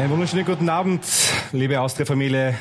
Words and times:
Einen 0.00 0.12
wunderschönen 0.12 0.46
guten 0.46 0.70
Abend, 0.70 1.04
liebe 1.52 1.78
Austria-Familie, 1.78 2.54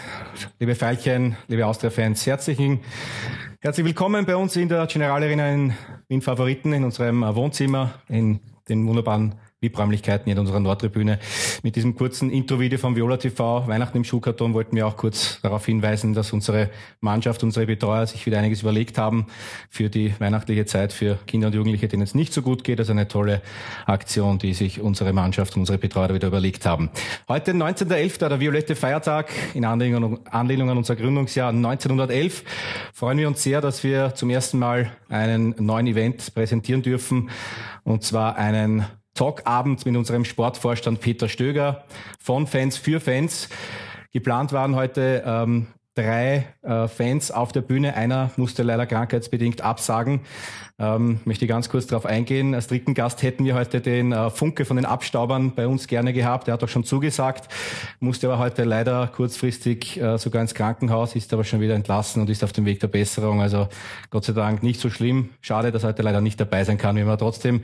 liebe 0.59 0.75
Veilchen, 0.75 1.37
liebe 1.47 1.65
Austria-Fans. 1.65 2.25
Herzlichen, 2.25 2.81
herzlich 3.61 3.85
willkommen 3.85 4.25
bei 4.25 4.35
uns 4.35 4.57
in 4.57 4.67
der 4.67 4.85
General 4.87 5.23
in 5.23 5.73
Wien 6.09 6.21
Favoriten, 6.21 6.73
in 6.73 6.83
unserem 6.83 7.21
Wohnzimmer, 7.21 7.93
in 8.09 8.41
den 8.67 8.85
wunderbaren 8.85 9.35
VIP-Räumlichkeiten 9.61 10.31
in 10.31 10.39
unserer 10.39 10.61
Nordtribüne. 10.61 11.19
Mit 11.63 11.75
diesem 11.75 11.95
kurzen 11.95 12.29
Intro-Video 12.29 12.79
vom 12.79 12.95
Viola 12.95 13.17
TV, 13.17 13.67
Weihnachten 13.67 13.97
im 13.97 14.05
Schuhkarton, 14.05 14.53
wollten 14.53 14.75
wir 14.77 14.87
auch 14.87 14.95
kurz 14.95 15.41
darauf 15.41 15.65
hinweisen, 15.65 16.13
dass 16.13 16.31
unsere 16.31 16.69
Mannschaft, 17.01 17.43
unsere 17.43 17.65
Betreuer 17.65 18.07
sich 18.07 18.25
wieder 18.25 18.39
einiges 18.39 18.61
überlegt 18.61 18.97
haben 18.97 19.25
für 19.69 19.89
die 19.89 20.13
weihnachtliche 20.17 20.65
Zeit 20.65 20.93
für 20.93 21.19
Kinder 21.27 21.47
und 21.47 21.55
Jugendliche, 21.55 21.89
denen 21.89 22.03
es 22.03 22.15
nicht 22.15 22.31
so 22.31 22.41
gut 22.41 22.63
geht. 22.63 22.79
Also 22.79 22.93
eine 22.93 23.09
tolle 23.09 23.41
Aktion, 23.85 24.39
die 24.39 24.53
sich 24.53 24.79
unsere 24.79 25.11
Mannschaft 25.11 25.55
und 25.55 25.63
unsere 25.63 25.77
Betreuer 25.77 26.13
wieder 26.13 26.29
überlegt 26.29 26.65
haben. 26.65 26.89
Heute 27.27 27.51
19.11., 27.51 28.29
der 28.29 28.39
violette 28.39 28.77
Feiertag, 28.77 29.29
in 29.53 29.65
Anlehnung, 29.65 30.25
Anlehnung 30.27 30.69
an 30.69 30.77
unser 30.77 30.95
Gründungsjahr 30.95 31.49
1911, 31.49 32.45
freuen 32.93 33.17
wir 33.17 33.27
uns 33.27 33.43
sehr, 33.43 33.59
dass 33.59 33.83
wir 33.83 34.15
zum 34.15 34.29
ersten 34.29 34.57
Mal 34.57 34.93
einen 35.09 35.53
neuen 35.59 35.87
Event 35.87 36.33
präsentieren 36.33 36.81
dürfen, 36.81 37.29
und 37.83 38.03
zwar 38.03 38.37
einen 38.37 38.85
Talkabend 39.19 39.85
mit 39.85 39.97
unserem 39.97 40.23
Sportvorstand 40.23 41.01
Peter 41.01 41.27
Stöger 41.27 41.83
von 42.21 42.47
Fans 42.47 42.77
für 42.77 43.01
Fans. 43.01 43.49
Geplant 44.13 44.53
waren 44.53 44.77
heute 44.77 45.23
ähm, 45.25 45.67
drei 45.95 46.47
äh, 46.61 46.87
Fans 46.87 47.31
auf 47.31 47.51
der 47.51 47.61
Bühne. 47.61 47.95
Einer 47.95 48.31
musste 48.37 48.63
leider 48.63 48.85
krankheitsbedingt 48.85 49.61
absagen. 49.61 50.21
Ähm, 50.77 51.19
möchte 51.25 51.45
ganz 51.45 51.67
kurz 51.67 51.87
darauf 51.87 52.05
eingehen. 52.05 52.55
Als 52.55 52.67
dritten 52.67 52.93
Gast 52.93 53.21
hätten 53.21 53.43
wir 53.43 53.55
heute 53.55 53.81
den 53.81 54.13
äh, 54.13 54.29
Funke 54.29 54.63
von 54.63 54.77
den 54.77 54.85
Abstaubern 54.85 55.53
bei 55.53 55.67
uns 55.67 55.87
gerne 55.87 56.13
gehabt. 56.13 56.47
Er 56.47 56.53
hat 56.53 56.63
auch 56.63 56.69
schon 56.69 56.85
zugesagt, 56.85 57.53
musste 57.99 58.27
aber 58.27 58.39
heute 58.39 58.63
leider 58.63 59.07
kurzfristig 59.07 59.99
äh, 59.99 60.17
sogar 60.17 60.41
ins 60.41 60.53
Krankenhaus, 60.53 61.15
ist 61.15 61.33
aber 61.33 61.43
schon 61.43 61.59
wieder 61.59 61.75
entlassen 61.75 62.21
und 62.21 62.29
ist 62.29 62.43
auf 62.45 62.53
dem 62.53 62.65
Weg 62.65 62.79
der 62.79 62.87
Besserung. 62.87 63.41
Also 63.41 63.67
Gott 64.09 64.23
sei 64.23 64.33
Dank 64.33 64.63
nicht 64.63 64.79
so 64.79 64.89
schlimm. 64.89 65.31
Schade, 65.41 65.73
dass 65.73 65.83
er 65.83 65.89
heute 65.89 66.03
leider 66.03 66.21
nicht 66.21 66.39
dabei 66.39 66.63
sein 66.63 66.77
kann. 66.77 66.95
Wir 66.95 67.05
haben 67.05 67.17
trotzdem 67.17 67.61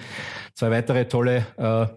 zwei 0.54 0.72
weitere 0.72 1.06
tolle 1.06 1.46
äh, 1.58 1.88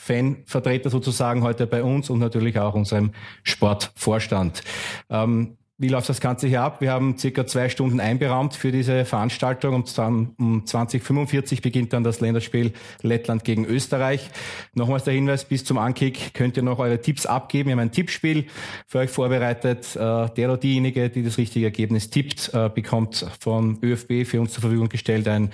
Fanvertreter 0.00 0.88
sozusagen 0.88 1.42
heute 1.42 1.66
bei 1.66 1.82
uns 1.82 2.08
und 2.08 2.20
natürlich 2.20 2.58
auch 2.58 2.74
unserem 2.74 3.12
Sportvorstand. 3.42 4.62
Ähm, 5.10 5.58
wie 5.76 5.88
läuft 5.88 6.08
das 6.08 6.20
Ganze 6.20 6.46
hier 6.46 6.62
ab? 6.62 6.80
Wir 6.80 6.90
haben 6.92 7.16
circa 7.16 7.46
zwei 7.46 7.68
Stunden 7.70 8.00
einberaumt 8.00 8.54
für 8.54 8.70
diese 8.70 9.06
Veranstaltung 9.06 9.74
und 9.74 9.96
dann 9.96 10.34
um 10.38 10.66
2045 10.66 11.62
beginnt 11.62 11.92
dann 11.92 12.04
das 12.04 12.20
Länderspiel 12.20 12.72
Lettland 13.02 13.44
gegen 13.44 13.64
Österreich. 13.64 14.30
Nochmals 14.74 15.04
der 15.04 15.14
Hinweis, 15.14 15.46
bis 15.46 15.64
zum 15.64 15.78
Ankick 15.78 16.34
könnt 16.34 16.58
ihr 16.58 16.62
noch 16.62 16.80
eure 16.80 17.00
Tipps 17.00 17.24
abgeben. 17.24 17.68
Wir 17.68 17.72
haben 17.72 17.80
ein 17.80 17.92
Tippspiel 17.92 18.46
für 18.86 18.98
euch 18.98 19.10
vorbereitet. 19.10 19.96
Äh, 19.96 19.98
der 19.98 20.48
oder 20.50 20.58
diejenige, 20.58 21.08
die 21.08 21.22
das 21.22 21.38
richtige 21.38 21.66
Ergebnis 21.66 22.10
tippt, 22.10 22.52
äh, 22.52 22.68
bekommt 22.68 23.26
vom 23.40 23.78
ÖFB 23.82 24.26
für 24.26 24.40
uns 24.40 24.52
zur 24.52 24.60
Verfügung 24.60 24.90
gestellt 24.90 25.28
ein 25.28 25.50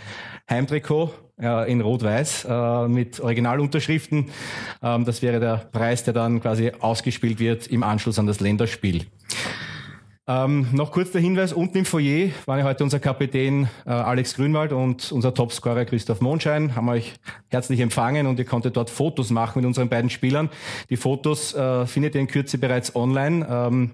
Heimtrikot 0.51 1.13
in 1.39 1.81
Rot-Weiß 1.83 2.47
äh, 2.49 2.89
mit 2.89 3.21
Originalunterschriften. 3.21 4.31
Ähm, 4.83 5.05
das 5.05 5.21
wäre 5.21 5.39
der 5.39 5.69
Preis, 5.71 6.03
der 6.03 6.15
dann 6.15 6.41
quasi 6.41 6.73
ausgespielt 6.81 7.39
wird 7.39 7.67
im 7.67 7.83
Anschluss 7.83 8.19
an 8.19 8.27
das 8.27 8.41
Länderspiel. 8.41 9.07
Ähm, 10.29 10.67
noch 10.73 10.91
kurz 10.91 11.13
der 11.13 11.21
Hinweis, 11.21 11.53
unten 11.53 11.79
im 11.79 11.85
Foyer 11.85 12.31
waren 12.47 12.59
ja 12.59 12.65
heute 12.65 12.83
unser 12.83 12.99
Kapitän 12.99 13.69
äh, 13.85 13.91
Alex 13.91 14.35
Grünwald 14.35 14.73
und 14.73 15.13
unser 15.13 15.33
Topscorer 15.33 15.85
Christoph 15.85 16.21
Mondschein, 16.21 16.75
haben 16.75 16.89
euch 16.89 17.15
herzlich 17.49 17.79
empfangen 17.79 18.27
und 18.27 18.37
ihr 18.41 18.45
konntet 18.45 18.77
dort 18.77 18.91
Fotos 18.91 19.31
machen 19.31 19.61
mit 19.61 19.67
unseren 19.67 19.89
beiden 19.89 20.11
Spielern. 20.11 20.51
Die 20.91 20.97
Fotos 20.97 21.55
äh, 21.55 21.87
findet 21.87 22.17
ihr 22.17 22.23
in 22.23 22.27
Kürze 22.27 22.59
bereits 22.59 22.97
online. 22.97 23.47
Ähm, 23.49 23.93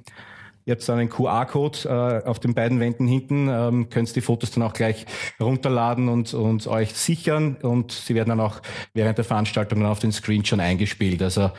Ihr 0.65 0.73
habt 0.73 0.89
dann 0.89 0.99
einen 0.99 1.09
QR-Code 1.09 2.23
äh, 2.25 2.29
auf 2.29 2.39
den 2.39 2.55
beiden 2.55 2.81
Wänden 2.81 3.07
hinten, 3.07 3.49
ähm, 3.49 3.89
könnt 3.89 4.15
die 4.15 4.21
Fotos 4.21 4.51
dann 4.53 4.63
auch 4.63 4.73
gleich 4.73 5.07
runterladen 5.41 6.09
und, 6.09 6.35
und 6.35 6.67
euch 6.67 6.95
sichern 6.95 7.57
und 7.63 7.93
sie 7.93 8.15
werden 8.15 8.31
dann 8.31 8.41
auch 8.41 8.61
während 8.95 9.19
der 9.19 9.25
Veranstaltung 9.25 9.81
dann 9.81 9.91
auf 9.91 9.99
den 9.99 10.13
Screen 10.13 10.45
schon 10.45 10.61
eingespielt. 10.61 11.23
Also 11.23 11.51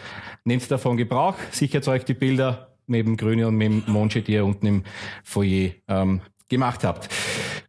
nehmt 0.46 0.70
davon 0.72 0.98
Gebrauch, 0.98 1.36
sichert 1.52 1.88
euch 1.88 2.06
die 2.06 2.14
Bilder, 2.14 2.74
neben 2.88 3.18
Grüne 3.18 3.48
und 3.48 3.58
neben 3.58 3.84
Monche, 3.88 4.22
die 4.22 4.34
ihr 4.34 4.46
unten 4.46 4.66
im 4.66 4.84
Foyer 5.24 5.72
ähm, 5.88 6.22
gemacht 6.54 6.84
habt. 6.84 7.10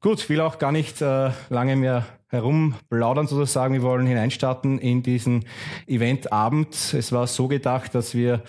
Gut, 0.00 0.28
will 0.28 0.41
auch 0.41 0.59
gar 0.59 0.71
nicht 0.71 1.00
äh, 1.03 1.31
lange 1.49 1.77
mehr 1.77 2.06
herumplaudern 2.28 3.27
sozusagen. 3.27 3.75
Wir 3.75 3.83
wollen 3.83 4.06
hineinstarten 4.06 4.78
in 4.78 5.03
diesen 5.03 5.45
Eventabend. 5.87 6.95
Es 6.95 7.12
war 7.12 7.27
so 7.27 7.49
gedacht, 7.49 7.95
dass 7.95 8.15
wir 8.15 8.43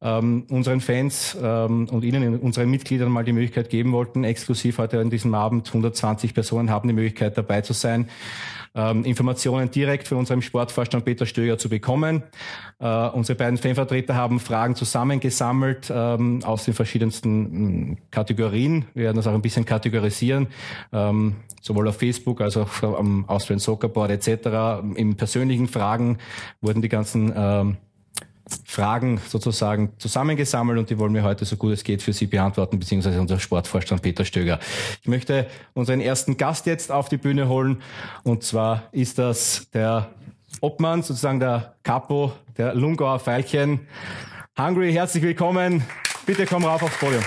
ähm, 0.00 0.46
unseren 0.50 0.80
Fans 0.80 1.36
ähm, 1.40 1.88
und 1.90 2.04
Ihnen, 2.04 2.38
unseren 2.38 2.70
Mitgliedern 2.70 3.10
mal 3.10 3.24
die 3.24 3.32
Möglichkeit 3.32 3.70
geben 3.70 3.92
wollten, 3.92 4.24
exklusiv 4.24 4.78
heute 4.78 5.00
an 5.00 5.10
diesem 5.10 5.34
Abend 5.34 5.68
120 5.68 6.34
Personen 6.34 6.70
haben 6.70 6.88
die 6.88 6.94
Möglichkeit 6.94 7.36
dabei 7.36 7.60
zu 7.60 7.72
sein 7.72 8.08
ähm, 8.74 9.04
Informationen 9.04 9.70
direkt 9.70 10.08
von 10.08 10.18
unserem 10.18 10.42
Sportvorstand 10.42 11.04
Peter 11.04 11.26
Stöger 11.26 11.58
zu 11.58 11.68
bekommen. 11.68 12.22
Äh, 12.78 13.08
unsere 13.08 13.36
beiden 13.36 13.58
Fanvertreter 13.58 14.14
haben 14.14 14.40
Fragen 14.40 14.74
zusammengesammelt 14.74 15.92
ähm, 15.94 16.42
aus 16.44 16.64
den 16.64 16.74
verschiedensten 16.74 17.40
mh, 17.40 17.48
mm, 17.92 17.96
Kategorien. 18.10 18.84
Wir 18.94 19.04
werden 19.04 19.16
das 19.16 19.26
auch 19.26 19.34
ein 19.34 19.42
bisschen 19.42 19.64
kategorisieren, 19.64 20.48
ähm, 20.92 21.36
sowohl 21.60 21.88
auf 21.88 21.98
Facebook 21.98 22.40
als 22.40 22.56
auch 22.56 22.82
am 22.82 23.24
Austrian 23.28 23.58
Soccer 23.58 23.88
Board 23.88 24.10
etc. 24.10 24.84
In 24.94 25.16
persönlichen 25.16 25.68
Fragen 25.68 26.18
wurden 26.60 26.82
die 26.82 26.88
ganzen 26.88 27.32
ähm, 27.36 27.76
Fragen 28.64 29.20
sozusagen 29.28 29.92
zusammengesammelt 29.98 30.78
und 30.78 30.90
die 30.90 30.98
wollen 30.98 31.14
wir 31.14 31.22
heute 31.22 31.44
so 31.44 31.56
gut 31.56 31.72
es 31.72 31.84
geht 31.84 32.02
für 32.02 32.12
Sie 32.12 32.26
beantworten, 32.26 32.78
beziehungsweise 32.78 33.20
unser 33.20 33.38
Sportvorstand 33.38 34.02
Peter 34.02 34.24
Stöger. 34.24 34.58
Ich 35.02 35.08
möchte 35.08 35.46
unseren 35.74 36.00
ersten 36.00 36.36
Gast 36.36 36.66
jetzt 36.66 36.90
auf 36.90 37.08
die 37.08 37.16
Bühne 37.16 37.48
holen 37.48 37.82
und 38.22 38.42
zwar 38.42 38.84
ist 38.92 39.18
das 39.18 39.68
der 39.72 40.10
Obmann, 40.60 41.02
sozusagen 41.02 41.40
der 41.40 41.74
Capo 41.82 42.32
der 42.56 42.74
Lungauer 42.74 43.20
Veilchen. 43.20 43.80
Hungry, 44.58 44.92
herzlich 44.92 45.22
willkommen. 45.22 45.84
Bitte 46.26 46.46
komm 46.46 46.64
rauf 46.64 46.82
aufs 46.82 46.98
Podium. 46.98 47.22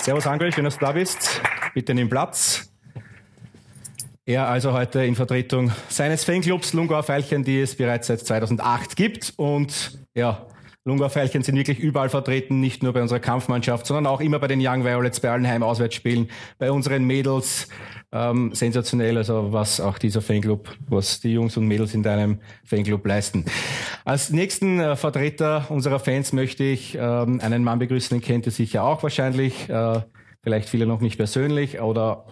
Servus 0.00 0.24
Hungry, 0.24 0.52
schön, 0.52 0.64
dass 0.64 0.78
du 0.78 0.86
da 0.86 0.92
bist. 0.92 1.42
Bitte 1.74 1.94
nimm 1.94 2.08
Platz. 2.08 2.67
Er 4.28 4.46
also 4.46 4.74
heute 4.74 5.06
in 5.06 5.14
Vertretung 5.14 5.72
seines 5.88 6.22
Fanclubs 6.22 6.74
Lungauer 6.74 7.02
Veilchen, 7.02 7.44
die 7.44 7.62
es 7.62 7.74
bereits 7.74 8.08
seit 8.08 8.20
2008 8.20 8.94
gibt. 8.94 9.32
Und 9.38 9.98
ja, 10.14 10.44
Lungauer 10.84 11.08
Veilchen 11.08 11.42
sind 11.42 11.56
wirklich 11.56 11.78
überall 11.78 12.10
vertreten, 12.10 12.60
nicht 12.60 12.82
nur 12.82 12.92
bei 12.92 13.00
unserer 13.00 13.20
Kampfmannschaft, 13.20 13.86
sondern 13.86 14.04
auch 14.04 14.20
immer 14.20 14.38
bei 14.38 14.46
den 14.46 14.60
Young 14.60 14.84
Violets, 14.84 15.20
bei 15.20 15.30
allen 15.30 15.48
Heim-Auswärtsspielen, 15.48 16.28
bei 16.58 16.70
unseren 16.70 17.04
Mädels. 17.04 17.68
Ähm, 18.12 18.52
sensationell, 18.52 19.16
also 19.16 19.50
was 19.54 19.80
auch 19.80 19.96
dieser 19.96 20.20
Fanclub, 20.20 20.76
was 20.88 21.20
die 21.20 21.32
Jungs 21.32 21.56
und 21.56 21.66
Mädels 21.66 21.94
in 21.94 22.02
deinem 22.02 22.40
Fanclub 22.64 23.06
leisten. 23.06 23.46
Als 24.04 24.28
nächsten 24.28 24.78
äh, 24.78 24.96
Vertreter 24.96 25.70
unserer 25.70 26.00
Fans 26.00 26.34
möchte 26.34 26.64
ich 26.64 26.98
ähm, 27.00 27.40
einen 27.40 27.64
Mann 27.64 27.78
begrüßen, 27.78 28.18
den 28.18 28.22
kennt 28.22 28.44
ihr 28.44 28.52
sicher 28.52 28.84
auch 28.84 29.02
wahrscheinlich. 29.02 29.70
Äh, 29.70 30.02
vielleicht 30.42 30.68
viele 30.68 30.84
noch 30.84 31.00
nicht 31.00 31.16
persönlich 31.16 31.80
oder 31.80 32.26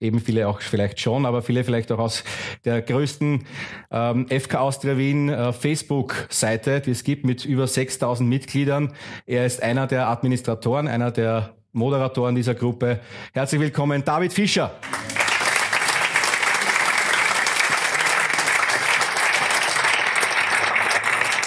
eben 0.00 0.20
viele 0.20 0.48
auch 0.48 0.60
vielleicht 0.60 1.00
schon, 1.00 1.26
aber 1.26 1.42
viele 1.42 1.64
vielleicht 1.64 1.90
auch 1.90 1.98
aus 1.98 2.22
der 2.64 2.82
größten 2.82 3.44
ähm, 3.90 4.26
FK 4.28 4.58
Austria 4.58 4.96
Wien 4.96 5.28
äh, 5.28 5.52
Facebook-Seite, 5.52 6.80
die 6.80 6.92
es 6.92 7.02
gibt 7.02 7.24
mit 7.24 7.44
über 7.44 7.66
6000 7.66 8.28
Mitgliedern. 8.28 8.92
Er 9.26 9.44
ist 9.44 9.62
einer 9.62 9.86
der 9.86 10.08
Administratoren, 10.08 10.86
einer 10.86 11.10
der 11.10 11.54
Moderatoren 11.72 12.34
dieser 12.34 12.54
Gruppe. 12.54 13.00
Herzlich 13.32 13.60
willkommen, 13.60 14.04
David 14.04 14.32
Fischer. 14.32 14.72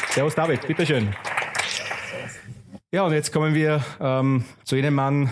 Servus 0.10 0.36
David, 0.36 0.68
bitteschön. 0.68 1.16
Ja, 2.92 3.04
und 3.04 3.14
jetzt 3.14 3.32
kommen 3.32 3.56
wir 3.56 3.82
ähm, 4.02 4.44
zu 4.66 4.76
jenem 4.76 4.96
Mann, 4.96 5.32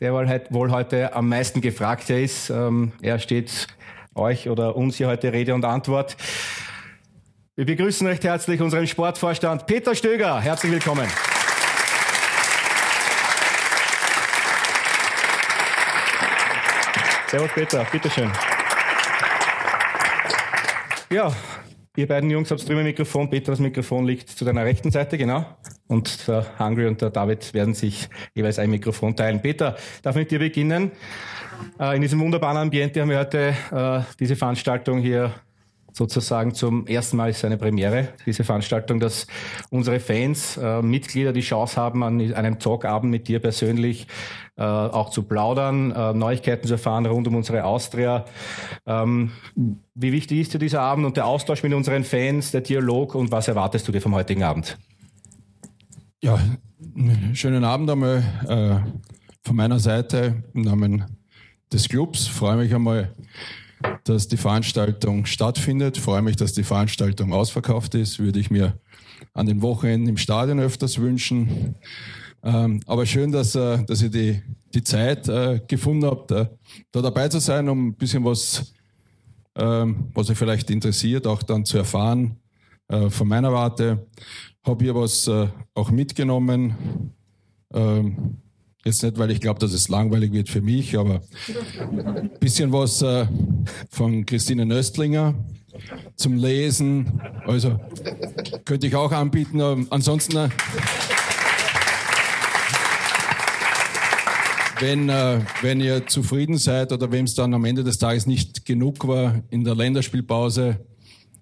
der 0.00 0.14
wohl 0.14 0.70
heute 0.70 1.14
am 1.14 1.28
meisten 1.28 1.60
gefragter 1.60 2.18
ist. 2.18 2.48
Ähm, 2.48 2.92
er 3.02 3.18
steht 3.18 3.66
euch 4.14 4.48
oder 4.48 4.74
uns 4.74 4.96
hier 4.96 5.08
heute 5.08 5.32
Rede 5.32 5.54
und 5.54 5.64
Antwort. 5.64 6.16
Wir 7.54 7.66
begrüßen 7.66 8.06
recht 8.06 8.24
herzlich 8.24 8.62
unseren 8.62 8.86
Sportvorstand 8.86 9.66
Peter 9.66 9.94
Stöger. 9.94 10.40
Herzlich 10.40 10.72
willkommen. 10.72 11.06
Servus 17.28 17.50
Peter, 17.52 17.86
bitteschön. 17.92 18.32
Ja, 21.10 21.30
ihr 21.96 22.06
beiden 22.06 22.30
Jungs 22.30 22.50
habt 22.50 22.68
drüben 22.68 22.84
Mikrofon. 22.84 23.30
Peter, 23.30 23.52
das 23.52 23.60
Mikrofon 23.60 24.06
liegt 24.06 24.28
zu 24.28 24.44
deiner 24.44 24.64
rechten 24.64 24.90
Seite, 24.90 25.18
genau. 25.18 25.44
und 25.88 26.28
der 26.28 26.58
Hungry 26.58 26.86
und 26.86 27.00
der 27.02 27.10
David 27.10 27.52
werden 27.52 27.74
sich 27.74 28.08
jeweils 28.34 28.58
ein 28.58 28.70
Mikrofon 28.70 29.16
teilen. 29.16 29.42
Peter, 29.42 29.76
darf 30.02 30.16
mit 30.16 30.30
dir 30.30 30.38
beginnen? 30.38 30.92
Äh, 31.78 31.96
in 31.96 32.02
diesem 32.02 32.20
wunderbaren 32.20 32.56
Ambiente 32.56 33.00
haben 33.00 33.10
wir 33.10 33.18
heute 33.18 33.54
äh, 33.72 34.00
diese 34.18 34.36
Veranstaltung 34.36 34.98
hier 34.98 35.32
sozusagen 36.00 36.54
zum 36.54 36.86
ersten 36.86 37.18
Mal 37.18 37.28
ist 37.28 37.44
eine 37.44 37.58
Premiere, 37.58 38.08
diese 38.24 38.42
Veranstaltung, 38.42 39.00
dass 39.00 39.26
unsere 39.68 40.00
Fans, 40.00 40.56
äh, 40.56 40.80
Mitglieder 40.80 41.34
die 41.34 41.42
Chance 41.42 41.76
haben, 41.76 42.02
an 42.02 42.32
einem 42.32 42.58
Talkabend 42.58 43.10
mit 43.10 43.28
dir 43.28 43.38
persönlich 43.38 44.06
äh, 44.56 44.62
auch 44.62 45.10
zu 45.10 45.24
plaudern, 45.24 45.90
äh, 45.90 46.14
Neuigkeiten 46.14 46.66
zu 46.66 46.72
erfahren 46.74 47.04
rund 47.04 47.28
um 47.28 47.34
unsere 47.34 47.64
Austria. 47.64 48.24
Ähm, 48.86 49.32
wie 49.94 50.12
wichtig 50.12 50.40
ist 50.40 50.54
dir 50.54 50.58
dieser 50.58 50.80
Abend 50.80 51.04
und 51.04 51.18
der 51.18 51.26
Austausch 51.26 51.62
mit 51.62 51.74
unseren 51.74 52.04
Fans, 52.04 52.50
der 52.50 52.62
Dialog 52.62 53.14
und 53.14 53.30
was 53.30 53.48
erwartest 53.48 53.86
du 53.86 53.92
dir 53.92 54.00
vom 54.00 54.14
heutigen 54.14 54.42
Abend? 54.42 54.78
Ja, 56.22 56.38
schönen 57.34 57.64
Abend 57.64 57.90
einmal 57.90 58.22
äh, 58.48 58.90
von 59.46 59.54
meiner 59.54 59.78
Seite 59.78 60.44
im 60.54 60.62
Namen 60.62 61.04
des 61.70 61.90
Clubs. 61.90 62.26
Freue 62.26 62.56
mich 62.56 62.74
einmal 62.74 63.14
dass 64.04 64.28
die 64.28 64.36
Veranstaltung 64.36 65.26
stattfindet. 65.26 65.98
Freue 65.98 66.22
mich, 66.22 66.36
dass 66.36 66.52
die 66.52 66.64
Veranstaltung 66.64 67.32
ausverkauft 67.32 67.94
ist. 67.94 68.18
Würde 68.18 68.38
ich 68.38 68.50
mir 68.50 68.78
an 69.34 69.46
den 69.46 69.62
Wochenenden 69.62 70.08
im 70.08 70.16
Stadion 70.16 70.60
öfters 70.60 70.98
wünschen. 70.98 71.76
Ähm, 72.42 72.80
aber 72.86 73.04
schön, 73.06 73.32
dass, 73.32 73.54
äh, 73.54 73.84
dass 73.84 74.02
ihr 74.02 74.10
die, 74.10 74.42
die 74.72 74.82
Zeit 74.82 75.28
äh, 75.28 75.60
gefunden 75.66 76.06
habt, 76.06 76.30
äh, 76.30 76.46
da 76.90 77.02
dabei 77.02 77.28
zu 77.28 77.38
sein, 77.38 77.68
um 77.68 77.88
ein 77.88 77.94
bisschen 77.94 78.24
was, 78.24 78.72
ähm, 79.56 80.08
was 80.14 80.30
euch 80.30 80.38
vielleicht 80.38 80.70
interessiert, 80.70 81.26
auch 81.26 81.42
dann 81.42 81.64
zu 81.64 81.76
erfahren 81.76 82.36
äh, 82.88 83.10
von 83.10 83.28
meiner 83.28 83.52
Warte. 83.52 84.06
Habe 84.64 84.84
hier 84.84 84.94
was 84.94 85.26
äh, 85.28 85.48
auch 85.74 85.90
mitgenommen. 85.90 87.12
Ähm, 87.74 88.38
Jetzt 88.84 89.02
nicht, 89.02 89.18
weil 89.18 89.30
ich 89.30 89.40
glaube, 89.40 89.60
dass 89.60 89.72
es 89.74 89.88
langweilig 89.88 90.32
wird 90.32 90.48
für 90.48 90.62
mich, 90.62 90.96
aber 90.96 91.20
ein 91.78 92.30
bisschen 92.40 92.72
was 92.72 93.02
äh, 93.02 93.26
von 93.90 94.24
Christine 94.24 94.64
Nöstlinger 94.64 95.34
zum 96.16 96.38
Lesen. 96.38 97.20
Also 97.46 97.78
könnte 98.64 98.86
ich 98.86 98.94
auch 98.94 99.12
anbieten. 99.12 99.60
Ähm, 99.60 99.86
ansonsten, 99.90 100.36
äh, 100.36 100.48
wenn, 104.78 105.10
äh, 105.10 105.40
wenn 105.60 105.80
ihr 105.80 106.06
zufrieden 106.06 106.56
seid 106.56 106.90
oder 106.92 107.12
wenn 107.12 107.26
es 107.26 107.34
dann 107.34 107.52
am 107.52 107.66
Ende 107.66 107.84
des 107.84 107.98
Tages 107.98 108.26
nicht 108.26 108.64
genug 108.64 109.06
war 109.06 109.42
in 109.50 109.62
der 109.62 109.74
Länderspielpause, 109.74 110.78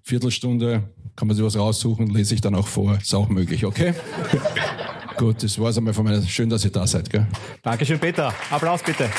Viertelstunde, 0.03 0.83
kann 1.15 1.27
man 1.27 1.37
sich 1.37 1.45
was 1.45 1.55
raussuchen, 1.55 2.07
lese 2.07 2.35
ich 2.35 2.41
dann 2.41 2.55
auch 2.55 2.67
vor. 2.67 2.97
Ist 2.97 3.13
auch 3.15 3.29
möglich, 3.29 3.65
okay? 3.65 3.93
Gut, 5.19 5.43
das 5.43 5.59
war's 5.59 5.77
einmal 5.77 5.93
von 5.93 6.05
mir. 6.05 6.21
Schön, 6.21 6.49
dass 6.49 6.63
ihr 6.63 6.71
da 6.71 6.87
seid. 6.87 7.09
Gell? 7.09 7.27
Dankeschön, 7.61 7.99
Peter. 7.99 8.33
Applaus 8.49 8.81
bitte. 8.81 9.09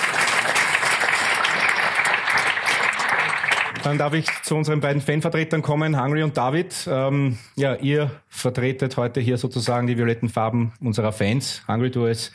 Dann 3.84 3.98
darf 3.98 4.14
ich 4.14 4.24
zu 4.42 4.56
unseren 4.56 4.80
beiden 4.80 5.02
Fanvertretern 5.02 5.60
kommen, 5.60 6.02
Hungry 6.02 6.22
und 6.22 6.38
David. 6.38 6.88
Ähm, 6.90 7.36
ja, 7.54 7.74
ihr 7.74 8.10
vertretet 8.28 8.96
heute 8.96 9.20
hier 9.20 9.36
sozusagen 9.36 9.86
die 9.86 9.98
violetten 9.98 10.30
Farben 10.30 10.72
unserer 10.80 11.12
Fans. 11.12 11.62
Hungry, 11.68 11.90
du 11.90 12.06
als 12.06 12.32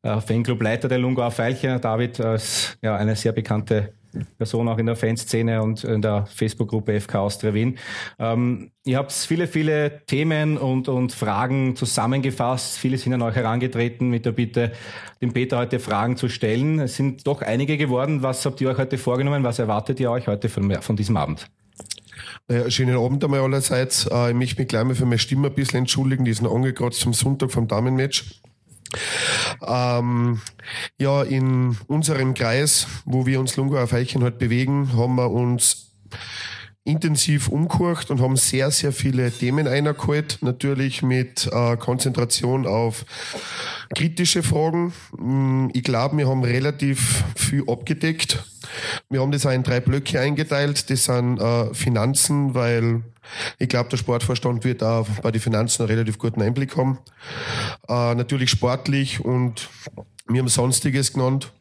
äh, 0.00 0.18
Fanclubleiter 0.18 0.88
der 0.88 0.98
Lungauer 0.98 1.32
Veilchen, 1.32 1.78
David 1.82 2.18
als 2.20 2.78
ja, 2.80 2.96
eine 2.96 3.14
sehr 3.14 3.32
bekannte 3.32 3.92
Person 4.38 4.68
auch 4.68 4.78
in 4.78 4.86
der 4.86 4.96
Fanszene 4.96 5.62
und 5.62 5.84
in 5.84 6.02
der 6.02 6.26
Facebook-Gruppe 6.26 7.00
FK 7.00 7.16
Austria 7.16 7.54
Wien. 7.54 7.78
Ähm, 8.18 8.70
ihr 8.84 8.98
habt 8.98 9.12
viele, 9.12 9.46
viele 9.46 10.02
Themen 10.06 10.58
und, 10.58 10.88
und 10.88 11.12
Fragen 11.12 11.76
zusammengefasst. 11.76 12.78
Viele 12.78 12.98
sind 12.98 13.12
an 13.12 13.22
euch 13.22 13.34
herangetreten 13.34 14.08
mit 14.08 14.26
der 14.26 14.32
Bitte, 14.32 14.72
dem 15.20 15.32
Peter 15.32 15.58
heute 15.58 15.78
Fragen 15.78 16.16
zu 16.16 16.28
stellen. 16.28 16.80
Es 16.80 16.96
sind 16.96 17.26
doch 17.26 17.42
einige 17.42 17.76
geworden. 17.76 18.22
Was 18.22 18.44
habt 18.46 18.60
ihr 18.60 18.70
euch 18.70 18.78
heute 18.78 18.98
vorgenommen? 18.98 19.44
Was 19.44 19.58
erwartet 19.58 20.00
ihr 20.00 20.10
euch 20.10 20.26
heute 20.26 20.48
von, 20.48 20.70
von 20.80 20.96
diesem 20.96 21.16
Abend? 21.16 21.48
Ja, 22.50 22.70
schönen 22.70 22.96
Abend 22.96 23.24
einmal 23.24 23.40
allerseits. 23.40 24.06
Äh, 24.06 24.30
ich 24.30 24.36
möchte 24.36 24.60
mich 24.60 24.68
gleich 24.68 24.84
mal 24.84 24.94
für 24.94 25.04
meine 25.04 25.18
Stimme 25.18 25.48
ein 25.48 25.54
bisschen 25.54 25.80
entschuldigen. 25.80 26.24
Die 26.24 26.30
ist 26.30 26.42
noch 26.42 26.54
angekratzt 26.54 27.00
zum 27.00 27.12
Sonntag 27.12 27.50
vom 27.50 27.66
Damenmatch. 27.66 28.40
Ähm, 29.66 30.40
ja, 30.98 31.22
in 31.22 31.76
unserem 31.86 32.34
Kreis, 32.34 32.86
wo 33.04 33.26
wir 33.26 33.40
uns 33.40 33.56
Lungo 33.56 33.80
auf 33.80 33.92
Eichen 33.92 34.22
halt 34.22 34.38
bewegen, 34.38 34.96
haben 34.96 35.16
wir 35.16 35.30
uns 35.30 35.92
intensiv 36.86 37.48
umgehört 37.48 38.10
und 38.10 38.20
haben 38.20 38.36
sehr, 38.36 38.70
sehr 38.70 38.92
viele 38.92 39.30
Themen 39.30 39.66
eingeholt. 39.66 40.38
Natürlich 40.40 41.02
mit 41.02 41.48
äh, 41.52 41.76
Konzentration 41.76 42.66
auf 42.66 43.04
kritische 43.94 44.42
Fragen. 44.42 44.92
Mm, 45.18 45.68
ich 45.72 45.82
glaube, 45.82 46.16
wir 46.16 46.28
haben 46.28 46.44
relativ 46.44 47.24
viel 47.34 47.64
abgedeckt. 47.68 48.44
Wir 49.10 49.20
haben 49.20 49.32
das 49.32 49.46
auch 49.46 49.50
in 49.50 49.62
drei 49.62 49.80
Blöcke 49.80 50.20
eingeteilt. 50.20 50.88
Das 50.90 51.04
sind 51.04 51.38
äh, 51.40 51.74
Finanzen, 51.74 52.54
weil 52.54 53.02
ich 53.58 53.68
glaube, 53.68 53.88
der 53.90 53.96
Sportvorstand 53.96 54.64
wird 54.64 54.82
auch 54.82 55.08
bei 55.22 55.30
den 55.30 55.40
Finanzen 55.40 55.82
einen 55.82 55.90
relativ 55.90 56.18
guten 56.18 56.40
Einblick 56.42 56.76
haben. 56.76 56.98
Äh, 57.88 58.14
natürlich 58.14 58.50
sportlich 58.50 59.24
und 59.24 59.68
wir 60.28 60.40
haben 60.40 60.48
Sonstiges 60.48 61.12
genannt. 61.12 61.52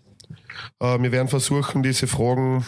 Äh, 0.80 1.00
wir 1.02 1.12
werden 1.12 1.28
versuchen, 1.28 1.84
diese 1.84 2.08
Fragen 2.08 2.66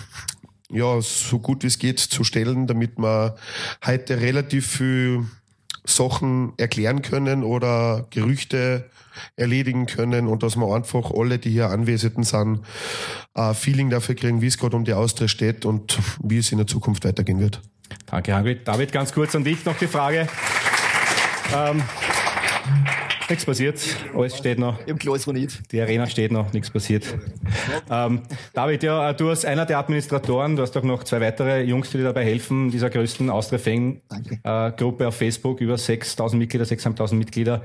ja, 0.71 1.01
so 1.01 1.39
gut 1.39 1.63
wie 1.63 1.67
es 1.67 1.79
geht 1.79 1.99
zu 1.99 2.23
stellen, 2.23 2.67
damit 2.67 2.97
wir 2.97 3.35
heute 3.85 4.19
relativ 4.19 4.67
viel 4.67 5.25
Sachen 5.85 6.53
erklären 6.57 7.01
können 7.01 7.43
oder 7.43 8.07
Gerüchte 8.09 8.89
erledigen 9.35 9.85
können 9.85 10.27
und 10.27 10.43
dass 10.43 10.55
wir 10.57 10.75
einfach 10.75 11.11
alle, 11.11 11.39
die 11.39 11.49
hier 11.49 11.69
Anwesenden 11.69 12.23
sind, 12.23 12.61
ein 13.33 13.55
Feeling 13.55 13.89
dafür 13.89 14.15
kriegen, 14.15 14.41
wie 14.41 14.47
es 14.47 14.57
gerade 14.57 14.75
um 14.75 14.83
die 14.83 14.93
Austria 14.93 15.27
steht 15.27 15.65
und 15.65 15.97
wie 16.21 16.37
es 16.37 16.51
in 16.51 16.57
der 16.57 16.67
Zukunft 16.67 17.05
weitergehen 17.05 17.39
wird. 17.39 17.61
Danke, 18.05 18.35
Hagrid. 18.35 18.67
David, 18.67 18.91
ganz 18.91 19.13
kurz 19.13 19.33
an 19.35 19.43
dich 19.43 19.65
noch 19.65 19.77
die 19.77 19.87
Frage. 19.87 20.27
Ähm, 21.55 21.81
Nichts 23.29 23.45
passiert, 23.45 23.79
alles 24.15 24.37
steht 24.37 24.57
noch. 24.57 24.79
Im 24.87 24.97
Glas 24.97 25.27
nicht. 25.27 25.71
Die 25.73 25.81
Arena 25.81 26.07
steht 26.07 26.31
noch, 26.31 26.53
nichts 26.53 26.71
passiert. 26.71 27.05
Ähm, 27.89 28.21
David, 28.53 28.83
ja, 28.83 29.11
du 29.13 29.29
als 29.29 29.43
einer 29.43 29.65
der 29.65 29.79
Administratoren, 29.79 30.55
du 30.55 30.61
hast 30.61 30.77
auch 30.77 30.83
noch 30.83 31.03
zwei 31.03 31.19
weitere 31.19 31.63
Jungs, 31.63 31.89
die 31.89 31.97
dir 31.97 32.05
dabei 32.05 32.23
helfen, 32.23 32.71
dieser 32.71 32.89
größten 32.89 33.29
Austria-Fan-Gruppe 33.29 35.03
äh, 35.03 35.07
auf 35.07 35.15
Facebook, 35.15 35.59
über 35.59 35.75
6.000 35.75 36.37
Mitglieder, 36.37 36.63
6.500 36.65 37.15
Mitglieder. 37.15 37.63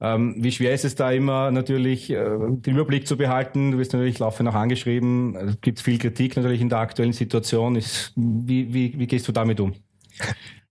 Ähm, 0.00 0.34
wie 0.38 0.50
schwer 0.50 0.72
ist 0.72 0.84
es 0.84 0.96
da 0.96 1.12
immer 1.12 1.52
natürlich, 1.52 2.10
äh, 2.10 2.16
den 2.16 2.74
Überblick 2.74 3.06
zu 3.06 3.16
behalten? 3.16 3.72
Du 3.72 3.78
wirst 3.78 3.92
natürlich 3.92 4.18
laufend 4.18 4.48
auch 4.48 4.54
angeschrieben, 4.54 5.36
es 5.36 5.60
gibt 5.60 5.80
viel 5.80 5.98
Kritik 5.98 6.36
natürlich 6.36 6.60
in 6.60 6.68
der 6.68 6.78
aktuellen 6.78 7.12
Situation. 7.12 7.76
Ist, 7.76 8.12
wie, 8.16 8.72
wie, 8.74 8.98
wie 8.98 9.06
gehst 9.06 9.28
du 9.28 9.32
damit 9.32 9.60
um? 9.60 9.74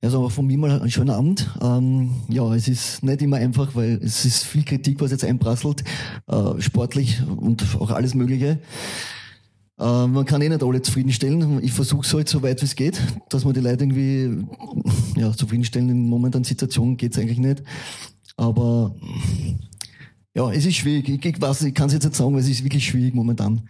Also 0.02 0.30
von 0.30 0.46
mir 0.46 0.58
mal 0.60 0.80
ein 0.80 0.92
schöner 0.92 1.16
Abend. 1.16 1.50
Ähm, 1.60 2.12
ja, 2.30 2.54
es 2.54 2.68
ist 2.68 3.04
nicht 3.04 3.22
immer 3.22 3.38
einfach, 3.38 3.76
weil 3.76 4.00
es 4.04 4.26
ist 4.26 4.44
viel 4.44 4.64
Kritik, 4.64 5.02
was 5.02 5.12
jetzt 5.12 5.26
einprasselt, 5.26 5.84
äh, 6.28 6.62
sportlich 6.62 7.22
und 7.26 7.66
auch 7.80 7.90
alles 7.90 8.14
Mögliche. 8.14 8.60
Äh, 9.80 10.08
man 10.08 10.26
kann 10.26 10.42
eh 10.42 10.50
nicht 10.50 10.64
alle 10.64 10.84
zufriedenstellen. 10.84 11.64
Ich 11.64 11.72
versuche 11.74 12.06
es 12.06 12.14
halt 12.14 12.30
so 12.30 12.44
weit 12.44 12.62
wie 12.62 12.66
es 12.66 12.76
geht, 12.76 13.02
dass 13.30 13.44
man 13.44 13.56
die 13.56 13.60
Leute 13.60 13.86
irgendwie 13.86 14.46
ja, 15.16 15.32
zufriedenstellen. 15.34 15.90
In 15.90 16.08
momentanen 16.08 16.44
Situationen 16.44 16.98
geht 16.98 17.14
es 17.14 17.20
eigentlich 17.20 17.40
nicht. 17.40 17.64
Aber 18.36 18.96
ja, 20.38 20.52
es 20.52 20.68
ist 20.68 20.76
schwierig. 20.76 21.10
Ich, 21.10 21.26
ich, 21.26 21.42
weiß, 21.42 21.64
ich 21.64 21.74
kann 21.74 21.88
es 21.88 21.94
jetzt 21.94 22.04
nicht 22.04 22.16
sagen, 22.16 22.32
weil 22.34 22.42
es 22.42 22.48
ist 22.48 22.64
wirklich 22.64 22.86
schwierig 22.86 23.16
momentan. 23.16 23.68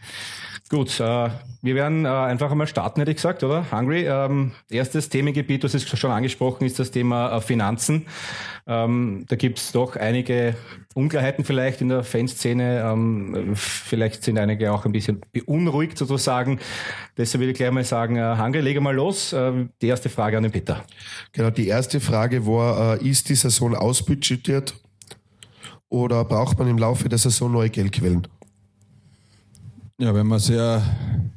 Gut, 0.70 1.00
äh, 1.00 1.30
wir 1.62 1.76
werden 1.76 2.04
äh, 2.04 2.10
einfach 2.10 2.52
einmal 2.52 2.68
starten, 2.68 3.00
hätte 3.00 3.12
ich 3.12 3.16
gesagt, 3.16 3.42
oder? 3.42 3.72
Hungry. 3.72 4.06
Ähm, 4.06 4.52
erstes 4.70 5.08
Themengebiet, 5.08 5.64
hast 5.64 5.76
es 5.76 5.88
schon 5.88 6.12
angesprochen, 6.12 6.66
ist 6.66 6.78
das 6.78 6.92
Thema 6.92 7.38
äh, 7.38 7.40
Finanzen. 7.40 8.06
Ähm, 8.68 9.24
da 9.30 9.38
gibt 9.38 9.60
es 9.60 9.72
doch 9.72 9.96
einige 9.96 10.58
Unklarheiten 10.94 11.46
vielleicht 11.46 11.80
in 11.80 11.88
der 11.88 12.04
Fanszene. 12.04 12.82
Ähm, 12.86 13.54
vielleicht 13.56 14.24
sind 14.24 14.38
einige 14.38 14.74
auch 14.74 14.84
ein 14.84 14.92
bisschen 14.92 15.22
beunruhigt 15.32 15.98
sozusagen. 15.98 16.60
Deshalb 17.16 17.40
würde 17.40 17.52
ich 17.52 17.58
gleich 17.58 17.72
mal 17.72 17.86
sagen, 17.86 18.18
äh, 18.18 18.36
Hungry, 18.38 18.60
lege 18.60 18.82
mal 18.82 18.94
los. 18.94 19.32
Äh, 19.32 19.70
die 19.82 19.88
erste 19.88 20.10
Frage 20.10 20.36
an 20.36 20.44
den 20.44 20.52
Peter. 20.52 20.84
Genau, 21.32 21.50
die 21.50 21.70
erste 21.70 22.02
Frage 22.02 22.46
war, 22.46 23.02
äh, 23.02 23.10
ist 23.10 23.30
die 23.30 23.36
Saison 23.36 23.74
ausbudgetiert 23.74 24.74
oder 25.89 26.25
braucht 26.25 26.60
man 26.60 26.67
im 26.67 26.77
Laufe 26.77 27.10
der 27.10 27.17
Saison 27.17 27.51
neue 27.51 27.70
Geldquellen? 27.70 28.27
Ja, 30.00 30.13
wenn 30.13 30.27
man 30.27 30.39
sehr, 30.39 30.84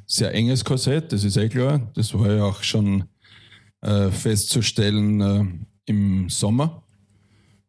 sehr 0.05 0.33
enges 0.33 0.63
Korsett, 0.63 1.11
das 1.11 1.23
ist 1.23 1.37
eh 1.37 1.49
klar. 1.49 1.81
Das 1.95 2.13
war 2.13 2.31
ja 2.31 2.43
auch 2.43 2.61
schon 2.61 3.05
äh, 3.81 4.11
festzustellen 4.11 5.21
äh, 5.21 5.45
im 5.85 6.29
Sommer, 6.29 6.83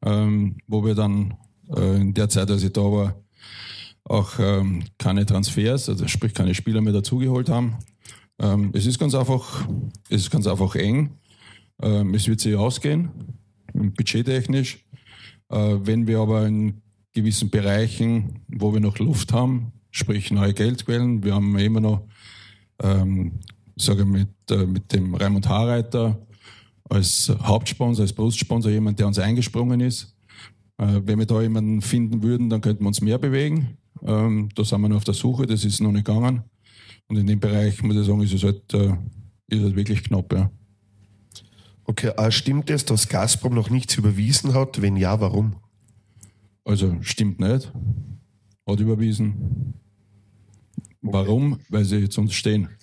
ähm, 0.04 0.58
wo 0.66 0.84
wir 0.84 0.94
dann 0.94 1.34
äh, 1.74 2.00
in 2.00 2.12
der 2.12 2.28
Zeit, 2.28 2.50
als 2.50 2.62
ich 2.62 2.72
da 2.72 2.82
war, 2.82 3.16
auch 4.04 4.38
ähm, 4.38 4.84
keine 4.98 5.24
Transfers, 5.24 5.88
also 5.88 6.06
sprich 6.08 6.34
keine 6.34 6.54
Spieler 6.54 6.80
mehr 6.80 6.92
dazugeholt 6.92 7.48
haben. 7.48 7.78
Ähm, 8.38 8.70
es 8.74 8.86
ist 8.86 8.98
ganz 8.98 9.14
einfach, 9.14 9.66
es 10.10 10.22
ist 10.22 10.30
ganz 10.30 10.46
einfach 10.46 10.74
eng. 10.74 11.18
Ähm, 11.80 12.14
es 12.14 12.26
wird 12.26 12.40
sich 12.40 12.54
ausgehen, 12.54 13.10
budgettechnisch. 13.72 14.84
Äh, 15.52 15.87
wenn 15.87 16.06
wir 16.06 16.21
aber 16.21 16.47
in 16.47 16.80
gewissen 17.12 17.50
Bereichen, 17.50 18.40
wo 18.49 18.73
wir 18.73 18.80
noch 18.80 18.99
Luft 18.99 19.32
haben, 19.32 19.73
sprich 19.90 20.30
neue 20.30 20.54
Geldquellen, 20.54 21.23
wir 21.23 21.35
haben 21.35 21.56
immer 21.59 21.80
noch, 21.80 22.09
ähm, 22.82 23.40
sage 23.76 24.04
mit, 24.04 24.28
äh, 24.50 24.66
mit 24.66 24.92
dem 24.92 25.14
Raimund 25.14 25.49
Haarreiter 25.49 26.18
als 26.88 27.32
Hauptsponsor, 27.42 28.02
als 28.02 28.12
Brustsponsor 28.12 28.71
jemand, 28.71 28.99
der 28.99 29.06
uns 29.06 29.18
eingesprungen 29.18 29.80
ist. 29.80 30.16
Äh, 30.78 31.02
wenn 31.04 31.18
wir 31.18 31.26
da 31.26 31.42
jemanden 31.42 31.82
finden 31.82 32.23
würden, 32.23 32.49
dann 32.49 32.62
könnten 32.62 32.85
wir 32.85 32.88
uns 32.88 33.02
mehr 33.02 33.18
bewegen. 33.18 33.76
Ähm, 34.02 34.49
da 34.54 34.64
sind 34.64 34.80
wir 34.80 34.88
noch 34.88 34.97
auf 34.97 35.04
der 35.04 35.14
Suche, 35.14 35.47
das 35.47 35.64
ist 35.64 35.80
noch 35.80 35.92
nicht 35.92 36.06
gegangen. 36.06 36.42
Und 37.09 37.18
in 37.18 37.26
dem 37.26 37.40
Bereich, 37.40 37.82
muss 37.82 37.97
ich 37.97 38.06
sagen, 38.06 38.23
ist 38.23 38.32
es 38.32 38.42
halt, 38.42 38.73
äh, 38.73 38.94
ist 39.49 39.62
halt 39.62 39.76
wirklich 39.76 40.02
knapp. 40.02 40.32
Ja. 40.32 40.50
Okay, 41.84 42.12
äh, 42.16 42.30
stimmt 42.30 42.70
es, 42.70 42.84
dass 42.84 43.08
Gazprom 43.08 43.54
noch 43.54 43.70
nichts 43.70 43.96
überwiesen 43.96 44.54
hat? 44.54 44.80
Wenn 44.82 44.96
ja, 44.96 45.20
warum? 45.20 45.56
Also 46.64 46.96
stimmt 47.00 47.40
nicht. 47.40 47.72
Hat 48.68 48.80
überwiesen. 48.80 49.74
Warum? 51.00 51.58
Weil 51.68 51.84
sie 51.84 52.08
zu 52.08 52.20
uns 52.20 52.34
stehen. 52.34 52.68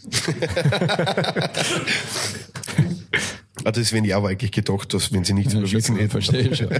Ah, 3.65 3.72
das 3.74 3.91
wenn 3.91 4.06
ich 4.06 4.15
aber 4.15 4.29
eigentlich 4.29 4.53
gedacht, 4.53 4.94
dass 4.94 5.12
wenn 5.12 5.25
sie 5.25 5.34
nichts 5.34 5.51
Ja, 5.53 5.60
überwiesen 5.60 5.98
hätten. 5.98 6.10
verstehe 6.12 6.56
schon. 6.56 6.70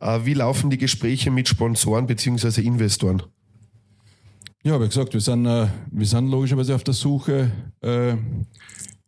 Äh, 0.00 0.26
Wie 0.26 0.34
laufen 0.34 0.68
die 0.68 0.76
Gespräche 0.76 1.30
mit 1.30 1.48
Sponsoren 1.48 2.06
bzw. 2.06 2.60
Investoren? 2.60 3.22
Ja, 4.62 4.78
wie 4.80 4.86
gesagt, 4.86 5.14
wir 5.14 5.20
sind, 5.22 5.46
äh, 5.46 5.68
wir 5.90 6.06
sind 6.06 6.28
logischerweise 6.30 6.74
auf 6.74 6.84
der 6.84 6.92
Suche 6.92 7.50
äh, 7.80 8.14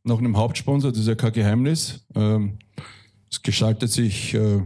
nach 0.08 0.18
einem 0.18 0.36
Hauptsponsor, 0.36 0.90
das 0.90 1.00
ist 1.00 1.06
ja 1.06 1.14
kein 1.14 1.32
Geheimnis. 1.32 2.04
Ähm, 2.14 2.58
es 3.30 3.42
gestaltet 3.42 3.90
sich 3.90 4.34
äh, 4.34 4.62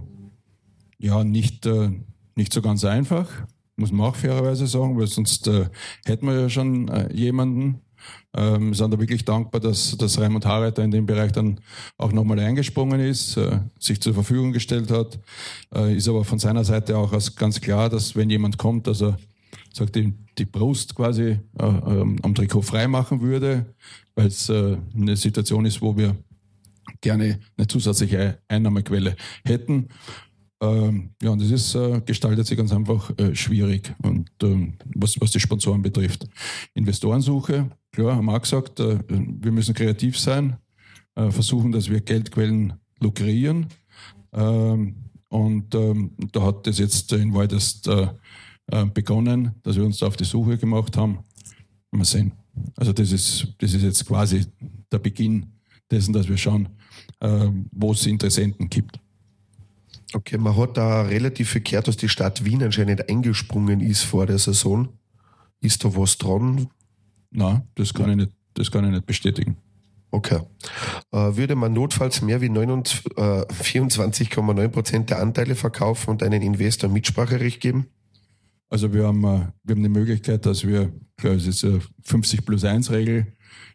ja 0.99 1.25
nicht, 1.25 1.66
äh, 1.66 1.90
nicht 2.37 2.52
so 2.52 2.62
ganz 2.62 2.84
einfach, 2.84 3.28
muss 3.76 3.92
man 3.92 4.06
auch 4.06 4.16
fairerweise 4.16 4.66
sagen, 4.66 4.99
weil 4.99 5.08
sonst 5.08 5.49
äh, 5.49 5.68
hätten 6.06 6.26
wir 6.26 6.40
ja 6.40 6.49
schon 6.49 6.90
jemanden. 7.12 7.80
Ähm, 8.34 8.68
wir 8.68 8.75
sind 8.75 8.92
da 8.92 8.99
wirklich 8.99 9.25
dankbar, 9.25 9.61
dass, 9.61 9.96
dass 9.99 10.18
Raimund 10.18 10.46
Harreiter 10.46 10.82
in 10.82 10.90
dem 10.90 11.06
Bereich 11.06 11.32
dann 11.32 11.61
auch 11.99 12.12
nochmal 12.12 12.38
eingesprungen 12.38 13.00
ist, 13.00 13.38
sich 13.78 14.00
zur 14.00 14.14
Verfügung 14.14 14.52
gestellt 14.52 14.90
hat. 14.90 15.20
Ist 15.90 16.08
aber 16.08 16.25
von 16.25 16.38
seiner 16.38 16.64
Seite 16.64 16.96
auch 16.96 17.12
ganz 17.37 17.61
klar, 17.61 17.90
dass 17.90 18.16
wenn 18.16 18.30
jemand 18.30 18.58
kommt, 18.58 18.87
dass 18.87 19.02
er 19.02 19.18
sagt, 19.72 19.96
die, 19.96 20.44
Brust 20.44 20.94
quasi 20.94 21.22
äh, 21.22 21.38
ähm, 21.64 22.18
am 22.22 22.34
Trikot 22.34 22.62
frei 22.62 22.88
machen 22.88 23.20
würde, 23.20 23.75
weil 24.14 24.26
es 24.26 24.49
äh, 24.49 24.76
eine 24.95 25.16
Situation 25.16 25.64
ist, 25.64 25.81
wo 25.81 25.97
wir 25.97 26.16
gerne 27.00 27.40
eine 27.57 27.66
zusätzliche 27.66 28.38
Einnahmequelle 28.49 29.16
hätten. 29.45 29.88
Ähm, 30.62 31.11
ja, 31.21 31.31
und 31.31 31.42
das 31.42 31.50
ist, 31.50 31.75
äh, 31.75 32.00
gestaltet 32.04 32.47
sich 32.47 32.57
ganz 32.57 32.73
einfach 32.73 33.11
äh, 33.19 33.35
schwierig, 33.35 33.95
und 34.02 34.31
ähm, 34.42 34.75
was, 34.95 35.21
was 35.21 35.33
die 35.33 35.40
Sponsoren 35.40 35.83
betrifft. 35.83 36.28
Investorensuche, 36.75 37.69
klar, 37.90 38.16
haben 38.16 38.26
wir 38.26 38.35
auch 38.35 38.42
gesagt, 38.42 38.78
äh, 38.78 38.99
wir 39.09 39.50
müssen 39.50 39.75
kreativ 39.75 40.19
sein, 40.19 40.57
äh, 41.16 41.31
versuchen, 41.31 41.73
dass 41.73 41.90
wir 41.90 42.00
Geldquellen 42.00 42.75
lukrieren. 43.00 43.66
Ähm, 44.33 44.95
und 45.28 45.75
ähm, 45.75 46.12
da 46.31 46.42
hat 46.42 46.66
das 46.66 46.78
jetzt 46.78 47.12
in 47.12 47.35
Wahrheit 47.35 47.52
erst 47.52 47.88
äh, 47.88 48.09
äh, 48.71 48.87
begonnen, 48.87 49.52
dass 49.62 49.76
wir 49.76 49.85
uns 49.85 49.99
da 49.99 50.07
auf 50.07 50.16
die 50.16 50.25
Suche 50.25 50.59
gemacht 50.59 50.97
haben. 50.97 51.19
Mal 51.90 52.04
sehen. 52.04 52.33
Also 52.76 52.92
das 52.92 53.12
ist, 53.12 53.49
das 53.59 53.73
ist 53.73 53.82
jetzt 53.82 54.06
quasi 54.06 54.47
der 54.90 54.99
Beginn 54.99 55.47
dessen, 55.90 56.12
dass 56.12 56.28
wir 56.28 56.37
schauen, 56.37 56.68
äh, 57.21 57.49
wo 57.71 57.92
es 57.92 58.06
Interessenten 58.06 58.68
gibt. 58.68 58.99
Okay, 60.14 60.37
man 60.37 60.56
hat 60.56 60.76
da 60.76 61.02
relativ 61.02 61.50
viel 61.50 61.62
gehört, 61.62 61.88
dass 61.88 61.97
die 61.97 62.09
Stadt 62.09 62.44
Wien 62.44 62.62
anscheinend 62.62 63.09
eingesprungen 63.09 63.80
ist 63.80 64.02
vor 64.02 64.26
der 64.26 64.38
Saison. 64.38 64.88
Ist 65.61 65.85
da 65.85 65.97
was 65.97 66.18
dran? 66.18 66.68
Na, 67.30 67.64
das 67.75 67.94
kann 67.94 68.11
ich 68.11 68.16
nicht, 68.16 68.32
das 68.54 68.71
kann 68.71 68.85
ich 68.85 68.90
nicht 68.90 69.06
bestätigen. 69.06 69.56
Okay. 70.11 70.40
Äh, 71.12 71.37
würde 71.37 71.56
man 71.56 71.73
notfalls 71.73 72.21
mehr 72.21 72.42
wie 72.42 72.50
29, 72.50 73.16
äh, 73.16 73.47
24,9 73.50 74.68
Prozent 74.68 75.11
der 75.11 75.21
Anteile 75.21 75.54
verkaufen 75.54 76.11
und 76.11 76.23
einen 76.23 76.42
Investor 76.42 76.90
Mitspracherecht 76.90 77.61
geben? 77.61 77.87
Also 78.73 78.91
wir 78.95 79.07
haben, 79.07 79.23
äh, 79.23 79.49
wir 79.64 79.75
haben 79.75 79.83
die 79.83 79.88
Möglichkeit, 79.91 80.47
dass 80.47 80.67
wir, 80.67 80.91
es 81.23 81.47
ist 81.47 81.62
eine 81.62 81.83
50 82.05 82.47
plus 82.47 82.64
1 82.64 82.91
Regel 82.91 83.26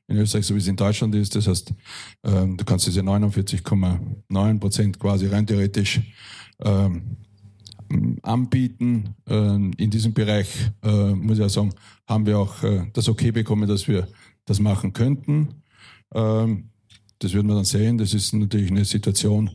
in 0.08 0.18
Österreich, 0.18 0.48
so 0.48 0.56
wie 0.56 0.60
es 0.60 0.68
in 0.68 0.76
Deutschland 0.76 1.14
ist. 1.14 1.36
Das 1.36 1.48
heißt, 1.48 1.72
ähm, 2.24 2.58
du 2.58 2.66
kannst 2.66 2.88
diese 2.88 3.02
49,9 3.02 4.60
Prozent 4.60 5.00
quasi 5.00 5.28
rein 5.28 5.46
theoretisch 5.46 6.02
ähm, 6.62 7.18
anbieten. 8.24 9.14
Ähm, 9.28 9.72
in 9.78 9.92
diesem 9.92 10.16
Bereich, 10.16 10.50
äh, 10.82 11.14
muss 11.14 11.38
ich 11.38 11.44
auch 11.44 11.50
sagen, 11.50 11.76
haben 12.08 12.26
wir 12.26 12.40
auch 12.40 12.64
äh, 12.64 12.88
das 12.92 13.08
Okay 13.08 13.30
bekommen, 13.30 13.70
dass 13.70 13.88
wir 13.88 14.08
das 14.46 14.60
machen 14.60 14.94
könnten. 14.94 15.62
Das 16.10 17.34
würden 17.34 17.48
wir 17.48 17.56
dann 17.56 17.66
sehen. 17.66 17.98
Das 17.98 18.14
ist 18.14 18.34
natürlich 18.34 18.72
eine 18.72 18.86
Situation, 18.86 19.52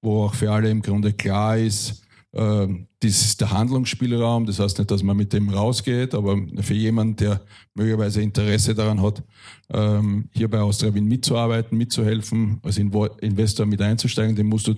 wo 0.00 0.26
auch 0.26 0.34
für 0.34 0.52
alle 0.52 0.70
im 0.70 0.80
Grunde 0.80 1.12
klar 1.12 1.58
ist, 1.58 2.01
ähm, 2.34 2.86
das 3.00 3.20
ist 3.20 3.40
der 3.40 3.50
Handlungsspielraum. 3.50 4.46
Das 4.46 4.58
heißt 4.58 4.78
nicht, 4.78 4.90
dass 4.90 5.02
man 5.02 5.16
mit 5.16 5.32
dem 5.32 5.50
rausgeht, 5.50 6.14
aber 6.14 6.38
für 6.60 6.74
jemanden, 6.74 7.16
der 7.16 7.40
möglicherweise 7.74 8.22
Interesse 8.22 8.74
daran 8.74 9.02
hat, 9.02 9.22
ähm, 9.70 10.28
hier 10.32 10.48
bei 10.48 10.60
Austria 10.60 10.94
Wien 10.94 11.06
mitzuarbeiten, 11.06 11.76
mitzuhelfen, 11.76 12.60
als 12.62 12.78
Investor 12.78 13.66
mit 13.66 13.82
einzusteigen, 13.82 14.36
dem 14.36 14.48
musst 14.48 14.68
du 14.68 14.74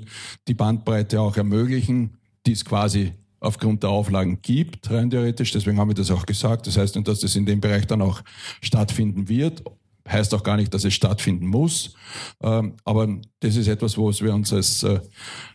die 0.49 0.54
Bandbreite 0.54 1.20
auch 1.20 1.37
ermöglichen, 1.37 2.16
die 2.46 2.52
es 2.52 2.64
quasi 2.64 3.12
aufgrund 3.40 3.82
der 3.82 3.90
Auflagen 3.90 4.38
gibt, 4.42 4.90
rein 4.90 5.11
theoretisch. 5.11 5.52
Deswegen 5.52 5.78
haben 5.78 5.88
wir 5.88 5.94
das 5.94 6.11
auch 6.11 6.26
gesagt. 6.26 6.66
Das 6.66 6.76
heißt 6.76 6.96
nicht, 6.96 7.06
dass 7.06 7.20
das 7.20 7.37
in 7.37 7.46
dem 7.46 7.61
Bereich 7.61 7.87
dann 7.87 8.02
auch 8.02 8.23
stattfinden 8.62 9.28
wird. 9.28 9.62
Heißt 10.08 10.34
auch 10.34 10.42
gar 10.42 10.56
nicht, 10.56 10.73
dass 10.75 10.84
es 10.84 10.94
stattfinden 10.94 11.46
muss. 11.46 11.94
Ähm, 12.42 12.75
aber 12.84 13.08
das 13.40 13.56
ist 13.56 13.68
etwas, 13.68 13.96
wo 13.96 14.11
wir 14.11 14.34
uns 14.34 14.52
als, 14.52 14.82
äh, 14.82 15.00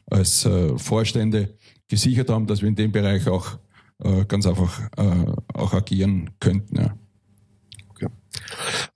als 0.08 0.46
äh, 0.46 0.78
Vorstände 0.78 1.56
gesichert 1.90 2.30
haben, 2.30 2.48
dass 2.48 2.62
wir 2.62 2.70
in 2.70 2.76
dem 2.76 2.92
Bereich 2.92 3.28
auch 3.28 3.58
äh, 4.04 4.26
ganz 4.26 4.46
einfach 4.46 4.90
äh, 4.98 5.26
auch 5.54 5.74
agieren 5.74 6.30
könnten. 6.40 6.78
Ja. 6.78 6.96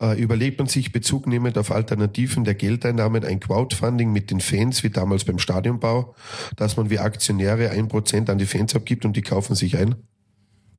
Äh, 0.02 0.22
überlegt 0.22 0.60
man 0.60 0.68
sich 0.68 0.92
bezugnehmend 0.92 1.58
auf 1.58 1.72
Alternativen 1.72 2.44
der 2.44 2.56
Geldeinnahmen 2.56 3.24
ein 3.24 3.40
Crowdfunding 3.40 4.12
mit 4.12 4.32
den 4.32 4.40
Fans, 4.40 4.84
wie 4.84 4.90
damals 4.90 5.24
beim 5.24 5.40
Stadionbau, 5.40 6.16
dass 6.56 6.78
man 6.78 6.90
wie 6.90 7.00
Aktionäre 7.00 7.70
ein 7.72 7.88
Prozent 7.88 8.30
an 8.30 8.38
die 8.38 8.46
Fans 8.46 8.76
abgibt 8.76 9.06
und 9.06 9.16
die 9.16 9.22
kaufen 9.22 9.56
sich 9.56 9.78
ein? 9.78 9.96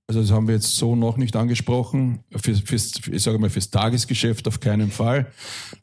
Also 0.06 0.20
das 0.20 0.30
haben 0.30 0.48
wir 0.48 0.54
jetzt 0.54 0.76
so 0.76 0.96
noch 0.96 1.16
nicht 1.16 1.34
angesprochen. 1.34 2.20
Fürs, 2.36 2.60
fürs, 2.60 2.92
ich 3.10 3.22
sage 3.22 3.38
mal 3.38 3.48
fürs 3.48 3.70
Tagesgeschäft 3.70 4.46
auf 4.46 4.60
keinen 4.60 4.90
Fall. 4.90 5.32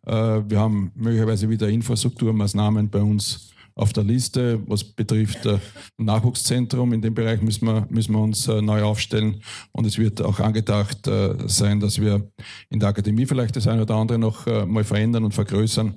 Äh, 0.06 0.12
wir 0.12 0.60
haben 0.60 0.92
möglicherweise 0.96 1.50
wieder 1.50 1.68
Infrastrukturmaßnahmen 1.70 2.90
bei 2.90 3.02
uns 3.02 3.52
auf 3.82 3.94
der 3.94 4.04
Liste, 4.04 4.62
was 4.68 4.84
betrifft 4.84 5.46
äh, 5.46 5.58
Nachwuchszentrum. 5.98 6.94
In 6.94 7.02
dem 7.02 7.16
Bereich 7.16 7.42
müssen 7.42 7.66
wir, 7.66 7.88
müssen 7.90 8.14
wir 8.14 8.22
uns 8.22 8.48
äh, 8.48 8.62
neu 8.62 8.84
aufstellen. 8.84 9.42
Und 9.72 9.86
es 9.86 9.98
wird 9.98 10.22
auch 10.22 10.40
angedacht 10.40 11.08
äh, 11.08 11.36
sein, 11.48 11.80
dass 11.80 12.00
wir 12.00 12.32
in 12.70 12.80
der 12.80 12.90
Akademie 12.90 13.26
vielleicht 13.26 13.56
das 13.56 13.68
eine 13.68 13.82
oder 13.82 13.96
andere 13.96 14.20
noch 14.20 14.46
äh, 14.46 14.66
mal 14.66 14.84
verändern 14.84 15.24
und 15.24 15.34
vergrößern. 15.34 15.96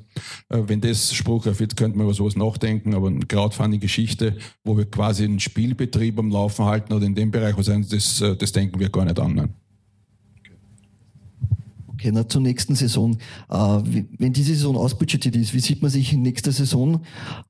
Äh, 0.48 0.62
wenn 0.66 0.80
das 0.80 1.12
spruchreif 1.12 1.60
wird, 1.60 1.76
könnten 1.76 1.98
wir 1.98 2.04
über 2.04 2.14
sowas 2.14 2.36
nachdenken. 2.36 2.94
Aber 2.94 3.08
eine 3.08 3.26
Crowdfunding-Geschichte, 3.26 4.36
wo 4.64 4.76
wir 4.76 4.86
quasi 4.86 5.24
einen 5.24 5.40
Spielbetrieb 5.40 6.18
am 6.18 6.30
Laufen 6.30 6.64
halten 6.64 6.92
oder 6.94 7.04
in 7.04 7.14
dem 7.14 7.30
Bereich 7.30 7.56
was 7.58 7.66
sein, 7.66 7.86
das, 7.88 8.20
äh, 8.22 8.34
das 8.34 8.52
denken 8.52 8.80
wir 8.80 8.88
gar 8.88 9.04
nicht 9.04 9.20
an. 9.20 9.34
Nein. 9.34 9.63
Okay, 12.04 12.12
na, 12.12 12.28
zur 12.28 12.42
nächsten 12.42 12.74
Saison. 12.74 13.16
Äh, 13.48 13.56
wenn 14.18 14.34
diese 14.34 14.54
Saison 14.54 14.76
ausbudgetiert 14.76 15.36
ist, 15.36 15.54
wie 15.54 15.60
sieht 15.60 15.80
man 15.80 15.90
sich 15.90 16.12
in 16.12 16.20
nächster 16.20 16.52
Saison? 16.52 17.00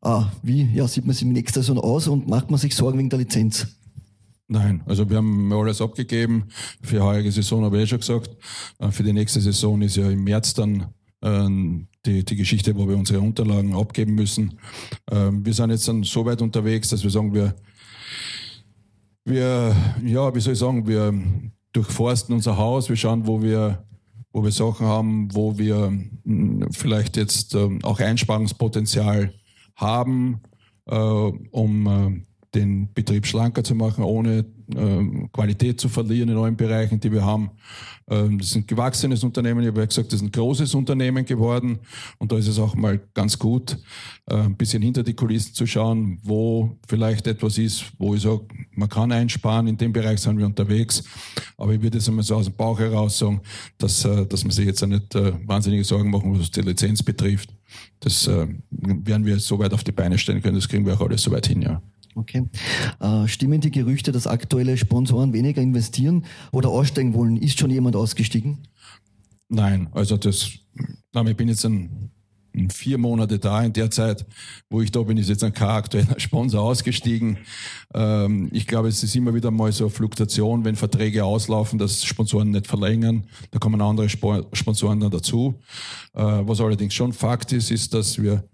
Äh, 0.00 0.20
wie 0.44 0.70
ja, 0.72 0.86
sieht 0.86 1.06
man 1.06 1.12
sich 1.12 1.26
in 1.26 1.32
nächster 1.32 1.60
Saison 1.60 1.80
aus 1.80 2.06
und 2.06 2.28
macht 2.28 2.52
man 2.52 2.60
sich 2.60 2.76
Sorgen 2.76 2.96
wegen 3.00 3.10
der 3.10 3.18
Lizenz? 3.18 3.66
Nein, 4.46 4.80
also 4.86 5.10
wir 5.10 5.16
haben 5.16 5.52
alles 5.52 5.80
abgegeben. 5.80 6.44
Für 6.82 6.96
die 6.96 7.02
heutige 7.02 7.32
Saison 7.32 7.64
habe 7.64 7.78
ich 7.78 7.82
eh 7.82 7.86
schon 7.88 7.98
gesagt. 7.98 8.30
Äh, 8.78 8.92
Für 8.92 9.02
die 9.02 9.12
nächste 9.12 9.40
Saison 9.40 9.82
ist 9.82 9.96
ja 9.96 10.08
im 10.08 10.22
März 10.22 10.54
dann 10.54 10.86
ähm, 11.20 11.88
die, 12.06 12.24
die 12.24 12.36
Geschichte, 12.36 12.76
wo 12.76 12.88
wir 12.88 12.96
unsere 12.96 13.20
Unterlagen 13.20 13.74
abgeben 13.74 14.14
müssen. 14.14 14.60
Ähm, 15.10 15.44
Wir 15.44 15.52
sind 15.52 15.70
jetzt 15.70 15.88
dann 15.88 16.04
so 16.04 16.24
weit 16.26 16.40
unterwegs, 16.40 16.90
dass 16.90 17.02
wir 17.02 17.10
sagen, 17.10 17.34
wir, 17.34 17.56
wir, 19.24 19.74
ja, 20.04 20.32
wie 20.32 20.40
soll 20.40 20.52
ich 20.52 20.60
sagen, 20.60 20.86
wir 20.86 21.12
durchforsten 21.72 22.36
unser 22.36 22.56
Haus, 22.56 22.88
wir 22.88 22.94
schauen, 22.94 23.26
wo 23.26 23.42
wir, 23.42 23.84
wo 24.34 24.42
wir 24.42 24.50
Sachen 24.50 24.86
haben, 24.86 25.32
wo 25.32 25.56
wir 25.56 25.92
mh, 26.24 26.66
vielleicht 26.72 27.16
jetzt 27.16 27.54
ähm, 27.54 27.78
auch 27.84 28.00
Einsparungspotenzial 28.00 29.32
haben, 29.76 30.40
äh, 30.86 30.96
um 30.96 31.86
äh, 31.86 32.22
den 32.54 32.92
Betrieb 32.92 33.26
schlanker 33.26 33.62
zu 33.62 33.76
machen, 33.76 34.02
ohne 34.02 34.44
ähm, 34.74 35.30
Qualität 35.32 35.80
zu 35.80 35.88
verlieren 35.88 36.28
in 36.28 36.36
allen 36.36 36.56
Bereichen, 36.56 37.00
die 37.00 37.12
wir 37.12 37.24
haben. 37.24 37.50
Ähm, 38.08 38.38
das 38.38 38.48
ist 38.48 38.56
ein 38.56 38.66
gewachsenes 38.66 39.24
Unternehmen. 39.24 39.62
Ich 39.62 39.68
habe 39.68 39.80
ja 39.80 39.86
gesagt, 39.86 40.08
das 40.08 40.20
ist 40.20 40.26
ein 40.26 40.32
großes 40.32 40.74
Unternehmen 40.74 41.24
geworden. 41.24 41.78
Und 42.18 42.32
da 42.32 42.38
ist 42.38 42.48
es 42.48 42.58
auch 42.58 42.74
mal 42.74 43.00
ganz 43.14 43.38
gut, 43.38 43.78
äh, 44.26 44.34
ein 44.34 44.56
bisschen 44.56 44.82
hinter 44.82 45.02
die 45.02 45.14
Kulissen 45.14 45.54
zu 45.54 45.66
schauen, 45.66 46.18
wo 46.22 46.76
vielleicht 46.86 47.26
etwas 47.26 47.58
ist, 47.58 47.84
wo 47.98 48.14
ich 48.14 48.22
sage, 48.22 48.46
man 48.72 48.88
kann 48.88 49.12
einsparen. 49.12 49.66
In 49.66 49.76
dem 49.76 49.92
Bereich 49.92 50.20
sind 50.20 50.38
wir 50.38 50.46
unterwegs. 50.46 51.04
Aber 51.56 51.72
ich 51.72 51.82
würde 51.82 51.98
jetzt 51.98 52.08
einmal 52.08 52.24
so 52.24 52.36
aus 52.36 52.46
dem 52.46 52.54
Bauch 52.54 52.78
heraus 52.78 53.18
sagen, 53.18 53.40
dass, 53.78 54.04
äh, 54.04 54.26
dass 54.26 54.44
man 54.44 54.50
sich 54.50 54.66
jetzt 54.66 54.86
nicht 54.86 55.14
äh, 55.14 55.32
wahnsinnige 55.46 55.84
Sorgen 55.84 56.10
machen, 56.10 56.38
was 56.38 56.50
die 56.50 56.60
Lizenz 56.60 57.02
betrifft. 57.02 57.50
Das 58.00 58.28
werden 58.28 59.24
wir 59.24 59.40
so 59.40 59.58
weit 59.58 59.72
auf 59.72 59.82
die 59.82 59.90
Beine 59.90 60.18
stellen 60.18 60.42
können. 60.42 60.56
Das 60.56 60.68
kriegen 60.68 60.86
wir 60.86 60.94
auch 60.94 61.00
alles 61.00 61.22
so 61.22 61.32
weit 61.32 61.46
hin, 61.46 61.62
ja. 61.62 61.82
Okay. 62.14 62.44
Äh, 63.00 63.26
stimmen 63.26 63.60
die 63.60 63.70
Gerüchte, 63.70 64.12
dass 64.12 64.26
aktuelle 64.26 64.76
Sponsoren 64.76 65.32
weniger 65.32 65.60
investieren 65.60 66.24
oder 66.52 66.68
aussteigen 66.68 67.14
wollen? 67.14 67.36
Ist 67.36 67.58
schon 67.58 67.70
jemand 67.70 67.96
ausgestiegen? 67.96 68.58
Nein, 69.48 69.88
also 69.92 70.16
das, 70.16 70.44
ich 70.46 71.36
bin 71.36 71.48
jetzt 71.48 71.64
ein, 71.64 72.10
ein 72.54 72.70
vier 72.70 72.98
Monate 72.98 73.38
da. 73.38 73.62
In 73.62 73.72
der 73.72 73.90
Zeit, 73.90 74.24
wo 74.70 74.80
ich 74.80 74.92
da 74.92 75.02
bin, 75.02 75.16
ist 75.16 75.28
jetzt 75.28 75.42
ein 75.44 75.52
kein 75.52 75.68
aktueller 75.68 76.18
Sponsor 76.18 76.62
ausgestiegen. 76.62 77.38
Ähm, 77.92 78.48
ich 78.52 78.66
glaube, 78.66 78.88
es 78.88 79.02
ist 79.02 79.14
immer 79.16 79.34
wieder 79.34 79.50
mal 79.50 79.72
so 79.72 79.84
eine 79.84 79.90
Fluktuation, 79.90 80.64
wenn 80.64 80.76
Verträge 80.76 81.24
auslaufen, 81.24 81.78
dass 81.78 82.04
Sponsoren 82.04 82.50
nicht 82.50 82.66
verlängern. 82.66 83.24
Da 83.50 83.58
kommen 83.58 83.80
andere 83.80 84.08
Sponsoren 84.08 85.00
dann 85.00 85.10
dazu. 85.10 85.54
Äh, 86.14 86.22
was 86.22 86.60
allerdings 86.60 86.94
schon 86.94 87.12
Fakt 87.12 87.52
ist, 87.52 87.70
ist, 87.70 87.92
dass 87.92 88.20
wir 88.22 88.44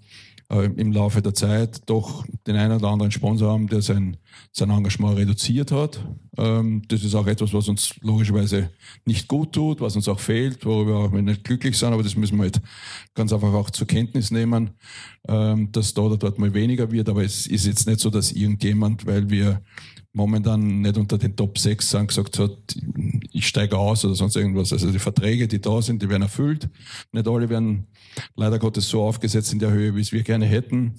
äh, 0.51 0.65
im 0.65 0.93
Laufe 0.93 1.23
der 1.23 1.33
Zeit 1.33 1.81
doch 1.87 2.27
den 2.47 2.57
einen 2.57 2.77
oder 2.77 2.89
anderen 2.89 3.13
Sponsor 3.13 3.53
haben, 3.53 3.69
der 3.69 3.83
sein, 3.83 4.17
sein 4.53 4.71
Engagement 4.71 5.17
reduziert 5.17 5.71
hat. 5.71 6.05
Ähm, 6.37 6.83
das 6.89 7.05
ist 7.05 7.15
auch 7.15 7.27
etwas, 7.27 7.55
was 7.55 7.69
uns 7.69 7.95
logischerweise 8.01 8.71
nicht 9.05 9.29
gut 9.29 9.53
tut, 9.53 9.81
was 9.81 9.97
uns 9.97 10.09
auch 10.09 10.21
fehlt, 10.21 10.67
worüber 10.67 11.13
wir 11.13 11.23
nicht 11.23 11.45
glücklich 11.45 11.79
sind, 11.79 11.93
aber 11.93 12.03
das 12.03 12.17
müssen 12.17 12.37
wir 12.37 12.45
halt 12.45 12.61
ganz 13.15 13.33
einfach 13.33 13.53
auch 13.53 13.71
zur 13.71 13.87
Kenntnis 13.87 14.31
nehmen, 14.31 14.71
ähm, 15.29 15.71
dass 15.73 15.95
da 15.95 16.03
oder 16.03 16.17
dort 16.17 16.39
mal 16.39 16.53
weniger 16.53 16.91
wird, 16.91 17.09
aber 17.09 17.23
es 17.23 17.47
ist 17.47 17.67
jetzt 17.67 17.87
nicht 17.87 18.01
so, 18.01 18.11
dass 18.11 18.33
irgendjemand, 18.33 19.07
weil 19.07 19.31
wir 19.31 19.63
momentan 20.13 20.81
nicht 20.81 20.97
unter 20.97 21.19
den 21.19 21.37
Top 21.37 21.59
6 21.59 21.91
sind, 21.91 22.09
gesagt 22.09 22.39
hat, 22.39 22.59
ich 23.33 23.47
steige 23.47 23.79
aus 23.79 24.05
oder 24.05 24.15
sonst 24.15 24.37
irgendwas. 24.37 24.73
Also 24.73 24.91
die 24.91 24.99
Verträge, 24.99 25.47
die 25.47 25.61
da 25.61 25.81
sind, 25.81 26.03
die 26.03 26.09
werden 26.09 26.23
erfüllt. 26.23 26.69
Nicht 27.13 27.29
alle 27.29 27.49
werden 27.49 27.87
leider 28.35 28.59
Gottes 28.59 28.89
so 28.89 29.03
aufgesetzt 29.03 29.53
in 29.53 29.61
der 29.61 29.71
Höhe, 29.71 29.95
wie 29.95 30.01
es 30.01 30.13
wir 30.13 30.23
gerne 30.23 30.47
hätten. 30.47 30.95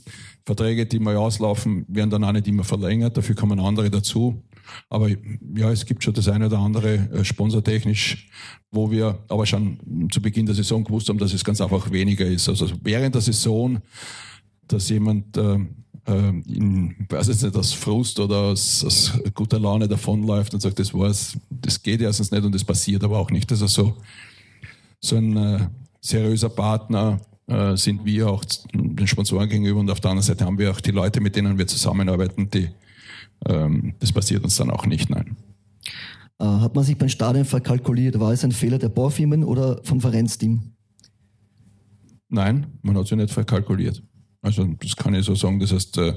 Verträge, 0.46 0.86
die 0.86 1.00
mal 1.00 1.18
auslaufen, 1.18 1.86
werden 1.90 2.10
dann 2.10 2.24
auch 2.24 2.32
nicht 2.32 2.48
immer 2.48 2.64
verlängert. 2.64 3.18
Dafür 3.18 3.36
kommen 3.36 3.60
andere 3.60 3.90
dazu. 3.90 4.44
Aber 4.90 5.10
ja, 5.10 5.72
es 5.72 5.86
gibt 5.86 6.04
schon 6.04 6.14
das 6.14 6.30
eine 6.30 6.46
oder 6.46 6.60
andere 6.60 7.10
äh, 7.12 7.26
sponsortechnisch, 7.26 8.30
wo 8.72 8.92
wir 8.92 9.20
aber 9.28 9.46
schon 9.46 10.10
zu 10.12 10.22
Beginn 10.22 10.46
der 10.46 10.56
Saison 10.56 10.84
gewusst 10.84 11.10
haben, 11.10 11.18
dass 11.18 11.34
es 11.34 11.44
ganz 11.44 11.60
einfach 11.60 11.92
weniger 11.92 12.26
ist. 12.26 12.48
Also 12.48 12.68
während 12.82 13.16
der 13.16 13.22
Saison, 13.22 13.80
dass 14.68 14.88
jemand 14.90 15.36
äh, 15.36 15.60
äh, 16.08 16.30
in, 16.30 16.96
weiß 17.10 17.28
jetzt 17.28 17.44
nicht, 17.44 17.56
aus 17.56 17.74
Frust 17.74 18.20
oder 18.20 18.38
aus, 18.38 18.84
aus 18.84 19.20
guter 19.34 19.60
Laune 19.60 19.88
davonläuft 19.88 20.54
und 20.54 20.60
sagt, 20.60 20.80
das 20.80 20.94
war's, 20.94 21.38
das 21.50 21.82
geht 21.82 22.02
erstens 22.02 22.32
nicht 22.32 22.44
und 22.44 22.54
das 22.54 22.64
passiert 22.64 23.04
aber 23.04 23.20
auch 23.20 23.32
nicht. 23.32 23.52
Also 23.52 23.68
so, 23.68 23.98
so 25.00 25.16
ein 25.16 25.38
äh, 25.38 25.68
seriöser 26.02 26.50
Partner 26.50 27.20
äh, 27.48 27.76
sind 27.76 28.04
wir 28.06 28.30
auch 28.30 28.44
den 28.74 29.08
Sponsoren 29.08 29.50
gegenüber 29.50 29.80
und 29.80 29.90
auf 29.90 30.00
der 30.00 30.12
anderen 30.12 30.28
Seite 30.28 30.46
haben 30.46 30.58
wir 30.58 30.72
auch 30.72 30.82
die 30.82 30.92
Leute, 30.92 31.22
mit 31.22 31.36
denen 31.36 31.58
wir 31.58 31.68
zusammenarbeiten, 31.68 32.50
die 32.50 32.70
ähm, 33.48 33.96
das 34.00 34.12
passiert 34.12 34.44
uns 34.44 34.56
dann 34.56 34.70
auch 34.70 34.86
nicht, 34.86 35.10
nein. 35.10 35.36
Äh, 36.40 36.46
hat 36.46 36.76
man 36.76 36.84
sich 36.84 36.98
beim 36.98 37.10
Stadion 37.10 37.46
verkalkuliert? 37.46 38.20
War 38.20 38.32
es 38.32 38.44
ein 38.44 38.52
Fehler 38.52 38.78
der 38.78 38.90
Baufirmen 38.90 39.44
oder 39.44 39.82
vom 39.84 40.02
Vereinsteam? 40.02 40.74
Nein, 42.30 42.68
man 42.82 42.98
hat 42.98 43.08
sich 43.08 43.18
nicht 43.18 43.32
verkalkuliert. 43.32 44.02
Also 44.42 44.66
das 44.66 44.96
kann 44.96 45.14
ich 45.14 45.26
so 45.26 45.36
sagen. 45.36 45.60
Das 45.60 45.72
heißt, 45.72 45.98
äh, 45.98 46.14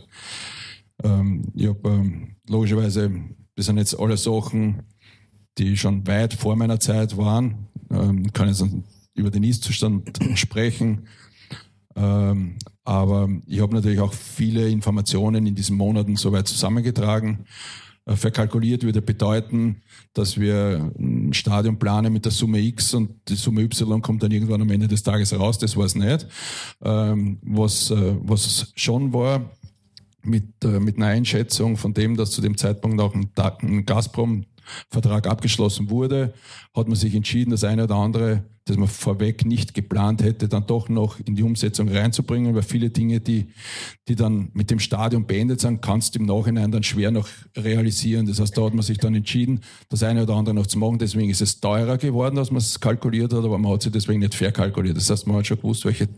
ähm, 1.02 1.52
ich 1.54 1.66
habe 1.66 1.88
ähm, 1.88 2.36
logischerweise, 2.48 3.10
das 3.56 3.66
sind 3.66 3.78
jetzt 3.78 3.98
alle 3.98 4.16
Sachen, 4.16 4.82
die 5.58 5.76
schon 5.76 6.06
weit 6.06 6.34
vor 6.34 6.56
meiner 6.56 6.80
Zeit 6.80 7.16
waren. 7.16 7.68
Ähm, 7.90 8.32
kann 8.32 8.48
jetzt 8.48 8.64
über 9.14 9.30
den 9.30 9.44
Ist-Zustand 9.44 10.18
sprechen. 10.34 11.06
Ähm, 11.96 12.56
aber 12.84 13.28
ich 13.46 13.60
habe 13.60 13.74
natürlich 13.74 14.00
auch 14.00 14.12
viele 14.12 14.68
Informationen 14.68 15.46
in 15.46 15.54
diesen 15.54 15.76
Monaten 15.76 16.16
soweit 16.16 16.48
zusammengetragen 16.48 17.46
verkalkuliert 18.06 18.82
würde 18.82 19.00
bedeuten, 19.00 19.82
dass 20.12 20.38
wir 20.38 20.92
ein 20.98 21.32
Stadion 21.32 21.78
planen 21.78 22.12
mit 22.12 22.24
der 22.26 22.32
Summe 22.32 22.60
X 22.60 22.92
und 22.94 23.10
die 23.28 23.34
Summe 23.34 23.62
Y 23.62 24.02
kommt 24.02 24.22
dann 24.22 24.30
irgendwann 24.30 24.60
am 24.60 24.70
Ende 24.70 24.88
des 24.88 25.02
Tages 25.02 25.38
raus. 25.38 25.58
Das 25.58 25.76
war 25.76 25.86
es 25.86 25.94
nicht. 25.94 26.26
Ähm, 26.82 27.38
was, 27.42 27.90
äh, 27.90 28.14
was 28.20 28.72
schon 28.76 29.12
war, 29.12 29.50
mit, 30.22 30.64
äh, 30.64 30.80
mit 30.80 30.96
einer 30.96 31.06
Einschätzung 31.06 31.76
von 31.76 31.94
dem, 31.94 32.16
dass 32.16 32.30
zu 32.32 32.40
dem 32.40 32.56
Zeitpunkt 32.56 33.00
auch 33.00 33.14
ein, 33.14 33.30
ein 33.62 33.86
Gazprom-Vertrag 33.86 35.26
abgeschlossen 35.26 35.88
wurde, 35.88 36.34
hat 36.74 36.88
man 36.88 36.96
sich 36.96 37.14
entschieden, 37.14 37.50
das 37.50 37.64
eine 37.64 37.84
oder 37.84 37.96
andere 37.96 38.44
das 38.66 38.78
man 38.78 38.88
vorweg 38.88 39.44
nicht 39.44 39.74
geplant 39.74 40.22
hätte, 40.22 40.48
dann 40.48 40.66
doch 40.66 40.88
noch 40.88 41.20
in 41.20 41.36
die 41.36 41.42
Umsetzung 41.42 41.88
reinzubringen, 41.88 42.54
weil 42.54 42.62
viele 42.62 42.88
Dinge, 42.88 43.20
die, 43.20 43.48
die 44.08 44.16
dann 44.16 44.48
mit 44.54 44.70
dem 44.70 44.78
Stadion 44.78 45.26
beendet 45.26 45.60
sind, 45.60 45.82
kannst 45.82 46.14
du 46.14 46.20
im 46.20 46.24
Nachhinein 46.24 46.72
dann 46.72 46.82
schwer 46.82 47.10
noch 47.10 47.28
realisieren. 47.56 48.24
Das 48.24 48.40
heißt, 48.40 48.56
da 48.56 48.64
hat 48.64 48.72
man 48.72 48.82
sich 48.82 48.96
dann 48.96 49.14
entschieden, 49.14 49.60
das 49.90 50.02
eine 50.02 50.22
oder 50.22 50.34
andere 50.36 50.54
noch 50.54 50.66
zu 50.66 50.78
machen. 50.78 50.98
Deswegen 50.98 51.28
ist 51.28 51.42
es 51.42 51.60
teurer 51.60 51.98
geworden, 51.98 52.38
als 52.38 52.50
man 52.50 52.58
es 52.58 52.80
kalkuliert 52.80 53.34
hat, 53.34 53.44
aber 53.44 53.58
man 53.58 53.70
hat 53.70 53.82
sich 53.82 53.92
deswegen 53.92 54.20
nicht 54.20 54.34
verkalkuliert. 54.34 54.96
Das 54.96 55.10
heißt, 55.10 55.26
man 55.26 55.36
hat 55.36 55.46
schon 55.46 55.58
gewusst, 55.58 55.84
welche 55.84 56.08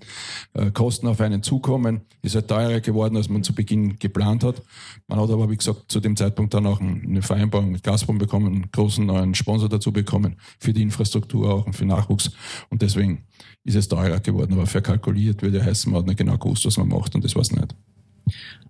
äh, 0.55 0.71
Kosten 0.71 1.09
auf 1.09 1.21
einen 1.21 1.43
zukommen. 1.43 2.03
Ist 2.23 2.37
halt 2.37 2.47
teurer 2.47 2.81
geworden, 2.81 3.17
als 3.17 3.29
man 3.29 3.43
zu 3.43 3.55
Beginn 3.55 3.99
geplant 3.99 4.45
hat. 4.45 4.63
Man 5.09 5.19
hat 5.19 5.31
aber, 5.31 5.51
wie 5.51 5.57
gesagt, 5.57 5.91
zu 5.91 5.99
dem 5.99 6.15
Zeitpunkt 6.15 6.55
dann 6.55 6.67
auch 6.67 6.81
eine 6.81 7.23
Vereinbarung 7.23 7.73
mit 7.73 7.83
Gazprom 7.83 8.19
bekommen, 8.19 8.47
einen 8.47 8.71
großen 8.71 9.05
neuen 9.05 9.35
Sponsor 9.35 9.69
dazu 9.69 9.93
bekommen, 9.93 10.37
für 10.61 10.73
die 10.73 10.83
Infrastruktur 10.83 11.53
auch 11.53 11.67
und 11.67 11.75
für 11.75 11.87
Nachwuchs. 11.87 12.31
Und 12.70 12.83
deswegen 12.83 13.25
ist 13.64 13.77
es 13.77 13.88
teurer 13.88 14.20
geworden, 14.20 14.55
aber 14.55 14.66
verkalkuliert 14.66 15.42
würde 15.42 15.64
heißen, 15.64 15.90
man 15.90 16.01
hat 16.01 16.07
nicht 16.07 16.18
genau 16.18 16.38
gewusst, 16.38 16.64
was 16.66 16.77
man 16.77 16.88
macht 16.88 17.14
und 17.14 17.25
das 17.25 17.35
war 17.35 17.42
es 17.42 17.53
nicht. 17.53 17.75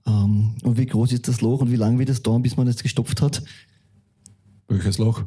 Ähm, 0.07 0.55
und 0.63 0.79
wie 0.79 0.87
groß 0.87 1.13
ist 1.13 1.29
das 1.29 1.41
Loch 1.41 1.61
und 1.61 1.71
wie 1.71 1.77
lange 1.77 1.99
wird 1.99 2.09
es 2.09 2.23
dauern, 2.23 2.43
bis 2.43 2.57
man 2.57 2.67
es 2.69 2.83
gestopft 2.83 3.23
hat? 3.23 3.43
Welches 4.69 4.99
Loch? 4.99 5.23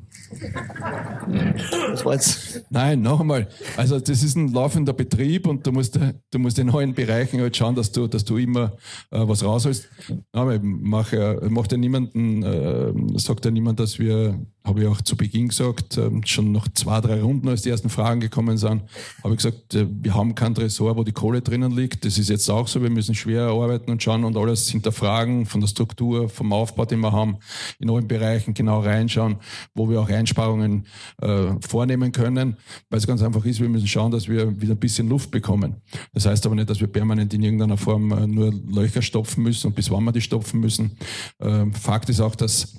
Das 1.91 2.03
war 2.03 2.13
jetzt. 2.13 2.65
Nein, 2.69 3.01
noch 3.01 3.21
einmal. 3.21 3.47
Also 3.77 3.97
das 3.97 4.21
ist 4.21 4.35
ein 4.35 4.49
laufender 4.49 4.91
Betrieb 4.91 5.47
und 5.47 5.65
du 5.65 5.71
musst, 5.71 5.97
du 6.31 6.39
musst 6.39 6.59
in 6.59 6.69
allen 6.69 6.93
Bereichen 6.93 7.39
halt 7.39 7.55
schauen, 7.55 7.73
dass 7.73 7.89
du, 7.93 8.07
dass 8.07 8.25
du 8.25 8.35
immer 8.35 8.73
äh, 9.11 9.25
was 9.25 9.43
rausholst. 9.43 9.87
Aber 10.33 10.55
ich 10.55 10.61
mache, 10.61 11.39
macht 11.49 11.71
ja 11.71 11.77
niemanden, 11.77 12.43
äh, 12.43 12.91
sagt 13.17 13.45
ja 13.45 13.51
niemand, 13.51 13.79
dass 13.79 13.97
wir 13.97 14.37
habe 14.69 14.81
ich 14.81 14.87
auch 14.87 15.01
zu 15.01 15.17
Beginn 15.17 15.49
gesagt, 15.49 15.97
ähm, 15.97 16.21
schon 16.25 16.51
nach 16.51 16.67
zwei, 16.73 17.01
drei 17.01 17.21
Runden, 17.21 17.49
als 17.49 17.63
die 17.63 17.69
ersten 17.69 17.89
Fragen 17.89 18.21
gekommen 18.21 18.57
sind, 18.57 18.83
habe 19.23 19.33
ich 19.33 19.37
gesagt, 19.37 19.75
äh, 19.75 19.85
wir 19.89 20.13
haben 20.13 20.35
kein 20.35 20.55
Tresor, 20.55 20.95
wo 20.95 21.03
die 21.03 21.11
Kohle 21.11 21.41
drinnen 21.41 21.75
liegt. 21.75 22.05
Das 22.05 22.17
ist 22.17 22.29
jetzt 22.29 22.49
auch 22.49 22.67
so, 22.67 22.81
wir 22.81 22.89
müssen 22.89 23.15
schwer 23.15 23.47
arbeiten 23.47 23.91
und 23.91 24.01
schauen 24.01 24.23
und 24.23 24.37
alles 24.37 24.69
hinterfragen 24.69 25.45
von 25.45 25.61
der 25.61 25.67
Struktur, 25.67 26.29
vom 26.29 26.53
Aufbau, 26.53 26.85
den 26.85 26.99
wir 26.99 27.11
haben, 27.11 27.37
in 27.79 27.89
allen 27.89 28.07
Bereichen 28.07 28.53
genau 28.53 28.81
reinschauen, 28.81 29.37
wo 29.73 29.89
wir 29.89 29.99
auch 29.99 30.09
Einsparungen 30.09 30.85
äh, 31.21 31.47
vornehmen 31.67 32.11
können, 32.11 32.57
weil 32.89 32.99
es 32.99 33.07
ganz 33.07 33.21
einfach 33.21 33.43
ist, 33.45 33.59
wir 33.59 33.69
müssen 33.69 33.87
schauen, 33.87 34.11
dass 34.11 34.27
wir 34.27 34.61
wieder 34.61 34.73
ein 34.73 34.79
bisschen 34.79 35.09
Luft 35.09 35.31
bekommen. 35.31 35.77
Das 36.13 36.25
heißt 36.25 36.45
aber 36.45 36.55
nicht, 36.55 36.69
dass 36.69 36.79
wir 36.79 36.87
permanent 36.87 37.33
in 37.33 37.43
irgendeiner 37.43 37.77
Form 37.77 38.11
äh, 38.11 38.27
nur 38.27 38.53
Löcher 38.71 39.01
stopfen 39.01 39.43
müssen 39.43 39.67
und 39.67 39.75
bis 39.75 39.89
wann 39.89 40.03
wir 40.03 40.11
die 40.11 40.21
stopfen 40.21 40.59
müssen. 40.59 40.91
Äh, 41.39 41.65
Fakt 41.71 42.09
ist 42.09 42.21
auch, 42.21 42.35
dass 42.35 42.75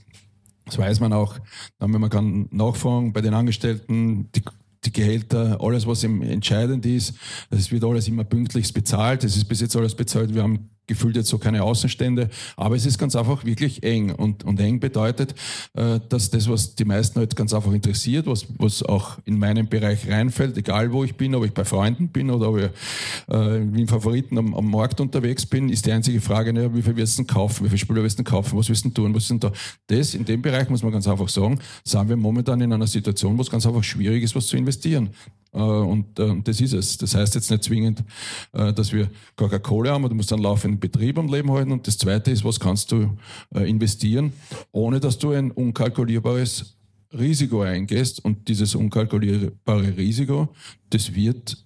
das 0.71 0.79
weiß 0.79 1.01
man 1.01 1.13
auch. 1.13 1.39
Dann, 1.79 1.93
wenn 1.93 2.01
man 2.01 2.11
kann 2.11 2.49
nachfragen 2.51 3.13
bei 3.13 3.21
den 3.21 3.35
Angestellten, 3.35 4.31
die, 4.35 4.43
die 4.85 4.93
Gehälter, 4.93 5.59
alles, 5.61 5.87
was 5.87 6.05
entscheidend 6.05 6.87
ist, 6.87 7.15
es 7.51 7.71
wird 7.71 7.85
alles 7.85 8.09
immer 8.09 8.25
pünktlichst 8.25 8.73
bezahlt. 8.73 9.25
Es 9.25 9.37
ist 9.37 9.45
bis 9.45 9.61
jetzt 9.61 9.77
alles 9.77 9.95
bezahlt. 9.95 10.35
Wir 10.35 10.43
haben 10.43 10.71
gefühlt 10.91 11.15
jetzt 11.17 11.29
so 11.29 11.39
keine 11.39 11.63
Außenstände. 11.63 12.29
Aber 12.57 12.75
es 12.75 12.85
ist 12.85 12.99
ganz 12.99 13.15
einfach 13.15 13.45
wirklich 13.45 13.83
eng. 13.85 14.11
Und, 14.11 14.45
und 14.45 14.61
eng 14.61 14.81
bedeutet, 14.81 15.35
äh, 15.75 16.01
dass 16.09 16.31
das, 16.31 16.49
was 16.51 16.75
die 16.75 16.85
meisten 16.85 17.21
halt 17.21 17.37
ganz 17.37 17.55
einfach 17.55 17.73
interessiert, 17.73 18.27
was, 18.27 18.47
was 18.59 18.83
auch 18.83 19.19
in 19.25 19.39
meinen 19.39 19.69
Bereich 19.69 20.09
reinfällt, 20.09 20.57
egal 20.59 20.93
wo 20.93 21.05
ich 21.05 21.15
bin, 21.15 21.35
ob 21.35 21.45
ich 21.45 21.53
bei 21.53 21.65
Freunden 21.65 22.09
bin 22.09 22.31
oder 22.31 22.51
ob 22.51 22.59
ich 22.59 22.65
äh, 22.65 23.61
wie 23.73 23.83
ein 23.83 23.87
Favoriten 23.89 24.37
am, 24.37 24.53
am 24.55 24.69
Markt 24.69 25.01
unterwegs 25.01 25.47
bin, 25.47 25.69
ist 25.69 25.87
die 25.87 25.93
einzige 25.93 26.21
Frage, 26.21 26.53
ne, 26.53 26.75
wie 26.75 26.83
viel 26.83 26.97
wirst 26.97 27.19
du 27.19 27.25
kaufen, 27.25 27.65
wie 27.65 27.69
viele 27.69 27.79
Spieler 27.79 28.03
wirst 28.03 28.19
du 28.19 28.25
kaufen, 28.25 28.59
was 28.59 28.69
wirst 28.69 28.85
du 28.85 28.91
tun, 28.91 29.15
was 29.15 29.29
sind 29.29 29.45
da. 29.45 29.53
Das, 29.87 30.15
in 30.15 30.25
dem 30.25 30.43
Bereich 30.43 30.69
muss 30.69 30.83
man 30.83 30.91
ganz 30.93 31.07
einfach 31.07 31.29
sagen, 31.29 31.61
sind 31.85 32.09
wir 32.09 32.17
momentan 32.17 32.61
in 32.61 32.73
einer 32.73 32.89
Situation, 32.89 33.39
wo 33.39 33.43
es 33.43 33.51
ganz 33.51 33.65
einfach 33.65 33.85
schwierig 33.85 34.25
ist, 34.25 34.35
was 34.35 34.49
zu 34.49 34.57
investieren. 34.57 35.11
Äh, 35.53 35.59
und 35.59 36.19
äh, 36.19 36.41
das 36.43 36.61
ist 36.61 36.73
es. 36.73 36.99
Das 36.99 37.15
heißt 37.15 37.35
jetzt 37.35 37.51
nicht 37.51 37.65
zwingend, 37.65 38.05
äh, 38.53 38.73
dass 38.73 38.93
wir 38.93 39.11
gar 39.37 39.49
keine 39.49 39.61
Kohle 39.61 39.91
haben, 39.91 40.09
du 40.09 40.15
musst 40.15 40.33
einen 40.33 40.43
laufenden 40.43 40.81
Betrieb 40.81 41.19
am 41.19 41.29
Leben 41.29 41.51
halten. 41.51 41.73
Und 41.73 41.87
das 41.87 41.99
Zweite 41.99 42.31
ist, 42.31 42.45
was 42.45 42.61
kannst 42.61 42.93
du 42.93 43.17
investieren, 43.55 44.33
ohne 44.73 45.01
dass 45.01 45.19
du 45.19 45.33
ein 45.33 45.51
unkalkulierbares 45.51 46.77
Risiko 47.13 47.63
eingehst. 47.63 48.25
Und 48.25 48.49
dieses 48.49 48.75
unkalkulierbare 48.75 49.97
Risiko, 49.97 50.49
das 50.91 51.15
wird 51.15 51.57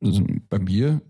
also 0.00 0.22
bei 0.48 0.58
mir 0.58 1.00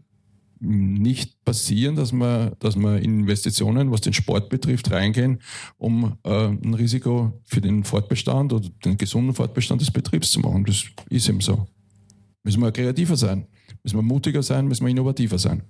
nicht 0.64 1.44
passieren, 1.44 1.96
dass 1.96 2.12
wir, 2.12 2.54
dass 2.60 2.76
wir 2.76 2.98
in 2.98 3.20
Investitionen, 3.20 3.90
was 3.90 4.00
den 4.00 4.12
Sport 4.12 4.48
betrifft, 4.48 4.92
reingehen, 4.92 5.40
um 5.76 6.16
äh, 6.22 6.46
ein 6.46 6.74
Risiko 6.74 7.32
für 7.44 7.60
den 7.60 7.82
Fortbestand 7.82 8.52
oder 8.52 8.68
den 8.84 8.96
gesunden 8.96 9.34
Fortbestand 9.34 9.80
des 9.80 9.90
Betriebs 9.90 10.30
zu 10.30 10.40
machen. 10.40 10.64
Das 10.64 10.84
ist 11.10 11.28
eben 11.28 11.40
so. 11.40 11.66
Müssen 12.44 12.60
wir 12.60 12.72
kreativer 12.72 13.16
sein, 13.16 13.46
müssen 13.82 13.98
wir 13.98 14.02
mutiger 14.02 14.42
sein, 14.42 14.66
müssen 14.66 14.84
wir 14.84 14.90
innovativer 14.90 15.38
sein. 15.38 15.62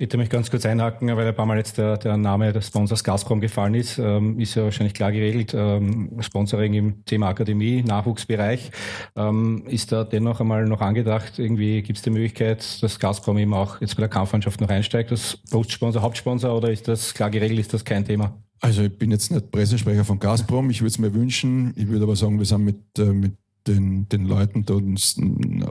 Ich 0.00 0.04
möchte 0.04 0.18
mich 0.18 0.30
ganz 0.30 0.48
kurz 0.48 0.64
einhaken, 0.64 1.08
weil 1.16 1.26
ein 1.26 1.34
paar 1.34 1.44
Mal 1.44 1.56
jetzt 1.56 1.76
der, 1.76 1.96
der 1.96 2.16
Name 2.16 2.52
des 2.52 2.68
Sponsors 2.68 3.02
Gazprom 3.02 3.40
gefallen 3.40 3.74
ist. 3.74 3.98
Ähm, 3.98 4.38
ist 4.38 4.54
ja 4.54 4.62
wahrscheinlich 4.62 4.94
klar 4.94 5.10
geregelt. 5.10 5.54
Ähm, 5.54 6.12
Sponsoring 6.20 6.72
im 6.74 7.04
Thema 7.04 7.30
Akademie, 7.30 7.82
Nachwuchsbereich. 7.82 8.70
Ähm, 9.16 9.64
ist 9.66 9.90
da 9.90 10.04
dennoch 10.04 10.40
einmal 10.40 10.66
noch 10.66 10.82
angedacht, 10.82 11.40
irgendwie 11.40 11.82
gibt 11.82 11.98
es 11.98 12.04
die 12.04 12.10
Möglichkeit, 12.10 12.80
dass 12.80 13.00
Gazprom 13.00 13.38
eben 13.38 13.52
auch 13.52 13.80
jetzt 13.80 13.96
bei 13.96 14.02
der 14.02 14.08
Kampfmannschaft 14.08 14.60
noch 14.60 14.68
einsteigt, 14.68 15.10
als 15.10 15.36
Postsponsor, 15.50 16.00
Hauptsponsor 16.00 16.56
oder 16.56 16.70
ist 16.70 16.86
das 16.86 17.12
klar 17.12 17.30
geregelt, 17.30 17.58
ist 17.58 17.74
das 17.74 17.84
kein 17.84 18.04
Thema? 18.04 18.40
Also 18.60 18.82
ich 18.82 18.96
bin 18.96 19.10
jetzt 19.10 19.32
nicht 19.32 19.50
Pressesprecher 19.50 20.04
von 20.04 20.20
Gazprom, 20.20 20.70
ich 20.70 20.80
würde 20.80 20.90
es 20.90 20.98
mir 21.00 21.12
wünschen. 21.12 21.72
Ich 21.74 21.88
würde 21.88 22.04
aber 22.04 22.14
sagen, 22.14 22.38
wir 22.38 22.46
sind 22.46 22.64
mit, 22.64 22.98
äh, 23.00 23.06
mit 23.06 23.32
den, 23.68 24.08
den 24.08 24.24
Leuten 24.26 24.64
da 24.64 24.74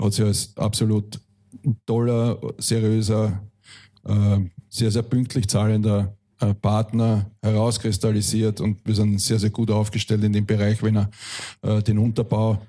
hat 0.01 0.13
sich 0.13 0.25
als 0.25 0.55
absolut 0.57 1.19
toller, 1.85 2.39
seriöser 2.57 3.41
äh, 4.05 4.39
sehr, 4.69 4.91
sehr 4.91 5.01
pünktlich 5.01 5.47
zahlender 5.47 6.15
äh, 6.39 6.53
Partner 6.53 7.29
herauskristallisiert 7.41 8.61
und 8.61 8.79
wir 8.85 8.95
sind 8.95 9.19
sehr, 9.19 9.39
sehr 9.39 9.49
gut 9.49 9.71
aufgestellt 9.71 10.23
in 10.23 10.33
dem 10.33 10.45
Bereich, 10.45 10.81
wenn 10.83 10.97
er 10.97 11.09
äh, 11.61 11.81
den 11.81 11.97
Unterbau 11.97 12.61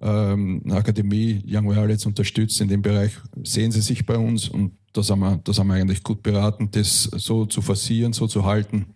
ähm, 0.00 0.62
Akademie 0.70 1.42
Young 1.46 1.70
Violets 1.70 2.04
unterstützt 2.04 2.60
in 2.60 2.68
dem 2.68 2.82
Bereich, 2.82 3.12
sehen 3.44 3.70
sie 3.70 3.80
sich 3.80 4.04
bei 4.04 4.16
uns 4.16 4.48
und 4.48 4.72
da 4.92 5.02
sind 5.02 5.20
wir, 5.20 5.40
da 5.42 5.52
sind 5.52 5.66
wir 5.68 5.74
eigentlich 5.74 6.02
gut 6.02 6.22
beraten, 6.22 6.68
das 6.70 7.04
so 7.04 7.46
zu 7.46 7.62
forcieren, 7.62 8.12
so 8.12 8.26
zu 8.26 8.44
halten. 8.44 8.86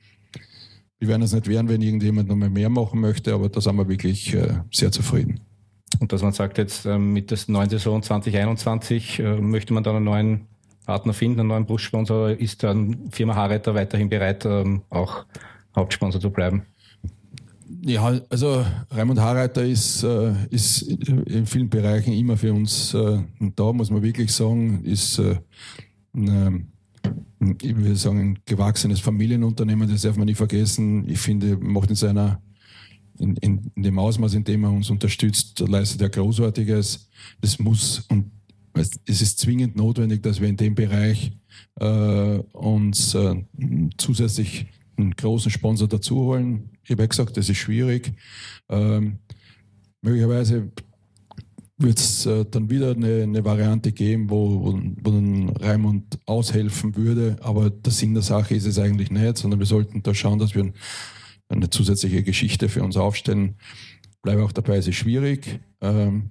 Wir 0.99 1.09
werden 1.09 1.22
es 1.22 1.33
nicht 1.33 1.46
werden, 1.46 1.68
wenn 1.68 1.81
irgendjemand 1.81 2.29
noch 2.29 2.37
mehr 2.37 2.68
machen 2.68 3.01
möchte, 3.01 3.33
aber 3.33 3.49
da 3.49 3.61
sind 3.61 3.77
wir 3.77 3.88
wirklich 3.88 4.37
sehr 4.72 4.90
zufrieden. 4.90 5.45
Und 6.01 6.12
dass 6.12 6.22
man 6.22 6.33
sagt, 6.33 6.59
jetzt 6.59 6.85
ähm, 6.85 7.12
mit 7.12 7.31
der 7.31 7.38
neuen 7.46 7.70
Saison 7.70 8.03
2021 8.03 9.20
äh, 9.20 9.40
möchte 9.40 9.72
man 9.72 9.83
dann 9.83 9.96
einen 9.96 10.05
neuen 10.05 10.46
Partner 10.85 11.12
finden, 11.12 11.40
einen 11.40 11.49
neuen 11.49 11.66
Brustsponsor, 11.66 12.31
ist 12.31 12.62
dann 12.62 13.11
Firma 13.11 13.35
Harreiter 13.35 13.75
weiterhin 13.75 14.09
bereit, 14.09 14.44
ähm, 14.44 14.83
auch 14.90 15.25
Hauptsponsor 15.75 16.20
zu 16.20 16.31
bleiben? 16.31 16.62
Ja, 17.83 18.20
also 18.31 18.64
Raimund 18.90 19.20
Harreiter 19.20 19.64
ist, 19.64 20.03
äh, 20.03 20.33
ist 20.51 20.83
in 20.83 21.46
vielen 21.46 21.68
Bereichen 21.68 22.12
immer 22.12 22.37
für 22.37 22.53
uns 22.53 22.94
äh, 22.94 23.18
da, 23.55 23.72
muss 23.72 23.90
man 23.90 24.03
wirklich 24.03 24.33
sagen, 24.33 24.85
ist 24.85 25.20
ein, 26.14 26.72
ich 27.62 27.77
würde 27.77 27.96
sagen, 27.96 28.20
ein 28.20 28.38
gewachsenes 28.44 29.01
Familienunternehmen, 29.01 29.90
das 29.90 30.03
darf 30.03 30.16
man 30.16 30.27
nicht 30.27 30.38
vergessen. 30.38 31.09
Ich 31.09 31.18
finde, 31.18 31.57
macht 31.57 31.90
in 31.90 31.96
seiner 31.96 32.40
in, 33.18 33.37
in, 33.37 33.70
in 33.74 33.83
dem 33.83 33.98
Ausmaß, 33.98 34.35
in 34.35 34.44
dem 34.44 34.64
er 34.64 34.70
uns 34.70 34.90
unterstützt, 34.90 35.61
leistet 35.61 36.00
er 36.02 36.09
Großartiges. 36.09 37.09
Das 37.40 37.59
muss 37.59 38.00
und 38.09 38.31
es 39.07 39.22
ist 39.22 39.38
zwingend 39.38 39.76
notwendig, 39.76 40.22
dass 40.22 40.40
wir 40.40 40.48
in 40.48 40.57
dem 40.57 40.74
Bereich 40.74 41.33
äh, 41.81 42.38
uns 42.52 43.14
äh, 43.14 43.44
zusätzlich 43.96 44.66
einen 44.96 45.12
großen 45.12 45.50
Sponsor 45.50 45.88
dazu 45.88 46.16
holen. 46.16 46.70
Ich 46.83 46.90
habe 46.90 47.02
ja 47.02 47.07
gesagt, 47.07 47.37
das 47.37 47.48
ist 47.48 47.59
schwierig. 47.59 48.12
Ähm, 48.68 49.18
möglicherweise 50.02 50.70
wird 51.79 51.98
es 51.98 52.24
äh, 52.24 52.44
dann 52.50 52.70
wieder 52.70 52.92
eine, 52.92 53.22
eine, 53.22 53.44
Variante 53.44 53.92
geben, 53.92 54.31
wo, 54.31 54.62
wo, 54.62 54.81
wo 55.02 55.11
dann 55.11 55.50
Raimund 55.50 56.18
aushelfen 56.24 56.96
würde. 56.96 57.37
Aber 57.40 57.68
der 57.68 57.92
Sinn 57.92 58.14
der 58.14 58.22
Sache 58.22 58.55
ist 58.55 58.66
es 58.66 58.79
eigentlich 58.79 59.11
nicht, 59.11 59.37
sondern 59.37 59.61
wir 59.61 59.66
sollten 59.66 60.02
da 60.02 60.14
schauen, 60.14 60.38
dass 60.38 60.55
wir 60.55 60.72
eine 61.48 61.70
zusätzliche 61.70 62.22
Geschichte 62.22 62.68
für 62.68 62.82
uns 62.82 62.96
aufstellen. 62.96 63.56
Bleibe 64.22 64.44
auch 64.44 64.52
dabei, 64.52 64.76
es 64.76 64.88
ist 64.88 64.96
schwierig. 64.96 65.61
Ähm, 65.80 66.30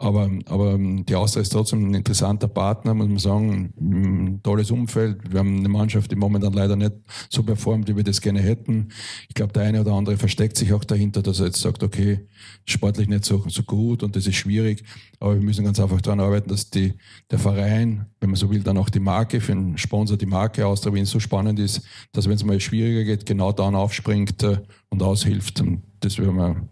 aber, 0.00 0.30
aber 0.46 0.78
die 0.78 1.14
Austria 1.16 1.42
ist 1.42 1.48
trotzdem 1.48 1.90
ein 1.90 1.94
interessanter 1.94 2.46
Partner, 2.46 2.94
muss 2.94 3.08
man 3.08 3.18
sagen. 3.18 4.40
Tolles 4.44 4.70
Umfeld. 4.70 5.32
Wir 5.32 5.40
haben 5.40 5.58
eine 5.58 5.68
Mannschaft, 5.68 6.12
die 6.12 6.16
momentan 6.16 6.52
leider 6.52 6.76
nicht 6.76 6.92
so 7.28 7.42
performt, 7.42 7.88
wie 7.88 7.96
wir 7.96 8.04
das 8.04 8.20
gerne 8.20 8.40
hätten. 8.40 8.90
Ich 9.28 9.34
glaube, 9.34 9.52
der 9.52 9.64
eine 9.64 9.80
oder 9.80 9.92
andere 9.92 10.16
versteckt 10.16 10.56
sich 10.56 10.72
auch 10.72 10.84
dahinter, 10.84 11.20
dass 11.20 11.40
er 11.40 11.46
jetzt 11.46 11.60
sagt, 11.60 11.82
okay, 11.82 12.28
sportlich 12.64 13.08
nicht 13.08 13.24
so, 13.24 13.44
so 13.48 13.64
gut 13.64 14.04
und 14.04 14.14
das 14.14 14.28
ist 14.28 14.36
schwierig. 14.36 14.84
Aber 15.18 15.34
wir 15.34 15.42
müssen 15.42 15.64
ganz 15.64 15.80
einfach 15.80 16.00
daran 16.00 16.20
arbeiten, 16.20 16.48
dass 16.48 16.70
die, 16.70 16.94
der 17.32 17.40
Verein, 17.40 18.06
wenn 18.20 18.30
man 18.30 18.36
so 18.36 18.50
will, 18.50 18.62
dann 18.62 18.78
auch 18.78 18.90
die 18.90 19.00
Marke 19.00 19.40
für 19.40 19.52
einen 19.52 19.78
Sponsor, 19.78 20.16
die 20.16 20.26
Marke 20.26 20.64
Austria 20.64 20.94
Wien 20.94 21.06
so 21.06 21.18
spannend 21.18 21.58
ist, 21.58 21.82
dass 22.12 22.28
wenn 22.28 22.36
es 22.36 22.44
mal 22.44 22.60
schwieriger 22.60 23.02
geht, 23.02 23.26
genau 23.26 23.50
dann 23.50 23.74
aufspringt 23.74 24.44
äh, 24.44 24.58
und 24.90 25.02
aushilft. 25.02 25.60
Und 25.60 25.82
das 26.00 26.18
wir 26.18 26.26
haben, 26.26 26.68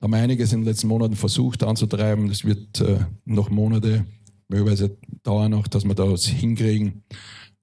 haben 0.00 0.14
einiges 0.14 0.52
in 0.52 0.60
den 0.60 0.66
letzten 0.66 0.88
Monaten 0.88 1.16
versucht 1.16 1.62
anzutreiben. 1.62 2.28
Das 2.28 2.44
wird 2.44 2.80
äh, 2.80 2.98
noch 3.24 3.50
Monate 3.50 4.04
möglicherweise 4.48 4.96
dauern 5.22 5.52
noch, 5.52 5.68
dass 5.68 5.84
wir 5.84 5.94
das 5.94 6.26
hinkriegen. 6.26 7.02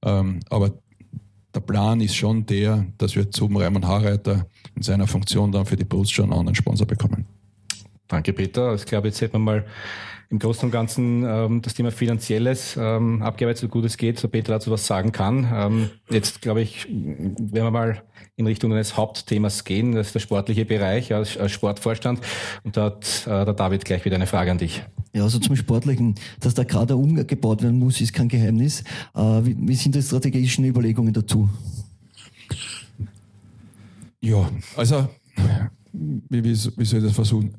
Ähm, 0.03 0.39
aber 0.49 0.73
der 1.53 1.59
Plan 1.61 2.01
ist 2.01 2.15
schon 2.15 2.45
der, 2.45 2.85
dass 2.97 3.15
wir 3.15 3.29
zum 3.31 3.57
Raimund 3.57 3.85
Haarreiter 3.85 4.47
in 4.75 4.83
seiner 4.83 5.07
Funktion 5.07 5.51
dann 5.51 5.65
für 5.65 5.75
die 5.75 5.83
Brust 5.83 6.13
schon 6.13 6.25
einen 6.25 6.39
anderen 6.39 6.55
Sponsor 6.55 6.85
bekommen. 6.85 7.25
Danke, 8.07 8.33
Peter. 8.33 8.73
Ich 8.73 8.85
glaube, 8.85 9.07
jetzt 9.07 9.21
hätten 9.21 9.33
wir 9.33 9.39
mal 9.39 9.65
im 10.29 10.39
Großen 10.39 10.65
und 10.65 10.71
Ganzen 10.71 11.23
ähm, 11.25 11.61
das 11.61 11.73
Thema 11.73 11.91
Finanzielles 11.91 12.77
ähm, 12.77 13.21
abgearbeitet, 13.21 13.61
so 13.61 13.67
gut 13.69 13.85
es 13.85 13.97
geht, 13.97 14.19
so 14.19 14.27
Peter 14.27 14.51
dazu 14.53 14.71
was 14.71 14.85
sagen 14.85 15.11
kann. 15.11 15.47
Ähm, 15.53 15.89
jetzt 16.09 16.41
glaube 16.41 16.61
ich, 16.61 16.85
wenn 16.89 17.53
wir 17.53 17.71
mal 17.71 18.03
in 18.35 18.45
Richtung 18.45 18.73
eines 18.73 18.97
Hauptthemas 18.97 19.63
gehen, 19.63 19.93
das 19.93 20.07
ist 20.07 20.15
der 20.15 20.19
sportliche 20.19 20.65
Bereich 20.65 21.13
als, 21.13 21.37
als 21.37 21.51
Sportvorstand. 21.53 22.19
Und 22.63 22.75
da 22.75 22.85
hat 22.85 23.25
äh, 23.25 23.45
der 23.45 23.53
David 23.53 23.85
gleich 23.85 24.03
wieder 24.03 24.15
eine 24.15 24.27
Frage 24.27 24.51
an 24.51 24.57
dich. 24.57 24.83
Ja, 25.13 25.23
also 25.23 25.39
zum 25.39 25.55
Sportlichen, 25.55 26.15
dass 26.41 26.53
der 26.53 26.65
Kader 26.65 26.97
umgebaut 26.97 27.63
werden 27.63 27.79
muss, 27.79 28.01
ist 28.01 28.13
kein 28.13 28.27
Geheimnis. 28.27 28.83
Äh, 29.15 29.21
wie, 29.21 29.55
wie 29.57 29.75
sind 29.75 29.95
die 29.95 30.01
strategischen 30.01 30.65
Überlegungen 30.65 31.13
dazu? 31.13 31.49
Ja, 34.19 34.49
also 34.75 35.07
wie, 35.93 36.43
wie, 36.43 36.49
wie 36.51 36.85
soll 36.85 36.99
ich 36.99 37.05
das 37.05 37.13
versuchen? 37.13 37.55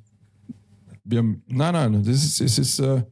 Wir 1.11 1.23
nein, 1.23 1.73
nein, 1.73 2.05
das 2.05 2.25
ist, 2.25 2.40
es 2.40 2.59
ist, 2.59 2.79
äh, 2.81 3.03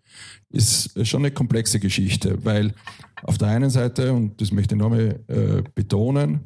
ist 0.50 1.06
schon 1.06 1.22
eine 1.22 1.30
komplexe 1.30 1.80
Geschichte, 1.80 2.38
weil 2.44 2.74
auf 3.22 3.38
der 3.38 3.48
einen 3.48 3.70
Seite, 3.70 4.12
und 4.12 4.40
das 4.40 4.52
möchte 4.52 4.74
ich 4.74 4.80
nochmal 4.80 5.20
äh, 5.28 5.62
betonen, 5.74 6.40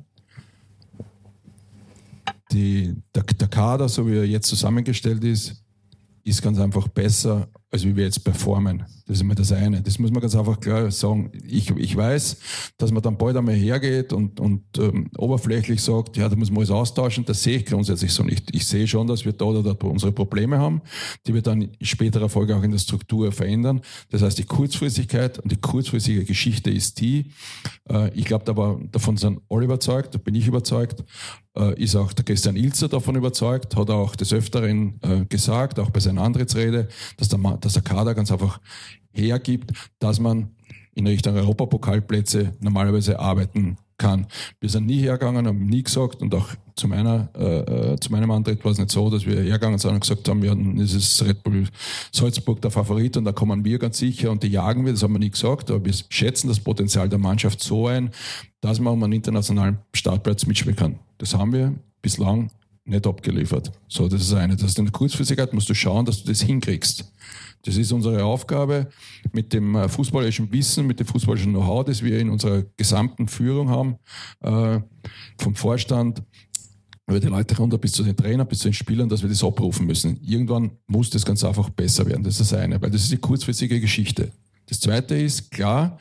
die, 2.52 2.94
der, 3.14 3.22
der 3.22 3.48
Kader, 3.48 3.88
so 3.88 4.06
wie 4.06 4.16
er 4.16 4.26
jetzt 4.26 4.48
zusammengestellt 4.48 5.24
ist, 5.24 5.62
ist 6.24 6.42
ganz 6.42 6.58
einfach 6.58 6.88
besser 6.88 7.48
als 7.70 7.84
wie 7.84 7.94
wir 7.94 8.04
jetzt 8.04 8.24
performen. 8.24 8.84
Das 9.06 9.16
ist 9.16 9.22
immer 9.22 9.34
das 9.34 9.52
eine. 9.52 9.80
Das 9.80 9.98
muss 9.98 10.10
man 10.10 10.20
ganz 10.20 10.34
einfach 10.34 10.58
klar 10.58 10.90
sagen. 10.90 11.30
Ich, 11.46 11.70
ich 11.70 11.96
weiß, 11.96 12.36
dass 12.78 12.90
man 12.90 13.02
dann 13.02 13.16
bald 13.16 13.36
einmal 13.36 13.54
hergeht 13.54 14.12
und, 14.12 14.40
und 14.40 14.62
ähm, 14.78 15.08
oberflächlich 15.16 15.80
sagt, 15.80 16.16
ja, 16.16 16.28
da 16.28 16.34
muss 16.34 16.50
man 16.50 16.58
alles 16.58 16.70
austauschen. 16.70 17.24
Das 17.24 17.42
sehe 17.42 17.58
ich 17.58 17.66
grundsätzlich 17.66 18.12
so 18.12 18.24
nicht. 18.24 18.54
Ich 18.54 18.66
sehe 18.66 18.88
schon, 18.88 19.06
dass 19.06 19.24
wir 19.24 19.32
da 19.32 19.44
oder 19.44 19.62
da 19.62 19.86
unsere 19.86 20.10
Probleme 20.10 20.58
haben, 20.58 20.82
die 21.26 21.34
wir 21.34 21.42
dann 21.42 21.62
in 21.62 21.86
späterer 21.86 22.28
Folge 22.28 22.56
auch 22.56 22.62
in 22.62 22.72
der 22.72 22.78
Struktur 22.78 23.30
verändern. 23.30 23.80
Das 24.10 24.22
heißt, 24.22 24.38
die 24.38 24.44
Kurzfristigkeit 24.44 25.38
und 25.38 25.52
die 25.52 25.60
kurzfristige 25.60 26.24
Geschichte 26.24 26.70
ist 26.70 27.00
die, 27.00 27.32
äh, 27.88 28.12
ich 28.14 28.24
glaube, 28.24 28.44
davon 28.90 29.16
sind 29.16 29.40
alle 29.48 29.64
überzeugt, 29.64 30.14
da 30.14 30.18
bin 30.18 30.34
ich 30.34 30.46
überzeugt, 30.46 31.04
äh, 31.56 31.82
ist 31.82 31.96
auch 31.96 32.12
der 32.12 32.24
Christian 32.24 32.56
Ilzer 32.56 32.88
davon 32.88 33.16
überzeugt, 33.16 33.76
hat 33.76 33.90
auch 33.90 34.16
des 34.16 34.32
Öfteren 34.32 35.00
äh, 35.02 35.24
gesagt, 35.24 35.78
auch 35.78 35.90
bei 35.90 36.00
seiner 36.00 36.22
Antrittsrede, 36.22 36.88
dass 37.16 37.28
der, 37.28 37.38
dass 37.60 37.72
der 37.74 37.82
Kader 37.82 38.14
ganz 38.14 38.30
einfach 38.30 38.60
hergibt, 39.12 39.72
dass 39.98 40.20
man 40.20 40.50
in 40.94 41.06
Richtung 41.06 41.34
Europapokalplätze 41.36 42.54
normalerweise 42.60 43.18
arbeiten 43.18 43.76
kann. 44.00 44.26
Wir 44.60 44.68
sind 44.68 44.86
nie 44.86 44.98
hergegangen, 44.98 45.46
haben 45.46 45.66
nie 45.66 45.82
gesagt 45.84 46.22
und 46.22 46.34
auch 46.34 46.48
zu 46.74 46.88
meiner, 46.88 47.28
äh, 47.36 47.92
äh 47.92 48.00
zu 48.00 48.10
meinem 48.10 48.30
Antritt 48.30 48.64
war 48.64 48.72
es 48.72 48.78
nicht 48.78 48.90
so, 48.90 49.10
dass 49.10 49.26
wir 49.26 49.40
hergegangen 49.40 49.78
sind 49.78 49.92
und 49.92 50.00
gesagt 50.00 50.28
haben, 50.28 50.42
ja, 50.42 50.54
dann 50.54 50.78
ist 50.78 50.94
es 50.94 51.24
Red 51.24 51.42
Bull 51.44 51.68
Salzburg 52.10 52.60
der 52.62 52.70
Favorit 52.70 53.16
und 53.16 53.24
da 53.24 53.32
kommen 53.32 53.64
wir 53.64 53.78
ganz 53.78 53.98
sicher 53.98 54.30
und 54.30 54.42
die 54.42 54.48
jagen 54.48 54.84
wir, 54.84 54.92
das 54.92 55.02
haben 55.02 55.12
wir 55.12 55.20
nie 55.20 55.30
gesagt, 55.30 55.70
aber 55.70 55.84
wir 55.84 55.94
schätzen 56.08 56.48
das 56.48 56.58
Potenzial 56.58 57.08
der 57.08 57.18
Mannschaft 57.18 57.60
so 57.60 57.86
ein, 57.86 58.10
dass 58.60 58.80
man 58.80 58.94
um 58.94 59.02
einen 59.04 59.12
internationalen 59.12 59.78
Startplatz 59.94 60.46
mitspielen 60.46 60.76
kann. 60.76 60.98
Das 61.18 61.34
haben 61.34 61.52
wir 61.52 61.74
bislang 62.02 62.50
nicht 62.84 63.06
abgeliefert. 63.06 63.70
So, 63.88 64.08
das 64.08 64.22
ist 64.22 64.32
eine. 64.32 64.56
Das 64.56 64.70
ist 64.70 64.78
eine 64.78 64.90
Kurzfristigkeit, 64.90 65.52
musst 65.52 65.68
du 65.68 65.74
schauen, 65.74 66.04
dass 66.04 66.22
du 66.22 66.28
das 66.28 66.42
hinkriegst. 66.42 67.12
Das 67.62 67.76
ist 67.76 67.92
unsere 67.92 68.24
Aufgabe 68.24 68.88
mit 69.32 69.52
dem 69.52 69.74
äh, 69.74 69.88
fußballerischen 69.88 70.50
Wissen, 70.52 70.86
mit 70.86 70.98
dem 70.98 71.06
fußballerischen 71.06 71.52
Know-how, 71.52 71.84
das 71.84 72.02
wir 72.02 72.18
in 72.18 72.30
unserer 72.30 72.62
gesamten 72.76 73.28
Führung 73.28 73.68
haben, 73.68 73.96
äh, 74.40 74.80
vom 75.38 75.54
Vorstand 75.54 76.22
über 77.06 77.20
die 77.20 77.26
Leute 77.26 77.56
runter 77.56 77.76
bis 77.76 77.92
zu 77.92 78.02
den 78.02 78.16
Trainern, 78.16 78.46
bis 78.46 78.60
zu 78.60 78.68
den 78.68 78.74
Spielern, 78.74 79.08
dass 79.08 79.22
wir 79.22 79.28
das 79.28 79.44
abrufen 79.44 79.86
müssen. 79.86 80.18
Irgendwann 80.22 80.70
muss 80.86 81.10
das 81.10 81.24
ganz 81.24 81.44
einfach 81.44 81.68
besser 81.70 82.06
werden. 82.06 82.22
Das 82.22 82.40
ist 82.40 82.52
das 82.52 82.58
eine, 82.58 82.80
weil 82.80 82.90
das 82.90 83.02
ist 83.02 83.12
die 83.12 83.18
kurzfristige 83.18 83.80
Geschichte. 83.80 84.32
Das 84.66 84.80
zweite 84.80 85.16
ist, 85.16 85.50
klar, 85.50 85.98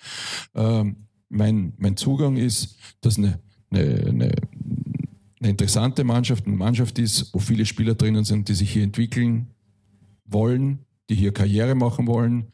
äh, 0.53 0.83
mein, 1.29 1.73
mein 1.77 1.97
Zugang 1.97 2.37
ist, 2.37 2.75
dass 3.01 3.17
eine, 3.17 3.39
eine, 3.71 4.05
eine, 4.07 4.31
eine 5.39 5.49
interessante 5.49 6.03
Mannschaft, 6.03 6.45
eine 6.47 6.55
Mannschaft 6.55 6.99
ist, 6.99 7.33
wo 7.33 7.39
viele 7.39 7.65
Spieler 7.65 7.95
drinnen 7.95 8.23
sind, 8.23 8.47
die 8.47 8.53
sich 8.53 8.71
hier 8.71 8.83
entwickeln 8.83 9.47
wollen, 10.25 10.85
die 11.09 11.15
hier 11.15 11.33
Karriere 11.33 11.75
machen 11.75 12.07
wollen, 12.07 12.47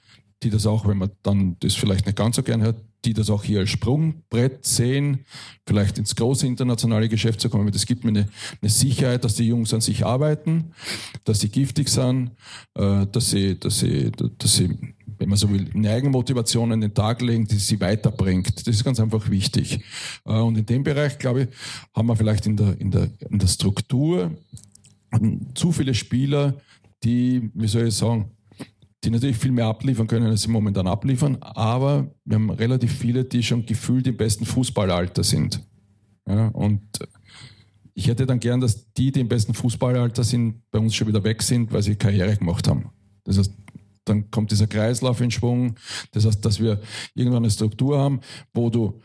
die 0.43 0.49
das 0.49 0.65
auch, 0.65 0.87
wenn 0.87 0.97
man 0.97 1.11
dann 1.23 1.57
das 1.59 1.75
vielleicht 1.75 2.05
nicht 2.05 2.17
ganz 2.17 2.35
so 2.35 2.43
gern 2.43 2.61
hört, 2.61 2.77
die 3.05 3.13
das 3.13 3.29
auch 3.29 3.43
hier 3.43 3.59
als 3.59 3.69
Sprungbrett 3.69 4.65
sehen, 4.65 5.25
vielleicht 5.65 5.97
ins 5.97 6.15
große 6.15 6.47
internationale 6.47 7.07
Geschäft 7.07 7.39
zu 7.39 7.49
kommen. 7.49 7.71
Das 7.71 7.85
gibt 7.85 8.03
mir 8.03 8.09
eine, 8.09 8.27
eine 8.61 8.69
Sicherheit, 8.69 9.23
dass 9.23 9.35
die 9.35 9.47
Jungs 9.47 9.73
an 9.73 9.81
sich 9.81 10.05
arbeiten, 10.05 10.71
dass 11.23 11.39
sie 11.39 11.49
giftig 11.49 11.89
sind, 11.89 12.31
äh, 12.73 13.05
dass 13.05 13.29
sie, 13.29 13.59
dass 13.59 13.79
sie, 13.79 14.11
dass 14.11 14.55
sie, 14.55 14.75
wenn 15.17 15.29
man 15.29 15.37
so 15.37 15.49
will, 15.51 15.69
eine 15.73 15.91
Eigenmotivation 15.91 16.71
an 16.71 16.81
den 16.81 16.93
Tag 16.93 17.21
legen, 17.21 17.45
die 17.45 17.57
sie 17.57 17.79
weiterbringt. 17.79 18.67
Das 18.67 18.75
ist 18.75 18.83
ganz 18.83 18.99
einfach 18.99 19.29
wichtig. 19.29 19.81
Äh, 20.25 20.39
und 20.39 20.57
in 20.57 20.65
dem 20.65 20.83
Bereich, 20.83 21.19
glaube 21.19 21.43
ich, 21.43 21.47
haben 21.93 22.07
wir 22.07 22.15
vielleicht 22.15 22.47
in 22.47 22.57
der, 22.57 22.79
in 22.79 22.91
der, 22.91 23.09
in 23.29 23.39
der 23.39 23.47
Struktur 23.47 24.31
zu 25.53 25.71
viele 25.71 25.93
Spieler, 25.93 26.55
die, 27.03 27.51
wie 27.53 27.67
soll 27.67 27.87
ich 27.87 27.93
sagen, 27.93 28.31
die 29.05 29.11
natürlich 29.11 29.37
viel 29.37 29.51
mehr 29.51 29.67
abliefern 29.67 30.07
können, 30.07 30.27
als 30.27 30.41
sie 30.41 30.49
momentan 30.49 30.87
abliefern, 30.87 31.37
aber 31.41 32.11
wir 32.25 32.35
haben 32.35 32.49
relativ 32.49 32.91
viele, 32.91 33.23
die 33.23 33.43
schon 33.43 33.65
gefühlt 33.65 34.07
im 34.07 34.17
besten 34.17 34.45
Fußballalter 34.45 35.23
sind. 35.23 35.61
Ja, 36.27 36.47
und 36.47 36.81
ich 37.93 38.07
hätte 38.07 38.25
dann 38.25 38.39
gern, 38.39 38.59
dass 38.59 38.91
die, 38.93 39.11
die 39.11 39.21
im 39.21 39.29
besten 39.29 39.53
Fußballalter 39.53 40.23
sind, 40.23 40.61
bei 40.71 40.79
uns 40.79 40.95
schon 40.95 41.07
wieder 41.07 41.23
weg 41.23 41.43
sind, 41.43 41.71
weil 41.71 41.83
sie 41.83 41.95
Karriere 41.95 42.35
gemacht 42.35 42.67
haben. 42.67 42.89
Das 43.23 43.37
heißt, 43.37 43.53
dann 44.03 44.29
kommt 44.31 44.51
dieser 44.51 44.67
Kreislauf 44.67 45.21
in 45.21 45.31
Schwung. 45.31 45.75
Das 46.11 46.25
heißt, 46.25 46.43
dass 46.43 46.59
wir 46.59 46.81
irgendwann 47.13 47.43
eine 47.43 47.51
Struktur 47.51 47.97
haben, 47.99 48.19
wo 48.53 48.69
du 48.69 49.01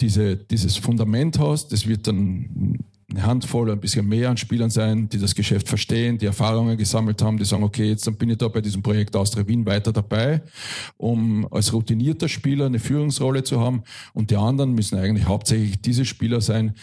diese, 0.00 0.36
dieses 0.36 0.76
Fundament 0.76 1.38
hast, 1.38 1.72
das 1.72 1.86
wird 1.86 2.06
dann 2.06 2.78
eine 3.12 3.26
Handvoll, 3.26 3.70
ein 3.70 3.80
bisschen 3.80 4.08
mehr 4.08 4.30
an 4.30 4.36
Spielern 4.36 4.70
sein, 4.70 5.08
die 5.08 5.18
das 5.18 5.34
Geschäft 5.34 5.68
verstehen, 5.68 6.18
die 6.18 6.26
Erfahrungen 6.26 6.76
gesammelt 6.76 7.22
haben, 7.22 7.38
die 7.38 7.44
sagen, 7.44 7.62
okay, 7.62 7.88
jetzt 7.88 8.18
bin 8.18 8.30
ich 8.30 8.38
da 8.38 8.48
bei 8.48 8.60
diesem 8.60 8.82
Projekt 8.82 9.14
Austria 9.14 9.46
Wien 9.46 9.66
weiter 9.66 9.92
dabei, 9.92 10.42
um 10.96 11.46
als 11.50 11.72
routinierter 11.72 12.28
Spieler 12.28 12.66
eine 12.66 12.78
Führungsrolle 12.78 13.44
zu 13.44 13.60
haben. 13.60 13.82
Und 14.14 14.30
die 14.30 14.36
anderen 14.36 14.74
müssen 14.74 14.98
eigentlich 14.98 15.26
hauptsächlich 15.26 15.80
diese 15.80 16.04
Spieler 16.04 16.40
sein, 16.40 16.74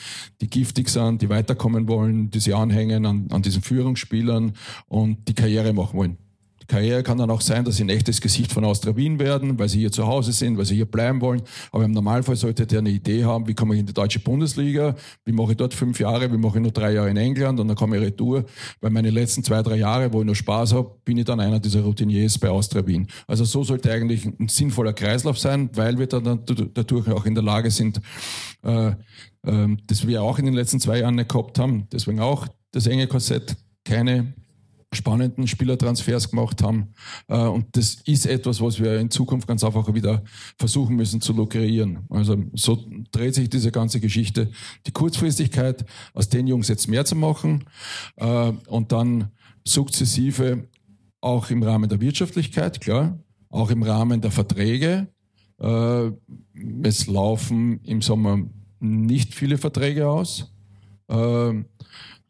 die 0.41 0.49
giftig 0.49 0.89
sind, 0.89 1.21
die 1.21 1.29
weiterkommen 1.29 1.87
wollen, 1.87 2.29
die 2.29 2.39
sie 2.39 2.53
anhängen 2.53 3.05
an, 3.05 3.27
an 3.31 3.41
diesen 3.41 3.61
Führungsspielern 3.61 4.53
und 4.87 5.27
die 5.27 5.33
Karriere 5.33 5.73
machen 5.73 5.97
wollen. 5.97 6.28
Karriere 6.69 7.03
kann 7.03 7.17
dann 7.17 7.29
auch 7.31 7.41
sein, 7.41 7.65
dass 7.65 7.75
sie 7.75 7.83
ein 7.83 7.89
echtes 7.89 8.21
Gesicht 8.21 8.53
von 8.53 8.63
Austria 8.63 8.95
Wien 8.95 9.19
werden, 9.19 9.59
weil 9.59 9.67
sie 9.67 9.79
hier 9.79 9.91
zu 9.91 10.07
Hause 10.07 10.31
sind, 10.31 10.57
weil 10.57 10.65
sie 10.65 10.75
hier 10.75 10.85
bleiben 10.85 11.19
wollen. 11.19 11.41
Aber 11.71 11.83
im 11.83 11.91
Normalfall 11.91 12.35
sollte 12.35 12.65
der 12.65 12.79
eine 12.79 12.91
Idee 12.91 13.25
haben, 13.25 13.47
wie 13.47 13.55
komme 13.55 13.73
ich 13.73 13.81
in 13.81 13.87
die 13.87 13.93
deutsche 13.93 14.19
Bundesliga, 14.19 14.95
wie 15.25 15.31
mache 15.31 15.51
ich 15.51 15.57
dort 15.57 15.73
fünf 15.73 15.99
Jahre, 15.99 16.31
wie 16.31 16.37
mache 16.37 16.59
ich 16.59 16.61
nur 16.61 16.71
drei 16.71 16.93
Jahre 16.93 17.09
in 17.09 17.17
England 17.17 17.59
und 17.59 17.67
dann 17.67 17.75
komme 17.75 17.97
ich 17.97 18.03
retour. 18.03 18.45
Weil 18.79 18.91
meine 18.91 19.09
letzten 19.09 19.43
zwei, 19.43 19.61
drei 19.63 19.77
Jahre, 19.77 20.13
wo 20.13 20.19
ich 20.19 20.25
nur 20.25 20.35
Spaß 20.35 20.73
habe, 20.73 20.95
bin 21.03 21.17
ich 21.17 21.25
dann 21.25 21.39
einer 21.39 21.59
dieser 21.59 21.81
Routiniers 21.81 22.37
bei 22.37 22.49
Austria 22.49 22.85
Wien. 22.85 23.07
Also 23.27 23.43
so 23.43 23.63
sollte 23.63 23.91
eigentlich 23.91 24.25
ein 24.25 24.47
sinnvoller 24.47 24.93
Kreislauf 24.93 25.39
sein, 25.39 25.69
weil 25.73 25.97
wir 25.97 26.07
dann 26.07 26.45
dadurch 26.73 27.07
auch 27.09 27.25
in 27.25 27.33
der 27.33 27.43
Lage 27.43 27.71
sind, 27.71 27.99
äh, 28.63 28.89
äh, 28.89 29.77
das 29.87 30.05
wir 30.05 30.21
auch 30.21 30.37
in 30.37 30.45
den 30.45 30.53
letzten 30.53 30.79
zwei 30.79 30.99
Jahren 30.99 31.15
nicht 31.15 31.29
gehabt 31.29 31.57
haben. 31.57 31.87
Deswegen 31.91 32.19
auch 32.19 32.47
das 32.71 32.85
enge 32.85 33.07
Korsett, 33.07 33.55
keine 33.83 34.33
spannenden 34.93 35.47
Spielertransfers 35.47 36.29
gemacht 36.29 36.63
haben. 36.63 36.93
Äh, 37.27 37.37
und 37.37 37.65
das 37.75 37.95
ist 38.05 38.25
etwas, 38.25 38.61
was 38.61 38.79
wir 38.79 38.99
in 38.99 39.11
Zukunft 39.11 39.47
ganz 39.47 39.63
einfach 39.63 39.93
wieder 39.93 40.23
versuchen 40.57 40.95
müssen 40.95 41.21
zu 41.21 41.33
lukrieren. 41.33 41.99
Also 42.09 42.37
so 42.53 42.83
dreht 43.11 43.35
sich 43.35 43.49
diese 43.49 43.71
ganze 43.71 43.99
Geschichte. 43.99 44.49
Die 44.87 44.91
Kurzfristigkeit, 44.91 45.85
aus 46.13 46.29
den 46.29 46.47
Jungs 46.47 46.67
jetzt 46.67 46.87
mehr 46.87 47.05
zu 47.05 47.15
machen 47.15 47.65
äh, 48.15 48.51
und 48.67 48.91
dann 48.91 49.29
sukzessive 49.67 50.67
auch 51.21 51.49
im 51.49 51.61
Rahmen 51.63 51.89
der 51.89 52.01
Wirtschaftlichkeit, 52.01 52.81
klar, 52.81 53.19
auch 53.49 53.69
im 53.69 53.83
Rahmen 53.83 54.21
der 54.21 54.31
Verträge. 54.31 55.07
Äh, 55.59 56.11
es 56.83 57.07
laufen 57.07 57.81
im 57.83 58.01
Sommer 58.01 58.39
nicht 58.79 59.35
viele 59.35 59.57
Verträge 59.57 60.07
aus. 60.07 60.51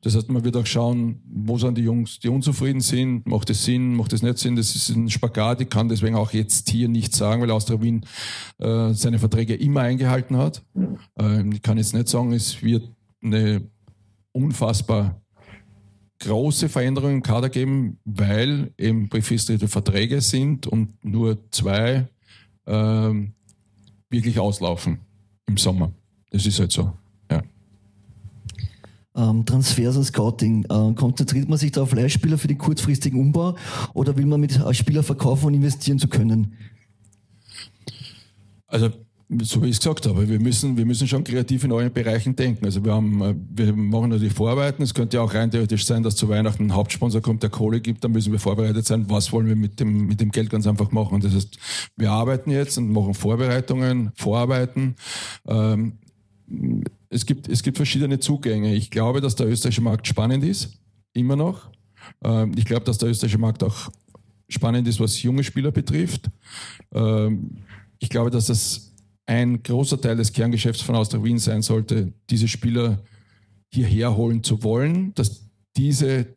Das 0.02 0.16
heißt, 0.16 0.30
man 0.30 0.46
wird 0.46 0.56
auch 0.56 0.66
schauen, 0.66 1.22
wo 1.26 1.58
sind 1.58 1.78
die 1.78 1.82
Jungs, 1.82 2.20
die 2.20 2.30
unzufrieden 2.30 2.80
sind, 2.80 3.28
macht 3.28 3.50
es 3.50 3.66
Sinn, 3.66 3.96
macht 3.96 4.14
es 4.14 4.22
nicht 4.22 4.38
Sinn, 4.38 4.56
das 4.56 4.74
ist 4.76 4.90
ein 4.90 5.10
Spagat. 5.10 5.60
Ich 5.60 5.70
kann 5.70 5.90
deswegen 5.90 6.16
auch 6.16 6.32
jetzt 6.32 6.70
hier 6.70 6.88
nicht 6.88 7.14
sagen, 7.14 7.42
weil 7.42 7.52
Austria 7.52 7.82
Wien 7.82 8.06
äh, 8.60 8.94
seine 8.94 9.20
Verträge 9.20 9.56
immer 9.56 9.82
eingehalten 9.82 10.38
hat. 10.38 10.64
Äh, 11.20 11.48
ich 11.50 11.62
kann 11.62 11.78
jetzt 11.78 11.94
nicht 11.94 12.08
sagen, 12.08 12.32
es 12.32 12.64
wird 12.64 12.90
eine 13.22 13.70
unfassbar 14.32 15.22
große 16.20 16.70
Veränderung 16.70 17.12
im 17.12 17.24
Kader 17.24 17.50
geben, 17.50 18.00
weil 18.06 18.74
eben 18.78 19.10
befristete 19.10 19.68
Verträge 19.68 20.22
sind 20.22 20.68
und 20.68 21.04
nur 21.04 21.38
zwei 21.52 22.08
äh, 22.66 23.14
wirklich 24.10 24.40
auslaufen 24.40 25.00
im 25.46 25.58
Sommer. 25.58 25.92
Das 26.32 26.46
ist 26.46 26.60
halt 26.60 26.72
so 26.72 26.94
ähm, 29.20 29.46
Transfers 29.46 29.98
und 29.98 30.06
Scouting. 30.06 30.66
Äh, 30.66 30.94
konzentriert 30.94 31.50
man 31.50 31.58
sich 31.58 31.72
da 31.72 31.82
auf 31.82 31.94
Leihspieler 31.94 32.38
für 32.38 32.48
den 32.48 32.58
kurzfristigen 32.58 33.20
Umbau 33.20 33.56
oder 33.94 34.18
will 34.18 34.26
man 34.26 34.40
mit 34.40 34.60
äh, 34.60 34.74
Spieler 34.74 35.04
verkaufen 35.04 35.48
und 35.48 35.54
investieren 35.54 36.00
zu 36.00 36.08
können? 36.08 36.54
Also 38.68 38.92
so 39.42 39.62
wie 39.62 39.68
ich 39.68 39.74
es 39.74 39.80
gesagt 39.80 40.08
habe, 40.08 40.28
wir 40.28 40.40
müssen, 40.40 40.76
wir 40.76 40.86
müssen 40.86 41.08
schon 41.08 41.24
kreativ 41.24 41.64
in 41.64 41.72
allen 41.72 41.94
Bereichen 41.94 42.36
denken. 42.36 42.66
Also 42.66 42.84
wir 42.84 42.94
haben, 42.94 43.22
äh, 43.22 43.36
wir 43.52 43.74
machen 43.74 44.10
natürlich 44.10 44.34
Vorarbeiten. 44.34 44.82
Es 44.82 44.94
könnte 44.94 45.18
ja 45.18 45.24
auch 45.24 45.34
rein 45.34 45.52
theoretisch 45.52 45.86
sein, 45.86 46.02
dass 46.02 46.16
zu 46.16 46.30
Weihnachten 46.30 46.66
ein 46.66 46.74
Hauptsponsor 46.74 47.22
kommt, 47.22 47.44
der 47.44 47.52
Kohle 47.52 47.80
gibt. 47.80 48.04
Dann 48.04 48.12
müssen 48.12 48.32
wir 48.32 48.40
vorbereitet 48.40 48.88
sein. 48.88 49.06
Was 49.10 49.32
wollen 49.32 49.48
wir 49.48 49.56
mit 49.56 49.80
dem, 49.80 50.08
mit 50.08 50.20
dem 50.20 50.32
Geld 50.32 50.50
ganz 50.50 50.66
einfach 50.66 50.92
machen? 50.92 51.22
Das 51.22 51.36
heißt, 51.36 51.60
wir 51.96 52.12
arbeiten 52.12 52.50
jetzt 52.50 52.78
und 52.80 52.92
machen 52.92 53.14
Vorbereitungen, 53.14 54.12
Vorarbeiten. 54.16 54.96
Ähm, 55.48 55.94
es 57.10 57.26
gibt, 57.26 57.48
es 57.48 57.64
gibt 57.64 57.78
verschiedene 57.78 58.20
Zugänge. 58.20 58.76
Ich 58.76 58.92
glaube, 58.92 59.22
dass 59.22 59.36
der 59.36 59.48
österreichische 59.48 59.82
Markt 59.82 60.08
spannend 60.08 60.44
ist, 60.44 60.80
immer 61.14 61.36
noch. 61.36 61.70
Ähm, 62.24 62.54
ich 62.56 62.66
glaube, 62.66 62.86
dass 62.86 62.98
der 62.98 63.10
österreichische 63.10 63.40
Markt 63.40 63.64
auch 63.64 63.90
spannend 64.48 64.88
ist, 64.88 65.00
was 65.00 65.22
junge 65.22 65.44
Spieler 65.44 65.72
betrifft. 65.72 66.30
Ähm, 66.94 67.58
ich 68.00 68.10
glaube, 68.10 68.30
dass 68.30 68.46
das 68.48 68.94
ein 69.26 69.62
großer 69.62 70.00
Teil 70.02 70.16
des 70.16 70.34
Kerngeschäfts 70.34 70.82
von 70.82 70.96
Austria 70.96 71.24
Wien 71.24 71.38
sein 71.38 71.62
sollte, 71.62 72.14
diese 72.30 72.48
Spieler 72.48 73.00
hierher 73.72 74.16
holen 74.16 74.44
zu 74.44 74.64
wollen, 74.64 75.14
dass 75.14 75.50
diese, 75.78 76.36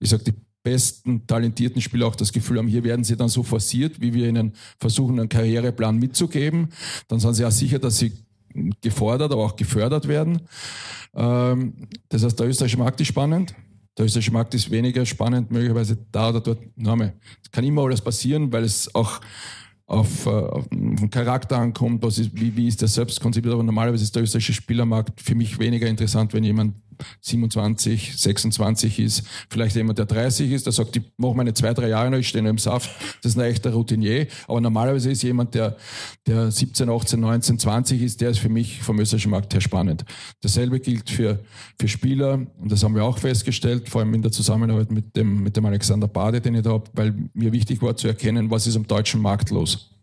ich 0.00 0.10
sage, 0.10 0.24
die 0.24 0.34
besten, 0.64 1.26
talentierten 1.26 1.80
Spieler 1.80 2.06
auch 2.06 2.16
das 2.16 2.32
Gefühl 2.32 2.58
haben, 2.58 2.66
hier 2.66 2.82
werden 2.82 3.04
sie 3.04 3.16
dann 3.16 3.28
so 3.28 3.42
forciert, 3.42 4.00
wie 4.00 4.14
wir 4.14 4.28
ihnen 4.28 4.54
versuchen, 4.80 5.20
einen 5.20 5.28
Karriereplan 5.28 5.96
mitzugeben. 5.96 6.68
Dann 7.06 7.20
sind 7.20 7.34
sie 7.34 7.44
auch 7.44 7.52
sicher, 7.52 7.78
dass 7.78 7.98
sie 7.98 8.23
gefordert, 8.80 9.32
aber 9.32 9.44
auch 9.44 9.56
gefördert 9.56 10.08
werden. 10.08 10.42
Ähm, 11.14 11.74
das 12.08 12.24
heißt, 12.24 12.38
der 12.38 12.48
österreichische 12.48 12.78
Markt 12.78 13.00
ist 13.00 13.08
spannend. 13.08 13.54
Der 13.96 14.06
österreichische 14.06 14.32
Markt 14.32 14.54
ist 14.54 14.70
weniger 14.70 15.06
spannend, 15.06 15.50
möglicherweise 15.50 15.96
da 16.10 16.30
oder 16.30 16.40
dort. 16.40 16.58
Es 17.42 17.50
kann 17.50 17.64
immer 17.64 17.82
alles 17.82 18.00
passieren, 18.00 18.52
weil 18.52 18.64
es 18.64 18.92
auch 18.94 19.20
auf, 19.86 20.26
äh, 20.26 20.30
auf 20.30 20.66
den 20.68 21.10
Charakter 21.10 21.58
ankommt, 21.58 22.02
was 22.02 22.18
ist, 22.18 22.30
wie, 22.34 22.56
wie 22.56 22.68
ist 22.68 22.80
der 22.80 22.88
selbst 22.88 23.20
konzipiert. 23.20 23.54
Aber 23.54 23.62
normalerweise 23.62 24.02
ist 24.02 24.14
der 24.14 24.22
österreichische 24.22 24.54
Spielermarkt 24.54 25.20
für 25.20 25.34
mich 25.34 25.58
weniger 25.58 25.86
interessant, 25.86 26.32
wenn 26.32 26.44
jemand 26.44 26.74
27, 27.20 28.16
26 28.16 28.98
ist, 28.98 29.22
vielleicht 29.50 29.76
jemand, 29.76 29.98
der 29.98 30.06
30 30.06 30.50
ist, 30.52 30.66
der 30.66 30.72
sagt, 30.72 30.96
ich 30.96 31.02
mache 31.16 31.34
meine 31.34 31.54
zwei, 31.54 31.74
drei 31.74 31.88
Jahre 31.88 32.10
noch, 32.10 32.18
ich 32.18 32.28
stehe 32.28 32.42
noch 32.42 32.50
im 32.50 32.58
Saft, 32.58 32.90
das 33.22 33.32
ist 33.32 33.38
ein 33.38 33.44
echter 33.44 33.72
Routinier. 33.72 34.26
Aber 34.46 34.60
normalerweise 34.60 35.10
ist 35.10 35.22
jemand, 35.22 35.54
der, 35.54 35.76
der 36.26 36.50
17, 36.50 36.88
18, 36.88 37.20
19, 37.20 37.58
20 37.58 38.02
ist, 38.02 38.20
der 38.20 38.30
ist 38.30 38.38
für 38.38 38.48
mich 38.48 38.82
vom 38.82 38.98
österreichischen 38.98 39.30
Markt 39.30 39.54
her 39.54 39.60
spannend. 39.60 40.04
Dasselbe 40.42 40.80
gilt 40.80 41.10
für, 41.10 41.40
für 41.78 41.88
Spieler, 41.88 42.34
und 42.34 42.70
das 42.70 42.82
haben 42.82 42.94
wir 42.94 43.04
auch 43.04 43.18
festgestellt, 43.18 43.88
vor 43.88 44.00
allem 44.00 44.14
in 44.14 44.22
der 44.22 44.32
Zusammenarbeit 44.32 44.90
mit 44.90 45.16
dem, 45.16 45.42
mit 45.42 45.56
dem 45.56 45.64
Alexander 45.66 46.08
Bade, 46.08 46.40
den 46.40 46.54
ich 46.54 46.62
da 46.62 46.70
habe, 46.70 46.90
weil 46.92 47.14
mir 47.34 47.52
wichtig 47.52 47.82
war 47.82 47.96
zu 47.96 48.08
erkennen, 48.08 48.50
was 48.50 48.66
ist 48.66 48.76
am 48.76 48.86
deutschen 48.86 49.20
Markt 49.20 49.50
los. 49.50 49.93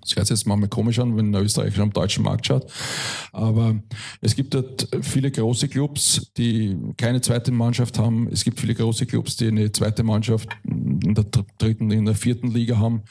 Das 0.00 0.16
hört 0.16 0.26
sich 0.26 0.38
jetzt 0.38 0.46
manchmal 0.46 0.68
komisch 0.68 0.98
an, 0.98 1.16
wenn 1.16 1.34
ein 1.34 1.42
Österreicher 1.42 1.82
am 1.82 1.92
deutschen 1.92 2.24
Markt 2.24 2.46
schaut. 2.46 2.70
Aber 3.32 3.80
es 4.20 4.34
gibt 4.34 4.54
dort 4.54 4.88
viele 5.02 5.30
große 5.30 5.68
Clubs, 5.68 6.32
die 6.36 6.76
keine 6.96 7.20
zweite 7.20 7.52
Mannschaft 7.52 7.98
haben. 7.98 8.28
Es 8.32 8.44
gibt 8.44 8.60
viele 8.60 8.74
große 8.74 9.06
Clubs, 9.06 9.36
die 9.36 9.48
eine 9.48 9.70
zweite 9.72 10.02
Mannschaft 10.02 10.48
in 10.64 11.14
der 11.14 11.26
dritten, 11.58 11.90
in 11.90 12.06
der 12.06 12.14
vierten 12.14 12.50
Liga 12.50 12.78
haben. 12.78 13.02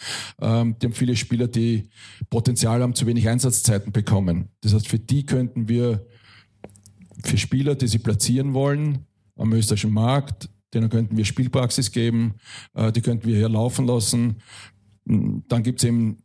Ähm, 0.41 0.75
die 0.82 0.88
haben 0.88 0.93
viele 0.93 1.15
Spieler, 1.15 1.47
die 1.47 1.89
Potenzial 2.30 2.82
haben, 2.82 2.95
zu 2.95 3.06
wenig 3.06 3.28
Einsatzzeiten 3.30 3.91
bekommen. 3.91 4.49
Das 4.62 4.73
heißt, 4.73 4.88
für 4.88 4.99
die 4.99 5.25
könnten 5.25 5.67
wir, 5.67 6.06
für 7.23 7.38
Spieler, 7.38 7.75
die 7.75 7.88
sie 7.88 7.99
platzieren 7.99 8.54
wollen, 8.54 9.06
am 9.36 9.54
österreichischen 9.54 9.93
Markt, 9.93 10.49
denen 10.73 10.89
könnten 10.89 11.17
wir 11.17 11.25
Spielpraxis 11.25 11.91
geben, 11.91 12.36
äh, 12.73 12.91
die 12.91 13.02
könnten 13.02 13.28
wir 13.28 13.38
hier 13.38 13.49
laufen 13.49 13.86
lassen. 13.88 14.41
Dann 15.06 15.63
gibt 15.63 15.80
es 15.80 15.86
eben 15.86 16.17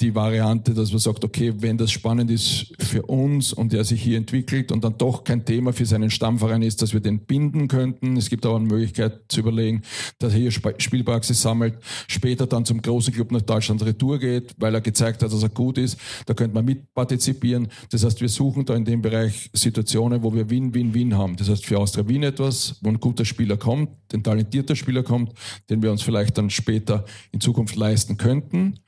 die 0.00 0.14
Variante, 0.14 0.74
dass 0.74 0.90
man 0.90 0.98
sagt, 0.98 1.24
okay, 1.24 1.54
wenn 1.58 1.78
das 1.78 1.92
spannend 1.92 2.30
ist 2.30 2.72
für 2.78 3.02
uns 3.02 3.52
und 3.52 3.72
er 3.72 3.84
sich 3.84 4.02
hier 4.02 4.16
entwickelt 4.18 4.72
und 4.72 4.82
dann 4.82 4.98
doch 4.98 5.22
kein 5.22 5.44
Thema 5.44 5.72
für 5.72 5.86
seinen 5.86 6.10
Stammverein 6.10 6.62
ist, 6.62 6.82
dass 6.82 6.92
wir 6.92 7.00
den 7.00 7.20
binden 7.20 7.68
könnten. 7.68 8.16
Es 8.16 8.28
gibt 8.28 8.44
aber 8.44 8.56
eine 8.56 8.66
Möglichkeit 8.66 9.20
zu 9.28 9.40
überlegen, 9.40 9.82
dass 10.18 10.32
er 10.32 10.40
hier 10.40 10.50
Spielpraxis 10.50 11.40
sammelt, 11.40 11.74
später 12.08 12.46
dann 12.46 12.64
zum 12.64 12.82
großen 12.82 13.14
Club 13.14 13.30
nach 13.30 13.42
Deutschland 13.42 13.84
Retour 13.84 14.18
geht, 14.18 14.54
weil 14.58 14.74
er 14.74 14.80
gezeigt 14.80 15.22
hat, 15.22 15.32
dass 15.32 15.42
er 15.42 15.48
gut 15.48 15.78
ist. 15.78 15.96
Da 16.26 16.34
könnte 16.34 16.54
man 16.54 16.64
mitpartizipieren. 16.64 17.68
Das 17.90 18.04
heißt, 18.04 18.20
wir 18.20 18.28
suchen 18.28 18.64
da 18.64 18.74
in 18.74 18.84
dem 18.84 19.00
Bereich 19.00 19.50
Situationen, 19.52 20.22
wo 20.22 20.34
wir 20.34 20.50
Win-Win-Win 20.50 21.16
haben. 21.16 21.36
Das 21.36 21.48
heißt, 21.48 21.64
für 21.64 21.78
Austria 21.78 22.08
Wien 22.08 22.24
etwas, 22.24 22.78
wo 22.82 22.88
ein 22.88 22.98
guter 22.98 23.24
Spieler 23.24 23.56
kommt, 23.56 23.90
ein 24.12 24.24
talentierter 24.24 24.74
Spieler 24.74 25.04
kommt, 25.04 25.32
den 25.70 25.82
wir 25.82 25.92
uns 25.92 26.02
vielleicht 26.02 26.36
dann 26.36 26.50
später 26.50 27.04
in 27.30 27.40
Zukunft 27.40 27.76
leisten 27.76 28.16
könnten. 28.16 28.80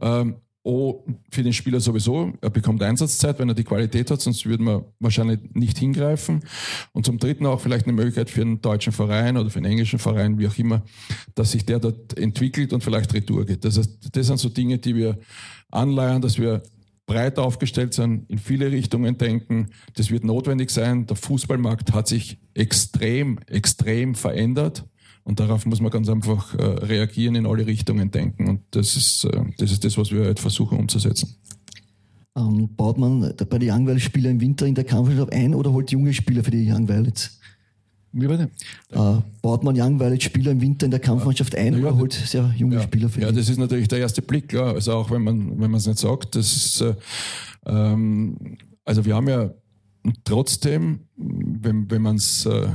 Ähm, 0.00 0.35
O 0.66 1.04
für 1.30 1.44
den 1.44 1.52
Spieler 1.52 1.78
sowieso, 1.78 2.32
er 2.40 2.50
bekommt 2.50 2.82
Einsatzzeit, 2.82 3.38
wenn 3.38 3.48
er 3.48 3.54
die 3.54 3.62
Qualität 3.62 4.10
hat, 4.10 4.20
sonst 4.20 4.44
würden 4.46 4.66
wir 4.66 4.84
wahrscheinlich 4.98 5.38
nicht 5.54 5.78
hingreifen. 5.78 6.40
Und 6.92 7.06
zum 7.06 7.18
Dritten 7.18 7.46
auch 7.46 7.60
vielleicht 7.60 7.86
eine 7.86 7.92
Möglichkeit 7.92 8.30
für 8.30 8.42
einen 8.42 8.60
deutschen 8.60 8.92
Verein 8.92 9.36
oder 9.36 9.48
für 9.48 9.60
einen 9.60 9.70
englischen 9.70 10.00
Verein, 10.00 10.40
wie 10.40 10.48
auch 10.48 10.58
immer, 10.58 10.82
dass 11.36 11.52
sich 11.52 11.64
der 11.64 11.78
dort 11.78 12.18
entwickelt 12.18 12.72
und 12.72 12.82
vielleicht 12.82 13.14
Retour 13.14 13.46
geht. 13.46 13.64
Das, 13.64 13.78
heißt, 13.78 14.08
das 14.10 14.26
sind 14.26 14.38
so 14.38 14.48
Dinge, 14.48 14.78
die 14.78 14.96
wir 14.96 15.18
anleiern, 15.70 16.20
dass 16.20 16.36
wir 16.36 16.62
breit 17.06 17.38
aufgestellt 17.38 17.94
sind, 17.94 18.28
in 18.28 18.38
viele 18.38 18.72
Richtungen 18.72 19.16
denken. 19.16 19.68
Das 19.94 20.10
wird 20.10 20.24
notwendig 20.24 20.70
sein. 20.70 21.06
Der 21.06 21.16
Fußballmarkt 21.16 21.92
hat 21.92 22.08
sich 22.08 22.38
extrem, 22.54 23.38
extrem 23.46 24.16
verändert. 24.16 24.84
Und 25.26 25.40
darauf 25.40 25.66
muss 25.66 25.80
man 25.80 25.90
ganz 25.90 26.08
einfach 26.08 26.54
äh, 26.54 26.62
reagieren, 26.62 27.34
in 27.34 27.46
alle 27.46 27.66
Richtungen 27.66 28.12
denken. 28.12 28.48
Und 28.48 28.60
das 28.70 28.94
ist, 28.94 29.24
äh, 29.24 29.42
das 29.58 29.72
ist 29.72 29.84
das, 29.84 29.98
was 29.98 30.12
wir 30.12 30.24
halt 30.24 30.38
versuchen 30.38 30.78
umzusetzen. 30.78 31.34
Ähm, 32.36 32.68
baut 32.76 32.96
man 32.96 33.34
bei 33.50 33.58
den 33.58 33.70
Young 33.70 33.98
Spieler 33.98 34.30
im 34.30 34.40
Winter 34.40 34.66
in 34.66 34.76
der 34.76 34.84
Kampfmannschaft 34.84 35.32
ein 35.32 35.54
oder 35.54 35.72
holt 35.72 35.90
junge 35.90 36.14
Spieler 36.14 36.44
für 36.44 36.52
die 36.52 36.70
Young 36.70 36.88
Violets? 36.88 37.40
Wie 38.12 38.28
bitte? 38.28 38.50
Äh, 38.92 39.16
baut 39.42 39.64
man 39.64 39.74
Young 39.76 39.98
Violet 39.98 40.22
Spieler 40.22 40.52
im 40.52 40.60
Winter 40.60 40.86
in 40.86 40.92
der 40.92 41.00
Kampfmannschaft 41.00 41.56
ein 41.56 41.74
ja, 41.74 41.80
oder 41.80 41.96
holt 41.96 42.12
sehr 42.12 42.54
junge 42.56 42.76
ja, 42.76 42.82
Spieler 42.82 43.08
für 43.08 43.20
Ja, 43.20 43.32
das 43.32 43.48
ist 43.48 43.58
natürlich 43.58 43.88
der 43.88 43.98
erste 43.98 44.22
Blick, 44.22 44.48
klar. 44.48 44.74
Also 44.74 44.92
auch 44.92 45.10
wenn 45.10 45.22
man 45.22 45.50
wenn 45.60 45.70
man 45.70 45.74
es 45.74 45.86
nicht 45.86 45.98
sagt, 45.98 46.36
das 46.36 46.54
ist 46.54 46.80
äh, 46.82 46.94
ähm, 47.66 48.36
also 48.84 49.04
wir 49.04 49.16
haben 49.16 49.28
ja 49.28 49.50
trotzdem, 50.24 51.00
wenn, 51.16 51.90
wenn 51.90 52.02
man 52.02 52.16
es 52.16 52.46
äh, 52.46 52.68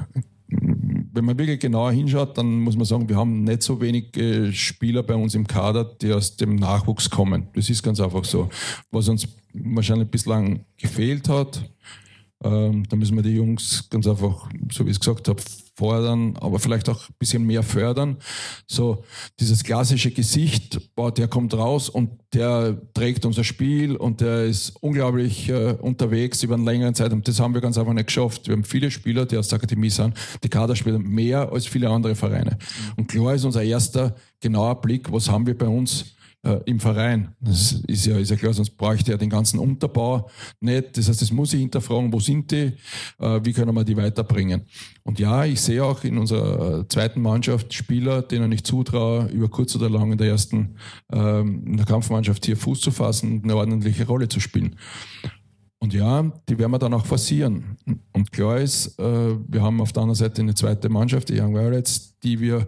wenn 1.13 1.25
man 1.25 1.37
wirklich 1.37 1.59
genauer 1.59 1.91
hinschaut, 1.91 2.37
dann 2.37 2.59
muss 2.59 2.75
man 2.75 2.85
sagen, 2.85 3.09
wir 3.09 3.17
haben 3.17 3.43
nicht 3.43 3.63
so 3.63 3.81
wenige 3.81 4.51
Spieler 4.53 5.03
bei 5.03 5.15
uns 5.15 5.35
im 5.35 5.45
Kader, 5.45 5.83
die 5.83 6.13
aus 6.13 6.37
dem 6.37 6.55
Nachwuchs 6.55 7.09
kommen. 7.09 7.47
Das 7.53 7.69
ist 7.69 7.83
ganz 7.83 7.99
einfach 7.99 8.23
so. 8.23 8.49
Was 8.91 9.09
uns 9.09 9.27
wahrscheinlich 9.53 10.09
bislang 10.09 10.65
gefehlt 10.77 11.27
hat, 11.27 11.61
ähm, 12.43 12.87
da 12.89 12.95
müssen 12.95 13.15
wir 13.15 13.23
die 13.23 13.35
Jungs 13.35 13.87
ganz 13.89 14.07
einfach, 14.07 14.49
so 14.71 14.85
wie 14.85 14.89
ich 14.89 14.95
es 14.95 14.99
gesagt 14.99 15.27
habe, 15.27 15.41
fordern, 15.75 16.37
aber 16.39 16.59
vielleicht 16.59 16.89
auch 16.89 17.09
ein 17.09 17.15
bisschen 17.17 17.43
mehr 17.43 17.63
fördern. 17.63 18.17
So 18.67 19.03
dieses 19.39 19.63
klassische 19.63 20.11
Gesicht, 20.11 20.95
boah, 20.95 21.13
der 21.13 21.27
kommt 21.27 21.53
raus 21.53 21.89
und 21.89 22.11
der 22.33 22.77
trägt 22.93 23.25
unser 23.25 23.43
Spiel 23.43 23.95
und 23.95 24.21
der 24.21 24.45
ist 24.45 24.71
unglaublich 24.81 25.49
äh, 25.49 25.75
unterwegs 25.79 26.43
über 26.43 26.55
eine 26.55 26.65
längere 26.65 26.93
Zeit 26.93 27.11
und 27.13 27.27
das 27.27 27.39
haben 27.39 27.53
wir 27.53 27.61
ganz 27.61 27.77
einfach 27.77 27.93
nicht 27.93 28.07
geschafft. 28.07 28.47
Wir 28.47 28.55
haben 28.55 28.63
viele 28.63 28.91
Spieler, 28.91 29.25
die 29.25 29.37
aus 29.37 29.47
der 29.47 29.57
Akademie 29.57 29.89
sind, 29.89 30.15
die 30.43 30.49
Kaderspieler 30.49 30.99
mehr 30.99 31.51
als 31.51 31.65
viele 31.65 31.89
andere 31.89 32.15
Vereine. 32.15 32.57
Und 32.95 33.07
klar 33.07 33.35
ist 33.35 33.45
unser 33.45 33.63
erster 33.63 34.15
genauer 34.39 34.81
Blick, 34.81 35.11
was 35.11 35.29
haben 35.29 35.47
wir 35.47 35.57
bei 35.57 35.67
uns 35.67 36.15
äh, 36.43 36.59
im 36.65 36.79
Verein. 36.79 37.35
Das 37.39 37.73
ist 37.87 38.05
ja, 38.05 38.17
ist 38.17 38.31
ja 38.31 38.35
klar, 38.35 38.53
sonst 38.53 38.71
bräuchte 38.71 39.11
er 39.11 39.17
den 39.17 39.29
ganzen 39.29 39.59
Unterbau 39.59 40.29
nicht. 40.59 40.97
Das 40.97 41.07
heißt, 41.07 41.21
das 41.21 41.31
muss 41.31 41.53
ich 41.53 41.59
hinterfragen, 41.59 42.11
wo 42.11 42.19
sind 42.19 42.51
die, 42.51 42.73
äh, 43.19 43.39
wie 43.43 43.53
können 43.53 43.75
wir 43.75 43.83
die 43.83 43.97
weiterbringen. 43.97 44.63
Und 45.03 45.19
ja, 45.19 45.45
ich 45.45 45.61
sehe 45.61 45.83
auch 45.83 46.03
in 46.03 46.17
unserer 46.17 46.87
zweiten 46.89 47.21
Mannschaft 47.21 47.73
Spieler, 47.73 48.21
denen 48.21 48.51
ich 48.51 48.63
zutraue, 48.63 49.27
über 49.27 49.49
kurz 49.49 49.75
oder 49.75 49.89
lang 49.89 50.11
in 50.11 50.17
der 50.17 50.27
ersten, 50.27 50.75
ähm, 51.11 51.63
in 51.65 51.77
der 51.77 51.85
Kampfmannschaft 51.85 52.45
hier 52.45 52.57
Fuß 52.57 52.81
zu 52.81 52.91
fassen 52.91 53.33
und 53.33 53.43
eine 53.43 53.55
ordentliche 53.55 54.07
Rolle 54.07 54.27
zu 54.27 54.39
spielen. 54.39 54.75
Und 55.79 55.95
ja, 55.95 56.31
die 56.47 56.59
werden 56.59 56.71
wir 56.71 56.77
dann 56.77 56.93
auch 56.93 57.07
forcieren. 57.07 57.75
Und 58.13 58.31
klar 58.31 58.59
ist, 58.59 58.99
äh, 58.99 59.35
wir 59.47 59.63
haben 59.63 59.81
auf 59.81 59.91
der 59.91 60.03
anderen 60.03 60.17
Seite 60.17 60.43
eine 60.43 60.53
zweite 60.53 60.89
Mannschaft, 60.89 61.29
die 61.29 61.41
Young 61.41 61.55
Violets, 61.55 62.19
die 62.19 62.39
wir, 62.39 62.67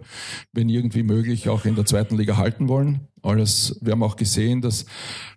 wenn 0.52 0.68
irgendwie 0.68 1.04
möglich, 1.04 1.48
auch 1.48 1.64
in 1.64 1.76
der 1.76 1.84
zweiten 1.84 2.16
Liga 2.16 2.36
halten 2.36 2.66
wollen 2.66 3.06
alles. 3.24 3.78
Wir 3.80 3.92
haben 3.92 4.02
auch 4.02 4.16
gesehen, 4.16 4.60
dass 4.60 4.86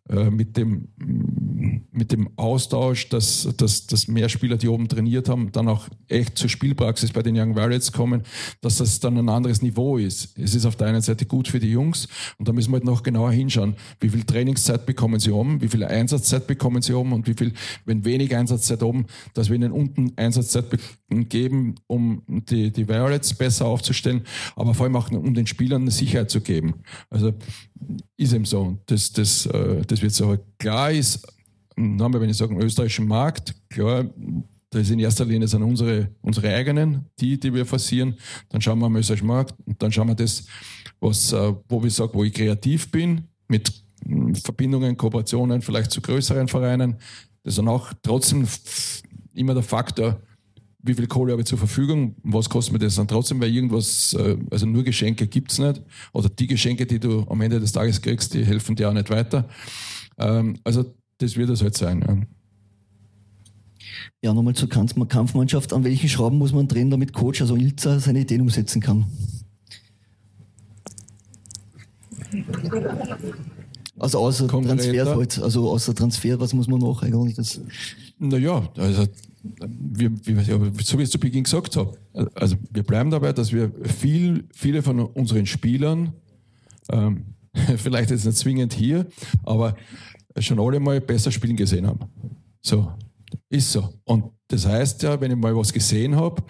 äh, 0.09 0.29
mit, 0.29 0.55
dem, 0.55 0.87
mit 1.91 2.13
dem 2.13 2.29
Austausch, 2.37 3.09
dass, 3.09 3.49
dass, 3.57 3.87
dass 3.87 4.07
mehr 4.07 4.29
Spieler, 4.29 4.55
die 4.55 4.69
oben 4.69 4.87
trainiert 4.87 5.27
haben, 5.27 5.51
dann 5.51 5.67
auch 5.67 5.89
echt 6.07 6.37
zur 6.37 6.49
Spielpraxis 6.49 7.11
bei 7.11 7.21
den 7.23 7.37
Young 7.37 7.57
Violets 7.57 7.91
kommen, 7.91 8.23
dass 8.61 8.77
das 8.77 9.01
dann 9.01 9.17
ein 9.17 9.27
anderes 9.27 9.61
Niveau 9.61 9.97
ist. 9.97 10.37
Es 10.37 10.55
ist 10.55 10.65
auf 10.65 10.77
der 10.77 10.87
einen 10.87 11.01
Seite 11.01 11.25
gut 11.25 11.49
für 11.49 11.59
die 11.59 11.71
Jungs 11.71 12.07
und 12.37 12.47
da 12.47 12.53
müssen 12.53 12.71
wir 12.71 12.75
halt 12.75 12.85
noch 12.85 13.03
genauer 13.03 13.31
hinschauen, 13.31 13.75
wie 13.99 14.07
viel 14.07 14.23
Trainingszeit 14.23 14.85
bekommen 14.85 15.19
sie 15.19 15.31
oben, 15.31 15.61
wie 15.61 15.67
viel 15.67 15.83
Einsatzzeit 15.83 16.47
bekommen 16.47 16.81
sie 16.81 16.93
oben 16.93 17.11
und 17.11 17.27
wie 17.27 17.33
viel, 17.33 17.51
wenn 17.83 18.05
wenig 18.05 18.33
Einsatzzeit 18.33 18.83
oben, 18.83 19.07
dass 19.33 19.49
wir 19.49 19.57
ihnen 19.57 19.73
unten 19.73 20.13
Einsatzzeit 20.15 20.67
geben, 21.09 21.75
um 21.87 22.21
die, 22.27 22.71
die 22.71 22.87
Violets 22.87 23.33
besser 23.33 23.65
aufzustellen, 23.65 24.21
aber 24.55 24.73
vor 24.73 24.85
allem 24.85 24.95
auch 24.95 25.11
um 25.11 25.33
den 25.33 25.47
Spielern 25.47 25.81
eine 25.81 25.91
Sicherheit 25.91 26.31
zu 26.31 26.39
geben. 26.39 26.75
Also 27.09 27.33
ist 28.17 28.33
eben 28.33 28.45
so. 28.45 28.77
Das, 28.85 29.11
das, 29.11 29.45
äh, 29.47 29.81
das 29.85 30.01
wird 30.01 30.13
so. 30.13 30.37
Klar 30.57 30.91
ist, 30.91 31.25
haben 31.77 32.13
wir, 32.13 32.21
wenn 32.21 32.29
ich 32.29 32.37
sage, 32.37 32.53
im 32.53 32.61
österreichischen 32.61 33.07
Markt, 33.07 33.55
klar, 33.69 34.05
da 34.69 34.79
ist 34.79 34.89
in 34.91 34.99
erster 34.99 35.25
Linie 35.25 35.47
sind 35.47 35.63
unsere, 35.63 36.09
unsere 36.21 36.53
eigenen, 36.53 37.05
die, 37.19 37.39
die 37.39 37.53
wir 37.53 37.65
forcieren. 37.65 38.15
Dann 38.49 38.61
schauen 38.61 38.79
wir 38.79 38.87
am 38.87 38.95
österreichischen 38.95 39.27
Markt 39.27 39.55
und 39.65 39.81
dann 39.81 39.91
schauen 39.91 40.07
wir 40.07 40.15
das, 40.15 40.45
was, 40.99 41.31
äh, 41.31 41.53
wo 41.69 41.83
ich 41.85 41.93
sage, 41.93 42.13
wo 42.13 42.23
ich 42.23 42.33
kreativ 42.33 42.91
bin, 42.91 43.23
mit 43.47 43.71
hm, 44.05 44.35
Verbindungen, 44.35 44.97
Kooperationen, 44.97 45.61
vielleicht 45.61 45.91
zu 45.91 46.01
größeren 46.01 46.47
Vereinen. 46.47 46.97
Das 47.43 47.53
ist 47.53 47.57
dann 47.59 47.69
auch 47.69 47.93
trotzdem 48.01 48.45
immer 49.33 49.53
der 49.53 49.63
Faktor, 49.63 50.21
wie 50.87 50.93
viel 50.93 51.07
Kohle 51.07 51.31
habe 51.31 51.41
ich 51.41 51.47
zur 51.47 51.57
Verfügung, 51.57 52.15
was 52.23 52.49
kostet 52.49 52.73
mir 52.73 52.79
das 52.79 52.95
dann 52.95 53.07
trotzdem, 53.07 53.39
weil 53.41 53.53
irgendwas, 53.53 54.13
äh, 54.13 54.37
also 54.49 54.65
nur 54.65 54.83
Geschenke 54.83 55.27
gibt 55.27 55.51
es 55.51 55.59
nicht. 55.59 55.81
Oder 56.13 56.29
die 56.29 56.47
Geschenke, 56.47 56.85
die 56.85 56.99
du 56.99 57.25
am 57.29 57.41
Ende 57.41 57.59
des 57.59 57.71
Tages 57.71 58.01
kriegst, 58.01 58.33
die 58.33 58.45
helfen 58.45 58.75
dir 58.75 58.89
auch 58.89 58.93
nicht 58.93 59.09
weiter. 59.09 59.47
Ähm, 60.17 60.57
also 60.63 60.93
das 61.19 61.35
wird 61.35 61.49
es 61.49 61.61
halt 61.61 61.75
sein. 61.75 62.03
Ja. 62.07 62.17
Ja, 64.23 64.33
nochmal 64.33 64.55
zur 64.55 64.69
Kampfmannschaft. 64.69 65.73
An 65.73 65.83
welchen 65.83 66.09
Schrauben 66.09 66.37
muss 66.37 66.51
man 66.51 66.67
drehen, 66.67 66.89
damit 66.89 67.13
Coach, 67.13 67.41
also 67.41 67.55
Ilza, 67.55 67.99
seine 67.99 68.21
Ideen 68.21 68.41
umsetzen 68.41 68.81
kann? 68.81 69.05
Also 73.99 74.19
außer 74.19 74.47
Transfer 74.47 75.05
halt, 75.05 75.39
also 75.39 75.69
außer 75.69 75.95
Transfer, 75.95 76.39
was 76.39 76.53
muss 76.53 76.67
man 76.67 76.79
noch 76.79 77.01
eigentlich? 77.03 77.35
Das 77.35 77.59
naja, 78.19 78.67
also 78.75 79.07
wir, 79.59 80.11
wir, 80.25 80.71
so 80.83 80.97
wie 80.97 81.03
ich 81.03 81.11
zu 81.11 81.19
Beginn 81.19 81.43
gesagt 81.43 81.75
habe, 81.75 81.97
also 82.35 82.55
wir 82.71 82.83
bleiben 82.83 83.11
dabei, 83.11 83.33
dass 83.33 83.51
wir 83.51 83.71
viel, 83.83 84.47
viele 84.53 84.81
von 84.81 84.99
unseren 84.99 85.45
Spielern, 85.45 86.13
ähm, 86.89 87.35
vielleicht 87.77 88.11
jetzt 88.11 88.25
nicht 88.25 88.37
zwingend 88.37 88.73
hier, 88.73 89.05
aber 89.43 89.75
schon 90.39 90.59
alle 90.59 90.79
mal 90.79 91.01
besser 91.01 91.31
spielen 91.31 91.55
gesehen 91.55 91.87
haben. 91.87 91.99
So, 92.61 92.91
ist 93.49 93.71
so. 93.71 93.93
Und 94.03 94.25
das 94.47 94.65
heißt 94.65 95.03
ja, 95.03 95.19
wenn 95.19 95.31
ich 95.31 95.37
mal 95.37 95.55
was 95.55 95.73
gesehen 95.73 96.15
habe, 96.15 96.43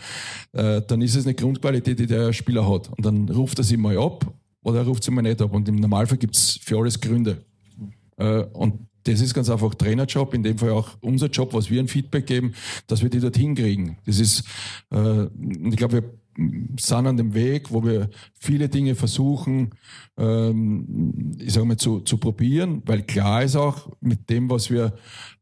äh, 0.54 0.82
dann 0.82 1.02
ist 1.02 1.16
es 1.16 1.26
eine 1.26 1.34
Grundqualität, 1.34 2.00
die 2.00 2.08
der 2.08 2.34
Spieler 2.34 2.68
hat. 2.70 2.90
Und 2.90 3.06
dann 3.06 3.30
ruft 3.30 3.58
er 3.60 3.64
sie 3.64 3.78
mal 3.78 3.98
ab 3.98 4.32
oder 4.64 4.80
er 4.80 4.86
ruft 4.86 5.04
sie 5.04 5.12
mal 5.12 5.22
nicht 5.22 5.42
ab. 5.42 5.54
Und 5.54 5.68
im 5.68 5.76
Normalfall 5.76 6.18
gibt 6.18 6.36
es 6.36 6.60
für 6.62 6.78
alles 6.78 7.00
Gründe. 7.00 7.44
Äh, 8.18 8.44
und 8.54 8.87
das 9.08 9.22
ist 9.22 9.34
ganz 9.34 9.50
einfach 9.50 9.74
Trainerjob, 9.76 10.34
in 10.34 10.44
dem 10.44 10.58
Fall 10.58 10.72
auch 10.72 10.90
unser 11.02 11.28
Job, 11.28 11.54
was 11.54 11.70
wir 11.70 11.80
ein 11.80 11.88
Feedback 11.88 12.28
geben, 12.28 12.54
dass 12.88 13.02
wir 13.02 13.10
die 13.10 13.20
dorthin 13.20 13.56
kriegen. 13.56 13.98
Das 14.06 14.20
ist, 14.20 14.44
äh, 14.92 15.26
ich 15.70 15.78
glaube, 15.78 15.94
wir 15.94 16.04
sind 16.80 17.08
an 17.08 17.18
dem 17.18 17.34
Weg, 17.34 17.72
wo 17.72 17.84
wir 17.84 18.10
viele 18.40 18.70
Dinge 18.70 18.96
versuchen, 18.96 19.72
ähm, 20.18 21.36
ich 21.40 21.54
sage 21.54 21.66
mal, 21.66 21.78
zu, 21.78 22.02
zu 22.02 22.18
probieren, 22.18 22.84
weil 22.86 23.04
klar 23.04 23.44
ist 23.44 23.56
auch 23.56 23.90
mit 24.02 24.30
dem, 24.30 24.50
was 24.50 24.70
wir, 24.70 24.94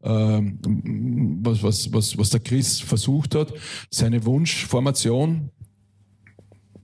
ähm, 0.02 0.58
was, 1.42 1.62
was, 1.62 1.92
was, 1.92 2.16
was 2.16 2.30
der 2.30 2.40
Chris 2.40 2.80
versucht 2.80 3.34
hat, 3.34 3.52
seine 3.90 4.24
Wunschformation, 4.24 5.50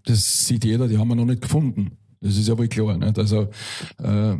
das 0.04 0.46
sieht 0.46 0.64
jeder, 0.64 0.88
die 0.88 0.98
haben 0.98 1.08
wir 1.08 1.14
noch 1.14 1.24
nicht 1.24 1.42
gefunden. 1.42 1.92
Das 2.20 2.36
ist 2.36 2.48
ja 2.48 2.56
wohl 2.56 2.68
klar. 2.68 2.96
Nicht? 2.96 3.18
Also 3.18 3.48
äh, 3.98 4.36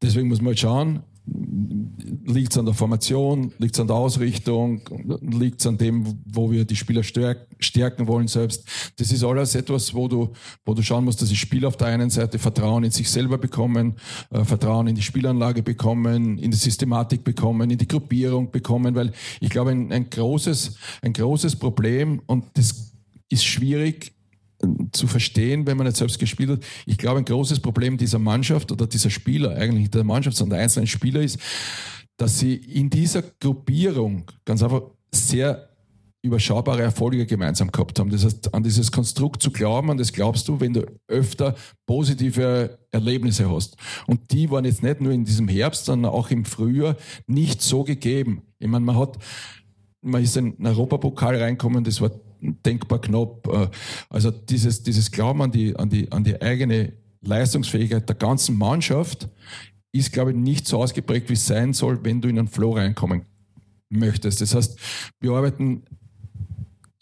deswegen 0.00 0.28
muss 0.28 0.40
man 0.40 0.48
halt 0.48 0.60
schauen, 0.60 1.02
liegt 1.26 2.52
es 2.52 2.58
an 2.58 2.66
der 2.66 2.74
Formation, 2.74 3.52
liegt 3.58 3.74
es 3.74 3.80
an 3.80 3.86
der 3.86 3.96
Ausrichtung, 3.96 4.82
liegt 5.22 5.60
es 5.60 5.66
an 5.66 5.78
dem, 5.78 6.18
wo 6.26 6.50
wir 6.50 6.64
die 6.64 6.76
Spieler 6.76 7.02
stärken 7.02 8.06
wollen 8.06 8.28
selbst. 8.28 8.64
Das 8.96 9.10
ist 9.10 9.24
alles 9.24 9.54
etwas, 9.54 9.94
wo 9.94 10.06
du, 10.06 10.32
wo 10.66 10.74
du 10.74 10.82
schauen 10.82 11.04
musst, 11.04 11.22
dass 11.22 11.30
die 11.30 11.36
Spieler 11.36 11.68
auf 11.68 11.78
der 11.78 11.88
einen 11.88 12.10
Seite 12.10 12.38
Vertrauen 12.38 12.84
in 12.84 12.90
sich 12.90 13.10
selber 13.10 13.38
bekommen, 13.38 13.94
äh, 14.30 14.44
Vertrauen 14.44 14.86
in 14.86 14.94
die 14.94 15.02
Spielanlage 15.02 15.62
bekommen, 15.62 16.38
in 16.38 16.50
die 16.50 16.56
Systematik 16.56 17.24
bekommen, 17.24 17.70
in 17.70 17.78
die 17.78 17.88
Gruppierung 17.88 18.50
bekommen, 18.50 18.94
weil 18.94 19.12
ich 19.40 19.48
glaube, 19.48 19.70
ein, 19.70 19.92
ein 19.92 20.10
großes, 20.10 20.76
ein 21.00 21.14
großes 21.14 21.56
Problem 21.56 22.20
und 22.26 22.44
das 22.54 22.92
ist 23.30 23.44
schwierig, 23.44 24.12
zu 24.92 25.06
verstehen, 25.06 25.66
wenn 25.66 25.76
man 25.76 25.86
nicht 25.86 25.96
selbst 25.96 26.18
gespielt 26.18 26.50
hat. 26.50 26.60
Ich 26.86 26.98
glaube, 26.98 27.18
ein 27.18 27.24
großes 27.24 27.60
Problem 27.60 27.96
dieser 27.96 28.18
Mannschaft 28.18 28.72
oder 28.72 28.86
dieser 28.86 29.10
Spieler, 29.10 29.56
eigentlich 29.56 29.90
der 29.90 30.04
Mannschaft, 30.04 30.36
sondern 30.36 30.56
der 30.56 30.64
einzelnen 30.64 30.86
Spieler 30.86 31.20
ist, 31.20 31.38
dass 32.16 32.38
sie 32.38 32.54
in 32.54 32.90
dieser 32.90 33.22
Gruppierung 33.22 34.24
ganz 34.44 34.62
einfach 34.62 34.82
sehr 35.12 35.68
überschaubare 36.24 36.80
Erfolge 36.80 37.26
gemeinsam 37.26 37.70
gehabt 37.70 37.98
haben. 37.98 38.08
Das 38.08 38.24
heißt, 38.24 38.54
an 38.54 38.62
dieses 38.62 38.90
Konstrukt 38.90 39.42
zu 39.42 39.50
glauben, 39.50 39.90
an 39.90 39.98
das 39.98 40.10
glaubst 40.10 40.48
du, 40.48 40.58
wenn 40.58 40.72
du 40.72 40.86
öfter 41.06 41.54
positive 41.84 42.78
Erlebnisse 42.90 43.50
hast. 43.50 43.76
Und 44.06 44.32
die 44.32 44.50
waren 44.50 44.64
jetzt 44.64 44.82
nicht 44.82 45.02
nur 45.02 45.12
in 45.12 45.26
diesem 45.26 45.48
Herbst, 45.48 45.84
sondern 45.84 46.12
auch 46.12 46.30
im 46.30 46.46
Frühjahr 46.46 46.96
nicht 47.26 47.60
so 47.60 47.84
gegeben. 47.84 48.42
Ich 48.58 48.68
meine, 48.68 48.86
man 48.86 48.96
hat, 48.96 49.18
man 50.00 50.22
ist 50.22 50.36
in 50.38 50.56
den 50.56 50.66
Europapokal 50.66 51.36
reinkommen, 51.36 51.84
das 51.84 52.00
war 52.00 52.10
denkbar 52.64 53.00
knapp. 53.00 53.46
Äh, 53.48 53.68
also 54.08 54.30
dieses, 54.30 54.82
dieses 54.82 55.10
Glauben 55.10 55.42
an 55.42 55.50
die, 55.50 55.76
an, 55.76 55.88
die, 55.88 56.10
an 56.12 56.24
die 56.24 56.40
eigene 56.40 56.92
Leistungsfähigkeit 57.22 58.08
der 58.08 58.16
ganzen 58.16 58.56
Mannschaft 58.56 59.28
ist, 59.92 60.12
glaube 60.12 60.32
ich, 60.32 60.36
nicht 60.36 60.66
so 60.66 60.82
ausgeprägt, 60.82 61.28
wie 61.28 61.34
es 61.34 61.46
sein 61.46 61.72
soll, 61.72 62.04
wenn 62.04 62.20
du 62.20 62.28
in 62.28 62.38
einen 62.38 62.48
Flow 62.48 62.72
reinkommen 62.72 63.26
möchtest. 63.88 64.40
Das 64.40 64.54
heißt, 64.54 64.78
wir 65.20 65.32
arbeiten 65.32 65.84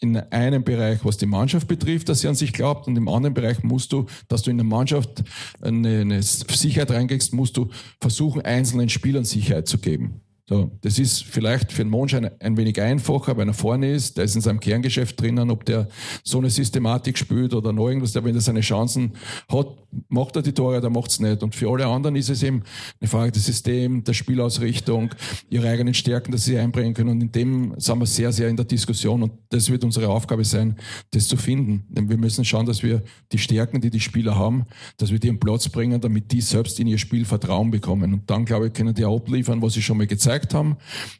in 0.03 0.17
einem 0.17 0.63
Bereich, 0.63 0.99
was 1.03 1.17
die 1.17 1.25
Mannschaft 1.25 1.67
betrifft, 1.67 2.09
dass 2.09 2.19
sie 2.19 2.27
an 2.27 2.35
sich 2.35 2.51
glaubt, 2.51 2.87
und 2.87 2.97
im 2.97 3.07
anderen 3.07 3.33
Bereich 3.33 3.63
musst 3.63 3.93
du, 3.93 4.05
dass 4.27 4.41
du 4.41 4.51
in 4.51 4.57
der 4.57 4.65
Mannschaft 4.65 5.23
eine, 5.61 6.01
eine 6.01 6.21
Sicherheit 6.21 6.91
reingehst, 6.91 7.33
musst 7.33 7.55
du 7.55 7.69
versuchen, 8.01 8.41
einzelnen 8.41 8.89
Spielern 8.89 9.23
Sicherheit 9.23 9.67
zu 9.67 9.77
geben. 9.77 10.22
So, 10.49 10.77
das 10.81 10.99
ist 10.99 11.23
vielleicht 11.23 11.71
für 11.71 11.83
einen 11.83 11.89
Monsch 11.89 12.13
ein, 12.13 12.57
wenig 12.57 12.81
einfacher, 12.81 13.37
wenn 13.37 13.47
er 13.47 13.53
vorne 13.53 13.93
ist, 13.93 14.17
der 14.17 14.25
ist 14.25 14.35
in 14.35 14.41
seinem 14.41 14.59
Kerngeschäft 14.59 15.21
drinnen, 15.21 15.49
ob 15.49 15.63
der 15.63 15.87
so 16.21 16.37
eine 16.37 16.49
Systematik 16.49 17.17
spielt 17.17 17.53
oder 17.53 17.71
noch 17.71 17.87
irgendwas, 17.87 18.13
wenn 18.13 18.35
er 18.35 18.41
seine 18.41 18.59
Chancen 18.59 19.13
hat, 19.47 19.67
macht 20.09 20.35
er 20.35 20.41
die 20.41 20.51
Tore 20.51 20.79
oder 20.79 20.89
macht 20.89 21.11
es 21.11 21.21
nicht. 21.21 21.43
Und 21.43 21.55
für 21.55 21.71
alle 21.71 21.87
anderen 21.87 22.17
ist 22.17 22.29
es 22.29 22.43
eben 22.43 22.63
eine 22.99 23.07
Frage 23.07 23.31
des 23.31 23.45
Systems, 23.45 24.03
der 24.03 24.11
Spielausrichtung, 24.11 25.11
ihre 25.49 25.69
eigenen 25.69 25.93
Stärken, 25.93 26.33
dass 26.33 26.43
sie 26.43 26.57
einbringen 26.57 26.93
können. 26.93 27.11
Und 27.11 27.21
in 27.21 27.31
dem 27.31 27.73
sind 27.77 27.99
wir 27.99 28.05
sehr, 28.05 28.33
sehr 28.33 28.49
in 28.49 28.57
der 28.57 28.65
Diskussion 28.65 29.23
und 29.23 29.31
das 29.47 29.69
wird 29.69 29.85
unsere 29.85 30.09
Aufgabe 30.09 30.43
sein, 30.43 30.75
das 31.11 31.29
zu 31.29 31.37
finden. 31.37 31.85
Denn 31.87 32.09
wir 32.09 32.17
müssen 32.17 32.43
schauen, 32.43 32.65
dass 32.65 32.83
wir 32.83 33.01
die 33.31 33.37
Stärken, 33.37 33.79
die 33.79 33.89
die 33.89 34.01
Spieler 34.01 34.35
haben, 34.35 34.65
dass 34.97 35.09
wir 35.09 35.19
die 35.19 35.29
am 35.29 35.39
Platz 35.39 35.69
bringen, 35.69 36.01
damit 36.01 36.33
die 36.33 36.41
selbst 36.41 36.81
in 36.81 36.87
ihr 36.87 36.97
Spiel 36.97 37.23
Vertrauen 37.23 37.71
bekommen. 37.71 38.13
Und 38.13 38.29
dann, 38.29 38.43
glaube 38.43 38.67
ich, 38.67 38.73
können 38.73 38.93
die 38.93 39.05
auch 39.05 39.15
abliefern, 39.15 39.61
was 39.61 39.73
sie 39.73 39.81
schon 39.81 39.97
mal 39.97 40.07
gezeigt 40.07 40.32
gezeigt 40.33 40.53
haben. 40.53 40.77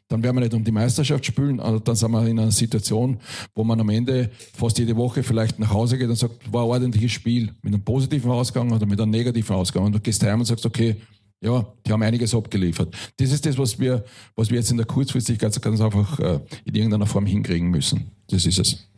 Dann 0.08 0.22
werden 0.22 0.36
wir 0.36 0.40
nicht 0.40 0.54
um 0.54 0.64
die 0.64 0.72
Meisterschaft 0.72 1.24
spielen, 1.24 1.60
aber 1.60 1.80
dann 1.80 1.96
sind 1.96 2.10
wir 2.10 2.26
in 2.26 2.38
einer 2.38 2.50
Situation, 2.50 3.18
wo 3.54 3.64
man 3.64 3.80
am 3.80 3.88
Ende 3.88 4.30
fast 4.54 4.78
jede 4.78 4.96
Woche 4.96 5.22
vielleicht 5.22 5.58
nach 5.58 5.72
Hause 5.72 5.98
geht 5.98 6.08
und 6.08 6.16
sagt, 6.16 6.52
war 6.52 6.64
ein 6.64 6.70
ordentliches 6.70 7.12
Spiel 7.12 7.52
mit 7.62 7.72
einem 7.72 7.84
positiven 7.84 8.30
Ausgang 8.30 8.72
oder 8.72 8.86
mit 8.86 9.00
einem 9.00 9.10
negativen 9.10 9.56
Ausgang. 9.56 9.84
Und 9.84 9.92
du 9.92 10.00
gehst 10.00 10.22
heim 10.22 10.40
und 10.40 10.46
sagst, 10.46 10.66
okay, 10.66 10.96
ja, 11.40 11.66
die 11.86 11.92
haben 11.92 12.02
einiges 12.02 12.34
abgeliefert. 12.34 12.94
Das 13.18 13.30
ist 13.30 13.44
das, 13.44 13.58
was 13.58 13.78
wir, 13.78 14.04
was 14.34 14.50
wir 14.50 14.56
jetzt 14.56 14.70
in 14.70 14.78
der 14.78 14.86
Kurzfristigkeit 14.86 15.60
ganz 15.60 15.80
einfach 15.80 16.18
äh, 16.18 16.40
in 16.64 16.74
irgendeiner 16.74 17.06
Form 17.06 17.26
hinkriegen 17.26 17.68
müssen. 17.68 18.10
Das 18.28 18.46
ist 18.46 18.58
es. 18.58 18.88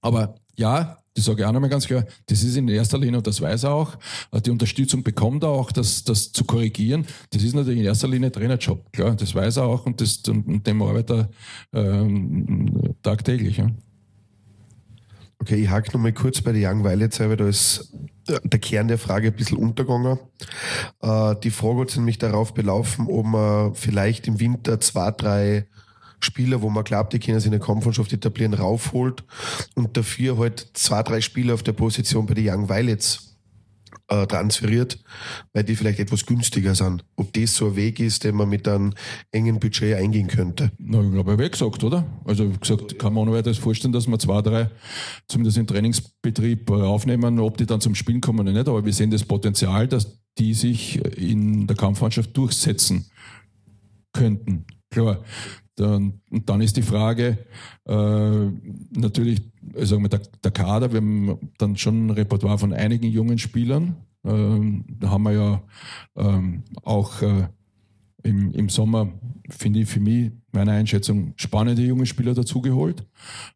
Aber 0.00 0.36
ja, 0.56 0.98
das 1.16 1.24
sage 1.24 1.42
ich 1.42 1.46
auch 1.46 1.52
nochmal 1.52 1.70
ganz 1.70 1.86
klar, 1.86 2.04
das 2.26 2.42
ist 2.42 2.56
in 2.56 2.68
erster 2.68 2.98
Linie, 2.98 3.18
und 3.18 3.26
das 3.26 3.40
weiß 3.40 3.64
er 3.64 3.72
auch, 3.72 3.96
äh, 4.32 4.40
die 4.40 4.50
Unterstützung 4.50 5.02
bekommt 5.02 5.42
er 5.42 5.48
auch, 5.48 5.72
das, 5.72 6.04
das 6.04 6.30
zu 6.30 6.44
korrigieren. 6.44 7.06
Das 7.30 7.42
ist 7.42 7.54
natürlich 7.54 7.80
in 7.80 7.86
erster 7.86 8.06
Linie 8.06 8.30
Trainerjob, 8.30 8.92
klar, 8.92 9.16
das 9.16 9.34
weiß 9.34 9.56
er 9.56 9.64
auch 9.64 9.86
und, 9.86 10.00
das, 10.00 10.18
und 10.28 10.66
dem 10.66 10.82
arbeitet 10.82 11.28
er 11.72 11.84
ähm, 11.84 12.94
tagtäglich. 13.02 13.56
Ja. 13.56 13.70
Okay, 15.38 15.56
ich 15.56 15.70
hake 15.70 15.92
nochmal 15.92 16.12
kurz 16.12 16.42
bei 16.42 16.52
der 16.52 16.70
Young 16.70 16.84
Violet, 16.84 17.18
weil 17.20 17.36
da 17.36 17.48
ist 17.48 17.92
äh, 18.28 18.38
der 18.44 18.58
Kern 18.58 18.88
der 18.88 18.98
Frage 18.98 19.28
ein 19.28 19.34
bisschen 19.34 19.58
untergegangen. 19.58 20.18
Äh, 21.00 21.34
die 21.42 21.50
Frage 21.50 21.80
hat 21.80 21.90
sich 21.90 21.98
nämlich 21.98 22.18
darauf 22.18 22.52
belaufen, 22.52 23.06
ob 23.08 23.24
man 23.24 23.74
vielleicht 23.74 24.26
im 24.28 24.38
Winter 24.38 24.80
zwei, 24.80 25.10
drei 25.12 25.66
Spieler, 26.20 26.62
wo 26.62 26.70
man 26.70 26.84
glaubt, 26.84 27.12
die 27.12 27.18
können 27.18 27.38
sich 27.38 27.46
in 27.46 27.58
der 27.58 27.60
Kampfmannschaft 27.60 28.12
etablieren, 28.12 28.54
raufholt 28.54 29.24
und 29.74 29.96
dafür 29.96 30.38
halt 30.38 30.70
zwei, 30.74 31.02
drei 31.02 31.20
Spieler 31.20 31.54
auf 31.54 31.62
der 31.62 31.72
Position 31.72 32.26
bei 32.26 32.34
den 32.34 32.48
Young 32.48 32.68
Violets 32.68 33.26
äh, 34.08 34.26
transferiert, 34.26 34.98
weil 35.52 35.64
die 35.64 35.76
vielleicht 35.76 35.98
etwas 35.98 36.26
günstiger 36.26 36.74
sind. 36.74 37.04
Ob 37.16 37.32
das 37.32 37.54
so 37.54 37.68
ein 37.68 37.76
Weg 37.76 38.00
ist, 38.00 38.24
den 38.24 38.36
man 38.36 38.48
mit 38.48 38.68
einem 38.68 38.94
engen 39.32 39.58
Budget 39.58 39.96
eingehen 39.96 40.28
könnte. 40.28 40.70
Na, 40.78 41.02
ich 41.02 41.10
glaube, 41.10 41.44
ich 41.44 41.50
gesagt, 41.50 41.82
oder? 41.82 42.04
Also, 42.24 42.52
wie 42.52 42.58
gesagt, 42.58 42.98
kann 42.98 43.14
man 43.14 43.30
weiteres 43.32 43.58
vorstellen, 43.58 43.92
dass 43.92 44.06
wir 44.06 44.18
zwei, 44.18 44.42
drei 44.42 44.70
zumindest 45.28 45.58
im 45.58 45.66
Trainingsbetrieb 45.66 46.70
aufnehmen, 46.70 47.40
ob 47.40 47.56
die 47.56 47.66
dann 47.66 47.80
zum 47.80 47.94
Spielen 47.94 48.20
kommen 48.20 48.40
oder 48.40 48.52
nicht, 48.52 48.68
aber 48.68 48.84
wir 48.84 48.92
sehen 48.92 49.10
das 49.10 49.24
Potenzial, 49.24 49.88
dass 49.88 50.20
die 50.38 50.54
sich 50.54 51.04
in 51.18 51.66
der 51.66 51.76
Kampfmannschaft 51.76 52.36
durchsetzen 52.36 53.06
könnten. 54.12 54.66
Klar, 54.90 55.24
und 55.78 56.20
dann 56.30 56.60
ist 56.60 56.76
die 56.76 56.82
Frage 56.82 57.38
äh, 57.84 58.46
natürlich, 58.98 59.42
wir, 59.60 60.08
der, 60.08 60.22
der, 60.42 60.50
Kader, 60.50 60.92
wir 60.92 60.98
haben 60.98 61.38
dann 61.58 61.76
schon 61.76 62.06
ein 62.06 62.10
Repertoire 62.10 62.58
von 62.58 62.72
einigen 62.72 63.10
jungen 63.10 63.38
Spielern. 63.38 63.96
Ähm, 64.24 64.84
da 64.88 65.10
haben 65.10 65.22
wir 65.24 65.32
ja 65.32 65.62
ähm, 66.16 66.62
auch 66.82 67.20
äh, 67.22 67.48
im, 68.22 68.52
im 68.52 68.68
Sommer, 68.68 69.12
finde 69.50 69.80
ich 69.80 69.88
für 69.88 70.00
mich, 70.00 70.32
meine 70.52 70.72
Einschätzung, 70.72 71.34
spannende 71.36 71.82
junge 71.82 72.06
Spieler 72.06 72.34
dazugeholt. 72.34 73.06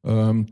Ähm, 0.05 0.47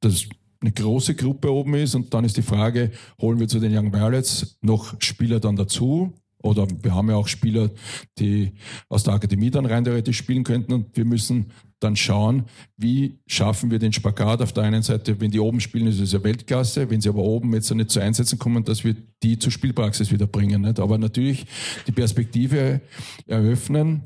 das 0.00 0.26
eine 0.60 0.72
große 0.72 1.14
Gruppe 1.14 1.52
oben 1.52 1.74
ist 1.74 1.94
und 1.94 2.12
dann 2.12 2.24
ist 2.24 2.36
die 2.36 2.42
Frage, 2.42 2.90
holen 3.20 3.40
wir 3.40 3.48
zu 3.48 3.60
den 3.60 3.76
Young 3.76 3.92
Violets 3.92 4.58
noch 4.60 4.94
Spieler 5.00 5.40
dann 5.40 5.56
dazu? 5.56 6.12
Oder 6.42 6.66
wir 6.82 6.94
haben 6.94 7.10
ja 7.10 7.16
auch 7.16 7.28
Spieler, 7.28 7.70
die 8.18 8.52
aus 8.88 9.04
der 9.04 9.14
Akademie 9.14 9.50
dann 9.50 9.66
rein 9.66 9.84
theoretisch 9.84 10.18
spielen 10.18 10.44
könnten 10.44 10.72
und 10.72 10.96
wir 10.96 11.04
müssen 11.04 11.52
dann 11.80 11.96
schauen, 11.96 12.44
wie 12.76 13.18
schaffen 13.26 13.70
wir 13.70 13.78
den 13.78 13.92
Spagat 13.92 14.42
auf 14.42 14.52
der 14.52 14.64
einen 14.64 14.82
Seite, 14.82 15.20
wenn 15.20 15.30
die 15.30 15.40
oben 15.40 15.60
spielen, 15.60 15.86
ist 15.86 15.98
es 15.98 16.12
ja 16.12 16.22
Weltklasse, 16.22 16.90
wenn 16.90 17.00
sie 17.00 17.08
aber 17.08 17.22
oben 17.22 17.54
jetzt 17.54 17.74
nicht 17.74 17.90
zu 17.90 18.00
Einsätzen 18.00 18.38
kommen, 18.38 18.64
dass 18.64 18.84
wir 18.84 18.94
die 19.22 19.38
zur 19.38 19.50
Spielpraxis 19.50 20.12
wieder 20.12 20.26
bringen. 20.26 20.62
Nicht? 20.62 20.78
Aber 20.78 20.98
natürlich 20.98 21.46
die 21.86 21.92
Perspektive 21.92 22.82
eröffnen, 23.26 24.02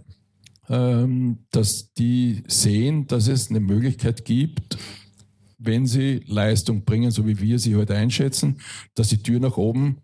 ähm, 0.69 1.39
dass 1.51 1.93
die 1.95 2.43
sehen, 2.47 3.07
dass 3.07 3.29
es 3.29 3.51
eine 3.51 3.61
Möglichkeit 3.61 4.25
gibt, 4.25 4.79
wenn 5.59 5.87
sie 5.87 6.23
Leistung 6.27 6.85
bringen, 6.85 7.11
so 7.11 7.27
wie 7.27 7.41
wir 7.41 7.59
sie 7.59 7.77
heute 7.77 7.95
einschätzen, 7.95 8.61
dass 8.95 9.09
die 9.09 9.23
Tür 9.23 9.41
nach 9.41 9.57
oben 9.57 9.99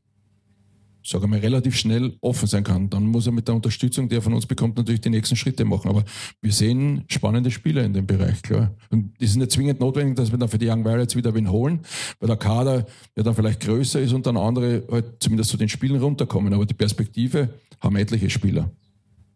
sage 1.03 1.26
mal, 1.26 1.38
relativ 1.38 1.76
schnell 1.76 2.16
offen 2.20 2.46
sein 2.46 2.64
kann. 2.64 2.90
Dann 2.90 3.07
muss 3.07 3.26
er 3.26 3.32
mit 3.32 3.48
der 3.48 3.55
Unterstützung, 3.55 4.09
die 4.09 4.16
er 4.16 4.22
von 4.22 4.34
uns 4.34 4.46
bekommt, 4.46 4.76
natürlich 4.76 5.01
die 5.01 5.11
nächsten 5.11 5.36
Schritte 5.36 5.64
machen. 5.64 5.88
Aber 5.88 6.05
wir 6.40 6.53
sehen 6.53 7.05
spannende 7.09 7.51
Spieler 7.51 7.84
in 7.84 7.92
dem 7.92 8.07
Bereich, 8.07 8.42
klar. 8.42 8.74
Und 8.90 9.12
es 9.18 9.30
ist 9.30 9.36
nicht 9.36 9.53
zwingend 9.53 9.80
notwendig, 9.80 10.16
dass 10.16 10.30
wir 10.30 10.38
dann 10.38 10.48
für 10.48 10.59
die 10.59 10.68
Young 10.68 10.84
Violets 10.84 11.16
wieder 11.16 11.34
wen 11.34 11.51
holen, 11.51 11.80
weil 12.18 12.26
der 12.28 12.36
Kader 12.36 12.86
ja 13.16 13.22
dann 13.22 13.34
vielleicht 13.34 13.61
größer 13.61 14.01
ist 14.01 14.12
und 14.12 14.26
dann 14.26 14.36
andere 14.36 14.84
halt 14.90 15.16
zumindest 15.20 15.51
zu 15.51 15.57
den 15.57 15.68
Spielen 15.68 16.01
runterkommen. 16.01 16.53
Aber 16.53 16.66
die 16.66 16.74
Perspektive 16.74 17.51
haben 17.80 17.96
etliche 17.96 18.30
Spieler. 18.30 18.70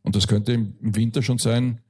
Und 0.02 0.14
das 0.16 0.28
könnte 0.28 0.52
im 0.52 0.74
Winter 0.80 1.22
schon 1.22 1.38
sein, 1.38 1.80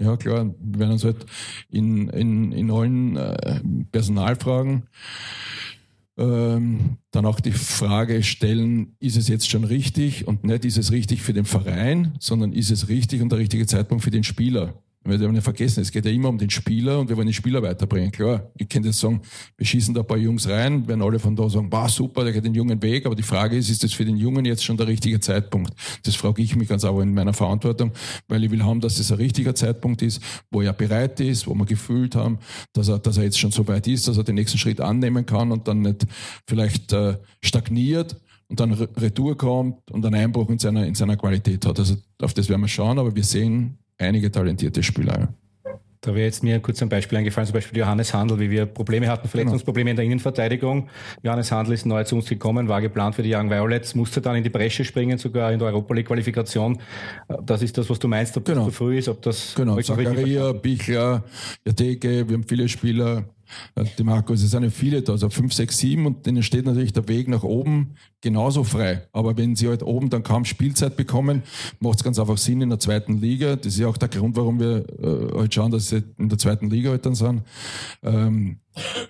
ja, 0.00 0.16
klar, 0.16 0.54
wir 0.60 0.80
werden 0.80 0.92
uns 0.92 1.04
halt 1.04 1.26
in, 1.70 2.08
in, 2.10 2.52
in 2.52 2.70
allen 2.70 3.16
äh, 3.16 3.60
Personalfragen 3.90 4.84
ähm, 6.18 6.98
dann 7.10 7.26
auch 7.26 7.40
die 7.40 7.52
Frage 7.52 8.22
stellen, 8.22 8.96
ist 8.98 9.16
es 9.16 9.28
jetzt 9.28 9.48
schon 9.48 9.64
richtig 9.64 10.26
und 10.26 10.44
nicht 10.44 10.64
ist 10.64 10.76
es 10.76 10.92
richtig 10.92 11.22
für 11.22 11.32
den 11.32 11.44
Verein, 11.44 12.14
sondern 12.18 12.52
ist 12.52 12.70
es 12.70 12.88
richtig 12.88 13.22
und 13.22 13.30
der 13.30 13.38
richtige 13.38 13.66
Zeitpunkt 13.66 14.04
für 14.04 14.10
den 14.10 14.24
Spieler. 14.24 14.74
Wir 15.04 15.16
dürfen 15.16 15.32
nicht 15.32 15.44
vergessen, 15.44 15.80
es 15.80 15.92
geht 15.92 16.04
ja 16.04 16.10
immer 16.10 16.28
um 16.28 16.38
den 16.38 16.50
Spieler 16.50 16.98
und 16.98 17.08
wir 17.08 17.16
wollen 17.16 17.28
den 17.28 17.32
Spieler 17.32 17.62
weiterbringen. 17.62 18.10
Klar, 18.10 18.50
ich 18.56 18.68
könnte 18.68 18.88
jetzt 18.88 18.98
sagen, 18.98 19.22
wir 19.56 19.64
schießen 19.64 19.94
da 19.94 20.00
ein 20.00 20.06
paar 20.06 20.18
Jungs 20.18 20.48
rein, 20.48 20.86
werden 20.88 21.02
alle 21.02 21.18
von 21.18 21.34
da 21.36 21.48
sagen, 21.48 21.68
wow, 21.70 21.88
super, 21.88 22.24
der 22.24 22.32
geht 22.32 22.44
den 22.44 22.54
jungen 22.54 22.82
Weg, 22.82 23.06
aber 23.06 23.14
die 23.14 23.22
Frage 23.22 23.56
ist, 23.56 23.70
ist 23.70 23.82
das 23.84 23.92
für 23.92 24.04
den 24.04 24.16
Jungen 24.16 24.44
jetzt 24.44 24.64
schon 24.64 24.76
der 24.76 24.86
richtige 24.86 25.20
Zeitpunkt? 25.20 25.72
Das 26.02 26.16
frage 26.16 26.42
ich 26.42 26.56
mich 26.56 26.68
ganz 26.68 26.84
aber 26.84 27.02
in 27.02 27.14
meiner 27.14 27.32
Verantwortung, 27.32 27.92
weil 28.26 28.44
ich 28.44 28.50
will 28.50 28.64
haben, 28.64 28.80
dass 28.80 28.98
das 28.98 29.10
ein 29.12 29.18
richtiger 29.18 29.54
Zeitpunkt 29.54 30.02
ist, 30.02 30.20
wo 30.50 30.62
er 30.62 30.72
bereit 30.72 31.20
ist, 31.20 31.46
wo 31.46 31.54
wir 31.54 31.64
gefühlt 31.64 32.14
haben, 32.14 32.38
dass 32.72 32.88
er, 32.88 32.98
dass 32.98 33.16
er 33.16 33.24
jetzt 33.24 33.38
schon 33.38 33.52
so 33.52 33.66
weit 33.68 33.86
ist, 33.86 34.08
dass 34.08 34.16
er 34.16 34.24
den 34.24 34.34
nächsten 34.34 34.58
Schritt 34.58 34.80
annehmen 34.80 35.24
kann 35.24 35.52
und 35.52 35.68
dann 35.68 35.82
nicht 35.82 36.06
vielleicht 36.46 36.92
äh, 36.92 37.16
stagniert 37.40 38.16
und 38.48 38.60
dann 38.60 38.72
Retour 38.72 39.36
kommt 39.36 39.90
und 39.90 40.04
einen 40.04 40.16
Einbruch 40.16 40.50
in 40.50 40.58
seiner, 40.58 40.86
in 40.86 40.94
seiner 40.94 41.16
Qualität 41.16 41.64
hat. 41.66 41.78
Also 41.78 41.96
auf 42.20 42.34
das 42.34 42.48
werden 42.48 42.62
wir 42.62 42.68
schauen, 42.68 42.98
aber 42.98 43.14
wir 43.14 43.24
sehen 43.24 43.78
einige 43.98 44.30
talentierte 44.30 44.82
Spieler. 44.82 45.28
Da 46.00 46.14
wäre 46.14 46.26
jetzt 46.26 46.44
mir 46.44 46.60
kurz 46.60 46.80
ein 46.80 46.88
Beispiel 46.88 47.18
eingefallen, 47.18 47.48
zum 47.48 47.54
Beispiel 47.54 47.76
Johannes 47.76 48.14
Handel, 48.14 48.38
wie 48.38 48.50
wir 48.50 48.66
Probleme 48.66 49.08
hatten, 49.08 49.26
Verletzungsprobleme 49.26 49.90
in 49.90 49.96
der 49.96 50.04
Innenverteidigung. 50.04 50.88
Johannes 51.24 51.50
Handel 51.50 51.74
ist 51.74 51.86
neu 51.86 52.04
zu 52.04 52.14
uns 52.14 52.28
gekommen, 52.28 52.68
war 52.68 52.80
geplant 52.80 53.16
für 53.16 53.24
die 53.24 53.34
Young 53.34 53.50
Violets, 53.50 53.96
musste 53.96 54.20
dann 54.20 54.36
in 54.36 54.44
die 54.44 54.50
Bresche 54.50 54.84
springen, 54.84 55.18
sogar 55.18 55.52
in 55.52 55.58
der 55.58 55.68
Europa 55.68 55.94
League 55.94 56.06
Qualifikation. 56.06 56.78
Das 57.42 57.62
ist 57.62 57.76
das, 57.76 57.90
was 57.90 57.98
du 57.98 58.06
meinst, 58.06 58.36
ob 58.36 58.44
genau. 58.44 58.66
das 58.66 58.66
zu 58.66 58.72
früh 58.72 58.98
ist, 58.98 59.08
ob 59.08 59.20
das... 59.22 59.56
Genau, 59.56 59.80
Zakaria, 59.80 60.52
Bichler, 60.52 61.24
Jateke, 61.66 62.28
wir 62.28 62.34
haben 62.34 62.44
viele 62.44 62.68
Spieler, 62.68 63.24
die 63.98 64.04
Markus, 64.04 64.42
es 64.42 64.50
sind 64.50 64.62
ja 64.62 64.70
viele 64.70 65.02
da, 65.02 65.12
also 65.12 65.30
fünf, 65.30 65.52
sechs, 65.52 65.78
sieben 65.78 66.06
und 66.06 66.26
denen 66.26 66.42
steht 66.42 66.66
natürlich 66.66 66.92
der 66.92 67.08
Weg 67.08 67.28
nach 67.28 67.42
oben 67.42 67.94
genauso 68.20 68.64
frei. 68.64 69.06
Aber 69.12 69.36
wenn 69.36 69.56
sie 69.56 69.68
halt 69.68 69.82
oben 69.82 70.10
dann 70.10 70.22
kaum 70.22 70.44
Spielzeit 70.44 70.96
bekommen, 70.96 71.42
macht 71.80 71.98
es 71.98 72.04
ganz 72.04 72.18
einfach 72.18 72.38
Sinn 72.38 72.60
in 72.60 72.68
der 72.70 72.78
zweiten 72.78 73.20
Liga. 73.20 73.56
Das 73.56 73.74
ist 73.74 73.78
ja 73.78 73.88
auch 73.88 73.96
der 73.96 74.08
Grund, 74.08 74.36
warum 74.36 74.60
wir 74.60 74.84
äh, 74.98 75.38
halt 75.38 75.54
schauen, 75.54 75.70
dass 75.70 75.88
sie 75.88 76.02
in 76.18 76.28
der 76.28 76.38
zweiten 76.38 76.70
Liga 76.70 76.90
halt 76.90 77.06
dann 77.06 77.14
sind. 77.14 77.42
Ähm, 78.02 78.58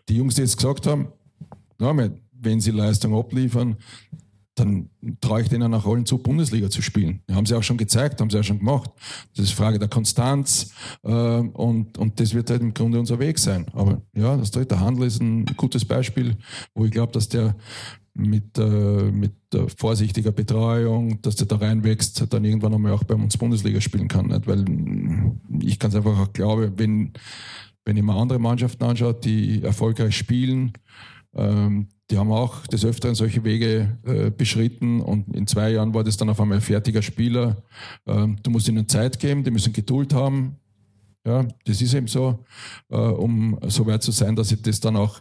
die 0.08 0.16
Jungs, 0.16 0.34
die 0.34 0.42
jetzt 0.42 0.56
gesagt 0.56 0.86
haben, 0.86 1.08
wenn 1.78 2.60
sie 2.60 2.70
Leistung 2.70 3.14
abliefern, 3.14 3.76
dann 4.58 4.90
traue 5.20 5.42
ich 5.42 5.48
denen 5.48 5.72
auch 5.74 5.86
allen 5.86 6.06
zu, 6.06 6.18
Bundesliga 6.18 6.70
zu 6.70 6.82
spielen. 6.82 7.20
haben 7.30 7.46
sie 7.46 7.54
auch 7.54 7.62
schon 7.62 7.76
gezeigt, 7.76 8.20
haben 8.20 8.30
sie 8.30 8.38
auch 8.38 8.44
schon 8.44 8.58
gemacht. 8.58 8.90
Das 9.36 9.46
ist 9.46 9.52
Frage 9.52 9.78
der 9.78 9.88
Konstanz 9.88 10.72
äh, 11.02 11.10
und, 11.10 11.98
und 11.98 12.20
das 12.20 12.34
wird 12.34 12.50
halt 12.50 12.62
im 12.62 12.74
Grunde 12.74 12.98
unser 12.98 13.18
Weg 13.18 13.38
sein. 13.38 13.66
Aber 13.72 14.02
ja, 14.14 14.36
das 14.36 14.50
dritte 14.50 14.80
Handel 14.80 15.06
ist 15.06 15.20
ein 15.20 15.44
gutes 15.56 15.84
Beispiel, 15.84 16.36
wo 16.74 16.84
ich 16.84 16.90
glaube, 16.90 17.12
dass 17.12 17.28
der 17.28 17.56
mit, 18.18 18.58
äh, 18.58 19.10
mit 19.12 19.32
äh, 19.54 19.66
vorsichtiger 19.76 20.32
Betreuung, 20.32 21.22
dass 21.22 21.36
der 21.36 21.46
da 21.46 21.56
reinwächst, 21.56 22.32
dann 22.32 22.44
irgendwann 22.44 22.74
einmal 22.74 22.92
auch 22.92 23.04
bei 23.04 23.14
uns 23.14 23.36
Bundesliga 23.36 23.80
spielen 23.80 24.08
kann. 24.08 24.26
Nicht? 24.26 24.46
Weil 24.46 24.64
ich 25.60 25.78
ganz 25.78 25.94
einfach 25.94 26.18
auch 26.18 26.32
glaube, 26.32 26.72
wenn, 26.76 27.12
wenn 27.84 27.96
ich 27.96 28.02
mir 28.02 28.14
andere 28.14 28.40
Mannschaften 28.40 28.84
anschaue, 28.84 29.14
die 29.14 29.62
erfolgreich 29.62 30.16
spielen, 30.16 30.72
ähm, 31.34 31.88
die 32.10 32.16
haben 32.16 32.32
auch 32.32 32.66
des 32.66 32.84
Öfteren 32.84 33.14
solche 33.14 33.44
Wege 33.44 33.98
äh, 34.04 34.30
beschritten 34.30 35.00
und 35.00 35.34
in 35.34 35.46
zwei 35.46 35.70
Jahren 35.70 35.92
war 35.92 36.04
das 36.04 36.16
dann 36.16 36.30
auf 36.30 36.40
einmal 36.40 36.58
ein 36.58 36.62
fertiger 36.62 37.02
Spieler. 37.02 37.62
Ähm, 38.06 38.38
du 38.42 38.50
musst 38.50 38.68
ihnen 38.68 38.88
Zeit 38.88 39.18
geben, 39.18 39.44
die 39.44 39.50
müssen 39.50 39.72
Geduld 39.72 40.14
haben. 40.14 40.56
Ja, 41.26 41.46
das 41.66 41.82
ist 41.82 41.92
eben 41.92 42.06
so, 42.06 42.44
äh, 42.90 42.96
um 42.96 43.58
so 43.66 43.86
weit 43.86 44.02
zu 44.02 44.12
sein, 44.12 44.34
dass 44.36 44.48
sie 44.48 44.62
das 44.62 44.80
dann 44.80 44.96
auch 44.96 45.20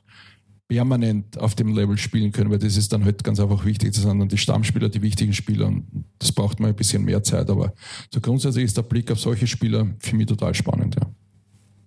permanent 0.70 1.38
auf 1.38 1.56
dem 1.56 1.74
Level 1.74 1.98
spielen 1.98 2.32
können, 2.32 2.50
weil 2.50 2.60
das 2.60 2.78
ist 2.78 2.92
dann 2.92 3.04
halt 3.04 3.24
ganz 3.24 3.40
einfach 3.40 3.66
wichtig. 3.66 3.94
Das 3.94 4.04
sind 4.04 4.20
dann 4.20 4.30
die 4.30 4.38
Stammspieler, 4.38 4.90
die 4.90 5.02
wichtigen 5.02 5.34
Spieler 5.34 5.68
und 5.68 6.06
das 6.20 6.32
braucht 6.32 6.60
man 6.60 6.70
ein 6.70 6.76
bisschen 6.76 7.04
mehr 7.04 7.24
Zeit, 7.24 7.50
aber 7.50 7.74
so 8.14 8.22
grundsätzlich 8.22 8.66
ist 8.66 8.78
der 8.78 8.84
Blick 8.84 9.12
auf 9.12 9.20
solche 9.20 9.48
Spieler 9.48 9.88
für 10.00 10.16
mich 10.16 10.28
total 10.28 10.54
spannend. 10.54 10.96
Ja. 10.96 11.08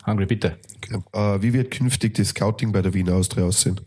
Hungry, 0.06 0.26
bitte. 0.26 0.58
Okay. 0.76 0.98
Äh, 1.12 1.42
wie 1.42 1.52
wird 1.52 1.70
künftig 1.70 2.14
das 2.14 2.28
Scouting 2.28 2.72
bei 2.72 2.82
der 2.82 2.94
Wiener 2.94 3.14
Austria 3.14 3.44
aussehen? 3.44 3.80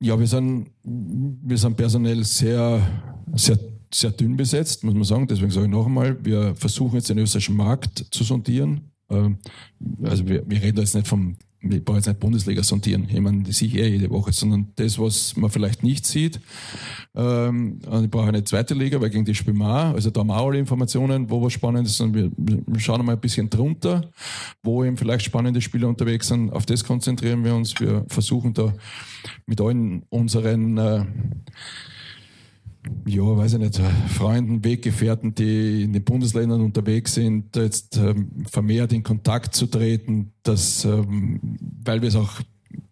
Ja, 0.00 0.18
wir 0.18 0.26
sind, 0.26 0.70
wir 0.82 1.56
sind 1.56 1.76
personell 1.76 2.22
sehr, 2.24 2.86
sehr, 3.34 3.58
sehr 3.92 4.10
dünn 4.10 4.36
besetzt, 4.36 4.84
muss 4.84 4.94
man 4.94 5.04
sagen. 5.04 5.26
Deswegen 5.26 5.50
sage 5.50 5.66
ich 5.66 5.72
noch 5.72 5.86
einmal, 5.86 6.22
wir 6.24 6.54
versuchen 6.54 6.96
jetzt 6.96 7.08
den 7.08 7.18
österreichischen 7.18 7.56
Markt 7.56 8.06
zu 8.10 8.24
sondieren. 8.24 8.92
Ähm, 9.08 9.38
also 10.02 10.26
wir, 10.26 10.48
wir 10.48 10.62
reden 10.62 10.78
jetzt 10.78 10.94
nicht 10.94 11.06
vom 11.06 11.36
ich 11.70 11.84
brauche 11.84 11.98
jetzt 11.98 12.06
nicht 12.06 12.20
Bundesliga 12.20 12.62
sondieren, 12.62 13.08
ich 13.10 13.20
meine, 13.20 13.42
das 13.42 13.58
sehe 13.58 13.68
ich 13.68 13.76
eh 13.76 13.88
jede 13.88 14.10
Woche, 14.10 14.32
sondern 14.32 14.72
das, 14.76 14.98
was 14.98 15.36
man 15.36 15.50
vielleicht 15.50 15.82
nicht 15.82 16.06
sieht. 16.06 16.40
Ähm, 17.14 17.80
und 17.86 18.04
ich 18.04 18.10
brauche 18.10 18.28
eine 18.28 18.44
zweite 18.44 18.74
Liga, 18.74 19.00
weil 19.00 19.10
gegen 19.10 19.24
die 19.24 19.34
spielen 19.34 19.58
wir 19.58 19.66
auch. 19.68 19.94
Also 19.94 20.10
da 20.10 20.20
haben 20.20 20.28
wir 20.28 20.36
auch 20.36 20.48
alle 20.48 20.58
Informationen, 20.58 21.30
wo 21.30 21.42
was 21.42 21.52
spannend 21.52 21.86
ist. 21.86 22.00
Und 22.00 22.14
wir, 22.14 22.30
schauen 22.78 23.04
mal 23.04 23.12
ein 23.12 23.20
bisschen 23.20 23.48
drunter, 23.48 24.10
wo 24.62 24.84
eben 24.84 24.96
vielleicht 24.96 25.24
spannende 25.24 25.60
Spieler 25.60 25.88
unterwegs 25.88 26.28
sind. 26.28 26.52
Auf 26.52 26.66
das 26.66 26.84
konzentrieren 26.84 27.44
wir 27.44 27.54
uns. 27.54 27.78
Wir 27.80 28.04
versuchen 28.08 28.52
da 28.52 28.74
mit 29.46 29.60
allen 29.60 30.02
unseren 30.10 30.78
äh, 30.78 31.04
ja, 33.06 33.36
weiß 33.36 33.54
ich 33.54 33.58
nicht, 33.58 33.80
Freunden, 34.08 34.64
Weggefährten, 34.64 35.34
die 35.34 35.84
in 35.84 35.92
den 35.92 36.04
Bundesländern 36.04 36.60
unterwegs 36.60 37.14
sind, 37.14 37.54
jetzt 37.56 37.96
ähm, 37.96 38.44
vermehrt 38.50 38.92
in 38.92 39.02
Kontakt 39.02 39.54
zu 39.54 39.66
treten, 39.66 40.32
dass, 40.42 40.84
ähm, 40.84 41.58
weil 41.84 42.02
wir 42.02 42.08
es 42.08 42.16
auch 42.16 42.40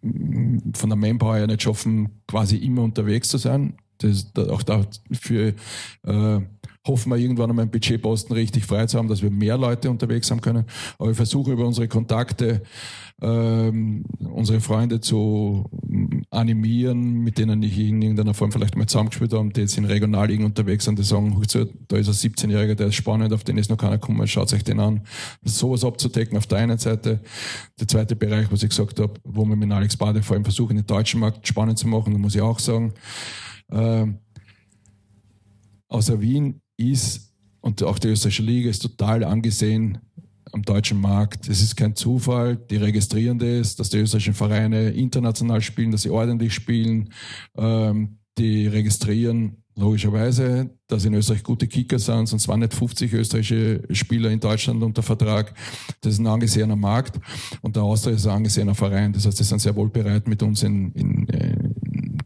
von 0.03 0.89
der 0.91 0.97
Manpower 0.97 1.39
ja 1.39 1.47
nicht 1.47 1.63
schaffen, 1.63 2.23
quasi 2.27 2.57
immer 2.57 2.83
unterwegs 2.83 3.29
zu 3.29 3.39
sein. 3.39 3.75
Das, 3.99 4.33
auch 4.37 4.63
dafür 4.63 5.55
äh, 6.03 6.41
hoffen 6.87 7.11
wir 7.11 7.17
irgendwann 7.17 7.51
einmal 7.51 7.63
einen 7.65 7.71
Budgetposten 7.71 8.35
richtig 8.35 8.67
frei 8.67 8.87
zu 8.87 8.99
haben, 8.99 9.09
dass 9.09 9.23
wir 9.23 9.31
mehr 9.31 9.57
Leute 9.57 9.91
unterwegs 9.91 10.31
haben 10.31 10.41
können. 10.41 10.65
Aber 10.99 11.11
ich 11.11 11.17
versuche 11.17 11.53
über 11.53 11.67
unsere 11.67 11.89
Kontakte 11.89 12.63
ähm, 13.23 14.05
unsere 14.19 14.61
Freunde 14.61 15.01
zu 15.01 15.65
animieren, 16.31 17.21
mit 17.21 17.39
denen 17.39 17.63
ich 17.63 17.79
in 17.79 18.03
irgendeiner 18.03 18.35
Form 18.35 18.51
vielleicht 18.51 18.77
mal 18.77 18.87
zusammengespielt 18.87 19.33
habe, 19.33 19.51
die 19.51 19.61
jetzt 19.61 19.79
in 19.79 19.85
Regionalligen 19.85 20.45
unterwegs 20.45 20.85
sind, 20.85 20.99
die 20.99 21.05
sagen, 21.05 21.41
da 21.89 21.97
ist 21.97 22.09
ein 22.09 22.15
17-Jähriger, 22.15 22.75
der 22.75 22.89
ist 22.89 22.97
spannend, 22.97 23.33
auf 23.33 23.45
den 23.45 23.57
ist 23.57 23.71
noch 23.71 23.77
keiner 23.77 23.99
gekommen, 23.99 24.27
schaut 24.27 24.53
euch 24.53 24.65
den 24.65 24.81
an. 24.81 25.03
Sowas 25.45 25.85
abzudecken 25.85 26.37
auf 26.37 26.47
der 26.47 26.59
einen 26.59 26.79
Seite. 26.79 27.21
Der 27.79 27.89
zweite 27.89 28.17
Bereich, 28.17 28.51
was 28.51 28.63
ich 28.63 28.71
gesagt 28.71 28.99
habe, 28.99 29.15
wo 29.23 29.45
wir 29.45 29.57
mit 29.57 29.71
Alex 29.71 29.97
Bade 29.97 30.23
vor 30.23 30.35
allem 30.35 30.45
versuchen, 30.45 30.77
den 30.77 30.87
deutschen 30.87 31.21
Markt 31.21 31.47
spannend 31.47 31.79
zu 31.79 31.87
machen, 31.87 32.13
da 32.13 32.19
muss 32.19 32.35
ich 32.35 32.43
auch 32.43 32.59
sagen, 32.59 32.95
äh, 33.71 34.07
außer 35.89 36.21
Wien 36.21 36.61
ist 36.77 37.33
und 37.61 37.83
auch 37.83 37.99
die 37.99 38.09
österreichische 38.09 38.43
Liga 38.43 38.71
ist 38.71 38.81
total 38.81 39.25
angesehen 39.25 39.99
am 40.53 40.63
deutschen 40.63 41.01
Markt. 41.01 41.49
Es 41.49 41.61
ist 41.61 41.77
kein 41.77 41.97
Zufall, 41.97 42.57
die 42.57 42.77
registrieren 42.77 43.39
das, 43.39 43.75
dass 43.77 43.91
die 43.91 43.99
österreichischen 43.99 44.35
Vereine 44.35 44.91
international 44.91 45.61
spielen, 45.61 45.91
dass 45.91 46.03
sie 46.03 46.11
ordentlich 46.11 46.55
spielen. 46.55 47.11
Ähm, 47.57 48.19
die 48.39 48.67
registrieren 48.67 49.65
logischerweise, 49.77 50.71
dass 50.87 51.05
in 51.05 51.15
Österreich 51.15 51.43
gute 51.43 51.67
Kicker 51.67 51.99
sind, 51.99 52.27
sonst 52.27 52.47
waren 52.47 52.61
nicht 52.61 52.75
50 52.75 53.13
österreichische 53.13 53.83
Spieler 53.91 54.31
in 54.31 54.39
Deutschland 54.39 54.83
unter 54.83 55.03
Vertrag. 55.03 55.55
Das 56.01 56.15
ist 56.15 56.19
ein 56.21 56.27
angesehener 56.27 56.77
Markt 56.77 57.19
und 57.61 57.75
der 57.75 57.83
Austria 57.83 58.15
ist 58.15 58.27
ein 58.27 58.37
angesehener 58.37 58.75
Verein. 58.75 59.13
Das 59.13 59.27
heißt, 59.27 59.37
sie 59.37 59.45
sind 59.45 59.61
sehr 59.61 59.75
wohl 59.75 59.89
bereit, 59.89 60.29
mit 60.29 60.43
uns 60.43 60.63
in, 60.63 60.93
in, 60.93 61.27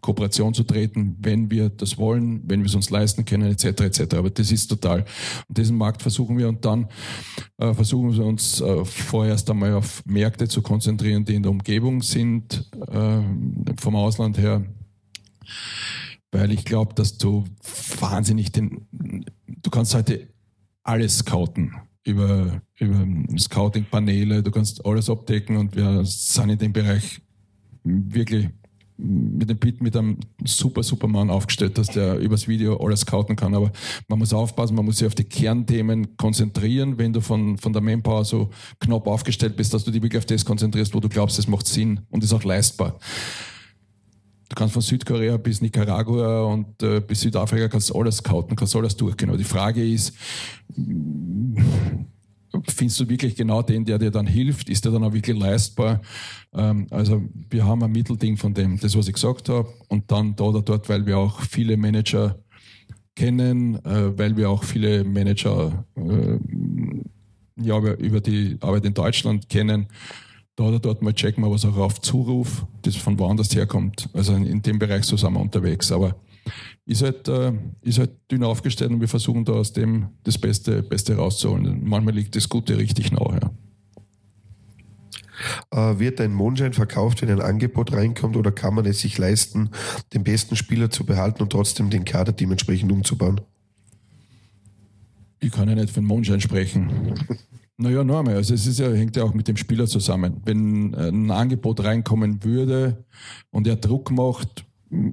Kooperation 0.01 0.55
zu 0.55 0.64
treten, 0.64 1.16
wenn 1.20 1.51
wir 1.51 1.68
das 1.68 1.99
wollen, 1.99 2.42
wenn 2.46 2.61
wir 2.61 2.66
es 2.66 2.74
uns 2.74 2.90
leisten 2.90 3.24
können, 3.24 3.51
etc. 3.51 3.64
etc. 3.82 4.14
Aber 4.16 4.30
das 4.30 4.51
ist 4.51 4.68
total. 4.68 5.05
Und 5.49 5.59
diesen 5.59 5.76
Markt 5.76 6.03
versuchen 6.03 6.38
wir 6.38 6.49
und 6.49 6.64
dann 6.64 6.88
äh, 7.59 7.74
versuchen 7.74 8.16
wir 8.16 8.24
uns 8.24 8.61
äh, 8.61 8.84
vorerst 8.84 9.51
einmal 9.51 9.74
auf 9.74 10.03
Märkte 10.07 10.49
zu 10.49 10.62
konzentrieren, 10.62 11.24
die 11.24 11.34
in 11.34 11.42
der 11.42 11.51
Umgebung 11.51 12.03
sind, 12.03 12.70
äh, 12.90 13.20
vom 13.76 13.96
Ausland 13.96 14.38
her 14.38 14.64
weil 16.30 16.53
ich 16.53 16.64
glaube, 16.64 16.94
dass 16.94 17.18
du 17.18 17.44
wahnsinnig 18.01 18.53
den, 18.53 18.86
du 18.92 19.70
kannst 19.70 19.94
heute 19.94 20.28
alles 20.82 21.18
scouten 21.18 21.74
über, 22.05 22.62
über 22.78 23.07
Scouting-Paneele, 23.38 24.42
du 24.42 24.51
kannst 24.51 24.84
alles 24.84 25.11
abdecken 25.11 25.57
und 25.57 25.76
wir 25.76 26.05
sind 26.05 26.51
in 26.51 26.59
dem 26.59 26.72
Bereich 26.72 27.20
wirklich 27.84 28.49
mit 28.99 29.49
dem 29.49 29.59
Pit 29.59 29.80
mit 29.80 29.96
einem 29.96 30.18
super, 30.44 30.82
super 30.82 31.07
Mann 31.07 31.30
aufgestellt, 31.30 31.78
dass 31.78 31.88
der 31.88 32.18
übers 32.18 32.49
Video 32.49 32.76
alles 32.76 33.01
scouten 33.01 33.36
kann. 33.36 33.55
Aber 33.55 33.70
man 34.09 34.18
muss 34.18 34.32
aufpassen, 34.32 34.74
man 34.74 34.84
muss 34.84 34.99
sich 34.99 35.07
auf 35.07 35.14
die 35.14 35.24
Kernthemen 35.24 36.16
konzentrieren, 36.16 36.99
wenn 36.99 37.12
du 37.12 37.20
von, 37.20 37.57
von 37.59 37.72
der 37.72 37.80
Manpower 37.80 38.24
so 38.24 38.51
knapp 38.80 39.07
aufgestellt 39.07 39.57
bist, 39.57 39.72
dass 39.72 39.84
du 39.84 39.92
dich 39.92 40.03
wirklich 40.03 40.18
auf 40.18 40.26
das 40.26 40.44
konzentrierst, 40.44 40.94
wo 40.94 41.01
du 41.01 41.09
glaubst, 41.09 41.38
es 41.38 41.46
macht 41.46 41.66
Sinn 41.66 42.01
und 42.11 42.24
ist 42.24 42.32
auch 42.32 42.44
leistbar. 42.44 42.99
Du 44.49 44.57
kannst 44.57 44.72
von 44.72 44.82
Südkorea 44.82 45.36
bis 45.36 45.61
Nicaragua 45.61 46.42
und 46.44 46.82
äh, 46.82 47.01
bis 47.01 47.20
Südafrika 47.20 47.68
kannst 47.68 47.94
alles 47.94 48.16
scouten, 48.16 48.57
kannst 48.57 48.74
alles 48.74 48.96
durchgehen. 48.96 49.28
Aber 49.28 49.38
die 49.38 49.44
Frage 49.44 49.86
ist, 49.86 50.14
findest 52.67 53.01
du 53.01 53.09
wirklich 53.09 53.37
genau 53.37 53.63
den, 53.63 53.85
der 53.85 53.99
dir 53.99 54.11
dann 54.11 54.27
hilft? 54.27 54.69
Ist 54.69 54.85
der 54.85 54.93
dann 54.93 55.05
auch 55.05 55.13
wirklich 55.13 55.39
leistbar? 55.39 56.01
Ähm, 56.55 56.87
also 56.91 57.23
wir 57.51 57.65
haben 57.65 57.83
ein 57.83 57.93
Mittelding 57.93 58.37
von 58.37 58.55
dem, 58.55 58.79
das 58.79 58.97
was 58.97 59.09
ich 59.09 59.15
gesagt 59.15 59.49
habe, 59.49 59.69
und 59.89 60.11
dann 60.11 60.37
da 60.37 60.45
oder 60.45 60.63
dort, 60.63 60.89
weil 60.89 61.07
wir 61.07 61.19
auch 61.19 61.41
viele 61.43 61.77
Manager 61.77 62.39
kennen, 63.15 63.85
äh, 63.85 64.17
weil 64.19 64.37
wir 64.37 64.51
auch 64.51 64.65
viele 64.65 65.05
Manager 65.05 65.85
äh, 65.97 66.39
ja, 67.61 67.79
über 67.79 68.21
die 68.21 68.57
Arbeit 68.61 68.85
in 68.85 68.95
Deutschland 68.95 69.49
kennen 69.49 69.89
da 70.59 70.65
oder 70.65 70.81
dort 70.81 71.03
mal 71.03 71.13
checken 71.13 71.45
wir, 71.45 71.51
was 71.51 71.65
auch 71.65 71.77
auf 71.77 72.01
Zuruf, 72.01 72.67
das 72.83 72.97
von 72.97 73.19
woanders 73.19 73.55
herkommt. 73.55 74.09
Also 74.13 74.35
in, 74.35 74.45
in 74.45 74.61
dem 74.61 74.79
Bereich 74.79 75.05
so 75.05 75.17
sind 75.17 75.33
wir 75.33 75.41
unterwegs. 75.41 75.93
Aber 75.93 76.17
ist 76.84 77.03
halt, 77.03 77.28
äh, 77.28 77.53
ist 77.82 77.99
halt 77.99 78.11
dünn 78.30 78.44
aufgestellt 78.44 78.90
und 78.90 79.01
wir 79.01 79.09
versuchen 79.09 79.44
da 79.44 79.53
aus 79.53 79.72
dem 79.72 80.09
das 80.24 80.38
Beste, 80.38 80.82
Beste 80.82 81.16
rauszuholen. 81.16 81.82
Manchmal 81.84 82.14
liegt 82.14 82.36
das 82.36 82.49
Gute 82.49 82.78
richtig 82.78 83.12
nah. 83.12 83.38
Ja. 85.70 85.90
Äh, 85.92 85.99
wird 85.99 86.20
ein 86.20 86.32
Mondschein 86.32 86.72
verkauft, 86.72 87.22
wenn 87.22 87.30
ein 87.30 87.40
Angebot 87.40 87.92
reinkommt 87.92 88.36
oder 88.36 88.51
kann 88.51 88.74
man 88.74 88.86
es 88.86 89.01
sich 89.01 89.18
leisten, 89.18 89.70
den 90.12 90.24
besten 90.24 90.57
Spieler 90.57 90.90
zu 90.90 91.05
behalten 91.05 91.42
und 91.42 91.51
trotzdem 91.51 91.90
den 91.90 92.05
Kader 92.05 92.32
dementsprechend 92.32 92.90
umzubauen? 92.90 93.40
Ich 95.40 95.53
kann 95.53 95.68
ja 95.68 95.74
nicht 95.74 95.90
von 95.90 96.05
Mondschein 96.05 96.40
sprechen. 96.40 97.14
Naja, 97.80 98.03
normal. 98.03 98.34
Also 98.34 98.55
es 98.55 98.66
ist 98.66 98.80
ja, 98.80 98.90
hängt 98.90 99.14
ja 99.14 99.22
auch 99.22 99.34
mit 99.34 99.46
dem 99.46 99.57
Spieler 99.57 99.86
zusammen. 99.86 100.42
Wenn 100.44 100.96
ein 100.96 101.30
Angebot 101.30 101.84
reinkommen 101.84 102.42
würde 102.42 103.05
und 103.53 103.68
er 103.68 103.76
Druck 103.76 104.11
macht, 104.11 104.64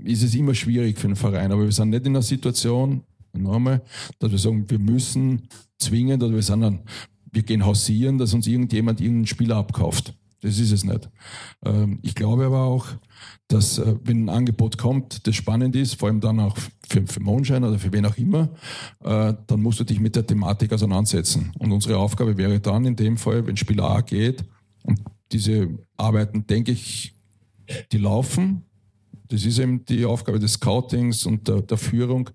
ist 0.03 0.23
es 0.23 0.35
immer 0.35 0.53
schwierig 0.53 0.97
für 0.99 1.07
einen 1.07 1.15
Verein. 1.15 1.51
Aber 1.51 1.63
wir 1.63 1.71
sind 1.71 1.89
nicht 1.89 2.05
in 2.05 2.13
einer 2.13 2.21
Situation, 2.21 3.03
nochmal, 3.33 3.81
dass 4.19 4.31
wir 4.31 4.39
sagen, 4.39 4.69
wir 4.69 4.79
müssen 4.79 5.47
zwingend 5.77 6.23
oder 6.23 6.35
wir 6.35 6.41
sind 6.41 6.61
dann, 6.61 6.81
wir 7.31 7.43
gehen 7.43 7.65
hausieren, 7.65 8.17
dass 8.17 8.33
uns 8.33 8.47
irgendjemand 8.47 9.01
irgendeinen 9.01 9.27
Spieler 9.27 9.57
abkauft. 9.57 10.13
Das 10.41 10.59
ist 10.59 10.71
es 10.71 10.83
nicht. 10.83 11.09
Ähm, 11.65 11.99
ich 12.03 12.13
glaube 12.13 12.45
aber 12.45 12.63
auch, 12.63 12.87
dass 13.47 13.79
äh, 13.79 13.95
wenn 14.03 14.25
ein 14.25 14.29
Angebot 14.29 14.77
kommt, 14.77 15.25
das 15.25 15.35
spannend 15.35 15.75
ist, 15.75 15.95
vor 15.95 16.07
allem 16.07 16.19
dann 16.19 16.39
auch 16.39 16.55
für, 16.87 17.05
für 17.07 17.19
Mondschein 17.19 17.63
oder 17.63 17.79
für 17.79 17.91
wen 17.91 18.05
auch 18.05 18.17
immer, 18.17 18.49
äh, 19.03 19.33
dann 19.47 19.61
musst 19.61 19.79
du 19.79 19.83
dich 19.83 19.99
mit 19.99 20.15
der 20.15 20.25
Thematik 20.27 20.71
auseinandersetzen. 20.71 21.51
Und 21.57 21.71
unsere 21.71 21.97
Aufgabe 21.97 22.37
wäre 22.37 22.59
dann 22.59 22.85
in 22.85 22.95
dem 22.95 23.17
Fall, 23.17 23.47
wenn 23.47 23.57
Spieler 23.57 23.89
A 23.89 24.01
geht, 24.01 24.45
und 24.83 25.01
diese 25.31 25.79
Arbeiten, 25.97 26.45
denke 26.45 26.71
ich, 26.71 27.15
die 27.91 27.97
laufen. 27.97 28.65
Das 29.35 29.43
ist 29.43 29.59
eben 29.59 29.83
die 29.83 30.05
Aufgabe 30.05 30.39
des 30.39 30.53
Scoutings 30.53 31.25
und 31.25 31.49
der, 31.49 31.61
der 31.61 31.77
Führung. 31.77 32.29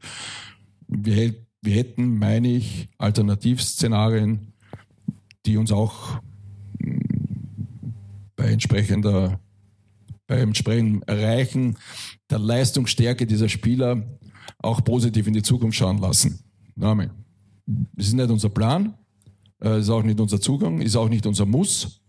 Wir, 0.86 1.34
wir 1.62 1.74
hätten, 1.74 2.18
meine 2.18 2.48
ich, 2.48 2.88
Alternativszenarien, 2.98 4.52
die 5.46 5.56
uns 5.56 5.72
auch 5.72 6.20
bei 8.36 8.52
entsprechender, 8.52 9.40
bei 10.26 10.40
entsprechenden 10.40 11.02
Erreichen 11.04 11.78
der 12.28 12.38
Leistungsstärke 12.38 13.26
dieser 13.26 13.48
Spieler 13.48 14.02
auch 14.58 14.84
positiv 14.84 15.26
in 15.26 15.32
die 15.32 15.42
Zukunft 15.42 15.78
schauen 15.78 15.96
lassen. 15.96 16.40
Name. 16.76 17.14
Das 17.64 18.08
ist 18.08 18.12
nicht 18.12 18.28
unser 18.28 18.50
Plan, 18.50 18.92
äh, 19.62 19.80
ist 19.80 19.88
auch 19.88 20.02
nicht 20.02 20.20
unser 20.20 20.38
Zugang, 20.38 20.82
ist 20.82 20.96
auch 20.96 21.08
nicht 21.08 21.24
unser 21.24 21.46
Muss. 21.46 21.99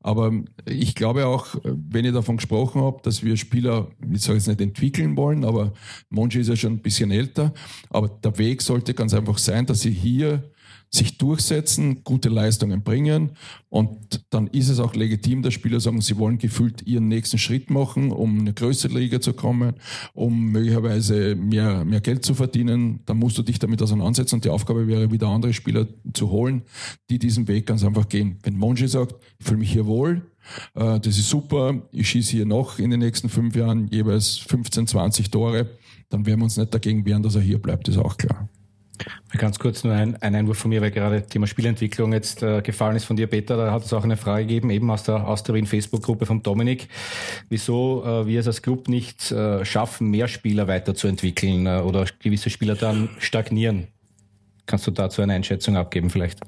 Aber 0.00 0.32
ich 0.66 0.94
glaube 0.94 1.26
auch, 1.26 1.56
wenn 1.64 2.04
ich 2.04 2.12
davon 2.12 2.36
gesprochen 2.36 2.82
habe, 2.82 3.00
dass 3.02 3.22
wir 3.22 3.36
Spieler, 3.36 3.88
ich 4.12 4.22
sage 4.22 4.38
jetzt 4.38 4.48
nicht 4.48 4.60
entwickeln 4.60 5.16
wollen, 5.16 5.44
aber 5.44 5.72
Monchi 6.10 6.40
ist 6.40 6.48
ja 6.48 6.56
schon 6.56 6.74
ein 6.74 6.82
bisschen 6.82 7.10
älter, 7.10 7.54
aber 7.90 8.08
der 8.08 8.36
Weg 8.38 8.62
sollte 8.62 8.94
ganz 8.94 9.14
einfach 9.14 9.38
sein, 9.38 9.66
dass 9.66 9.80
sie 9.80 9.92
hier 9.92 10.50
sich 10.94 11.18
durchsetzen, 11.18 12.04
gute 12.04 12.28
Leistungen 12.28 12.82
bringen 12.82 13.32
und 13.68 14.24
dann 14.30 14.46
ist 14.46 14.68
es 14.68 14.78
auch 14.78 14.94
legitim, 14.94 15.42
dass 15.42 15.52
Spieler 15.54 15.80
sagen, 15.80 16.00
sie 16.00 16.16
wollen 16.16 16.38
gefühlt 16.38 16.86
ihren 16.86 17.08
nächsten 17.08 17.38
Schritt 17.38 17.70
machen, 17.70 18.12
um 18.12 18.38
eine 18.38 18.54
größere 18.54 18.96
Liga 18.96 19.20
zu 19.20 19.32
kommen, 19.32 19.74
um 20.12 20.52
möglicherweise 20.52 21.34
mehr, 21.34 21.84
mehr 21.84 22.00
Geld 22.00 22.24
zu 22.24 22.34
verdienen. 22.34 23.00
Dann 23.06 23.18
musst 23.18 23.36
du 23.36 23.42
dich 23.42 23.58
damit 23.58 23.82
auseinandersetzen 23.82 24.36
und 24.36 24.44
die 24.44 24.50
Aufgabe 24.50 24.86
wäre, 24.86 25.10
wieder 25.10 25.26
andere 25.26 25.52
Spieler 25.52 25.88
zu 26.12 26.30
holen, 26.30 26.62
die 27.10 27.18
diesen 27.18 27.48
Weg 27.48 27.66
ganz 27.66 27.82
einfach 27.82 28.08
gehen. 28.08 28.38
Wenn 28.44 28.56
Monchi 28.56 28.86
sagt, 28.86 29.16
ich 29.40 29.46
fühle 29.46 29.58
mich 29.58 29.72
hier 29.72 29.86
wohl, 29.86 30.22
äh, 30.74 31.00
das 31.00 31.18
ist 31.18 31.28
super, 31.28 31.82
ich 31.90 32.08
schieße 32.08 32.30
hier 32.30 32.46
noch 32.46 32.78
in 32.78 32.90
den 32.90 33.00
nächsten 33.00 33.28
fünf 33.28 33.56
Jahren 33.56 33.88
jeweils 33.88 34.36
15, 34.36 34.86
20 34.86 35.30
Tore, 35.32 35.70
dann 36.10 36.26
werden 36.26 36.38
wir 36.38 36.44
uns 36.44 36.56
nicht 36.56 36.72
dagegen 36.72 37.04
wehren, 37.04 37.24
dass 37.24 37.34
er 37.34 37.40
hier 37.40 37.60
bleibt, 37.60 37.88
ist 37.88 37.98
auch 37.98 38.16
klar. 38.16 38.48
Ganz 39.36 39.58
kurz 39.58 39.82
nur 39.82 39.92
ein, 39.94 40.16
ein 40.22 40.34
Einwurf 40.34 40.58
von 40.58 40.68
mir, 40.68 40.80
weil 40.80 40.92
gerade 40.92 41.22
Thema 41.26 41.46
Spielentwicklung 41.46 42.12
jetzt 42.12 42.42
äh, 42.42 42.62
gefallen 42.62 42.96
ist 42.96 43.04
von 43.04 43.16
dir, 43.16 43.26
Peter. 43.26 43.56
Da 43.56 43.72
hat 43.72 43.84
es 43.84 43.92
auch 43.92 44.04
eine 44.04 44.16
Frage 44.16 44.46
gegeben, 44.46 44.70
eben 44.70 44.90
aus 44.90 45.02
der, 45.02 45.26
aus 45.26 45.42
der 45.42 45.66
Facebook-Gruppe 45.66 46.26
von 46.26 46.42
Dominik, 46.42 46.88
wieso 47.48 48.04
äh, 48.04 48.26
wir 48.26 48.40
es 48.40 48.46
als 48.46 48.62
Club 48.62 48.88
nicht 48.88 49.32
äh, 49.32 49.64
schaffen, 49.64 50.10
mehr 50.10 50.28
Spieler 50.28 50.68
weiterzuentwickeln 50.68 51.66
äh, 51.66 51.80
oder 51.80 52.06
gewisse 52.20 52.50
Spieler 52.50 52.76
dann 52.76 53.08
stagnieren. 53.18 53.88
Kannst 54.66 54.86
du 54.86 54.92
dazu 54.92 55.22
eine 55.22 55.34
Einschätzung 55.34 55.76
abgeben 55.76 56.10
vielleicht? 56.10 56.40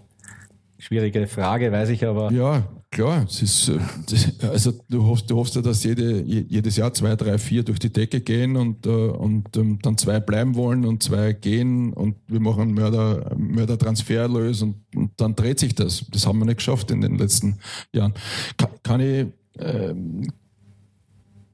Schwierige 0.79 1.27
Frage, 1.27 1.72
weiß 1.72 1.89
ich, 1.89 2.05
aber. 2.05 2.31
Ja, 2.31 2.68
klar. 2.91 3.24
Es 3.27 3.41
ist, 3.41 3.70
äh, 3.70 4.47
also 4.47 4.72
du 4.91 5.05
hoffst, 5.07 5.31
du 5.31 5.37
hoffst 5.37 5.55
ja, 5.55 5.62
dass 5.62 5.83
jede, 5.85 6.22
jedes 6.22 6.77
Jahr 6.77 6.93
zwei, 6.93 7.16
drei, 7.16 7.39
vier 7.39 7.62
durch 7.62 7.79
die 7.79 7.93
Decke 7.93 8.20
gehen 8.20 8.57
und, 8.57 8.85
äh, 8.87 8.91
und 8.91 9.57
ähm, 9.57 9.79
dann 9.81 9.97
zwei 9.97 10.20
bleiben 10.20 10.55
wollen 10.55 10.85
und 10.85 11.03
zwei 11.03 11.33
gehen 11.33 11.95
und 11.95 12.16
wir 12.27 12.41
machen 12.41 12.74
Mörder, 12.74 13.35
Mördertransferlös 13.37 14.61
und, 14.62 14.77
und 14.95 15.12
dann 15.16 15.35
dreht 15.35 15.61
sich 15.61 15.74
das. 15.74 16.05
Das 16.11 16.27
haben 16.27 16.39
wir 16.41 16.45
nicht 16.45 16.59
geschafft 16.59 16.91
in 16.91 17.01
den 17.01 17.16
letzten 17.16 17.59
Jahren. 17.93 18.12
Kann, 18.59 18.70
kann 18.83 19.01
ich, 19.01 19.27
ähm, 19.59 20.31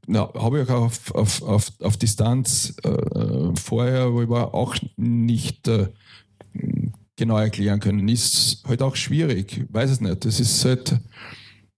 na, 0.09 0.33
habe 0.35 0.63
ich 0.63 0.69
auch 0.69 0.87
auf, 0.87 1.15
auf, 1.15 1.43
auf, 1.43 1.73
auf 1.81 1.97
Distanz 1.97 2.75
äh, 2.83 3.55
vorher, 3.55 4.13
wo 4.13 4.23
ich 4.23 4.29
war, 4.29 4.53
auch 4.53 4.75
nicht 4.97 5.69
äh, 5.69 5.89
genau 7.23 7.39
erklären 7.39 7.81
können. 7.81 8.09
Ist 8.09 8.63
halt 8.67 8.83
auch 8.83 8.97
schwierig, 8.97 9.65
weiß 9.71 9.91
es 9.91 10.01
nicht. 10.01 10.25
Das 10.25 10.41
ist 10.41 10.65
halt 10.65 10.93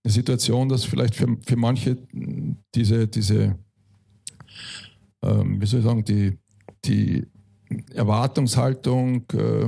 eine 0.02 0.12
Situation, 0.12 0.68
dass 0.68 0.84
vielleicht 0.84 1.14
für, 1.14 1.36
für 1.46 1.56
manche 1.56 1.96
diese, 2.74 3.06
diese 3.06 3.56
ähm, 5.24 5.60
wie 5.60 5.66
soll 5.66 5.80
ich 5.80 5.86
sagen, 5.86 6.04
die, 6.04 6.38
die 6.84 7.26
Erwartungshaltung, 7.94 9.24
äh, 9.32 9.64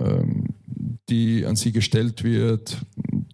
ähm, 0.00 0.44
die 1.08 1.46
an 1.46 1.56
sie 1.56 1.72
gestellt 1.72 2.24
wird, 2.24 2.78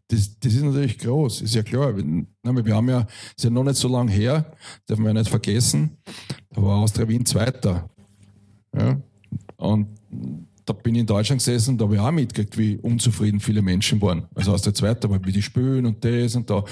das, 0.08 0.38
das, 0.38 0.52
ist 0.52 0.62
natürlich 0.62 0.98
groß, 0.98 1.40
ist 1.40 1.54
ja 1.54 1.62
klar. 1.62 1.96
Wir 1.96 2.74
haben 2.74 2.88
ja, 2.88 3.06
ist 3.34 3.44
ja 3.44 3.50
noch 3.50 3.64
nicht 3.64 3.76
so 3.76 3.88
lange 3.88 4.12
her, 4.12 4.52
darf 4.86 4.98
man 4.98 5.14
ja 5.14 5.20
nicht 5.20 5.30
vergessen, 5.30 5.96
da 6.50 6.62
war 6.62 6.78
Austria 6.78 7.08
Wien 7.08 7.24
Zweiter. 7.24 7.88
Ja? 8.76 9.00
Und 9.56 9.88
da 10.64 10.72
bin 10.72 10.94
ich 10.94 11.00
in 11.00 11.06
Deutschland 11.06 11.40
gesessen, 11.40 11.76
da 11.76 11.84
habe 11.84 11.94
ich 11.94 12.00
auch 12.00 12.10
mitgekriegt, 12.12 12.56
wie 12.56 12.76
unzufrieden 12.76 13.40
viele 13.40 13.62
Menschen 13.62 14.00
waren. 14.00 14.24
Also 14.34 14.52
aus 14.52 14.62
der 14.62 14.74
zweiten, 14.74 15.06
aber 15.06 15.24
wie 15.24 15.32
die 15.32 15.42
spülen 15.42 15.86
und 15.86 16.04
das 16.04 16.36
und 16.36 16.48
da. 16.48 16.64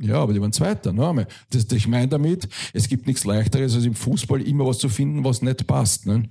Ja, 0.00 0.16
aber 0.16 0.32
die 0.32 0.40
waren 0.40 0.52
Zweiter, 0.52 0.92
ne? 0.92 1.26
Das, 1.50 1.66
ich 1.72 1.88
meine 1.88 2.08
damit, 2.08 2.48
es 2.72 2.88
gibt 2.88 3.06
nichts 3.06 3.24
Leichteres, 3.24 3.74
als 3.74 3.84
im 3.84 3.94
Fußball 3.94 4.40
immer 4.42 4.64
was 4.64 4.78
zu 4.78 4.88
finden, 4.88 5.24
was 5.24 5.42
nicht 5.42 5.66
passt. 5.66 6.06
Ne? 6.06 6.28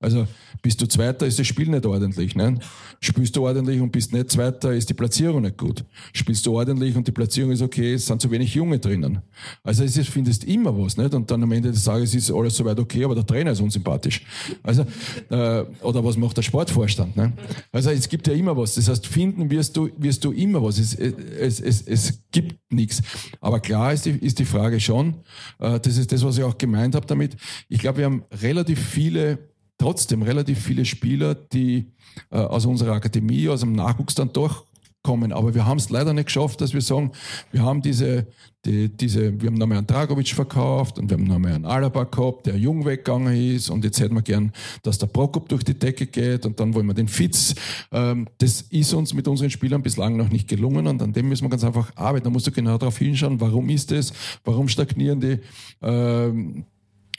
Also 0.00 0.28
bist 0.62 0.80
du 0.80 0.86
Zweiter, 0.86 1.26
ist 1.26 1.40
das 1.40 1.46
Spiel 1.46 1.68
nicht 1.68 1.84
ordentlich. 1.84 2.36
Ne? 2.36 2.58
Spielst 3.00 3.34
du 3.34 3.44
ordentlich 3.44 3.80
und 3.80 3.90
bist 3.90 4.12
nicht 4.12 4.30
Zweiter, 4.30 4.72
ist 4.72 4.88
die 4.88 4.94
Platzierung 4.94 5.42
nicht 5.42 5.58
gut. 5.58 5.84
Spielst 6.12 6.46
du 6.46 6.54
ordentlich 6.54 6.94
und 6.94 7.08
die 7.08 7.12
Platzierung 7.12 7.50
ist 7.50 7.62
okay, 7.62 7.94
es 7.94 8.06
sind 8.06 8.22
zu 8.22 8.30
wenig 8.30 8.54
Junge 8.54 8.78
drinnen. 8.78 9.18
Also 9.64 9.82
es 9.82 9.96
ist, 9.96 10.08
findest 10.08 10.44
immer 10.44 10.76
was. 10.78 10.96
Nicht? 10.96 11.14
Und 11.14 11.28
dann 11.28 11.42
am 11.42 11.50
Ende 11.50 11.72
des 11.72 11.82
Tages 11.82 12.14
ist 12.14 12.30
alles 12.30 12.56
soweit 12.56 12.78
okay, 12.78 13.02
aber 13.02 13.16
der 13.16 13.26
Trainer 13.26 13.50
ist 13.50 13.60
unsympathisch. 13.60 14.24
Also, 14.62 14.82
äh, 15.30 15.64
oder 15.82 16.04
was 16.04 16.16
macht 16.16 16.36
der 16.36 16.42
Sportvorstand? 16.42 17.16
Ne? 17.16 17.32
Also 17.72 17.90
es 17.90 18.08
gibt 18.08 18.28
ja 18.28 18.34
immer 18.34 18.56
was. 18.56 18.76
Das 18.76 18.88
heißt, 18.88 19.04
finden 19.04 19.50
wirst 19.50 19.76
du, 19.76 19.90
wirst 19.96 20.24
du 20.24 20.30
immer 20.30 20.62
was. 20.62 20.78
Es, 20.78 20.94
es, 20.94 21.60
es, 21.60 21.82
es 21.82 22.20
gibt 22.30 22.72
nichts. 22.72 23.02
Aber 23.40 23.58
klar 23.58 23.92
ist 23.92 24.06
die, 24.06 24.10
ist 24.10 24.38
die 24.38 24.44
Frage 24.44 24.78
schon, 24.78 25.14
äh, 25.58 25.80
das 25.80 25.96
ist 25.96 26.12
das, 26.12 26.24
was 26.24 26.38
ich 26.38 26.44
auch 26.44 26.56
gemeint 26.56 26.94
habe 26.94 27.06
damit. 27.06 27.36
Ich 27.68 27.80
glaube, 27.80 27.98
wir 27.98 28.04
haben 28.04 28.22
relativ 28.30 28.78
viele 28.78 29.38
trotzdem 29.78 30.22
relativ 30.22 30.60
viele 30.60 30.84
Spieler, 30.84 31.34
die 31.34 31.92
äh, 32.30 32.36
aus 32.36 32.66
unserer 32.66 32.92
Akademie, 32.92 33.48
aus 33.48 33.60
dem 33.60 33.72
Nachwuchs 33.72 34.14
dann 34.14 34.32
durchkommen. 34.32 35.32
Aber 35.32 35.54
wir 35.54 35.64
haben 35.64 35.78
es 35.78 35.88
leider 35.88 36.12
nicht 36.12 36.26
geschafft, 36.26 36.60
dass 36.60 36.74
wir 36.74 36.80
sagen, 36.80 37.12
wir 37.52 37.62
haben 37.62 37.80
diese, 37.80 38.26
die, 38.64 38.88
diese, 38.88 39.40
wir 39.40 39.48
haben 39.48 39.56
nochmal 39.56 39.78
einen 39.78 39.86
Dragovic 39.86 40.28
verkauft 40.28 40.98
und 40.98 41.08
wir 41.08 41.16
haben 41.16 41.24
nochmal 41.24 41.52
einen 41.52 41.64
Alaba 41.64 42.04
gehabt, 42.04 42.46
der 42.46 42.56
jung 42.56 42.84
weggegangen 42.84 43.34
ist 43.34 43.70
und 43.70 43.84
jetzt 43.84 44.00
hätten 44.00 44.16
wir 44.16 44.22
gern, 44.22 44.52
dass 44.82 44.98
der 44.98 45.06
Prokop 45.06 45.48
durch 45.48 45.62
die 45.62 45.78
Decke 45.78 46.06
geht 46.06 46.44
und 46.44 46.58
dann 46.58 46.74
wollen 46.74 46.86
wir 46.86 46.94
den 46.94 47.08
Fitz. 47.08 47.54
Ähm, 47.92 48.26
das 48.38 48.62
ist 48.62 48.92
uns 48.92 49.14
mit 49.14 49.28
unseren 49.28 49.50
Spielern 49.50 49.82
bislang 49.82 50.16
noch 50.16 50.28
nicht 50.28 50.48
gelungen 50.48 50.88
und 50.88 51.00
an 51.00 51.12
dem 51.12 51.28
müssen 51.28 51.44
wir 51.44 51.50
ganz 51.50 51.62
einfach 51.64 51.92
arbeiten. 51.94 52.24
Da 52.24 52.30
musst 52.30 52.48
du 52.48 52.50
genau 52.50 52.76
darauf 52.78 52.98
hinschauen, 52.98 53.40
warum 53.40 53.68
ist 53.68 53.92
das, 53.92 54.12
warum 54.44 54.68
stagnieren 54.68 55.20
die. 55.20 55.38
Ähm, 55.80 56.64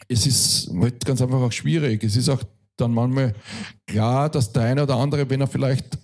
es 0.10 0.26
ist 0.26 0.72
halt 0.74 1.06
ganz 1.06 1.22
einfach 1.22 1.40
auch 1.40 1.52
schwierig. 1.52 2.04
Es 2.04 2.16
ist 2.16 2.30
auch 2.30 2.44
dann 2.76 2.94
manchmal 2.94 3.34
klar, 3.86 4.30
dass 4.30 4.52
der 4.52 4.64
eine 4.64 4.84
oder 4.84 4.96
andere, 4.96 5.30
wenn 5.30 5.42
er 5.42 5.48
vielleicht 5.48 5.98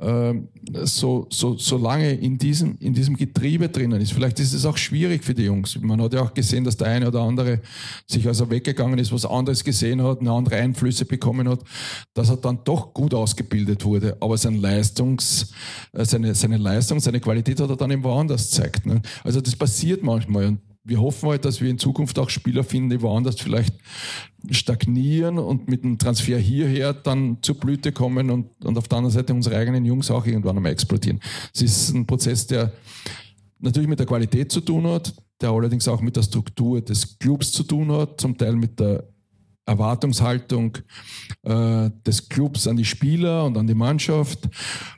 ähm, 0.00 0.48
so, 0.84 1.26
so, 1.28 1.56
so 1.56 1.76
lange 1.76 2.12
in 2.12 2.38
diesem, 2.38 2.76
in 2.78 2.94
diesem 2.94 3.16
Getriebe 3.16 3.68
drinnen 3.68 4.00
ist. 4.00 4.12
Vielleicht 4.12 4.38
ist 4.38 4.52
es 4.52 4.64
auch 4.64 4.76
schwierig 4.76 5.24
für 5.24 5.34
die 5.34 5.42
Jungs. 5.42 5.76
Man 5.80 6.00
hat 6.00 6.14
ja 6.14 6.22
auch 6.22 6.32
gesehen, 6.32 6.62
dass 6.62 6.76
der 6.76 6.86
eine 6.86 7.08
oder 7.08 7.22
andere 7.22 7.60
sich 8.06 8.24
also 8.28 8.48
weggegangen 8.48 9.00
ist, 9.00 9.12
was 9.12 9.26
anderes 9.26 9.64
gesehen 9.64 10.00
hat, 10.04 10.20
eine 10.20 10.30
andere 10.30 10.56
Einflüsse 10.56 11.04
bekommen 11.04 11.48
hat, 11.48 11.60
dass 12.14 12.30
er 12.30 12.36
dann 12.36 12.60
doch 12.62 12.94
gut 12.94 13.12
ausgebildet 13.12 13.84
wurde. 13.84 14.16
Aber 14.20 14.38
sein 14.38 14.60
Leistungs, 14.60 15.50
äh, 15.92 16.04
seine, 16.04 16.32
seine 16.36 16.58
Leistung, 16.58 17.00
seine 17.00 17.18
Qualität 17.18 17.58
hat 17.58 17.70
er 17.70 17.76
dann 17.76 17.90
eben 17.90 18.04
woanders 18.04 18.50
gezeigt. 18.50 18.86
Ne? 18.86 19.02
Also 19.24 19.40
das 19.40 19.56
passiert 19.56 20.04
manchmal. 20.04 20.46
Und 20.46 20.60
wir 20.88 21.00
hoffen 21.00 21.28
halt, 21.28 21.44
dass 21.44 21.60
wir 21.60 21.70
in 21.70 21.78
Zukunft 21.78 22.18
auch 22.18 22.30
Spieler 22.30 22.64
finden, 22.64 22.90
die 22.90 23.02
woanders 23.02 23.40
vielleicht 23.40 23.74
stagnieren 24.50 25.38
und 25.38 25.68
mit 25.68 25.84
dem 25.84 25.98
Transfer 25.98 26.38
hierher 26.38 26.94
dann 26.94 27.38
zur 27.42 27.56
Blüte 27.56 27.92
kommen 27.92 28.30
und, 28.30 28.64
und 28.64 28.78
auf 28.78 28.88
der 28.88 28.98
anderen 28.98 29.14
Seite 29.14 29.34
unsere 29.34 29.56
eigenen 29.56 29.84
Jungs 29.84 30.10
auch 30.10 30.26
irgendwann 30.26 30.56
einmal 30.56 30.72
explodieren. 30.72 31.20
Es 31.54 31.62
ist 31.62 31.90
ein 31.90 32.06
Prozess, 32.06 32.46
der 32.46 32.72
natürlich 33.58 33.88
mit 33.88 33.98
der 33.98 34.06
Qualität 34.06 34.50
zu 34.50 34.60
tun 34.60 34.86
hat, 34.86 35.14
der 35.40 35.50
allerdings 35.50 35.86
auch 35.88 36.00
mit 36.00 36.16
der 36.16 36.22
Struktur 36.22 36.80
des 36.80 37.18
Clubs 37.18 37.52
zu 37.52 37.64
tun 37.64 37.92
hat, 37.92 38.20
zum 38.20 38.36
Teil 38.38 38.56
mit 38.56 38.80
der 38.80 39.04
Erwartungshaltung 39.66 40.78
äh, 41.42 41.90
des 42.06 42.28
Clubs 42.28 42.66
an 42.66 42.76
die 42.76 42.86
Spieler 42.86 43.44
und 43.44 43.58
an 43.58 43.66
die 43.66 43.74
Mannschaft, 43.74 44.48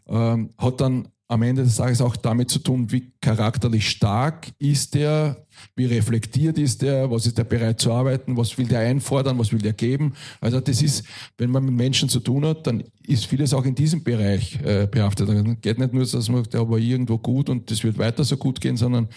äh, 0.07 0.36
hat 0.59 0.80
dann 0.80 1.09
am 1.31 1.43
Ende 1.43 1.62
des 1.62 1.76
Tages 1.76 2.01
auch 2.01 2.16
damit 2.16 2.51
zu 2.51 2.59
tun, 2.59 2.91
wie 2.91 3.12
charakterlich 3.20 3.89
stark 3.89 4.49
ist 4.59 4.95
der, 4.95 5.47
wie 5.76 5.85
reflektiert 5.85 6.59
ist 6.59 6.83
der, 6.83 7.09
was 7.09 7.24
ist 7.24 7.39
der 7.39 7.45
bereit 7.45 7.78
zu 7.78 7.93
arbeiten, 7.93 8.37
was 8.37 8.59
will 8.59 8.66
der 8.66 8.81
einfordern, 8.81 9.39
was 9.39 9.53
will 9.53 9.61
der 9.61 9.72
geben. 9.72 10.14
Also 10.41 10.59
das 10.59 10.83
ist, 10.83 11.05
wenn 11.39 11.51
man 11.51 11.64
mit 11.64 11.74
Menschen 11.74 12.09
zu 12.09 12.18
tun 12.18 12.45
hat, 12.45 12.66
dann 12.66 12.83
ist 13.07 13.26
vieles 13.26 13.55
auch 13.55 13.64
in 13.64 13.76
diesem 13.76 14.03
Bereich 14.03 14.59
äh, 14.64 14.89
behaftet. 14.91 15.28
Dann 15.28 15.61
geht 15.61 15.78
nicht 15.78 15.95
nur, 15.95 16.05
dass 16.05 16.28
man 16.28 16.43
der 16.43 16.68
war 16.68 16.78
irgendwo 16.78 17.16
gut 17.16 17.49
und 17.49 17.70
das 17.70 17.85
wird 17.85 17.97
weiter 17.97 18.24
so 18.24 18.37
gut 18.37 18.61
gehen, 18.61 18.76
sondern 18.76 19.09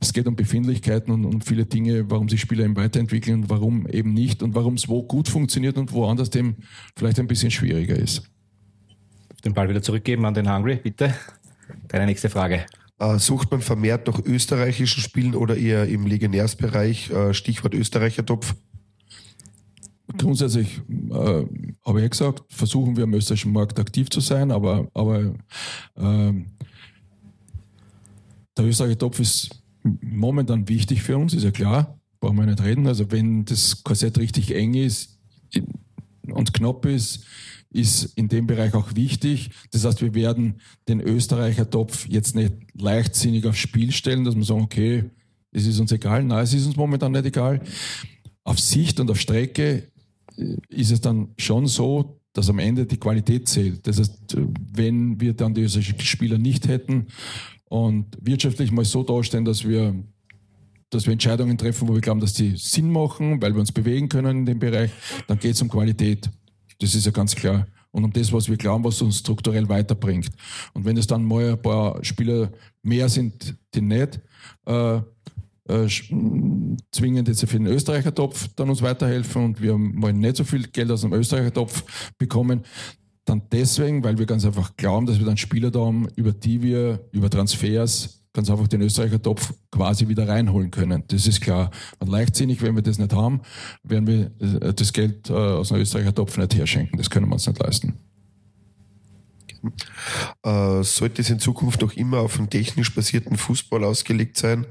es 0.00 0.12
geht 0.12 0.26
um 0.26 0.34
Befindlichkeiten 0.34 1.12
und 1.12 1.24
um 1.24 1.40
viele 1.40 1.66
Dinge, 1.66 2.10
warum 2.10 2.28
sich 2.28 2.40
Spieler 2.40 2.64
eben 2.64 2.74
weiterentwickeln 2.74 3.42
und 3.42 3.50
warum 3.50 3.86
eben 3.86 4.12
nicht 4.12 4.42
und 4.42 4.56
warum 4.56 4.74
es 4.74 4.88
wo 4.88 5.04
gut 5.04 5.28
funktioniert 5.28 5.78
und 5.78 5.92
woanders 5.92 6.30
dem 6.30 6.56
vielleicht 6.96 7.20
ein 7.20 7.28
bisschen 7.28 7.52
schwieriger 7.52 7.94
ist. 7.94 8.24
Den 9.44 9.54
Ball 9.54 9.68
wieder 9.68 9.82
zurückgeben 9.82 10.24
an 10.24 10.34
den 10.34 10.52
Hungry, 10.52 10.80
bitte. 10.82 11.14
Deine 11.88 12.06
nächste 12.06 12.30
Frage. 12.30 12.66
Äh, 12.98 13.18
sucht 13.18 13.50
man 13.50 13.60
vermehrt 13.60 14.06
nach 14.06 14.20
österreichischen 14.24 15.00
Spielen 15.00 15.34
oder 15.34 15.56
eher 15.56 15.88
im 15.88 16.06
Legionärsbereich? 16.06 17.10
Äh, 17.10 17.34
Stichwort 17.34 17.74
Österreicher-Topf. 17.74 18.54
Grundsätzlich 20.16 20.80
äh, 21.10 21.44
habe 21.84 22.02
ich 22.02 22.10
gesagt, 22.10 22.44
versuchen 22.48 22.96
wir 22.96 23.04
am 23.04 23.14
österreichischen 23.14 23.52
Markt 23.52 23.80
aktiv 23.80 24.10
zu 24.10 24.20
sein, 24.20 24.52
aber, 24.52 24.88
aber 24.94 25.34
äh, 25.96 26.32
der 28.56 28.64
österreichische 28.64 28.98
Topf 28.98 29.18
ist 29.18 29.62
momentan 29.82 30.68
wichtig 30.68 31.02
für 31.02 31.16
uns, 31.16 31.34
ist 31.34 31.44
ja 31.44 31.50
klar, 31.50 31.98
brauchen 32.20 32.36
wir 32.36 32.46
nicht 32.46 32.62
reden. 32.62 32.86
Also 32.86 33.10
wenn 33.10 33.44
das 33.44 33.82
Korsett 33.82 34.18
richtig 34.18 34.54
eng 34.54 34.74
ist 34.74 35.18
und 36.22 36.54
knapp 36.54 36.86
ist, 36.86 37.24
ist 37.74 38.16
in 38.16 38.28
dem 38.28 38.46
Bereich 38.46 38.72
auch 38.74 38.94
wichtig. 38.94 39.50
Das 39.72 39.84
heißt, 39.84 40.00
wir 40.00 40.14
werden 40.14 40.60
den 40.88 41.00
Österreicher 41.00 41.68
Topf 41.68 42.06
jetzt 42.08 42.36
nicht 42.36 42.54
leichtsinnig 42.74 43.46
aufs 43.46 43.58
Spiel 43.58 43.90
stellen, 43.90 44.24
dass 44.24 44.36
wir 44.36 44.44
sagen, 44.44 44.62
okay, 44.62 45.04
es 45.50 45.66
ist 45.66 45.80
uns 45.80 45.90
egal. 45.90 46.22
Nein, 46.22 46.44
es 46.44 46.54
ist 46.54 46.66
uns 46.66 46.76
momentan 46.76 47.12
nicht 47.12 47.26
egal. 47.26 47.60
Auf 48.44 48.60
Sicht 48.60 49.00
und 49.00 49.10
auf 49.10 49.18
Strecke 49.18 49.88
äh, 50.36 50.56
ist 50.68 50.92
es 50.92 51.00
dann 51.00 51.30
schon 51.36 51.66
so, 51.66 52.20
dass 52.32 52.48
am 52.48 52.60
Ende 52.60 52.86
die 52.86 52.96
Qualität 52.96 53.48
zählt. 53.48 53.86
Das 53.86 53.98
heißt, 53.98 54.36
wenn 54.72 55.20
wir 55.20 55.34
dann 55.34 55.54
die 55.54 55.62
österreichischen 55.62 56.00
Spieler 56.00 56.38
nicht 56.38 56.68
hätten 56.68 57.06
und 57.68 58.06
wirtschaftlich 58.20 58.70
mal 58.70 58.84
so 58.84 59.02
darstellen, 59.02 59.44
dass 59.44 59.66
wir 59.66 59.94
dass 60.90 61.06
wir 61.06 61.12
Entscheidungen 61.12 61.58
treffen, 61.58 61.88
wo 61.88 61.94
wir 61.94 62.00
glauben, 62.00 62.20
dass 62.20 62.34
die 62.34 62.56
Sinn 62.56 62.92
machen, 62.92 63.42
weil 63.42 63.52
wir 63.52 63.58
uns 63.58 63.72
bewegen 63.72 64.08
können 64.08 64.38
in 64.38 64.46
dem 64.46 64.60
Bereich, 64.60 64.92
dann 65.26 65.40
geht 65.40 65.56
es 65.56 65.62
um 65.62 65.68
Qualität. 65.68 66.30
Das 66.84 66.94
ist 66.94 67.06
ja 67.06 67.12
ganz 67.12 67.34
klar. 67.34 67.66
Und 67.92 68.04
um 68.04 68.12
das, 68.12 68.30
was 68.30 68.48
wir 68.48 68.58
glauben, 68.58 68.84
was 68.84 69.00
uns 69.00 69.20
strukturell 69.20 69.68
weiterbringt. 69.68 70.28
Und 70.74 70.84
wenn 70.84 70.98
es 70.98 71.06
dann 71.06 71.24
mal 71.24 71.52
ein 71.52 71.62
paar 71.62 72.04
Spieler 72.04 72.50
mehr 72.82 73.08
sind, 73.08 73.56
die 73.74 73.80
nicht 73.80 74.20
äh, 74.66 74.96
äh, 74.96 75.88
zwingend 76.90 77.28
jetzt 77.28 77.40
für 77.48 77.56
den 77.56 77.68
Österreicher 77.68 78.14
Topf 78.14 78.48
dann 78.56 78.68
uns 78.68 78.82
weiterhelfen 78.82 79.44
und 79.44 79.62
wir 79.62 79.78
mal 79.78 80.12
nicht 80.12 80.36
so 80.36 80.44
viel 80.44 80.64
Geld 80.64 80.90
aus 80.90 81.00
dem 81.00 81.14
Österreicher 81.14 81.54
Topf 81.54 82.12
bekommen, 82.18 82.64
dann 83.24 83.40
deswegen, 83.50 84.04
weil 84.04 84.18
wir 84.18 84.26
ganz 84.26 84.44
einfach 84.44 84.76
glauben, 84.76 85.06
dass 85.06 85.18
wir 85.18 85.24
dann 85.24 85.38
Spieler 85.38 85.70
da 85.70 85.80
haben, 85.80 86.06
über 86.16 86.32
die 86.32 86.60
wir 86.60 87.08
über 87.12 87.30
Transfers 87.30 88.23
ganz 88.34 88.50
einfach 88.50 88.68
den 88.68 88.82
Österreicher 88.82 89.22
Topf 89.22 89.54
quasi 89.70 90.08
wieder 90.08 90.28
reinholen 90.28 90.70
können. 90.70 91.04
Das 91.08 91.26
ist 91.26 91.40
klar. 91.40 91.70
Und 92.00 92.08
leichtsinnig, 92.08 92.60
wenn 92.60 92.74
wir 92.74 92.82
das 92.82 92.98
nicht 92.98 93.14
haben, 93.14 93.40
werden 93.82 94.06
wir 94.06 94.66
äh, 94.68 94.74
das 94.74 94.92
Geld 94.92 95.30
äh, 95.30 95.32
aus 95.32 95.68
dem 95.68 95.78
Österreicher 95.78 96.14
Topf 96.14 96.36
nicht 96.36 96.54
herschenken. 96.54 96.98
Das 96.98 97.08
können 97.08 97.28
wir 97.28 97.34
uns 97.34 97.46
nicht 97.46 97.62
leisten. 97.62 98.03
Äh, 100.42 100.82
sollte 100.82 101.22
es 101.22 101.30
in 101.30 101.38
Zukunft 101.38 101.82
noch 101.82 101.92
immer 101.94 102.18
auf 102.18 102.38
einen 102.38 102.50
technisch 102.50 102.94
basierten 102.94 103.36
Fußball 103.36 103.84
ausgelegt 103.84 104.36
sein? 104.36 104.66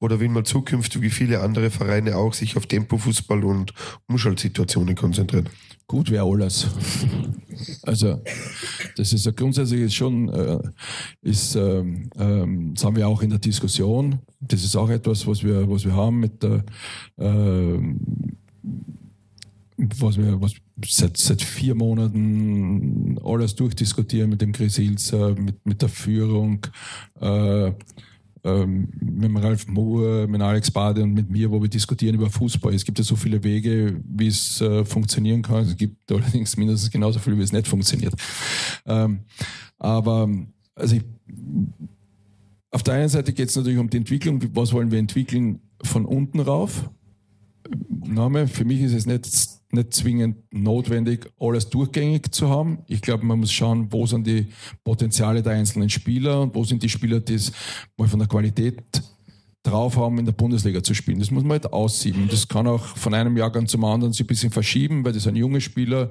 Oder 0.00 0.20
will 0.20 0.28
man 0.28 0.44
zukünftig 0.44 1.02
wie 1.02 1.10
viele 1.10 1.40
andere 1.40 1.70
Vereine 1.70 2.16
auch 2.16 2.34
sich 2.34 2.56
auf 2.56 2.66
Tempofußball 2.66 3.44
und 3.44 3.72
Umschaltsituationen 4.08 4.94
konzentrieren? 4.94 5.48
Gut 5.86 6.10
wäre 6.10 6.24
alles. 6.24 6.68
Also, 7.82 8.22
das 8.96 9.12
ist 9.12 9.26
ja 9.26 9.32
grundsätzlich 9.32 9.94
schon, 9.94 10.28
äh, 10.30 10.58
ist, 11.20 11.54
ähm, 11.54 12.08
ähm, 12.16 12.72
das 12.74 12.84
haben 12.84 12.96
wir 12.96 13.06
auch 13.06 13.22
in 13.22 13.30
der 13.30 13.38
Diskussion. 13.38 14.20
Das 14.40 14.64
ist 14.64 14.74
auch 14.74 14.88
etwas, 14.88 15.26
was 15.26 15.42
wir, 15.42 15.68
was 15.68 15.84
wir 15.84 15.94
haben 15.94 16.18
mit 16.20 16.42
der, 16.42 16.64
äh, 17.18 17.78
was 19.76 20.16
wir 20.16 20.40
was 20.40 20.54
seit, 20.84 21.16
seit 21.16 21.42
vier 21.42 21.74
Monaten 21.74 23.18
alles 23.24 23.54
durchdiskutieren 23.54 24.30
mit 24.30 24.40
dem 24.40 24.52
Chris 24.52 24.78
Ilzer, 24.78 25.34
mit, 25.34 25.64
mit 25.64 25.82
der 25.82 25.88
Führung, 25.88 26.66
äh, 27.20 27.72
ähm, 28.44 28.88
mit 29.00 29.24
dem 29.24 29.36
Ralf 29.36 29.68
Moore, 29.68 30.26
mit 30.26 30.40
Alex 30.40 30.70
Bade 30.70 31.02
und 31.02 31.14
mit 31.14 31.30
mir, 31.30 31.50
wo 31.50 31.62
wir 31.62 31.68
diskutieren 31.68 32.14
über 32.16 32.30
Fußball. 32.30 32.74
Es 32.74 32.84
gibt 32.84 32.98
ja 32.98 33.04
so 33.04 33.14
viele 33.14 33.44
Wege, 33.44 34.00
wie 34.04 34.26
es 34.26 34.60
äh, 34.60 34.84
funktionieren 34.84 35.42
kann. 35.42 35.64
Es 35.64 35.76
gibt 35.76 36.10
allerdings 36.10 36.56
mindestens 36.56 36.90
genauso 36.90 37.18
viele, 37.18 37.38
wie 37.38 37.42
es 37.42 37.52
nicht 37.52 37.68
funktioniert. 37.68 38.14
Ähm, 38.86 39.20
aber 39.78 40.28
also 40.74 40.96
ich, 40.96 41.02
auf 42.70 42.82
der 42.82 42.94
einen 42.94 43.08
Seite 43.08 43.32
geht 43.32 43.48
es 43.48 43.56
natürlich 43.56 43.78
um 43.78 43.90
die 43.90 43.98
Entwicklung. 43.98 44.42
Was 44.54 44.72
wollen 44.72 44.90
wir 44.90 44.98
entwickeln 44.98 45.60
von 45.82 46.04
unten 46.04 46.40
rauf? 46.40 46.88
Name, 47.88 48.48
für 48.48 48.64
mich 48.64 48.80
ist 48.80 48.92
es 48.92 49.06
nicht 49.06 49.26
nicht 49.72 49.94
zwingend 49.94 50.36
notwendig, 50.52 51.30
alles 51.40 51.70
durchgängig 51.70 52.32
zu 52.32 52.48
haben. 52.48 52.78
Ich 52.88 53.00
glaube, 53.00 53.24
man 53.24 53.40
muss 53.40 53.52
schauen, 53.52 53.90
wo 53.90 54.06
sind 54.06 54.26
die 54.26 54.48
Potenziale 54.84 55.42
der 55.42 55.52
einzelnen 55.52 55.88
Spieler 55.88 56.42
und 56.42 56.54
wo 56.54 56.64
sind 56.64 56.82
die 56.82 56.88
Spieler, 56.88 57.20
die 57.20 57.34
es 57.34 57.52
mal 57.96 58.08
von 58.08 58.18
der 58.18 58.28
Qualität 58.28 58.82
drauf 59.62 59.96
haben, 59.96 60.18
in 60.18 60.24
der 60.24 60.32
Bundesliga 60.32 60.82
zu 60.82 60.92
spielen. 60.92 61.20
Das 61.20 61.30
muss 61.30 61.44
man 61.44 61.52
halt 61.52 61.72
aussieben. 61.72 62.28
Das 62.28 62.48
kann 62.48 62.66
auch 62.66 62.84
von 62.84 63.14
einem 63.14 63.36
Jahrgang 63.36 63.68
zum 63.68 63.84
anderen 63.84 64.12
sich 64.12 64.24
ein 64.24 64.26
bisschen 64.26 64.50
verschieben, 64.50 65.04
weil 65.04 65.12
das 65.12 65.26
ein 65.26 65.36
junger 65.36 65.60
Spieler. 65.60 66.10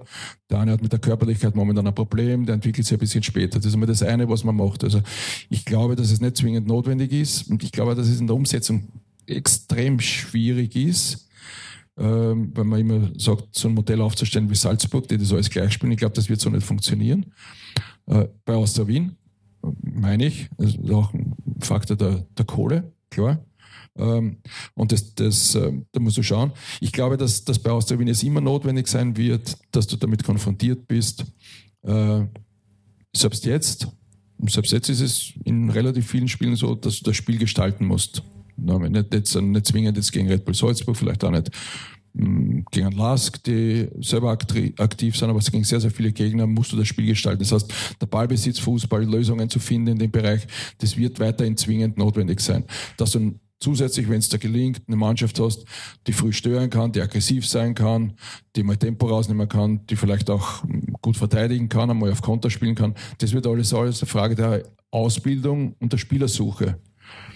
Der 0.50 0.60
eine 0.60 0.72
hat 0.72 0.82
mit 0.82 0.92
der 0.92 1.00
Körperlichkeit 1.00 1.56
momentan 1.56 1.86
ein 1.86 1.94
Problem, 1.94 2.46
der 2.46 2.56
entwickelt 2.56 2.88
sich 2.88 2.96
ein 2.96 3.00
bisschen 3.00 3.24
später. 3.24 3.60
Das 3.60 3.66
ist 3.66 3.74
immer 3.74 3.88
das 3.88 4.04
eine, 4.04 4.30
was 4.30 4.44
man 4.44 4.56
macht. 4.56 4.84
Also 4.84 5.02
ich 5.50 5.66
glaube, 5.66 5.96
dass 5.96 6.12
es 6.12 6.22
nicht 6.22 6.38
zwingend 6.38 6.68
notwendig 6.68 7.12
ist 7.12 7.50
und 7.50 7.62
ich 7.64 7.72
glaube, 7.72 7.94
dass 7.94 8.08
es 8.08 8.22
in 8.22 8.28
der 8.28 8.36
Umsetzung 8.38 8.88
extrem 9.28 10.00
schwierig 10.00 10.76
ist 10.76 11.28
wenn 12.04 12.68
man 12.68 12.80
immer 12.80 13.12
sagt, 13.18 13.56
so 13.56 13.68
ein 13.68 13.74
Modell 13.74 14.02
aufzustellen 14.02 14.50
wie 14.50 14.56
Salzburg, 14.56 15.08
die 15.08 15.18
das 15.18 15.32
alles 15.32 15.50
gleich 15.50 15.74
spielen. 15.74 15.92
Ich 15.92 16.00
glaube, 16.00 16.16
das 16.16 16.30
wird 16.30 16.42
so 16.42 16.50
nicht 16.50 16.66
funktionieren. 16.66 17.34
Äh, 18.08 18.28
bei 18.46 18.56
Austria 18.56 18.88
Wien, 18.88 19.18
meine 19.82 20.26
ich, 20.26 20.50
ist 20.58 20.80
auch 20.90 21.14
ein 21.14 21.36
Faktor 21.60 21.96
der, 21.96 22.26
der 22.38 22.46
Kohle, 22.46 22.94
klar. 23.10 23.44
Ähm, 23.98 24.38
und 24.74 24.92
das, 24.92 25.14
das, 25.16 25.56
äh, 25.56 25.72
da 25.92 26.00
musst 26.00 26.18
du 26.18 26.24
schauen. 26.24 26.52
Ich 26.80 26.92
glaube, 26.92 27.18
dass, 27.18 27.44
dass 27.44 27.60
bei 27.60 27.72
Austria 27.72 28.00
Wien 28.00 28.08
es 28.08 28.24
immer 28.24 28.42
notwendig 28.42 28.88
sein 28.88 29.16
wird, 29.18 29.58
dass 29.72 29.88
du 29.88 29.98
damit 29.98 30.24
konfrontiert 30.24 30.88
bist. 30.88 31.26
Äh, 31.84 32.26
selbst 33.14 33.46
jetzt, 33.46 33.88
selbst 34.48 34.72
jetzt 34.72 34.90
ist 34.90 35.02
es 35.02 35.34
in 35.44 35.70
relativ 35.70 36.08
vielen 36.08 36.28
Spielen 36.28 36.56
so, 36.56 36.76
dass 36.76 37.00
du 37.00 37.04
das 37.06 37.16
Spiel 37.16 37.38
gestalten 37.38 37.86
musst. 37.86 38.24
Nicht, 38.62 39.14
jetzt, 39.14 39.36
nicht 39.36 39.66
zwingend 39.66 39.98
jetzt 39.98 40.12
gegen 40.12 40.28
Red 40.28 40.46
Bull 40.46 40.56
Salzburg, 40.56 40.96
vielleicht 40.96 41.24
auch 41.24 41.32
nicht 41.32 41.50
hm, 42.16 42.66
gegen 42.72 42.92
Lask, 42.92 43.42
die 43.44 43.88
selber 44.02 44.32
aktiv 44.32 45.16
sind, 45.16 45.30
aber 45.30 45.40
es 45.40 45.52
gegen 45.52 45.64
sehr, 45.64 45.80
sehr 45.80 45.92
viele 45.92 46.12
Gegner 46.12 46.46
musst 46.48 46.72
du 46.72 46.78
das 46.78 46.88
Spiel 46.88 47.06
gestalten. 47.08 47.40
Das 47.40 47.52
heißt, 47.52 47.74
der 48.02 48.06
Ballbesitz, 48.06 48.60
Fußball, 48.60 49.04
Lösungen 49.04 49.50
zu 49.50 49.60
finden 49.60 49.94
in 49.94 50.00
dem 50.00 50.12
Bereich, 50.12 50.46
das 50.80 50.98
wird 50.98 51.20
weiterhin 51.20 51.58
zwingend 51.58 51.98
notwendig 51.98 52.42
sein. 52.42 52.66
Dass 52.98 53.12
du 53.12 53.40
zusätzlich, 53.62 54.10
wenn 54.10 54.20
es 54.20 54.28
da 54.28 54.38
gelingt, 54.38 54.82
eine 54.88 54.98
Mannschaft 54.98 55.40
hast, 55.40 55.66
die 56.08 56.14
früh 56.14 56.34
stören 56.34 56.70
kann, 56.70 56.92
die 56.92 57.02
aggressiv 57.02 57.48
sein 57.48 57.76
kann, 57.76 58.14
die 58.56 58.64
mal 58.64 58.76
Tempo 58.76 59.08
rausnehmen 59.08 59.48
kann, 59.48 59.86
die 59.88 59.96
vielleicht 59.96 60.30
auch 60.30 60.64
gut 61.02 61.16
verteidigen 61.16 61.70
kann, 61.70 61.90
einmal 61.90 62.12
auf 62.12 62.22
Konter 62.22 62.50
spielen 62.50 62.76
kann, 62.76 62.96
das 63.20 63.32
wird 63.32 63.48
alles 63.48 63.74
alles 63.74 64.02
eine 64.02 64.10
Frage 64.10 64.36
der 64.36 64.64
Ausbildung 64.90 65.76
und 65.80 65.94
der 65.94 65.98
Spielersuche. 65.98 66.78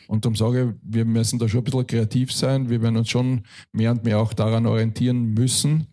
Und 0.07 0.25
darum 0.25 0.35
sage 0.35 0.75
ich, 0.75 0.93
wir 0.93 1.05
müssen 1.05 1.39
da 1.39 1.47
schon 1.47 1.61
ein 1.61 1.63
bisschen 1.63 1.87
kreativ 1.87 2.31
sein. 2.31 2.69
Wir 2.69 2.81
werden 2.81 2.97
uns 2.97 3.09
schon 3.09 3.43
mehr 3.71 3.91
und 3.91 4.03
mehr 4.03 4.19
auch 4.19 4.33
daran 4.33 4.65
orientieren 4.65 5.33
müssen, 5.33 5.87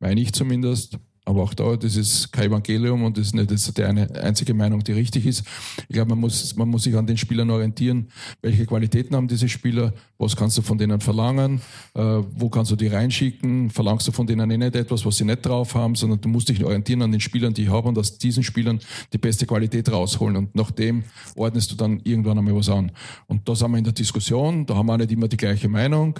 meine 0.00 0.20
ich 0.20 0.32
zumindest, 0.32 0.98
Aber 1.24 1.42
auch 1.42 1.54
da, 1.54 1.76
das 1.76 1.96
ist 1.96 2.32
kein 2.32 2.48
Evangelium 2.48 3.04
und 3.04 3.16
das 3.16 3.28
ist 3.28 3.34
nicht 3.34 3.50
das 3.50 3.72
die 3.72 3.84
eine 3.84 4.10
einzige 4.20 4.54
Meinung, 4.54 4.82
die 4.82 4.92
richtig 4.92 5.24
ist. 5.24 5.44
Ich 5.88 5.94
glaube, 5.94 6.10
man 6.10 6.18
muss, 6.18 6.56
man 6.56 6.68
muss 6.68 6.82
sich 6.82 6.96
an 6.96 7.06
den 7.06 7.16
Spielern 7.16 7.48
orientieren. 7.50 8.08
Welche 8.40 8.66
Qualitäten 8.66 9.14
haben 9.14 9.28
diese 9.28 9.48
Spieler? 9.48 9.92
Was 10.18 10.34
kannst 10.34 10.58
du 10.58 10.62
von 10.62 10.78
denen 10.78 11.00
verlangen? 11.00 11.60
Äh, 11.94 12.00
wo 12.00 12.48
kannst 12.48 12.72
du 12.72 12.76
die 12.76 12.88
reinschicken? 12.88 13.70
Verlangst 13.70 14.08
du 14.08 14.12
von 14.12 14.26
denen 14.26 14.50
eh 14.50 14.58
nicht 14.58 14.74
etwas, 14.74 15.06
was 15.06 15.16
sie 15.16 15.24
nicht 15.24 15.46
drauf 15.46 15.76
haben, 15.76 15.94
sondern 15.94 16.20
du 16.20 16.28
musst 16.28 16.48
dich 16.48 16.64
orientieren 16.64 17.02
an 17.02 17.12
den 17.12 17.20
Spielern, 17.20 17.54
die 17.54 17.62
ich 17.62 17.68
habe 17.68 17.88
und 17.88 17.98
aus 17.98 18.18
diesen 18.18 18.42
Spielern 18.42 18.80
die 19.12 19.18
beste 19.18 19.46
Qualität 19.46 19.92
rausholen. 19.92 20.36
Und 20.36 20.54
nach 20.56 20.72
dem 20.72 21.04
ordnest 21.36 21.70
du 21.70 21.76
dann 21.76 22.00
irgendwann 22.02 22.38
einmal 22.38 22.56
was 22.56 22.68
an. 22.68 22.90
Und 23.28 23.48
da 23.48 23.54
sind 23.54 23.70
wir 23.70 23.78
in 23.78 23.84
der 23.84 23.92
Diskussion, 23.92 24.66
da 24.66 24.74
haben 24.74 24.86
wir 24.86 24.98
nicht 24.98 25.12
immer 25.12 25.28
die 25.28 25.36
gleiche 25.36 25.68
Meinung, 25.68 26.18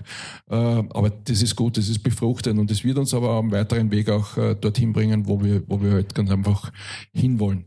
äh, 0.48 0.54
aber 0.54 1.10
das 1.10 1.42
ist 1.42 1.56
gut, 1.56 1.76
das 1.76 1.88
ist 1.88 2.02
befruchtend 2.04 2.60
und 2.60 2.70
es 2.70 2.84
wird 2.84 2.98
uns 2.98 3.12
aber 3.14 3.30
am 3.30 3.50
weiteren 3.50 3.90
Weg 3.90 4.08
auch 4.08 4.36
äh, 4.36 4.54
dorthin 4.54 4.91
bringen, 4.92 5.26
wo 5.26 5.42
wir, 5.42 5.62
wo 5.68 5.80
wir 5.80 5.92
halt 5.92 6.14
ganz 6.14 6.30
einfach 6.30 6.72
hinwollen. 7.12 7.66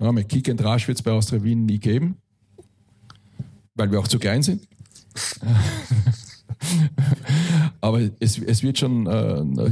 Ja, 0.00 0.12
mit 0.12 0.28
Kick 0.28 0.48
and 0.48 0.62
Rush 0.64 0.88
wird 0.88 0.98
es 0.98 1.02
bei 1.02 1.12
Austria 1.12 1.42
Wien 1.42 1.66
nie 1.66 1.78
geben, 1.78 2.16
weil 3.74 3.90
wir 3.90 4.00
auch 4.00 4.08
zu 4.08 4.18
klein 4.18 4.42
sind. 4.42 4.66
aber 7.80 8.00
es, 8.20 8.38
es 8.38 8.62
wird 8.62 8.78
schon, 8.78 9.06
äh, 9.06 9.70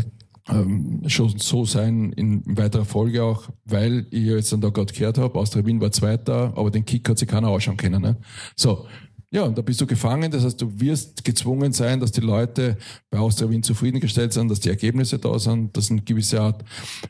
ähm, 0.49 1.03
schon 1.07 1.39
so 1.39 1.65
sein 1.65 2.13
in 2.13 2.43
weiterer 2.47 2.85
Folge 2.85 3.23
auch, 3.23 3.49
weil 3.65 4.07
ich 4.11 4.25
jetzt 4.25 4.53
dann 4.53 4.61
da 4.61 4.71
gerade 4.71 4.93
gehört 4.93 5.19
habe, 5.19 5.39
Austria 5.39 5.65
Wien 5.67 5.81
war 5.81 5.93
Zweiter, 5.93 6.53
aber 6.57 6.71
den 6.71 6.85
Kick 6.85 7.09
hat 7.09 7.19
sich 7.19 7.29
keiner 7.29 7.49
ausschauen 7.49 7.77
können. 7.77 8.03
Ne? 8.03 8.17
So, 8.57 8.87
ja, 9.33 9.45
und 9.45 9.57
da 9.57 9.63
bist 9.63 9.81
du 9.81 9.87
gefangen. 9.87 10.31
Das 10.31 10.45
heißt, 10.45 10.61
du 10.61 10.79
wirst 10.79 11.25
gezwungen 11.25 11.73
sein, 11.73 11.99
dass 12.01 12.13
die 12.13 12.21
Leute 12.21 12.77
bei 13.11 13.19
Austria 13.19 13.49
Wien 13.49 13.63
zufriedengestellt 13.63 14.35
sind, 14.35 14.51
dass 14.51 14.61
die 14.61 14.69
Ergebnisse 14.69 15.19
da 15.19 15.39
sind, 15.39 15.75
dass 15.75 15.91
eine 15.91 16.03
gewisse 16.03 16.41
Art 16.41 16.63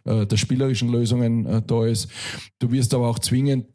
äh, 0.04 0.24
der 0.24 0.36
spielerischen 0.36 0.88
Lösungen 0.88 1.46
äh, 1.46 1.60
da 1.66 1.84
ist. 1.84 2.08
Du 2.60 2.70
wirst 2.70 2.94
aber 2.94 3.08
auch 3.08 3.18
zwingend 3.18 3.66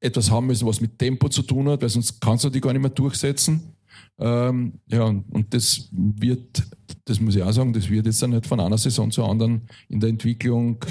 etwas 0.00 0.30
haben 0.30 0.46
müssen, 0.48 0.68
was 0.68 0.82
mit 0.82 0.98
Tempo 0.98 1.30
zu 1.30 1.40
tun 1.40 1.66
hat, 1.70 1.80
weil 1.80 1.88
sonst 1.88 2.20
kannst 2.20 2.44
du 2.44 2.50
die 2.50 2.60
gar 2.60 2.74
nicht 2.74 2.82
mehr 2.82 2.90
durchsetzen. 2.90 3.74
Ähm, 4.18 4.74
ja, 4.86 5.04
und, 5.04 5.24
und 5.30 5.54
das 5.54 5.88
wird, 5.90 6.62
das 7.06 7.20
muss 7.20 7.36
ich 7.36 7.42
auch 7.42 7.52
sagen, 7.52 7.72
das 7.72 7.88
wird 7.88 8.04
jetzt 8.04 8.20
dann 8.20 8.30
nicht 8.30 8.46
von 8.46 8.60
einer 8.60 8.76
Saison 8.76 9.10
zur 9.10 9.30
anderen 9.30 9.62
in 9.88 10.00
der 10.00 10.10
Entwicklung, 10.10 10.84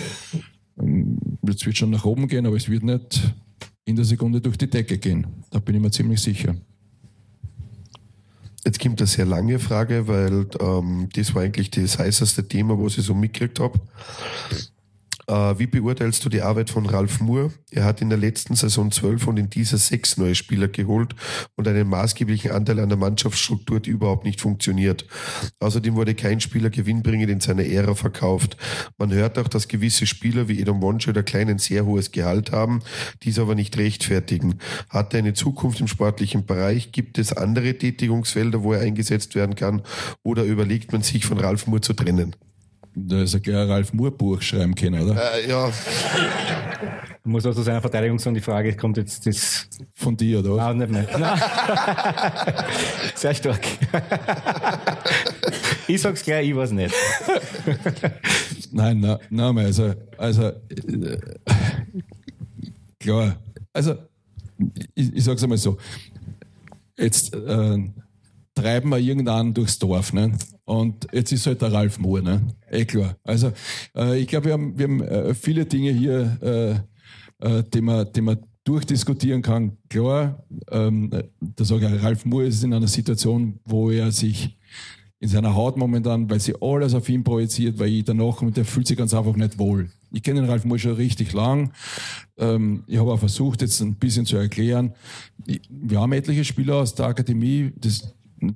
ähm, 0.80 1.20
es 1.48 1.64
wird 1.64 1.78
schon 1.78 1.92
nach 1.92 2.06
oben 2.06 2.28
gehen, 2.28 2.48
aber 2.48 2.56
es 2.56 2.70
wird 2.70 2.82
nicht 2.82 3.22
in 3.86 3.96
der 3.96 4.06
Sekunde 4.06 4.42
durch 4.42 4.58
die 4.58 4.70
Decke 4.70 4.98
gehen. 4.98 5.28
Da 5.52 5.60
bin 5.60 5.76
ich 5.76 5.82
mir 5.82 5.92
ziemlich 5.92 6.20
sicher. 6.20 6.56
Jetzt 8.66 8.80
kommt 8.80 9.02
eine 9.02 9.08
sehr 9.08 9.26
lange 9.26 9.60
Frage, 9.60 10.08
weil 10.08 10.48
ähm, 10.60 11.10
das 11.14 11.36
war 11.36 11.42
eigentlich 11.42 11.70
das 11.72 12.00
heißeste 12.00 12.48
Thema, 12.48 12.80
was 12.80 12.98
ich 12.98 13.06
so 13.06 13.14
mitgekriegt 13.14 13.60
habe. 13.60 13.80
Äh, 15.28 15.58
wie 15.58 15.68
beurteilst 15.68 16.24
du 16.26 16.30
die 16.30 16.42
Arbeit 16.42 16.70
von 16.70 16.86
Ralf 16.86 17.22
Moore? 17.22 17.52
Er 17.72 17.86
hat 17.86 18.02
in 18.02 18.10
der 18.10 18.18
letzten 18.18 18.56
Saison 18.56 18.92
zwölf 18.92 19.28
und 19.28 19.38
in 19.38 19.50
dieser 19.50 19.78
sechs 19.78 20.18
neue 20.18 20.36
Spieler 20.36 20.68
geholt 20.68 21.16
und 21.56 21.68
einen 21.68 21.88
maßgeblichen 21.88 22.52
Anteil 22.52 22.80
an 22.80 22.90
der 22.90 22.98
Mannschaftsstruktur, 22.98 23.80
die 23.80 23.92
überhaupt 23.92 24.26
nicht 24.26 24.42
funktioniert. 24.42 25.06
Außerdem 25.60 25.96
wurde 25.96 26.16
kein 26.16 26.40
Spieler 26.40 26.70
gewinnbringend 26.70 27.30
in 27.30 27.40
seiner 27.40 27.66
Ära 27.66 27.96
verkauft. 27.96 28.58
Man 28.98 29.14
hört 29.14 29.40
auch, 29.40 29.48
dass 29.48 29.68
gewisse 29.68 30.06
Spieler 30.06 30.48
wie 30.48 30.62
Edom 30.62 30.82
Wonsche 30.82 31.12
oder 31.12 31.24
Klein 31.24 31.50
ein 31.50 31.60
sehr 31.60 31.86
hohes 31.86 32.12
Gehalt 32.12 32.52
haben, 32.52 32.82
dies 33.24 33.40
aber 33.40 33.56
nicht 33.56 33.78
rechtfertigen. 33.78 34.60
Hat 34.90 35.14
er 35.14 35.20
eine 35.20 35.34
Zukunft 35.34 35.80
im 35.80 35.88
sportlichen 35.88 36.46
Bereich? 36.46 36.92
Gibt 36.92 37.18
es 37.18 37.34
andere 37.34 37.78
Tätigungsfelder, 37.78 38.64
wo 38.64 38.74
er 38.74 38.82
eingesetzt 38.82 39.36
werden 39.36 39.56
kann? 39.56 39.82
Oder 40.24 40.44
überlegt 40.44 40.92
man 40.92 41.02
sich 41.02 41.26
von 41.26 41.40
Ralf 41.40 41.68
Moore 41.68 41.82
zu 41.82 41.94
trennen? 41.94 42.36
Da 42.96 43.24
ist 43.24 43.34
ein 43.34 43.42
gleich 43.42 43.68
Ralf 43.68 43.92
Moore 43.94 44.12
Buch 44.12 44.42
schreiben 44.42 44.76
können, 44.76 45.02
oder? 45.02 45.36
Äh, 45.36 45.50
ja. 45.50 45.70
Ich 45.70 47.26
muss 47.26 47.46
auch 47.46 47.56
zu 47.56 47.64
seiner 47.64 47.82
Verteidigung 47.82 48.20
sagen, 48.20 48.36
die 48.36 48.42
Frage 48.42 48.76
kommt 48.76 48.98
jetzt 48.98 49.26
das. 49.26 49.68
Von 49.94 50.16
dir, 50.16 50.40
oder? 50.40 50.56
Nein, 50.58 50.78
nicht 50.78 50.92
mehr. 50.92 51.08
Nein. 51.18 51.40
Sehr 53.16 53.34
stark. 53.34 53.62
ich 55.88 56.02
sag's 56.02 56.24
gleich, 56.24 56.50
ich 56.50 56.56
weiß 56.56 56.72
nicht. 56.72 56.94
Nein, 58.72 59.00
nein, 59.00 59.18
nein, 59.30 59.58
also, 59.60 59.94
also, 60.18 60.48
äh, 60.48 61.18
klar. 63.00 63.38
Also, 63.72 63.96
ich, 64.94 65.16
ich 65.16 65.24
sag's 65.24 65.44
einmal 65.44 65.58
so. 65.58 65.78
Jetzt, 66.98 67.34
äh, 67.34 67.78
treiben 68.56 68.90
wir 68.90 69.00
irgendeinen 69.00 69.54
durchs 69.54 69.80
Dorf. 69.80 70.14
Ne? 70.14 70.38
Und 70.66 71.08
jetzt 71.12 71.32
ist 71.32 71.48
halt 71.48 71.62
der 71.62 71.74
Ralf 71.74 72.00
Mohr, 72.00 72.22
ne? 72.22 72.42
Eh 72.70 72.86
klar. 72.86 73.18
Also 73.24 73.52
äh, 73.96 74.20
ich 74.20 74.28
glaube, 74.28 74.46
wir 74.46 74.54
haben, 74.54 74.78
wir 74.78 74.86
haben 74.86 75.02
äh, 75.02 75.34
viele 75.34 75.66
Dinge 75.66 75.92
hier, 75.92 76.38
äh, 77.42 77.58
äh, 77.60 77.64
die, 77.74 77.82
man, 77.82 78.12
die 78.14 78.22
man 78.22 78.38
durchdiskutieren 78.64 79.42
kann. 79.42 79.78
Klar, 79.90 80.46
ähm, 80.72 81.10
da 81.40 81.66
sage 81.66 81.94
ich, 81.94 82.04
Ralf 82.04 82.26
Mohr 82.26 82.44
ist 82.44 82.64
in 82.64 82.74
einer 82.74 82.88
Situation, 82.88 83.60
wo 83.66 83.92
er 83.92 84.12
sich 84.12 84.58
in 85.20 85.30
seiner 85.30 85.56
Haut 85.56 85.78
momentan, 85.78 86.30
weil 86.30 86.40
sie 86.40 86.54
alles 86.62 86.94
auf 86.94 87.08
ihn 87.08 87.24
projiziert, 87.24 87.80
weil 87.80 87.90
ich 87.90 88.04
danach 88.04 88.42
und 88.42 88.58
der 88.58 88.66
fühlt 88.66 88.88
sich 88.88 88.98
ganz 88.98 89.14
einfach 89.14 89.36
nicht 89.36 89.58
wohl. 89.58 89.90
Ich 90.12 90.22
kenne 90.22 90.42
den 90.42 90.50
Ralf 90.50 90.66
Mohr 90.66 90.78
schon 90.78 90.94
richtig 90.94 91.34
lang. 91.34 91.72
Ähm, 92.38 92.84
ich 92.88 92.98
habe 92.98 93.12
auch 93.12 93.20
versucht, 93.20 93.62
jetzt 93.62 93.82
ein 93.82 93.96
bisschen 93.96 94.26
zu 94.26 94.38
erklären. 94.38 94.94
Wir 95.70 96.00
haben 96.00 96.12
etliche 96.12 96.44
Spieler 96.44 96.76
aus 96.76 96.94
der 96.94 97.08
Akademie, 97.08 97.72
das, 97.78 98.14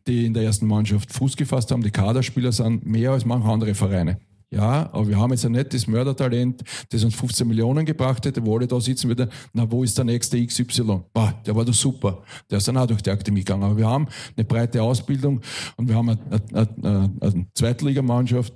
die 0.08 0.26
in 0.26 0.34
der 0.34 0.44
ersten 0.44 0.68
Mannschaft 0.68 1.12
Fuß 1.14 1.36
gefasst 1.36 1.72
haben. 1.72 1.84
Die 1.84 1.92
Kaderspieler 1.92 2.52
sind 2.52 2.86
mehr 2.86 3.12
als 3.12 3.26
manche 3.26 3.48
andere 3.48 3.76
Vereine. 3.76 4.20
Ja, 4.50 4.90
aber 4.94 5.10
wir 5.10 5.18
haben 5.18 5.32
jetzt 5.32 5.46
ein 5.46 5.52
nettes 5.52 5.88
Mördertalent, 5.88 6.64
das 6.90 7.04
uns 7.04 7.16
15 7.16 7.46
Millionen 7.46 7.86
gebracht 7.86 8.26
hätte, 8.26 8.46
wo 8.46 8.56
alle 8.56 8.66
da 8.66 8.80
sitzen 8.80 9.10
würde, 9.10 9.28
na, 9.52 9.70
wo 9.70 9.84
ist 9.84 9.98
der 9.98 10.06
nächste 10.06 10.44
XY? 10.44 11.02
Bah, 11.12 11.34
der 11.46 11.54
war 11.54 11.66
doch 11.66 11.74
super. 11.74 12.24
Der 12.50 12.60
ist 12.60 12.68
dann 12.68 12.78
auch 12.78 12.88
durch 12.88 13.02
die 13.02 13.10
Akademie 13.10 13.42
gegangen. 13.42 13.64
Aber 13.64 13.76
wir 13.76 13.88
haben 13.88 14.08
eine 14.38 14.46
breite 14.46 14.82
Ausbildung 14.82 15.42
und 15.76 15.90
wir 15.90 15.96
haben 15.96 16.10
eine, 16.10 16.20
eine, 16.54 16.70
eine, 16.82 17.12
eine 17.20 17.48
Zweitligamannschaft, 17.56 18.54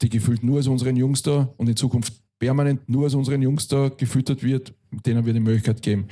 die 0.00 0.08
gefühlt 0.08 0.44
nur 0.44 0.60
aus 0.60 0.68
unseren 0.68 0.94
Jungs 0.94 1.22
da 1.22 1.52
und 1.56 1.68
in 1.68 1.74
Zukunft 1.74 2.12
permanent 2.38 2.88
nur 2.88 3.06
aus 3.06 3.14
unseren 3.14 3.40
Jungs 3.42 3.68
da 3.68 3.88
gefüttert 3.88 4.42
wird, 4.42 4.74
denen 4.90 5.24
wir 5.24 5.32
die 5.32 5.38
Möglichkeit 5.40 5.80
geben. 5.80 6.06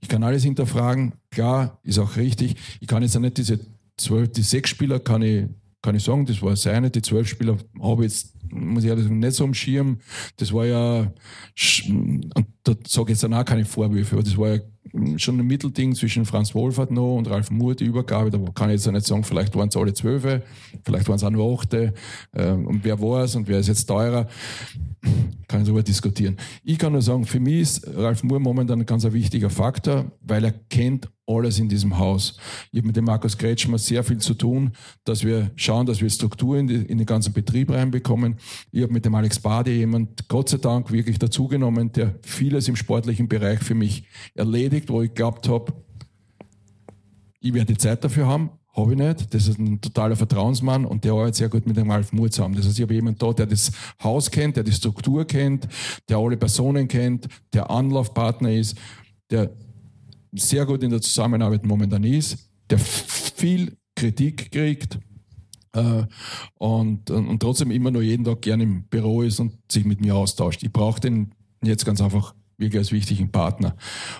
Ich 0.00 0.08
kann 0.08 0.22
alles 0.22 0.44
hinterfragen, 0.44 1.14
klar, 1.30 1.80
ist 1.82 1.98
auch 1.98 2.16
richtig. 2.16 2.56
Ich 2.80 2.86
kann 2.86 3.02
jetzt 3.02 3.16
auch 3.16 3.20
nicht 3.20 3.36
diese 3.36 3.58
zwölf, 3.96 4.32
die 4.32 4.42
sechs 4.42 4.70
Spieler 4.70 5.00
kann 5.00 5.22
ich, 5.22 5.46
kann 5.82 5.94
ich 5.94 6.04
sagen, 6.04 6.26
das 6.26 6.42
war 6.42 6.56
seine. 6.56 6.90
Die 6.90 7.02
zwölf 7.02 7.28
Spieler 7.28 7.58
habe 7.80 8.04
ich 8.04 8.12
jetzt, 8.12 8.36
muss 8.50 8.84
ich 8.84 8.90
ehrlich 8.90 9.04
sagen, 9.04 9.18
nicht 9.18 9.34
so 9.34 9.44
am 9.44 9.54
Schirm. 9.54 9.98
Das 10.36 10.52
war 10.52 10.66
ja, 10.66 11.12
und 12.34 12.46
da 12.64 12.74
sage 12.86 13.12
ich 13.12 13.16
jetzt 13.16 13.24
dann 13.24 13.34
auch 13.34 13.44
keine 13.44 13.64
Vorwürfe, 13.64 14.14
aber 14.14 14.22
das 14.22 14.36
war 14.36 14.54
ja 14.54 14.60
schon 15.16 15.38
ein 15.38 15.46
Mittelding 15.46 15.94
zwischen 15.94 16.24
Franz 16.24 16.54
Wohlfahrt 16.54 16.90
noch 16.90 17.16
und 17.16 17.28
Ralf 17.30 17.50
Moore, 17.50 17.76
die 17.76 17.84
Übergabe. 17.84 18.30
Da 18.30 18.38
kann 18.54 18.68
ich 18.70 18.74
jetzt 18.74 18.88
auch 18.88 18.92
nicht 18.92 19.06
sagen, 19.06 19.24
vielleicht 19.24 19.54
waren 19.56 19.68
es 19.68 19.76
alle 19.76 19.94
zwölfe, 19.94 20.42
vielleicht 20.84 21.08
waren 21.08 21.16
es 21.16 21.24
auch 21.24 21.30
nur 21.30 21.58
achte. 21.58 21.94
Ähm, 22.34 22.66
und 22.66 22.84
wer 22.84 23.00
war 23.00 23.24
es 23.24 23.34
und 23.34 23.48
wer 23.48 23.58
ist 23.58 23.68
jetzt 23.68 23.86
teurer? 23.86 24.28
Kann 25.48 25.60
ich 25.60 25.66
darüber 25.66 25.82
diskutieren. 25.82 26.36
Ich 26.62 26.78
kann 26.78 26.92
nur 26.92 27.02
sagen, 27.02 27.24
für 27.24 27.40
mich 27.40 27.62
ist 27.62 27.86
Ralf 27.96 28.22
Moore 28.22 28.40
momentan 28.40 28.80
ein 28.80 28.86
ganz 28.86 29.04
wichtiger 29.04 29.50
Faktor, 29.50 30.12
weil 30.20 30.44
er 30.44 30.52
kennt 30.52 31.08
alles 31.26 31.58
in 31.58 31.68
diesem 31.68 31.98
Haus. 31.98 32.36
Ich 32.70 32.78
habe 32.78 32.86
mit 32.86 32.96
dem 32.96 33.04
Markus 33.04 33.36
Kretschmer 33.38 33.78
sehr 33.78 34.02
viel 34.02 34.18
zu 34.18 34.34
tun, 34.34 34.72
dass 35.04 35.24
wir 35.24 35.50
schauen, 35.56 35.86
dass 35.86 36.00
wir 36.00 36.10
Struktur 36.10 36.58
in, 36.58 36.66
die, 36.66 36.74
in 36.74 36.98
den 36.98 37.06
ganzen 37.06 37.32
Betrieb 37.32 37.70
reinbekommen. 37.70 38.36
Ich 38.70 38.82
habe 38.82 38.92
mit 38.92 39.04
dem 39.04 39.14
Alex 39.14 39.38
Bade 39.38 39.72
jemand, 39.72 40.28
Gott 40.28 40.48
sei 40.48 40.58
Dank, 40.58 40.90
wirklich 40.92 41.18
dazugenommen, 41.18 41.92
der 41.92 42.14
vieles 42.52 42.68
im 42.68 42.76
sportlichen 42.76 43.28
Bereich 43.28 43.60
für 43.60 43.74
mich 43.74 44.04
erledigt, 44.34 44.90
wo 44.90 45.00
ich 45.00 45.08
geglaubt 45.08 45.48
habe, 45.48 45.72
ich 47.40 47.54
werde 47.54 47.72
die 47.72 47.78
Zeit 47.78 48.04
dafür 48.04 48.26
haben, 48.26 48.50
habe 48.76 48.92
ich 48.92 48.98
nicht. 48.98 49.32
Das 49.32 49.48
ist 49.48 49.58
ein 49.58 49.80
totaler 49.80 50.16
Vertrauensmann 50.16 50.84
und 50.84 51.02
der 51.04 51.12
arbeitet 51.12 51.36
sehr 51.36 51.48
gut 51.48 51.66
mit 51.66 51.78
dem 51.78 51.90
Ralf 51.90 52.12
Moore 52.12 52.28
zusammen. 52.28 52.54
Das 52.54 52.66
heißt, 52.66 52.78
ich 52.78 52.82
habe 52.82 52.92
jemanden 52.92 53.18
da, 53.18 53.32
der 53.32 53.46
das 53.46 53.72
Haus 54.02 54.30
kennt, 54.30 54.56
der 54.56 54.64
die 54.64 54.72
Struktur 54.72 55.24
kennt, 55.24 55.66
der 56.10 56.18
alle 56.18 56.36
Personen 56.36 56.88
kennt, 56.88 57.26
der 57.54 57.70
Anlaufpartner 57.70 58.52
ist, 58.52 58.76
der 59.30 59.50
sehr 60.32 60.66
gut 60.66 60.82
in 60.82 60.90
der 60.90 61.00
Zusammenarbeit 61.00 61.64
momentan 61.64 62.04
ist, 62.04 62.50
der 62.68 62.78
viel 62.78 63.78
Kritik 63.96 64.52
kriegt 64.52 64.98
äh, 65.72 66.04
und, 66.58 67.10
und 67.10 67.40
trotzdem 67.40 67.70
immer 67.70 67.90
nur 67.90 68.02
jeden 68.02 68.24
Tag 68.24 68.42
gerne 68.42 68.64
im 68.64 68.84
Büro 68.84 69.22
ist 69.22 69.40
und 69.40 69.54
sich 69.70 69.86
mit 69.86 70.02
mir 70.02 70.14
austauscht. 70.14 70.62
Ich 70.62 70.72
brauche 70.72 71.00
den 71.00 71.34
jetzt 71.62 71.86
ganz 71.86 72.00
einfach 72.00 72.34
wirklich 72.56 72.78
als 72.78 72.92
wichtigen 72.92 73.30
Partner. 73.30 73.76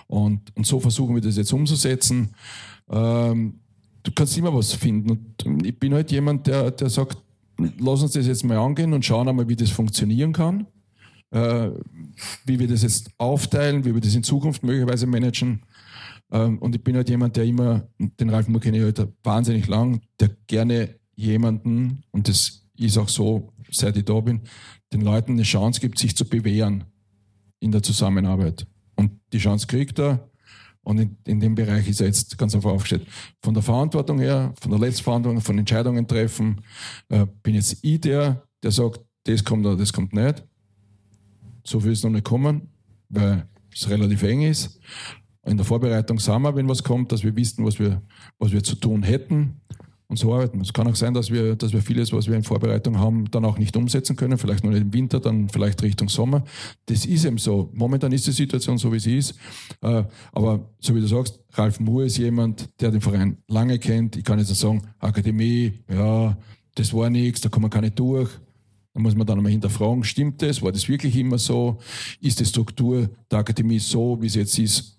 Und, 0.07 0.55
und 0.55 0.65
so 0.65 0.79
versuchen 0.79 1.15
wir 1.15 1.21
das 1.21 1.37
jetzt 1.37 1.53
umzusetzen. 1.53 2.33
Ähm, 2.89 3.59
du 4.03 4.11
kannst 4.11 4.37
immer 4.37 4.53
was 4.53 4.73
finden. 4.73 5.33
Und 5.45 5.65
ich 5.65 5.77
bin 5.77 5.93
halt 5.93 6.11
jemand, 6.11 6.47
der, 6.47 6.71
der 6.71 6.89
sagt, 6.89 7.17
lass 7.57 8.01
uns 8.01 8.11
das 8.11 8.27
jetzt 8.27 8.43
mal 8.43 8.57
angehen 8.57 8.93
und 8.93 9.05
schauen 9.05 9.27
einmal, 9.27 9.47
wie 9.47 9.55
das 9.55 9.69
funktionieren 9.69 10.33
kann. 10.33 10.67
Äh, 11.31 11.71
wie 12.45 12.59
wir 12.59 12.67
das 12.67 12.83
jetzt 12.83 13.09
aufteilen, 13.17 13.85
wie 13.85 13.93
wir 13.93 14.01
das 14.01 14.13
in 14.13 14.23
Zukunft 14.23 14.63
möglicherweise 14.63 15.07
managen. 15.07 15.63
Ähm, 16.31 16.59
und 16.59 16.75
ich 16.75 16.83
bin 16.83 16.95
halt 16.95 17.09
jemand, 17.09 17.35
der 17.35 17.45
immer, 17.45 17.87
den 17.97 18.29
Ralf 18.29 18.47
Moore 18.47 18.61
kenne 18.61 18.77
ich 18.77 18.83
halt 18.83 19.07
wahnsinnig 19.23 19.67
lang, 19.67 20.01
der 20.19 20.29
gerne 20.45 20.95
jemanden, 21.15 22.03
und 22.11 22.27
das 22.27 22.67
ist 22.77 22.97
auch 22.97 23.09
so, 23.09 23.51
seit 23.71 23.97
ich 23.97 24.05
da 24.05 24.19
bin, 24.19 24.41
den 24.91 25.01
Leuten 25.01 25.33
eine 25.33 25.43
Chance 25.43 25.79
gibt, 25.79 25.97
sich 25.97 26.15
zu 26.15 26.25
bewähren 26.25 26.83
in 27.63 27.71
der 27.71 27.81
Zusammenarbeit. 27.81 28.67
Und 28.95 29.11
die 29.31 29.39
Chance 29.39 29.67
kriegt 29.67 29.99
er. 29.99 30.29
Und 30.83 30.99
in, 30.99 31.17
in 31.25 31.39
dem 31.39 31.55
Bereich 31.55 31.87
ist 31.87 32.01
er 32.01 32.07
jetzt 32.07 32.37
ganz 32.37 32.53
einfach 32.53 32.71
aufgestellt. 32.71 33.07
Von 33.41 33.53
der 33.53 33.63
Verantwortung 33.63 34.19
her, 34.19 34.53
von 34.59 34.69
der 34.69 34.79
Letztverantwortung, 34.81 35.41
von 35.41 35.57
Entscheidungen 35.57 36.05
treffen, 36.05 36.61
äh, 37.07 37.25
bin 37.41 37.55
jetzt 37.55 37.77
ich 37.81 38.01
der, 38.01 38.43
der 38.61 38.71
sagt, 38.71 38.99
das 39.23 39.45
kommt 39.45 39.65
oder 39.65 39.77
das 39.77 39.93
kommt 39.93 40.11
nicht. 40.13 40.43
So 41.63 41.81
will 41.81 41.93
es 41.93 42.03
noch 42.03 42.11
nicht 42.11 42.25
kommen, 42.25 42.69
weil 43.07 43.47
es 43.73 43.89
relativ 43.89 44.23
eng 44.23 44.41
ist. 44.41 44.77
In 45.45 45.55
der 45.55 45.65
Vorbereitung 45.65 46.19
sagen 46.19 46.43
wir, 46.43 46.55
wenn 46.55 46.67
was 46.67 46.83
kommt, 46.83 47.13
dass 47.13 47.23
wir 47.23 47.33
wissen, 47.35 47.65
was 47.65 47.79
wir, 47.79 48.01
was 48.37 48.51
wir 48.51 48.61
zu 48.61 48.75
tun 48.75 49.03
hätten 49.03 49.61
und 50.13 50.17
so 50.17 50.33
arbeiten. 50.33 50.61
Es 50.61 50.71
kann 50.71 50.87
auch 50.87 50.95
sein, 50.95 51.13
dass 51.13 51.31
wir, 51.31 51.55
dass 51.55 51.73
wir 51.73 51.81
vieles, 51.81 52.13
was 52.13 52.27
wir 52.27 52.35
in 52.35 52.43
Vorbereitung 52.43 52.99
haben, 52.99 53.29
dann 53.31 53.43
auch 53.45 53.57
nicht 53.57 53.75
umsetzen 53.75 54.15
können. 54.15 54.37
Vielleicht 54.37 54.63
nur 54.63 54.73
im 54.75 54.93
Winter, 54.93 55.19
dann 55.19 55.49
vielleicht 55.49 55.81
Richtung 55.81 56.07
Sommer. 56.07 56.43
Das 56.85 57.05
ist 57.05 57.25
eben 57.25 57.39
so. 57.39 57.69
Momentan 57.73 58.11
ist 58.11 58.27
die 58.27 58.31
Situation 58.31 58.77
so, 58.77 58.93
wie 58.93 58.99
sie 58.99 59.17
ist. 59.17 59.35
Äh, 59.81 60.03
aber 60.31 60.69
so 60.79 60.95
wie 60.95 61.01
du 61.01 61.07
sagst, 61.07 61.39
Ralf 61.53 61.79
Moore 61.79 62.05
ist 62.05 62.17
jemand, 62.17 62.69
der 62.79 62.91
den 62.91 63.01
Verein 63.01 63.37
lange 63.47 63.79
kennt. 63.79 64.15
Ich 64.15 64.23
kann 64.23 64.37
jetzt 64.37 64.53
sagen, 64.53 64.83
Akademie, 64.99 65.73
ja, 65.89 66.37
das 66.75 66.93
war 66.93 67.09
nichts, 67.09 67.41
da 67.41 67.49
kommen 67.49 67.65
wir 67.65 67.69
gar 67.69 67.81
nicht 67.81 67.97
durch. 67.97 68.29
Da 68.93 68.99
muss 68.99 69.15
man 69.15 69.25
dann 69.25 69.39
einmal 69.39 69.51
hinterfragen, 69.51 70.03
stimmt 70.03 70.41
das? 70.43 70.61
War 70.61 70.71
das 70.71 70.87
wirklich 70.87 71.15
immer 71.15 71.39
so? 71.39 71.79
Ist 72.21 72.39
die 72.39 72.45
Struktur 72.45 73.09
der 73.31 73.39
Akademie 73.39 73.79
so, 73.79 74.21
wie 74.21 74.29
sie 74.29 74.39
jetzt 74.39 74.59
ist, 74.59 74.97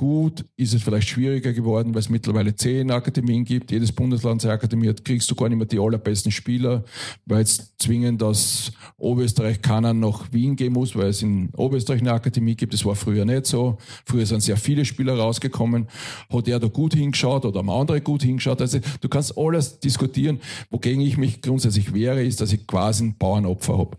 gut? 0.00 0.46
Ist 0.56 0.72
es 0.72 0.82
vielleicht 0.82 1.10
schwieriger 1.10 1.52
geworden, 1.52 1.92
weil 1.92 2.00
es 2.00 2.08
mittlerweile 2.08 2.56
zehn 2.56 2.90
Akademien 2.90 3.44
gibt? 3.44 3.70
Jedes 3.70 3.92
Bundesland 3.92 4.40
seine 4.40 4.54
Akademie 4.54 4.88
hat, 4.88 5.04
kriegst 5.04 5.30
du 5.30 5.34
gar 5.34 5.50
nicht 5.50 5.58
mehr 5.58 5.66
die 5.66 5.78
allerbesten 5.78 6.32
Spieler, 6.32 6.84
weil 7.26 7.42
es 7.42 7.76
zwingend 7.76 8.22
aus 8.22 8.72
Oberösterreich 8.96 9.60
keiner 9.60 9.92
nach 9.92 10.32
Wien 10.32 10.56
gehen 10.56 10.72
muss, 10.72 10.96
weil 10.96 11.08
es 11.08 11.20
in 11.20 11.50
Oberösterreich 11.54 12.00
eine 12.00 12.14
Akademie 12.14 12.54
gibt. 12.54 12.72
Das 12.72 12.82
war 12.86 12.94
früher 12.94 13.26
nicht 13.26 13.44
so. 13.44 13.76
Früher 14.06 14.24
sind 14.24 14.40
sehr 14.40 14.56
viele 14.56 14.86
Spieler 14.86 15.18
rausgekommen. 15.18 15.86
Hat 16.32 16.48
er 16.48 16.58
da 16.58 16.68
gut 16.68 16.94
hingeschaut 16.94 17.44
oder 17.44 17.58
haben 17.58 17.68
andere 17.68 18.00
gut 18.00 18.22
hingeschaut? 18.22 18.62
Also 18.62 18.78
du 19.02 19.08
kannst 19.10 19.36
alles 19.36 19.80
diskutieren. 19.80 20.40
Wogegen 20.70 21.02
ich 21.02 21.18
mich 21.18 21.42
grundsätzlich 21.42 21.92
wehre, 21.92 22.22
ist, 22.24 22.40
dass 22.40 22.54
ich 22.54 22.66
quasi 22.66 23.04
ein 23.04 23.18
Bauernopfer 23.18 23.76
habe. 23.76 23.98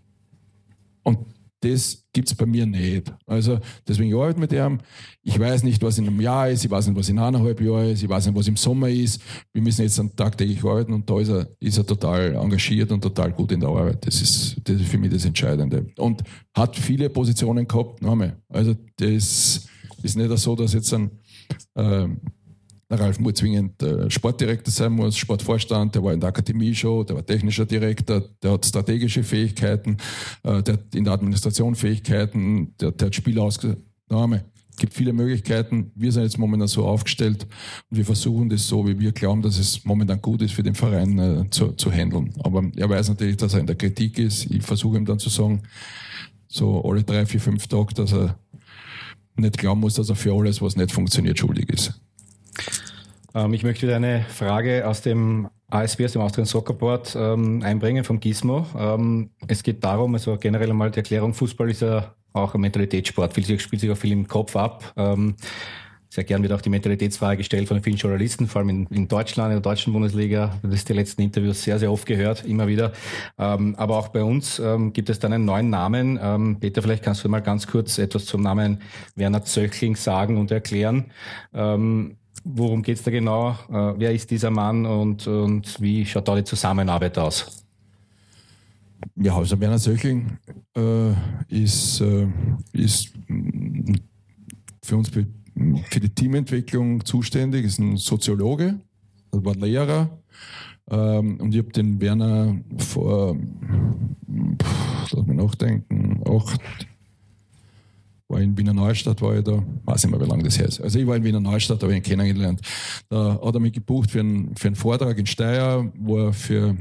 Und 1.04 1.18
das 1.62 2.04
gibt's 2.12 2.34
bei 2.34 2.44
mir 2.44 2.66
nicht. 2.66 3.12
Also 3.26 3.58
deswegen 3.86 4.14
arbeite 4.14 4.34
ich 4.34 4.40
mit 4.40 4.52
ihm. 4.52 4.78
Ich 5.22 5.38
weiß 5.38 5.62
nicht, 5.62 5.80
was 5.82 5.96
in 5.96 6.08
einem 6.08 6.20
Jahr 6.20 6.50
ist, 6.50 6.64
ich 6.64 6.70
weiß 6.70 6.88
nicht, 6.88 6.98
was 6.98 7.08
in 7.08 7.18
eineinhalb 7.18 7.60
Jahren 7.60 7.90
ist, 7.90 8.02
ich 8.02 8.08
weiß 8.08 8.26
nicht, 8.26 8.36
was 8.36 8.48
im 8.48 8.56
Sommer 8.56 8.88
ist. 8.88 9.22
Wir 9.52 9.62
müssen 9.62 9.82
jetzt 9.82 10.00
tagtäglich 10.16 10.62
arbeiten 10.64 10.92
und 10.92 11.08
da 11.08 11.20
ist 11.20 11.28
er, 11.28 11.48
ist 11.60 11.78
er 11.78 11.86
total 11.86 12.34
engagiert 12.34 12.90
und 12.90 13.00
total 13.00 13.32
gut 13.32 13.52
in 13.52 13.60
der 13.60 13.68
Arbeit. 13.68 14.04
Das 14.04 14.20
ist, 14.20 14.56
das 14.64 14.80
ist 14.80 14.88
für 14.88 14.98
mich 14.98 15.12
das 15.12 15.24
Entscheidende. 15.24 15.86
Und 15.96 16.22
hat 16.54 16.76
viele 16.76 17.08
Positionen 17.08 17.66
gehabt. 17.66 18.00
Also 18.48 18.74
das 18.96 19.66
ist 20.02 20.16
nicht 20.16 20.38
so, 20.38 20.56
dass 20.56 20.72
jetzt 20.74 20.92
ein 20.92 21.10
ähm, 21.76 22.20
der 22.92 23.00
Ralf 23.00 23.18
Moore 23.18 23.34
zwingend 23.34 23.82
äh, 23.82 24.10
Sportdirektor 24.10 24.70
sein 24.70 24.92
muss, 24.92 25.16
Sportvorstand, 25.16 25.94
der 25.94 26.04
war 26.04 26.12
in 26.12 26.20
der 26.20 26.28
Akademie 26.28 26.74
schon, 26.74 27.06
der 27.06 27.16
war 27.16 27.26
technischer 27.26 27.64
Direktor, 27.64 28.22
der 28.42 28.52
hat 28.52 28.66
strategische 28.66 29.24
Fähigkeiten, 29.24 29.96
äh, 30.42 30.62
der 30.62 30.74
hat 30.74 30.94
in 30.94 31.04
der 31.04 31.14
Administration 31.14 31.74
Fähigkeiten, 31.74 32.74
der, 32.80 32.92
der 32.92 33.06
hat 33.06 33.14
Spieler 33.14 33.42
ausgenommen. 33.42 34.42
Es 34.70 34.78
gibt 34.78 34.94
viele 34.94 35.12
Möglichkeiten. 35.12 35.92
Wir 35.94 36.12
sind 36.12 36.22
jetzt 36.22 36.38
momentan 36.38 36.66
so 36.66 36.86
aufgestellt 36.86 37.46
und 37.90 37.96
wir 37.98 38.06
versuchen 38.06 38.48
das 38.48 38.66
so, 38.66 38.86
wie 38.86 38.98
wir 38.98 39.12
glauben, 39.12 39.42
dass 39.42 39.58
es 39.58 39.84
momentan 39.84 40.20
gut 40.20 40.40
ist 40.42 40.54
für 40.54 40.62
den 40.62 40.74
Verein 40.74 41.18
äh, 41.18 41.50
zu, 41.50 41.72
zu 41.72 41.90
handeln. 41.90 42.32
Aber 42.42 42.62
er 42.76 42.88
weiß 42.88 43.08
natürlich, 43.08 43.36
dass 43.36 43.54
er 43.54 43.60
in 43.60 43.66
der 43.66 43.76
Kritik 43.76 44.18
ist. 44.18 44.50
Ich 44.50 44.62
versuche 44.62 44.96
ihm 44.96 45.04
dann 45.04 45.18
zu 45.18 45.28
sagen, 45.28 45.62
so 46.48 46.82
alle 46.84 47.02
drei, 47.02 47.24
vier, 47.26 47.40
fünf 47.40 47.66
Tage, 47.66 47.94
dass 47.94 48.12
er 48.12 48.38
nicht 49.36 49.58
glauben 49.58 49.80
muss, 49.80 49.94
dass 49.94 50.10
er 50.10 50.16
für 50.16 50.34
alles, 50.34 50.60
was 50.60 50.76
nicht 50.76 50.92
funktioniert, 50.92 51.38
schuldig 51.38 51.70
ist. 51.70 52.00
Ähm, 53.34 53.54
ich 53.54 53.62
möchte 53.62 53.94
eine 53.94 54.24
Frage 54.28 54.86
aus 54.86 55.02
dem 55.02 55.48
ASB, 55.70 56.04
aus 56.04 56.12
dem 56.12 56.22
Austrian 56.22 56.46
Soccer 56.46 56.74
Board, 56.74 57.16
ähm, 57.18 57.62
einbringen 57.62 58.04
vom 58.04 58.20
Gizmo. 58.20 58.66
Ähm, 58.76 59.30
es 59.48 59.62
geht 59.62 59.82
darum, 59.82 60.14
also 60.14 60.36
generell 60.36 60.70
einmal 60.70 60.90
die 60.90 60.98
Erklärung, 60.98 61.34
Fußball 61.34 61.70
ist 61.70 61.82
ja 61.82 62.14
auch 62.32 62.54
ein 62.54 62.60
Mentalitätssport, 62.60 63.34
viel, 63.34 63.58
spielt 63.58 63.80
sich 63.80 63.90
auch 63.90 63.96
viel 63.96 64.12
im 64.12 64.28
Kopf 64.28 64.56
ab. 64.56 64.92
Ähm, 64.96 65.36
sehr 66.10 66.24
gern 66.24 66.42
wird 66.42 66.52
auch 66.52 66.60
die 66.60 66.68
Mentalitätsfrage 66.68 67.38
gestellt 67.38 67.68
von 67.68 67.82
vielen 67.82 67.96
Journalisten, 67.96 68.46
vor 68.46 68.60
allem 68.60 68.68
in, 68.68 68.86
in 68.88 69.08
Deutschland, 69.08 69.48
in 69.48 69.54
der 69.54 69.62
deutschen 69.62 69.94
Bundesliga. 69.94 70.58
Das 70.62 70.74
ist 70.74 70.88
die 70.90 70.92
letzten 70.92 71.22
Interviews 71.22 71.62
sehr, 71.62 71.78
sehr 71.78 71.90
oft 71.90 72.04
gehört, 72.04 72.44
immer 72.44 72.66
wieder. 72.66 72.92
Ähm, 73.38 73.74
aber 73.76 73.96
auch 73.96 74.08
bei 74.08 74.22
uns 74.22 74.58
ähm, 74.58 74.92
gibt 74.92 75.08
es 75.08 75.20
dann 75.20 75.32
einen 75.32 75.46
neuen 75.46 75.70
Namen. 75.70 76.58
Peter, 76.60 76.82
vielleicht 76.82 77.02
kannst 77.02 77.24
du 77.24 77.30
mal 77.30 77.40
ganz 77.40 77.66
kurz 77.66 77.96
etwas 77.96 78.26
zum 78.26 78.42
Namen 78.42 78.82
Werner 79.16 79.42
Zöchling 79.42 79.96
sagen 79.96 80.36
und 80.36 80.50
erklären. 80.50 81.06
Worum 82.44 82.82
geht's 82.82 83.02
da 83.02 83.10
genau? 83.10 83.50
Äh, 83.68 83.94
wer 83.98 84.12
ist 84.12 84.30
dieser 84.30 84.50
Mann 84.50 84.84
und, 84.84 85.26
und 85.26 85.80
wie 85.80 86.04
schaut 86.04 86.26
da 86.26 86.34
die 86.34 86.44
Zusammenarbeit 86.44 87.16
aus? 87.18 87.64
Ja, 89.16 89.36
also 89.36 89.58
Werner 89.60 89.78
Söchling 89.78 90.38
äh, 90.76 91.12
ist, 91.48 92.00
äh, 92.00 92.28
ist 92.72 93.12
für 94.82 94.96
uns 94.96 95.08
für, 95.08 95.26
die 96.00 96.08
Teamentwicklung 96.08 97.04
zuständig, 97.04 97.64
ist 97.64 97.78
ein 97.78 97.96
Soziologe, 97.96 98.80
war 99.30 99.54
Lehrer. 99.54 100.18
Ähm, 100.90 101.38
und 101.40 101.54
ich 101.54 101.58
habe 101.58 101.72
den 101.72 102.00
Werner 102.00 102.56
vor, 102.78 103.36
pff, 103.36 105.12
lass 105.12 105.26
mich 105.26 105.36
nachdenken, 105.36 106.22
acht, 106.26 106.60
war 108.32 108.40
in 108.40 108.56
Wiener 108.56 108.72
Neustadt, 108.72 109.20
war 109.20 109.36
ich 109.36 109.44
da, 109.44 109.62
weiß 109.84 110.04
nicht 110.04 110.10
mehr, 110.10 110.20
wie 110.20 110.30
lange 110.30 110.42
das 110.42 110.58
her 110.58 110.66
ist. 110.66 110.80
Also 110.80 110.98
ich 110.98 111.06
war 111.06 111.16
in 111.16 111.24
Wiener 111.24 111.40
Neustadt, 111.40 111.82
habe 111.82 111.94
ihn 111.94 112.02
kennengelernt. 112.02 112.60
Da 113.08 113.38
hat 113.42 113.54
er 113.54 113.60
mich 113.60 113.74
gebucht 113.74 114.10
für 114.10 114.20
einen, 114.20 114.56
für 114.56 114.68
einen 114.68 114.76
Vortrag 114.76 115.18
in 115.18 115.26
Steyr, 115.26 115.92
wo 115.98 116.18
er 116.18 116.32
für, 116.32 116.76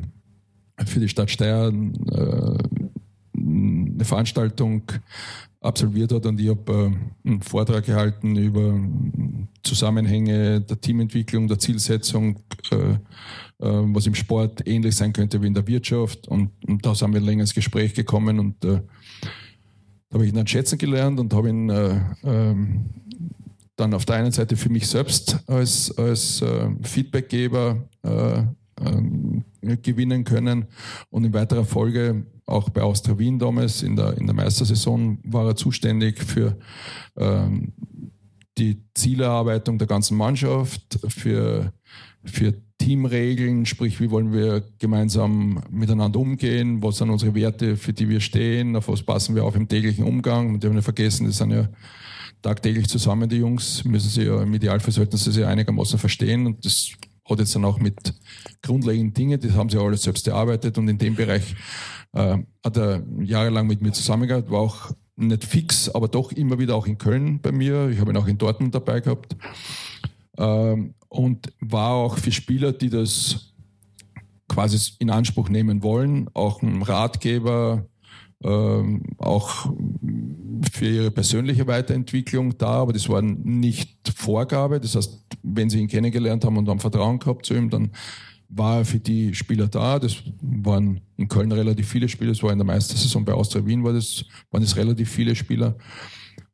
für 0.85 0.99
die 0.99 1.09
Stadt 1.09 1.29
Steyr 1.29 1.67
äh, 1.67 2.57
eine 3.37 4.05
Veranstaltung 4.05 4.83
absolviert 5.59 6.11
hat 6.11 6.25
und 6.25 6.39
ich 6.39 6.49
habe 6.49 6.91
äh, 7.25 7.29
einen 7.29 7.41
Vortrag 7.41 7.85
gehalten 7.85 8.35
über 8.35 8.79
Zusammenhänge 9.61 10.61
der 10.61 10.81
Teamentwicklung, 10.81 11.47
der 11.47 11.59
Zielsetzung, 11.59 12.39
äh, 12.71 12.75
äh, 12.75 12.97
was 13.59 14.07
im 14.07 14.15
Sport 14.15 14.67
ähnlich 14.67 14.95
sein 14.95 15.13
könnte 15.13 15.41
wie 15.41 15.47
in 15.47 15.53
der 15.53 15.67
Wirtschaft 15.67 16.27
und, 16.27 16.51
und 16.67 16.83
da 16.85 16.95
sind 16.95 17.13
wir 17.13 17.21
länger 17.21 17.41
ins 17.41 17.53
Gespräch 17.53 17.93
gekommen 17.93 18.39
und 18.39 18.65
äh, 18.65 18.81
da 20.11 20.15
habe 20.15 20.25
ich 20.25 20.31
ihn 20.31 20.35
dann 20.35 20.47
schätzen 20.47 20.77
gelernt 20.77 21.21
und 21.21 21.33
habe 21.33 21.49
ihn 21.49 21.69
äh, 21.69 22.01
ähm, 22.23 22.89
dann 23.77 23.93
auf 23.93 24.03
der 24.03 24.17
einen 24.17 24.33
Seite 24.33 24.57
für 24.57 24.67
mich 24.67 24.87
selbst 24.87 25.39
als, 25.47 25.97
als 25.97 26.41
äh, 26.41 26.69
Feedbackgeber 26.83 27.87
äh, 28.03 28.43
ähm, 28.85 29.45
gewinnen 29.81 30.25
können. 30.25 30.65
Und 31.11 31.23
in 31.23 31.33
weiterer 31.33 31.63
Folge 31.63 32.25
auch 32.45 32.69
bei 32.69 32.81
Austria 32.81 33.17
Wien 33.17 33.39
damals 33.39 33.83
in 33.83 33.95
der, 33.95 34.17
in 34.17 34.25
der 34.25 34.35
Meistersaison 34.35 35.17
war 35.23 35.47
er 35.47 35.55
zuständig 35.55 36.21
für 36.21 36.57
ähm, 37.15 37.71
die 38.57 38.83
Zielerarbeitung 38.93 39.77
der 39.77 39.87
ganzen 39.87 40.17
Mannschaft, 40.17 40.99
für, 41.07 41.71
für 42.25 42.53
Teamregeln, 42.81 43.67
sprich, 43.67 43.99
wie 43.99 44.09
wollen 44.09 44.33
wir 44.33 44.63
gemeinsam 44.79 45.61
miteinander 45.69 46.19
umgehen, 46.19 46.81
was 46.81 46.97
sind 46.97 47.11
unsere 47.11 47.35
Werte, 47.35 47.77
für 47.77 47.93
die 47.93 48.09
wir 48.09 48.19
stehen, 48.19 48.75
auf 48.75 48.87
was 48.87 49.03
passen 49.03 49.35
wir 49.35 49.43
auf 49.45 49.55
im 49.55 49.67
täglichen 49.67 50.03
Umgang. 50.03 50.55
Und 50.55 50.63
die 50.63 50.67
haben 50.67 50.75
ja 50.75 50.81
vergessen, 50.81 51.27
die 51.27 51.31
sind 51.31 51.51
ja 51.51 51.69
tagtäglich 52.41 52.87
zusammen, 52.87 53.29
die 53.29 53.37
Jungs, 53.37 53.85
müssen 53.85 54.09
sie 54.09 54.23
ja 54.23 54.41
im 54.41 54.51
Idealfall 54.51 54.91
sollten 54.91 55.15
sie 55.15 55.31
sich 55.31 55.45
einigermaßen 55.45 55.99
verstehen. 55.99 56.47
Und 56.47 56.65
das 56.65 56.89
hat 57.29 57.37
jetzt 57.37 57.55
dann 57.55 57.65
auch 57.65 57.77
mit 57.77 58.15
grundlegenden 58.63 59.13
Dingen, 59.13 59.39
das 59.39 59.51
haben 59.51 59.69
sie 59.69 59.77
alles 59.77 60.01
selbst 60.01 60.27
erarbeitet 60.27 60.79
und 60.79 60.87
in 60.87 60.97
dem 60.97 61.15
Bereich 61.15 61.55
äh, 62.13 62.39
hat 62.65 62.77
er 62.77 63.03
jahrelang 63.21 63.67
mit 63.67 63.83
mir 63.83 63.91
zusammengearbeitet, 63.91 64.51
war 64.51 64.61
auch 64.61 64.91
nicht 65.17 65.45
fix, 65.45 65.87
aber 65.87 66.07
doch 66.07 66.31
immer 66.31 66.57
wieder 66.57 66.75
auch 66.75 66.87
in 66.87 66.97
Köln 66.97 67.41
bei 67.41 67.51
mir. 67.51 67.89
Ich 67.89 67.99
habe 67.99 68.11
ihn 68.11 68.17
auch 68.17 68.27
in 68.27 68.39
Dortmund 68.39 68.73
dabei 68.73 69.01
gehabt. 69.01 69.35
Ähm, 70.35 70.95
und 71.11 71.51
war 71.59 71.91
auch 71.91 72.17
für 72.17 72.31
Spieler, 72.31 72.71
die 72.71 72.89
das 72.89 73.53
quasi 74.47 74.93
in 74.99 75.09
Anspruch 75.09 75.49
nehmen 75.49 75.83
wollen, 75.83 76.29
auch 76.33 76.61
ein 76.61 76.81
Ratgeber, 76.81 77.85
ähm, 78.43 79.03
auch 79.17 79.73
für 80.71 80.87
ihre 80.87 81.11
persönliche 81.11 81.67
Weiterentwicklung 81.67 82.57
da, 82.57 82.81
aber 82.81 82.93
das 82.93 83.09
war 83.09 83.21
nicht 83.21 84.13
Vorgabe. 84.15 84.79
Das 84.79 84.95
heißt, 84.95 85.19
wenn 85.43 85.69
sie 85.69 85.79
ihn 85.79 85.89
kennengelernt 85.89 86.45
haben 86.45 86.57
und 86.57 86.69
haben 86.69 86.79
Vertrauen 86.79 87.19
gehabt 87.19 87.45
zu 87.45 87.55
ihm, 87.55 87.69
dann 87.69 87.91
war 88.47 88.79
er 88.79 88.85
für 88.85 88.99
die 88.99 89.33
Spieler 89.33 89.67
da. 89.67 89.99
Das 89.99 90.15
waren 90.41 91.01
in 91.17 91.27
Köln 91.27 91.51
relativ 91.51 91.89
viele 91.89 92.07
Spieler, 92.07 92.31
das 92.31 92.41
war 92.41 92.53
in 92.53 92.57
der 92.57 92.67
Meistersaison 92.67 93.25
bei 93.25 93.33
Austria 93.33 93.65
Wien, 93.65 93.83
war 93.83 93.93
das, 93.93 94.23
waren 94.49 94.63
es 94.63 94.77
relativ 94.77 95.09
viele 95.09 95.35
Spieler. 95.35 95.75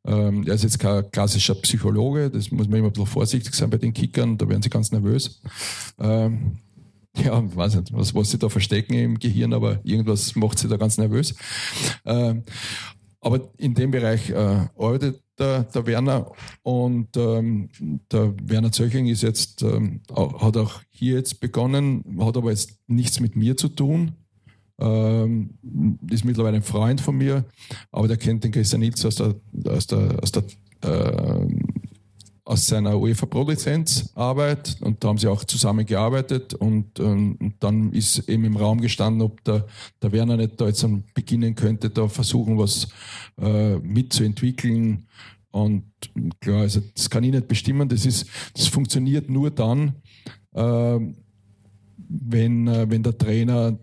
Ähm, 0.06 0.44
er 0.46 0.54
ist 0.54 0.62
jetzt 0.62 0.78
kein 0.78 1.10
klassischer 1.10 1.54
Psychologe, 1.56 2.30
das 2.30 2.50
muss 2.50 2.68
man 2.68 2.78
immer 2.78 2.88
ein 2.88 2.92
bisschen 2.92 3.06
vorsichtig 3.06 3.54
sein 3.54 3.70
bei 3.70 3.78
den 3.78 3.92
Kickern, 3.92 4.38
da 4.38 4.48
werden 4.48 4.62
sie 4.62 4.70
ganz 4.70 4.92
nervös. 4.92 5.40
Ähm, 5.98 6.58
ja, 7.16 7.42
weiß 7.56 7.76
nicht, 7.76 7.92
was, 7.92 8.14
was 8.14 8.30
sie 8.30 8.38
da 8.38 8.48
verstecken 8.48 8.94
im 8.94 9.18
Gehirn, 9.18 9.52
aber 9.52 9.80
irgendwas 9.84 10.36
macht 10.36 10.58
sie 10.58 10.68
da 10.68 10.76
ganz 10.76 10.98
nervös. 10.98 11.34
Ähm, 12.04 12.44
aber 13.20 13.50
in 13.58 13.74
dem 13.74 13.90
Bereich 13.90 14.30
äh, 14.30 14.34
arbeitet 14.34 15.22
der, 15.38 15.64
der 15.64 15.86
Werner 15.86 16.30
und 16.62 17.16
ähm, 17.16 17.68
der 18.12 18.34
Werner 18.42 18.72
Zöchling 18.72 19.06
ist 19.06 19.22
jetzt, 19.22 19.62
ähm, 19.62 20.02
hat 20.10 20.56
auch 20.56 20.80
hier 20.90 21.16
jetzt 21.16 21.40
begonnen, 21.40 22.04
hat 22.20 22.36
aber 22.36 22.50
jetzt 22.50 22.78
nichts 22.86 23.20
mit 23.20 23.36
mir 23.36 23.56
zu 23.56 23.68
tun. 23.68 24.12
Ähm, 24.80 25.58
ist 26.10 26.24
mittlerweile 26.24 26.56
ein 26.56 26.62
Freund 26.62 27.00
von 27.00 27.16
mir, 27.16 27.44
aber 27.90 28.06
der 28.06 28.16
kennt 28.16 28.44
den 28.44 28.52
Christian 28.52 28.80
Nils 28.80 29.04
aus 29.04 29.16
der, 29.16 29.34
aus 29.68 29.86
der, 29.88 30.22
aus 30.22 30.32
der 30.32 30.44
äh, 30.82 31.46
aus 32.48 32.66
seiner 32.66 32.98
UEFA 32.98 33.26
Pro 33.26 33.46
Lizenz 33.46 34.10
Arbeit 34.14 34.78
und 34.80 35.04
da 35.04 35.08
haben 35.08 35.18
sie 35.18 35.28
auch 35.28 35.44
zusammengearbeitet 35.44 36.54
und, 36.54 36.98
ähm, 36.98 37.36
und 37.38 37.56
dann 37.60 37.92
ist 37.92 38.26
eben 38.26 38.44
im 38.44 38.56
Raum 38.56 38.80
gestanden, 38.80 39.20
ob 39.20 39.44
der, 39.44 39.66
der 40.00 40.12
Werner 40.12 40.38
nicht 40.38 40.58
da 40.58 40.66
jetzt 40.66 40.86
beginnen 41.12 41.54
könnte, 41.54 41.90
da 41.90 42.08
versuchen, 42.08 42.56
was 42.56 42.88
äh, 43.38 43.76
mitzuentwickeln. 43.80 45.08
Und 45.50 45.84
klar, 46.40 46.62
also 46.62 46.80
das 46.94 47.10
kann 47.10 47.24
ich 47.24 47.32
nicht 47.32 47.48
bestimmen. 47.48 47.86
Das 47.88 48.06
ist, 48.06 48.26
das 48.54 48.66
funktioniert 48.66 49.28
nur 49.28 49.50
dann, 49.50 49.96
äh, 50.54 50.98
wenn, 52.08 52.66
äh, 52.68 52.90
wenn 52.90 53.02
der 53.02 53.16
Trainer 53.16 53.78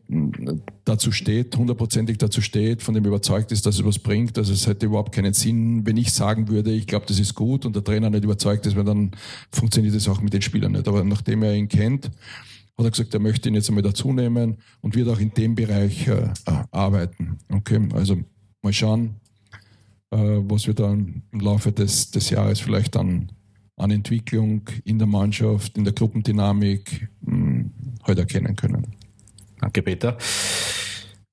dazu 0.83 1.11
steht, 1.11 1.55
hundertprozentig 1.55 2.17
dazu 2.17 2.41
steht, 2.41 2.81
von 2.81 2.93
dem 2.93 3.05
überzeugt 3.05 3.51
ist, 3.51 3.65
dass 3.65 3.75
es 3.75 3.85
was 3.85 3.99
bringt. 3.99 4.37
Also 4.37 4.53
es 4.53 4.65
hätte 4.65 4.87
überhaupt 4.87 5.13
keinen 5.13 5.33
Sinn, 5.33 5.85
wenn 5.85 5.97
ich 5.97 6.11
sagen 6.11 6.47
würde, 6.47 6.71
ich 6.71 6.87
glaube, 6.87 7.05
das 7.07 7.19
ist 7.19 7.35
gut 7.35 7.65
und 7.65 7.75
der 7.75 7.83
Trainer 7.83 8.09
nicht 8.09 8.23
überzeugt 8.23 8.65
ist, 8.65 8.75
weil 8.75 8.83
dann 8.83 9.11
funktioniert 9.51 9.95
das 9.95 10.07
auch 10.07 10.21
mit 10.21 10.33
den 10.33 10.41
Spielern 10.41 10.71
nicht. 10.71 10.87
Aber 10.87 11.03
nachdem 11.03 11.43
er 11.43 11.55
ihn 11.55 11.67
kennt, 11.67 12.05
hat 12.77 12.85
er 12.85 12.91
gesagt, 12.91 13.13
er 13.13 13.19
möchte 13.19 13.47
ihn 13.49 13.55
jetzt 13.55 13.69
einmal 13.69 13.83
dazu 13.83 14.11
nehmen 14.11 14.57
und 14.81 14.95
wird 14.95 15.07
auch 15.07 15.19
in 15.19 15.33
dem 15.33 15.55
Bereich 15.55 16.07
äh, 16.07 16.29
arbeiten. 16.71 17.37
Okay, 17.49 17.87
also 17.93 18.17
mal 18.63 18.73
schauen, 18.73 19.15
äh, 20.09 20.17
was 20.17 20.65
wir 20.65 20.73
dann 20.73 21.23
im 21.31 21.39
Laufe 21.39 21.71
des, 21.71 22.09
des 22.09 22.31
Jahres 22.31 22.59
vielleicht 22.59 22.95
dann 22.95 23.29
an 23.77 23.91
Entwicklung 23.91 24.61
in 24.83 24.97
der 24.97 25.07
Mannschaft, 25.07 25.77
in 25.77 25.83
der 25.83 25.93
Gruppendynamik 25.93 27.09
mh, 27.21 27.31
hm, 27.31 27.71
heute 28.07 28.21
erkennen 28.21 28.55
können. 28.55 28.95
Danke, 29.59 29.81
Peter. 29.81 30.17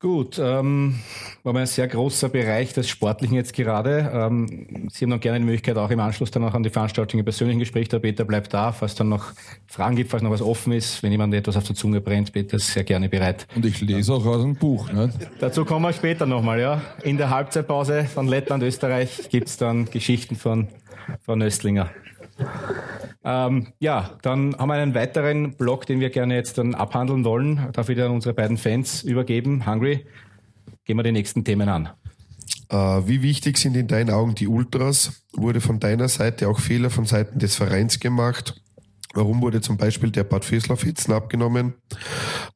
Gut, 0.02 0.36
ähm, 0.42 0.96
war 1.44 1.54
ein 1.54 1.66
sehr 1.66 1.86
großer 1.86 2.28
Bereich 2.28 2.72
des 2.72 2.88
Sportlichen 2.88 3.36
jetzt 3.36 3.52
gerade. 3.52 4.10
Ähm, 4.12 4.88
Sie 4.90 5.04
haben 5.04 5.10
dann 5.10 5.20
gerne 5.20 5.38
die 5.38 5.44
Möglichkeit, 5.44 5.76
auch 5.76 5.90
im 5.90 6.00
Anschluss 6.00 6.32
dann 6.32 6.42
auch 6.42 6.54
an 6.54 6.64
die 6.64 6.70
Veranstaltung 6.70 7.20
im 7.20 7.24
persönlichen 7.24 7.60
Gespräch. 7.60 7.88
Der 7.88 8.00
Peter 8.00 8.24
bleibt 8.24 8.52
da, 8.52 8.72
falls 8.72 8.96
dann 8.96 9.08
noch 9.08 9.26
Fragen 9.68 9.94
gibt, 9.94 10.10
falls 10.10 10.24
noch 10.24 10.32
was 10.32 10.42
offen 10.42 10.72
ist. 10.72 11.04
Wenn 11.04 11.12
jemand 11.12 11.32
etwas 11.34 11.56
auf 11.56 11.62
der 11.62 11.76
Zunge 11.76 12.00
brennt, 12.00 12.32
Peter 12.32 12.56
ist 12.56 12.72
sehr 12.72 12.82
gerne 12.82 13.08
bereit. 13.08 13.46
Und 13.54 13.64
ich 13.64 13.80
lese 13.80 14.14
auch 14.14 14.26
aus 14.26 14.42
dem 14.42 14.56
Buch. 14.56 14.90
Ne? 14.90 15.12
Dazu 15.38 15.64
kommen 15.64 15.84
wir 15.84 15.92
später 15.92 16.26
nochmal. 16.26 16.58
Ja. 16.58 16.82
In 17.04 17.16
der 17.16 17.30
Halbzeitpause 17.30 18.02
von 18.02 18.26
Lettland, 18.26 18.64
Österreich 18.64 19.28
gibt's 19.30 19.56
dann 19.56 19.84
Geschichten 19.84 20.34
von 20.34 20.66
Frau 21.24 21.36
Nöstlinger. 21.36 21.90
Ähm, 23.24 23.68
ja, 23.78 24.18
dann 24.22 24.56
haben 24.56 24.68
wir 24.68 24.74
einen 24.74 24.94
weiteren 24.94 25.54
Block, 25.56 25.86
den 25.86 26.00
wir 26.00 26.10
gerne 26.10 26.34
jetzt 26.34 26.58
dann 26.58 26.74
abhandeln 26.74 27.24
wollen. 27.24 27.68
Darf 27.72 27.88
ich 27.88 27.96
dann 27.96 28.10
unsere 28.10 28.34
beiden 28.34 28.56
Fans 28.56 29.02
übergeben. 29.02 29.66
Hungry, 29.66 30.06
gehen 30.84 30.96
wir 30.96 31.04
die 31.04 31.12
nächsten 31.12 31.44
Themen 31.44 31.68
an. 31.68 31.90
Äh, 32.68 32.76
wie 32.76 33.22
wichtig 33.22 33.58
sind 33.58 33.76
in 33.76 33.86
deinen 33.86 34.10
Augen 34.10 34.34
die 34.34 34.48
Ultras? 34.48 35.24
Wurde 35.34 35.60
von 35.60 35.78
deiner 35.78 36.08
Seite 36.08 36.48
auch 36.48 36.58
Fehler 36.58 36.90
von 36.90 37.04
Seiten 37.04 37.38
des 37.38 37.54
Vereins 37.54 38.00
gemacht? 38.00 38.60
Warum 39.14 39.42
wurde 39.42 39.60
zum 39.60 39.76
Beispiel 39.76 40.10
der 40.10 40.24
Bad 40.24 40.44
Vöslau-Fetzen 40.44 41.12
abgenommen? 41.12 41.74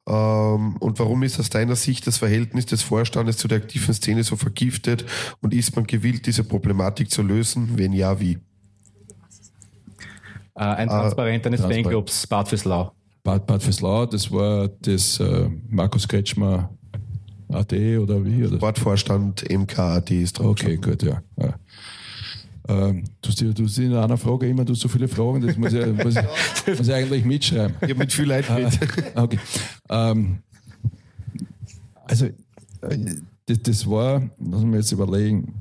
Ähm, 0.07 0.77
und 0.77 0.99
warum 0.99 1.21
ist 1.23 1.39
aus 1.39 1.49
deiner 1.49 1.75
Sicht 1.75 2.07
das 2.07 2.17
Verhältnis 2.17 2.65
des 2.65 2.81
Vorstandes 2.81 3.37
zu 3.37 3.47
der 3.47 3.59
aktiven 3.59 3.93
Szene 3.93 4.23
so 4.23 4.35
vergiftet? 4.35 5.05
Und 5.39 5.53
ist 5.53 5.75
man 5.75 5.85
gewillt, 5.85 6.25
diese 6.25 6.43
Problematik 6.43 7.11
zu 7.11 7.21
lösen? 7.21 7.73
Wenn 7.75 7.93
ja, 7.93 8.19
wie? 8.19 8.39
Äh, 10.57 10.63
ein 10.63 10.89
ah, 10.89 11.01
Transparent 11.01 11.45
eines 11.45 11.59
Transparent. 11.59 11.85
Fanclubs, 11.85 12.27
Bad 12.27 12.47
Fürslau. 12.47 12.91
Bad, 13.23 13.45
Bad 13.45 13.61
Fürslau, 13.61 14.05
das 14.07 14.31
war 14.31 14.67
das 14.67 15.19
äh, 15.19 15.49
Markus 15.69 16.07
Kretschmer 16.07 16.69
AD 17.49 17.97
oder 17.99 18.23
wie? 18.25 18.45
Oder? 18.45 18.57
Sportvorstand 18.57 19.45
MKAD 19.49 20.11
ist 20.11 20.39
drauf. 20.39 20.47
Okay, 20.47 20.77
gut, 20.77 21.03
ja. 21.03 21.21
ja. 21.39 21.53
Ähm, 22.67 23.03
du, 23.21 23.31
siehst 23.31 23.77
in 23.77 23.93
einer 23.93 24.17
Frage 24.17 24.49
immer 24.49 24.65
du 24.65 24.73
so 24.73 24.87
viele 24.87 25.07
Fragen, 25.07 25.45
das 25.45 25.55
muss 25.57 25.73
ich, 25.73 25.85
muss 26.03 26.15
ich, 26.15 26.77
muss 26.77 26.87
ich 26.87 26.93
eigentlich 26.93 27.23
mitschreiben. 27.23 27.75
Ich 27.81 27.89
habe 27.89 27.99
mit 27.99 28.11
viel 28.11 28.25
Leid 28.25 28.45
mit. 28.49 28.79
Ah, 29.15 29.23
okay. 29.23 29.39
Ähm, 29.89 30.39
also, 32.05 32.25
äh, 32.25 32.97
das, 33.45 33.61
das 33.61 33.89
war, 33.89 34.23
lass 34.39 34.63
mich 34.63 34.75
jetzt 34.75 34.91
überlegen, 34.91 35.53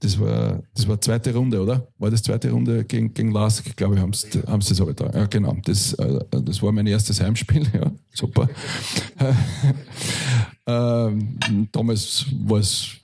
das 0.00 0.18
war, 0.20 0.62
das 0.74 0.86
war 0.86 1.00
zweite 1.00 1.34
Runde, 1.34 1.60
oder? 1.60 1.88
War 1.98 2.10
das 2.10 2.22
zweite 2.22 2.50
Runde 2.50 2.84
gegen, 2.84 3.12
gegen 3.12 3.32
Lask? 3.32 3.66
Ich 3.66 3.74
glaube, 3.74 4.00
haben 4.00 4.12
sie 4.12 4.40
das 4.40 4.80
aber 4.80 4.94
da. 4.94 5.10
Ja, 5.10 5.26
genau. 5.26 5.56
Das, 5.64 5.92
äh, 5.94 6.20
das 6.30 6.62
war 6.62 6.72
mein 6.72 6.86
erstes 6.86 7.20
Heimspiel. 7.20 7.66
Ja, 7.78 7.92
super. 8.14 8.48
ähm, 10.66 11.38
damals 11.70 12.26
war 12.44 12.58
es 12.58 12.96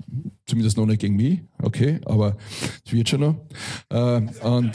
zumindest 0.47 0.77
noch 0.77 0.87
nicht 0.87 1.01
gegen 1.01 1.17
mich, 1.17 1.41
okay, 1.63 2.01
aber 2.07 2.37
es 2.85 2.93
wird 2.93 3.09
schon 3.09 3.21
noch. 3.21 3.37
Äh, 3.91 4.23
und 4.43 4.73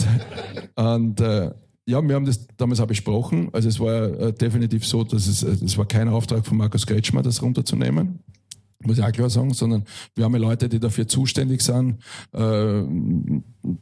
und 0.76 1.20
äh, 1.20 1.52
ja, 1.86 2.08
wir 2.08 2.16
haben 2.16 2.26
das 2.26 2.48
damals 2.56 2.80
auch 2.80 2.88
besprochen. 2.88 3.50
Also 3.52 3.68
es 3.68 3.80
war 3.80 4.04
äh, 4.20 4.34
definitiv 4.34 4.86
so, 4.86 5.04
dass 5.04 5.28
es, 5.28 5.42
es 5.42 5.78
war 5.78 5.86
kein 5.86 6.08
Auftrag 6.08 6.46
von 6.46 6.58
Markus 6.58 6.86
Kretschmer, 6.86 7.24
das 7.24 7.42
runterzunehmen 7.42 8.20
muss 8.84 8.98
ich 8.98 9.04
auch 9.04 9.12
klar 9.12 9.30
sagen, 9.30 9.54
sondern 9.54 9.84
wir 10.16 10.24
haben 10.24 10.34
ja 10.34 10.40
Leute, 10.40 10.70
die 10.70 10.80
dafür 10.80 11.08
zuständig 11.08 11.62
sind, 11.62 11.98
äh, 12.32 12.84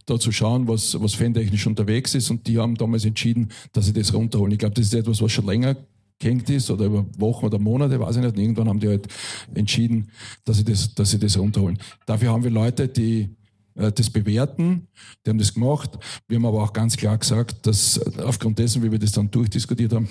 da 0.06 0.20
zu 0.20 0.32
schauen, 0.32 0.68
was, 0.68 1.00
was 1.00 1.14
fantechnisch 1.14 1.68
unterwegs 1.68 2.16
ist 2.16 2.32
und 2.32 2.48
die 2.48 2.58
haben 2.58 2.76
damals 2.76 3.06
entschieden, 3.06 3.50
dass 3.74 3.86
sie 3.86 3.94
das 3.94 4.14
runterholen. 4.14 4.54
Ich 4.54 4.60
glaube, 4.60 4.74
das 4.74 4.88
ist 4.88 4.94
etwas, 4.94 5.22
was 5.22 5.32
schon 5.32 5.46
länger 5.46 5.76
gehängt 6.20 6.50
ist 6.50 6.72
oder 6.72 6.86
über 6.86 7.06
Wochen 7.18 7.46
oder 7.46 7.60
Monate, 7.60 8.00
weiß 8.00 8.16
ich 8.16 8.24
nicht. 8.24 8.36
Und 8.36 8.42
irgendwann 8.42 8.70
haben 8.70 8.80
die 8.80 8.88
halt 8.88 9.08
entschieden, 9.54 10.10
dass 10.46 10.58
sie 10.58 10.64
das, 10.64 10.96
dass 10.96 11.12
sie 11.12 11.20
das 11.20 11.38
runterholen. 11.38 11.78
Dafür 12.06 12.32
haben 12.32 12.44
wir 12.44 12.52
Leute, 12.52 12.88
die 12.88 13.30
das 13.78 14.10
bewerten. 14.10 14.88
Die 15.26 15.30
haben 15.30 15.38
das 15.38 15.54
gemacht. 15.54 15.92
Wir 16.28 16.38
haben 16.38 16.46
aber 16.46 16.64
auch 16.64 16.74
ganz 16.74 16.98
klar 16.98 17.18
gesagt, 17.18 17.68
dass 17.68 18.00
aufgrund 18.18 18.60
dessen, 18.60 18.82
wie 18.84 18.92
wir 18.92 19.00
das 19.00 19.12
dann 19.12 19.30
durchdiskutiert 19.30 19.94
haben, 19.94 20.10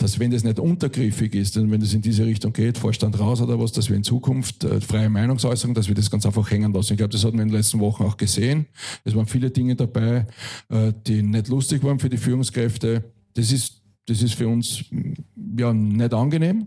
dass 0.00 0.18
wenn 0.18 0.30
das 0.30 0.44
nicht 0.44 0.58
untergriffig 0.58 1.34
ist 1.34 1.56
und 1.56 1.70
wenn 1.70 1.80
das 1.80 1.94
in 1.94 2.02
diese 2.02 2.24
Richtung 2.24 2.52
geht, 2.52 2.78
Vorstand 2.78 3.18
raus 3.18 3.40
oder 3.40 3.58
was, 3.58 3.72
dass 3.72 3.88
wir 3.88 3.96
in 3.96 4.04
Zukunft 4.04 4.64
äh, 4.64 4.80
freie 4.80 5.08
Meinungsäußerung, 5.08 5.74
dass 5.74 5.88
wir 5.88 5.94
das 5.94 6.10
ganz 6.10 6.26
einfach 6.26 6.50
hängen 6.50 6.72
lassen. 6.72 6.94
Ich 6.94 6.98
glaube, 6.98 7.12
das 7.12 7.24
hat 7.24 7.32
man 7.32 7.42
in 7.42 7.48
den 7.48 7.56
letzten 7.56 7.80
Wochen 7.80 8.02
auch 8.02 8.16
gesehen. 8.16 8.66
Es 9.04 9.14
waren 9.14 9.26
viele 9.26 9.50
Dinge 9.50 9.76
dabei, 9.76 10.26
äh, 10.68 10.92
die 11.06 11.22
nicht 11.22 11.48
lustig 11.48 11.82
waren 11.84 11.98
für 11.98 12.08
die 12.08 12.18
Führungskräfte. 12.18 13.04
Das 13.34 13.52
ist 13.52 13.78
das 14.08 14.22
ist 14.22 14.34
für 14.34 14.48
uns 14.48 14.84
ja 15.58 15.72
nicht 15.72 16.14
angenehm. 16.14 16.66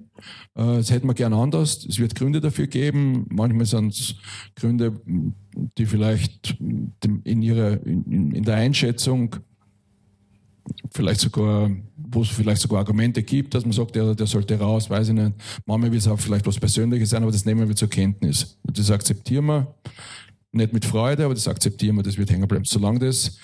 Äh, 0.55 0.77
das 0.77 0.91
hätten 0.91 1.07
wir 1.07 1.13
gern 1.13 1.33
anders. 1.33 1.85
Es 1.85 1.99
wird 1.99 2.15
Gründe 2.15 2.41
dafür 2.41 2.67
geben. 2.67 3.25
Manchmal 3.29 3.65
sind 3.65 3.93
es 3.93 4.15
Gründe, 4.55 5.01
die 5.77 5.85
vielleicht 5.85 6.57
in 6.59 7.41
ihrer 7.41 7.85
in, 7.85 8.31
in 8.31 8.43
der 8.43 8.55
Einschätzung 8.55 9.35
vielleicht 10.93 11.21
sogar, 11.21 11.71
wo 11.95 12.21
es 12.21 12.29
vielleicht 12.29 12.61
sogar 12.61 12.79
Argumente 12.79 13.23
gibt, 13.23 13.53
dass 13.53 13.63
man 13.63 13.73
sagt, 13.73 13.95
der, 13.95 14.15
der 14.15 14.27
sollte 14.27 14.59
raus, 14.59 14.89
weiß 14.89 15.09
ich 15.09 15.13
nicht. 15.13 15.33
Manchmal 15.65 15.91
wird 15.91 16.01
es 16.01 16.07
auch 16.07 16.19
vielleicht 16.19 16.45
was 16.45 16.59
Persönliches 16.59 17.09
sein, 17.09 17.23
aber 17.23 17.31
das 17.31 17.45
nehmen 17.45 17.67
wir 17.67 17.75
zur 17.75 17.89
Kenntnis. 17.89 18.57
Und 18.63 18.77
das 18.77 18.91
akzeptieren 18.91 19.45
wir. 19.45 19.75
Nicht 20.53 20.73
mit 20.73 20.83
Freude, 20.83 21.23
aber 21.23 21.33
das 21.33 21.47
akzeptieren 21.47 21.95
wir, 21.95 22.03
das 22.03 22.17
wird 22.17 22.29
hängen 22.29 22.47
bleiben. 22.47 22.65
Solange 22.65 22.99
das 22.99 23.37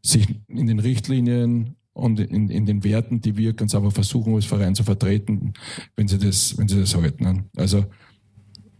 sich 0.00 0.28
in 0.46 0.68
den 0.68 0.78
Richtlinien 0.78 1.74
und 1.92 2.20
in, 2.20 2.48
in 2.48 2.66
den 2.66 2.84
Werten, 2.84 3.20
die 3.20 3.36
wir 3.36 3.52
ganz 3.52 3.74
einfach 3.74 3.92
versuchen, 3.92 4.34
als 4.34 4.46
Verein 4.46 4.74
zu 4.74 4.84
vertreten, 4.84 5.52
wenn 5.96 6.08
sie 6.08 6.18
das, 6.18 6.56
wenn 6.56 6.68
sie 6.68 6.80
das 6.80 6.94
halten. 6.94 7.24
Ne? 7.24 7.44
Also 7.56 7.84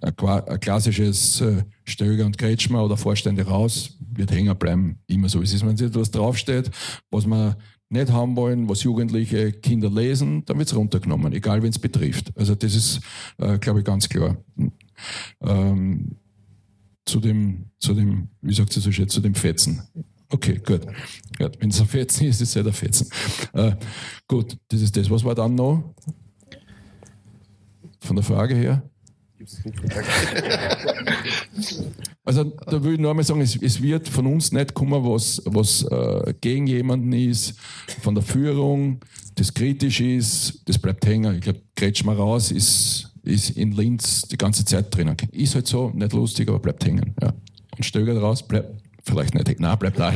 ein, 0.00 0.60
klassisches 0.60 1.40
äh, 1.40 1.62
Stöger 1.84 2.26
und 2.26 2.38
Kretschmer 2.38 2.84
oder 2.84 2.96
Vorstände 2.96 3.46
raus, 3.46 3.98
wird 4.14 4.32
hängen 4.32 4.56
bleiben, 4.56 4.98
immer 5.06 5.28
so. 5.28 5.40
Es 5.42 5.52
ist, 5.52 5.64
wenn 5.64 5.78
etwas 5.78 6.10
draufsteht, 6.10 6.70
was 7.10 7.26
wir 7.26 7.56
nicht 7.88 8.10
haben 8.10 8.36
wollen, 8.36 8.68
was 8.68 8.82
Jugendliche 8.82 9.52
Kinder 9.52 9.90
lesen, 9.90 10.44
dann 10.46 10.58
wird 10.58 10.68
es 10.68 10.74
runtergenommen, 10.74 11.32
egal 11.32 11.62
wen 11.62 11.70
es 11.70 11.78
betrifft. 11.78 12.32
Also 12.36 12.54
das 12.54 12.74
ist, 12.74 13.00
äh, 13.38 13.58
glaube 13.58 13.80
ich, 13.80 13.84
ganz 13.84 14.08
klar. 14.08 14.38
Ähm, 15.40 16.16
zu 17.04 17.20
dem, 17.20 17.66
zu 17.78 17.94
dem, 17.94 18.28
wie 18.40 18.54
sagt 18.54 18.72
sie 18.72 18.80
so 18.80 18.90
schön, 18.90 19.08
zu 19.08 19.20
dem 19.20 19.34
Fetzen. 19.34 19.82
Okay, 20.32 20.60
gut. 20.64 20.86
gut. 21.38 21.60
Wenn 21.60 21.68
es 21.68 21.80
ein 21.80 21.86
Fetzen 21.86 22.26
ist, 22.26 22.40
ist 22.40 22.48
es 22.48 22.54
ja 22.54 22.62
der 22.62 22.72
Fetzen. 22.72 23.06
Äh, 23.52 23.72
gut, 24.26 24.56
das 24.68 24.80
ist 24.80 24.96
das. 24.96 25.10
Was 25.10 25.22
war 25.24 25.34
dann 25.34 25.54
noch? 25.54 25.94
Von 28.00 28.16
der 28.16 28.24
Frage 28.24 28.54
her? 28.54 28.82
Also 32.24 32.44
da 32.44 32.84
will 32.84 32.94
ich 32.94 33.00
nur 33.00 33.10
einmal 33.10 33.24
sagen, 33.24 33.40
es, 33.40 33.56
es, 33.56 33.82
wird 33.82 34.08
von 34.08 34.26
uns 34.26 34.52
nicht 34.52 34.74
kommen, 34.74 35.04
was, 35.04 35.42
was 35.44 35.82
äh, 35.82 36.32
gegen 36.40 36.68
jemanden 36.68 37.12
ist, 37.12 37.58
von 38.00 38.14
der 38.14 38.22
Führung, 38.22 39.00
das 39.34 39.52
kritisch 39.52 40.00
ist, 40.00 40.62
das 40.66 40.78
bleibt 40.78 41.04
hängen. 41.04 41.34
Ich 41.34 41.40
glaube, 41.40 41.62
Gretsch 41.74 42.04
mal 42.04 42.14
raus 42.14 42.52
ist, 42.52 43.12
ist 43.24 43.50
in 43.50 43.72
Linz 43.72 44.22
die 44.22 44.38
ganze 44.38 44.64
Zeit 44.64 44.94
drinnen. 44.94 45.16
Ist 45.32 45.56
halt 45.56 45.66
so, 45.66 45.90
nicht 45.90 46.12
lustig, 46.12 46.48
aber 46.48 46.60
bleibt 46.60 46.84
hängen. 46.84 47.12
Ja. 47.20 47.34
Und 47.76 47.84
Stöger 47.84 48.16
raus, 48.20 48.46
bleibt 48.46 48.80
vielleicht 49.04 49.34
nicht, 49.34 49.60
nein, 49.60 49.78
bleibt 49.78 49.98
da, 49.98 50.12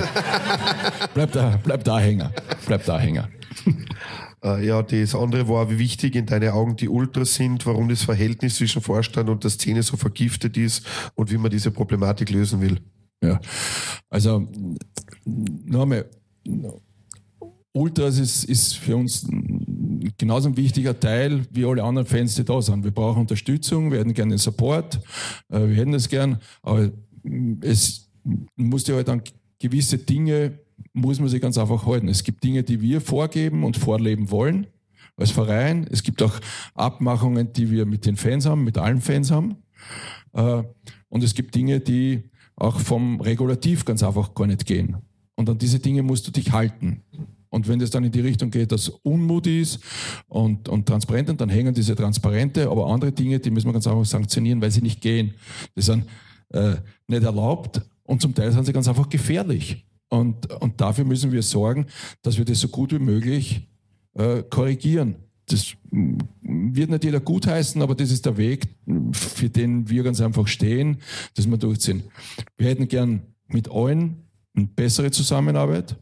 bleibt 1.15 1.35
da, 1.35 1.57
bleibt 1.63 1.87
da 1.87 1.99
hängen, 1.99 2.31
bleibt 2.67 2.89
da 2.89 2.99
hängen. 2.99 3.27
Äh, 4.45 4.67
ja, 4.67 4.83
das 4.83 5.15
andere 5.15 5.49
war, 5.49 5.71
wie 5.71 5.79
wichtig 5.79 6.15
in 6.15 6.27
deinen 6.27 6.51
Augen 6.51 6.77
die 6.77 6.89
Ultras 6.89 7.35
sind, 7.35 7.65
warum 7.67 7.89
das 7.89 8.03
Verhältnis 8.03 8.57
zwischen 8.57 8.83
Vorstand 8.83 9.29
und 9.29 9.43
der 9.43 9.51
Szene 9.51 9.83
so 9.83 9.97
vergiftet 9.97 10.57
ist 10.57 10.87
und 11.15 11.33
wie 11.33 11.39
man 11.39 11.51
diese 11.51 11.71
Problematik 11.71 12.31
lösen 12.31 12.61
will. 12.61 12.79
Ja, 13.23 13.41
also 14.11 14.47
nochmal, 15.25 16.09
Ultras 17.73 18.19
ist, 18.19 18.45
ist 18.45 18.77
für 18.77 18.97
uns 18.97 19.27
genauso 20.19 20.49
ein 20.49 20.57
wichtiger 20.57 20.99
Teil 20.99 21.47
wie 21.51 21.65
alle 21.65 21.83
anderen 21.83 22.07
Fans, 22.07 22.35
die 22.35 22.45
da 22.45 22.61
sind. 22.61 22.85
Wir 22.85 22.91
brauchen 22.91 23.21
Unterstützung, 23.21 23.91
wir 23.91 23.99
hätten 23.99 24.15
gerne 24.15 24.35
den 24.35 24.39
Support, 24.39 25.01
äh, 25.49 25.67
wir 25.67 25.77
hätten 25.77 25.93
das 25.93 26.09
gern, 26.09 26.39
aber 26.63 26.91
es 27.63 28.06
muss 28.57 28.87
ja 28.87 28.97
halt 28.97 29.09
dann 29.09 29.23
gewisse 29.59 29.99
Dinge 29.99 30.59
muss 30.93 31.21
man 31.21 31.29
sich 31.29 31.41
ganz 31.41 31.59
einfach 31.59 31.87
halten. 31.87 32.09
Es 32.09 32.25
gibt 32.25 32.43
Dinge, 32.45 32.63
die 32.63 32.81
wir 32.81 33.01
vorgeben 33.01 33.65
und 33.65 33.77
vorleben 33.77 34.31
wollen 34.31 34.67
als 35.17 35.31
Verein. 35.31 35.87
Es 35.91 36.03
gibt 36.03 36.23
auch 36.23 36.39
Abmachungen, 36.75 37.53
die 37.53 37.71
wir 37.71 37.87
mit 37.87 38.07
den 38.07 38.17
Fans 38.17 38.47
haben, 38.47 38.65
mit 38.65 38.79
allen 38.79 39.01
Fans 39.01 39.31
haben. 39.31 39.57
Äh, 40.33 40.63
und 41.09 41.25
es 41.25 41.35
gibt 41.35 41.55
Dinge, 41.55 41.81
die 41.81 42.25
auch 42.57 42.81
vom 42.81 43.21
Regulativ 43.21 43.85
ganz 43.85 44.03
einfach 44.03 44.35
gar 44.35 44.47
nicht 44.47 44.67
gehen. 44.67 44.97
Und 45.35 45.49
an 45.51 45.59
diese 45.59 45.79
Dinge 45.79 46.03
musst 46.03 46.27
du 46.27 46.31
dich 46.31 46.53
halten. 46.53 47.03
Und 47.49 47.69
wenn 47.69 47.79
das 47.79 47.91
dann 47.91 48.05
in 48.05 48.13
die 48.13 48.21
Richtung 48.21 48.51
geht, 48.51 48.73
dass 48.73 48.89
Unmut 48.89 49.47
ist 49.47 49.81
und, 50.29 50.69
und 50.69 50.87
transparent, 50.87 51.41
dann 51.41 51.49
hängen 51.49 51.75
diese 51.75 51.95
Transparente, 51.95 52.69
aber 52.71 52.87
andere 52.87 53.13
Dinge, 53.13 53.39
die 53.39 53.51
müssen 53.51 53.69
wir 53.69 53.73
ganz 53.73 53.87
einfach 53.87 54.05
sanktionieren, 54.05 54.61
weil 54.61 54.71
sie 54.71 54.83
nicht 54.83 55.01
gehen. 55.01 55.35
Die 55.77 55.83
sind 55.83 56.07
äh, 56.51 56.77
nicht 57.07 57.23
erlaubt 57.23 57.83
und 58.07 58.23
zum 58.23 58.35
Teil 58.35 58.53
sind 58.53 58.65
sie 58.65 58.73
ganz 58.73 58.89
einfach 58.89 59.09
gefährlich. 59.09 59.87
Und, 60.09 60.53
und 60.61 60.81
dafür 60.81 61.05
müssen 61.05 61.33
wir 61.33 61.43
sorgen, 61.43 61.87
dass 62.23 62.39
wir 62.39 62.45
das 62.45 62.61
so 62.61 62.69
gut 62.69 62.93
wie 62.93 62.99
möglich 62.99 63.69
äh, 64.15 64.43
korrigieren. 64.43 65.17
Das 65.47 65.75
wird 65.91 66.91
nicht 66.91 67.05
jeder 67.05 67.21
gutheißen, 67.21 67.81
aber 67.81 67.95
das 67.95 68.11
ist 68.11 68.27
der 68.27 68.37
Weg, 68.37 68.67
für 69.13 69.49
den 69.49 69.89
wir 69.89 70.03
ganz 70.03 70.21
einfach 70.21 70.49
stehen, 70.49 70.99
dass 71.35 71.49
wir 71.49 71.57
durchziehen. 71.57 72.03
Wir 72.57 72.69
hätten 72.69 72.89
gern 72.89 73.23
mit 73.47 73.71
allen 73.71 74.25
eine 74.55 74.67
bessere 74.67 75.11
Zusammenarbeit. 75.11 75.97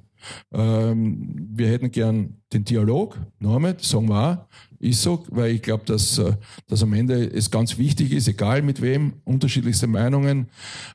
Ähm, 0.52 1.48
wir 1.52 1.68
hätten 1.68 1.90
gern 1.90 2.36
den 2.52 2.64
Dialog, 2.64 3.18
nochmal, 3.38 3.76
sagen 3.80 4.08
wir 4.08 4.30
auch, 4.30 4.73
ist 4.84 5.02
so, 5.02 5.24
weil 5.30 5.52
ich 5.52 5.62
glaube, 5.62 5.84
dass, 5.86 6.18
äh, 6.18 6.32
dass 6.68 6.82
am 6.82 6.92
Ende 6.92 7.24
es 7.24 7.50
ganz 7.50 7.78
wichtig 7.78 8.12
ist, 8.12 8.28
egal 8.28 8.62
mit 8.62 8.82
wem, 8.82 9.14
unterschiedlichste 9.24 9.86
Meinungen. 9.86 10.48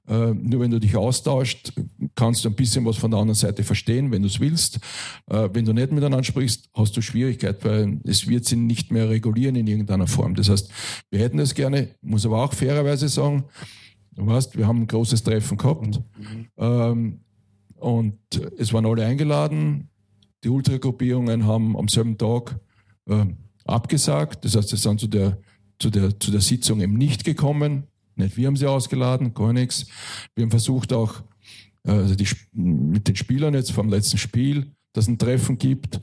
Äh, 0.08 0.34
nur 0.34 0.62
wenn 0.62 0.72
du 0.72 0.80
dich 0.80 0.96
austauscht, 0.96 1.74
kannst 2.16 2.46
du 2.46 2.50
ein 2.50 2.56
bisschen 2.56 2.86
was 2.86 2.98
von 2.98 3.12
der 3.12 3.20
anderen 3.20 3.36
Seite 3.36 3.64
verstehen, 3.64 4.12
wenn 4.12 4.22
du 4.22 4.28
es 4.28 4.40
willst. 4.40 4.80
Äh, 5.30 5.50
wenn 5.54 5.66
du 5.66 5.74
nicht 5.74 5.92
miteinander 5.92 6.24
sprichst, 6.24 6.70
hast 6.74 6.96
du 6.96 7.02
Schwierigkeit, 7.02 7.64
weil 7.66 8.00
es 8.04 8.28
wird 8.28 8.46
sie 8.46 8.56
nicht 8.56 8.92
mehr 8.92 9.10
regulieren 9.10 9.56
in 9.56 9.68
irgendeiner 9.68 10.08
Form. 10.08 10.36
Das 10.36 10.50
heißt, 10.50 10.70
wir 11.10 11.20
hätten 11.20 11.40
es 11.40 11.56
gerne, 11.56 11.90
muss 12.02 12.26
aber 12.26 12.44
auch 12.44 12.54
fairerweise 12.54 13.10
sagen, 13.10 13.46
du 14.16 14.28
weißt, 14.28 14.58
wir 14.58 14.68
haben 14.68 14.82
ein 14.82 14.88
großes 14.88 15.24
Treffen 15.24 15.58
gehabt. 15.58 16.00
Mhm. 16.18 16.48
Ähm, 16.58 17.20
und 17.76 18.18
es 18.58 18.72
waren 18.74 18.86
alle 18.86 19.06
eingeladen. 19.06 19.90
Die 20.44 20.50
Ultragruppierungen 20.50 21.46
haben 21.46 21.76
am 21.78 21.88
selben 21.88 22.18
Tag 22.18 22.60
äh, 23.08 23.26
abgesagt. 23.70 24.46
Das 24.46 24.56
heißt, 24.56 24.70
sie 24.70 24.78
sind 24.78 25.00
zu 25.00 25.08
der, 25.08 25.38
zu, 25.80 25.90
der, 25.90 26.20
zu 26.20 26.32
der 26.32 26.42
Sitzung 26.42 26.82
eben 26.82 26.94
nicht 26.94 27.24
gekommen. 27.24 27.84
Nicht 28.16 28.38
wir 28.38 28.48
haben 28.48 28.56
sie 28.56 28.68
ausgeladen, 28.68 29.34
gar 29.34 29.54
nichts. 29.54 29.88
Wir 30.36 30.44
haben 30.44 30.52
versucht 30.52 30.94
auch 30.94 31.24
äh, 31.86 31.92
also 31.92 32.16
die, 32.16 32.28
mit 32.54 33.08
den 33.08 33.16
Spielern 33.16 33.54
jetzt 33.54 33.72
vom 33.72 33.90
letzten 33.90 34.18
Spiel, 34.18 34.72
dass 34.94 35.08
ein 35.08 35.18
Treffen 35.18 35.58
gibt. 35.58 36.00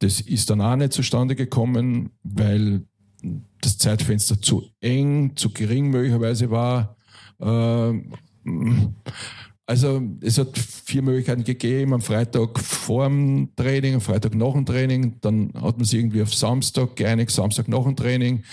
Das 0.00 0.20
ist 0.20 0.50
dann 0.50 0.60
auch 0.60 0.76
nicht 0.76 0.92
zustande 0.92 1.36
gekommen, 1.36 2.10
weil 2.22 2.84
das 3.60 3.78
Zeitfenster 3.78 4.40
zu 4.40 4.68
eng, 4.80 5.36
zu 5.36 5.50
gering 5.50 5.90
möglicherweise 5.90 6.50
war. 6.50 6.96
Äh, 7.40 7.92
also 9.66 10.02
es 10.20 10.36
hat 10.38 10.58
vier 10.58 11.00
Möglichkeiten 11.02 11.42
gegeben, 11.42 11.94
am 11.94 12.02
Freitag 12.02 12.58
vor 12.60 13.08
dem 13.08 13.48
Training, 13.56 13.94
am 13.94 14.00
Freitag 14.00 14.34
nach 14.34 14.52
dem 14.52 14.66
Training, 14.66 15.16
dann 15.22 15.52
hat 15.54 15.78
man 15.78 15.84
sich 15.84 16.00
irgendwie 16.00 16.22
auf 16.22 16.34
Samstag 16.34 16.96
geeinigt, 16.96 17.30
Samstag 17.30 17.68
nach 17.68 17.84
dem 17.84 17.96
Training. 17.96 18.44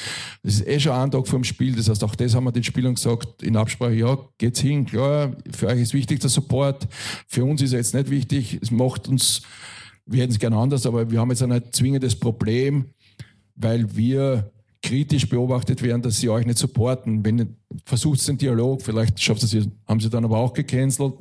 Das 0.41 0.55
ist 0.55 0.67
eh 0.67 0.79
schon 0.79 0.93
ein 0.93 1.11
Tag 1.11 1.27
vor 1.27 1.39
dem 1.39 1.43
Spiel, 1.43 1.75
das 1.75 1.89
heißt 1.89 2.03
auch 2.03 2.15
das 2.15 2.33
haben 2.33 2.45
wir 2.45 2.53
den 2.53 2.63
Spielern 2.63 2.95
gesagt, 2.95 3.43
in 3.43 3.57
Absprache, 3.57 3.93
ja, 3.93 4.17
geht's 4.37 4.61
hin, 4.61 4.85
klar, 4.85 5.35
für 5.51 5.67
euch 5.67 5.81
ist 5.81 5.93
wichtig 5.93 6.21
der 6.21 6.29
Support, 6.29 6.87
für 7.27 7.43
uns 7.43 7.61
ist 7.61 7.73
er 7.73 7.79
jetzt 7.79 7.93
nicht 7.93 8.09
wichtig, 8.09 8.59
es 8.61 8.71
macht 8.71 9.09
uns, 9.09 9.41
wir 10.05 10.21
hätten 10.21 10.31
es 10.31 10.39
gerne 10.39 10.57
anders, 10.57 10.85
aber 10.85 11.11
wir 11.11 11.19
haben 11.19 11.29
jetzt 11.29 11.43
ein 11.43 11.61
zwingendes 11.71 12.15
Problem, 12.15 12.85
weil 13.55 13.95
wir 13.95 14.51
kritisch 14.81 15.27
beobachtet 15.27 15.81
werden, 15.81 16.01
dass 16.01 16.19
sie 16.19 16.29
euch 16.29 16.45
nicht 16.45 16.57
supporten. 16.57 17.23
Wenn 17.23 17.57
versucht 17.85 18.25
den 18.27 18.37
Dialog, 18.37 18.81
vielleicht 18.81 19.21
schafft 19.21 19.43
es, 19.43 19.55
haben 19.87 19.99
sie 19.99 20.09
dann 20.09 20.25
aber 20.25 20.37
auch 20.37 20.53
gecancelt. 20.53 21.13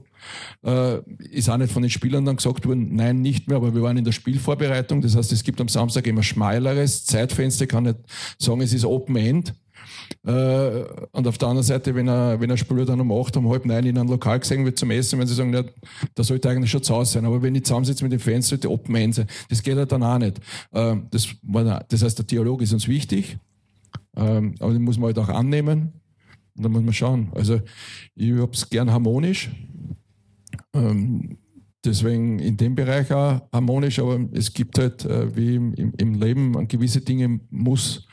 Äh, 0.62 0.98
ist 1.30 1.48
auch 1.48 1.56
nicht 1.56 1.72
von 1.72 1.82
den 1.82 1.90
Spielern 1.90 2.24
dann 2.24 2.36
gesagt 2.36 2.66
worden, 2.66 2.94
nein, 2.94 3.22
nicht 3.22 3.48
mehr, 3.48 3.56
aber 3.56 3.74
wir 3.74 3.82
waren 3.82 3.96
in 3.96 4.04
der 4.04 4.12
Spielvorbereitung. 4.12 5.00
Das 5.00 5.16
heißt, 5.16 5.32
es 5.32 5.42
gibt 5.42 5.60
am 5.60 5.68
Samstag 5.68 6.06
immer 6.06 6.22
schmaleres 6.22 7.04
Zeitfenster, 7.06 7.66
kann 7.66 7.84
nicht 7.84 7.98
sagen, 8.38 8.60
es 8.60 8.72
ist 8.72 8.84
Open 8.84 9.16
End. 9.16 9.54
Äh, 10.26 10.84
und 11.12 11.26
auf 11.26 11.38
der 11.38 11.48
anderen 11.48 11.66
Seite, 11.66 11.94
wenn 11.94 12.08
er, 12.08 12.40
wenn 12.40 12.50
ein 12.50 12.58
Spieler 12.58 12.84
dann 12.84 13.00
um 13.00 13.12
acht, 13.12 13.36
um 13.36 13.48
halb 13.48 13.64
neun 13.64 13.86
in 13.86 13.98
einem 13.98 14.08
Lokal 14.08 14.40
gesehen 14.40 14.64
wird 14.64 14.78
zum 14.78 14.90
Essen, 14.90 15.18
wenn 15.18 15.26
sie 15.26 15.34
sagen, 15.34 15.54
ja, 15.54 15.64
da 16.14 16.22
sollte 16.22 16.48
eigentlich 16.50 16.70
schon 16.70 16.82
zu 16.82 16.94
Hause 16.94 17.14
sein. 17.14 17.24
Aber 17.24 17.42
wenn 17.42 17.54
ich 17.54 17.64
zusammensitze 17.64 18.04
mit 18.04 18.12
den 18.12 18.20
Fans, 18.20 18.48
sollte 18.48 18.70
Open 18.70 18.94
End 18.94 19.14
sein. 19.14 19.26
Das 19.48 19.62
geht 19.62 19.76
halt 19.76 19.92
dann 19.92 20.02
auch 20.02 20.18
nicht. 20.18 20.38
Äh, 20.72 20.96
das, 21.10 21.28
das 21.88 22.02
heißt, 22.02 22.18
der 22.18 22.26
Dialog 22.26 22.62
ist 22.62 22.72
uns 22.72 22.88
wichtig. 22.88 23.38
Ähm, 24.16 24.54
aber 24.58 24.72
den 24.72 24.82
muss 24.82 24.98
man 24.98 25.06
halt 25.06 25.18
auch 25.18 25.28
annehmen. 25.28 25.99
Dann 26.62 26.72
muss 26.72 26.82
man 26.82 26.92
schauen. 26.92 27.30
Also 27.34 27.60
ich 28.14 28.32
habe 28.32 28.52
es 28.52 28.68
gern 28.68 28.90
harmonisch. 28.90 29.50
Ähm, 30.74 31.38
deswegen 31.84 32.38
in 32.38 32.56
dem 32.56 32.74
Bereich 32.74 33.12
auch 33.12 33.40
harmonisch, 33.52 33.98
aber 33.98 34.20
es 34.32 34.52
gibt 34.52 34.78
halt, 34.78 35.04
äh, 35.04 35.34
wie 35.36 35.56
im, 35.56 35.74
im, 35.96 36.14
Leben, 36.14 36.56
an 36.56 36.68
gewisse 36.68 37.00
Dinge 37.00 37.40
muss, 37.50 38.06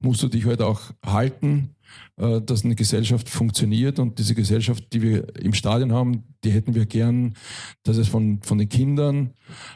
musst 0.00 0.22
du 0.22 0.28
dich 0.28 0.44
halt 0.44 0.62
auch 0.62 0.80
halten, 1.04 1.74
äh, 2.16 2.40
dass 2.40 2.64
eine 2.64 2.74
Gesellschaft 2.74 3.28
funktioniert 3.28 3.98
und 3.98 4.18
diese 4.18 4.34
Gesellschaft, 4.34 4.84
die 4.92 5.02
wir 5.02 5.36
im 5.36 5.54
Stadion 5.54 5.92
haben, 5.92 6.24
die 6.44 6.50
hätten 6.50 6.74
wir 6.74 6.86
gern, 6.86 7.34
dass 7.82 7.96
es 7.96 8.08
von, 8.08 8.40
von 8.42 8.58
den 8.58 8.68
Kindern 8.68 9.32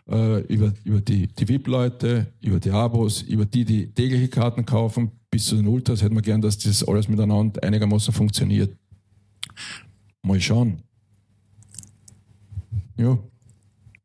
äh, 0.08 0.40
über, 0.42 0.72
über 0.84 1.00
die, 1.00 1.28
die 1.28 1.48
VIP-Leute, 1.48 2.32
über 2.40 2.60
die 2.60 2.70
Abos, 2.70 3.22
über 3.22 3.46
die, 3.46 3.64
die 3.64 3.92
tägliche 3.92 4.28
Karten 4.28 4.64
kaufen, 4.66 5.19
bis 5.30 5.46
zu 5.46 5.56
den 5.56 5.68
Ultras 5.68 6.02
hätten 6.02 6.14
wir 6.14 6.22
gern, 6.22 6.40
dass 6.40 6.58
das 6.58 6.82
alles 6.86 7.08
miteinander 7.08 7.62
einigermaßen 7.62 8.12
funktioniert. 8.12 8.76
Mal 10.22 10.40
schauen. 10.40 10.82
Ja, 12.96 13.18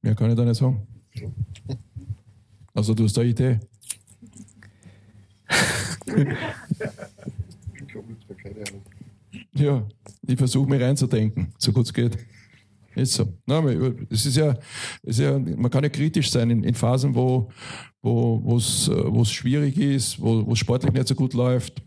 mehr 0.01 0.15
kann 0.15 0.29
ich 0.29 0.37
da 0.37 0.45
nicht 0.45 0.57
sagen. 0.57 0.87
Also 2.73 2.93
du 2.93 3.05
hast 3.05 3.17
eine 3.17 3.29
Idee. 3.29 3.59
ja, 9.53 9.87
ich 10.27 10.37
versuche 10.37 10.69
mich 10.69 10.81
reinzudenken, 10.81 11.53
so 11.57 11.71
gut 11.73 11.85
es 11.85 11.93
geht. 11.93 12.17
Ist 12.95 13.13
so. 13.13 13.27
Nein, 13.45 14.07
es 14.09 14.25
ist 14.25 14.37
ja, 14.37 14.57
es 15.03 15.19
ist 15.19 15.19
ja, 15.19 15.37
man 15.37 15.69
kann 15.69 15.83
ja 15.83 15.89
kritisch 15.89 16.31
sein 16.31 16.49
in, 16.49 16.63
in 16.63 16.73
Phasen, 16.73 17.13
wo 17.13 17.51
wo 18.05 18.57
es 18.57 18.87
äh, 18.87 19.25
schwierig 19.25 19.77
ist, 19.77 20.21
wo 20.21 20.51
es 20.51 20.59
sportlich 20.59 20.93
nicht 20.93 21.07
so 21.07 21.15
gut 21.15 21.33
läuft. 21.33 21.81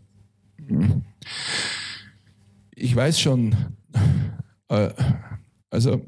Ich 2.75 2.95
weiß 2.95 3.19
schon, 3.19 3.55
äh, 4.67 4.89
also 5.69 6.01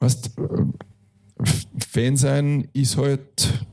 weißt, 0.00 0.30
Fan 1.90 2.16
sein 2.16 2.68
ist 2.72 2.96
halt 2.96 3.64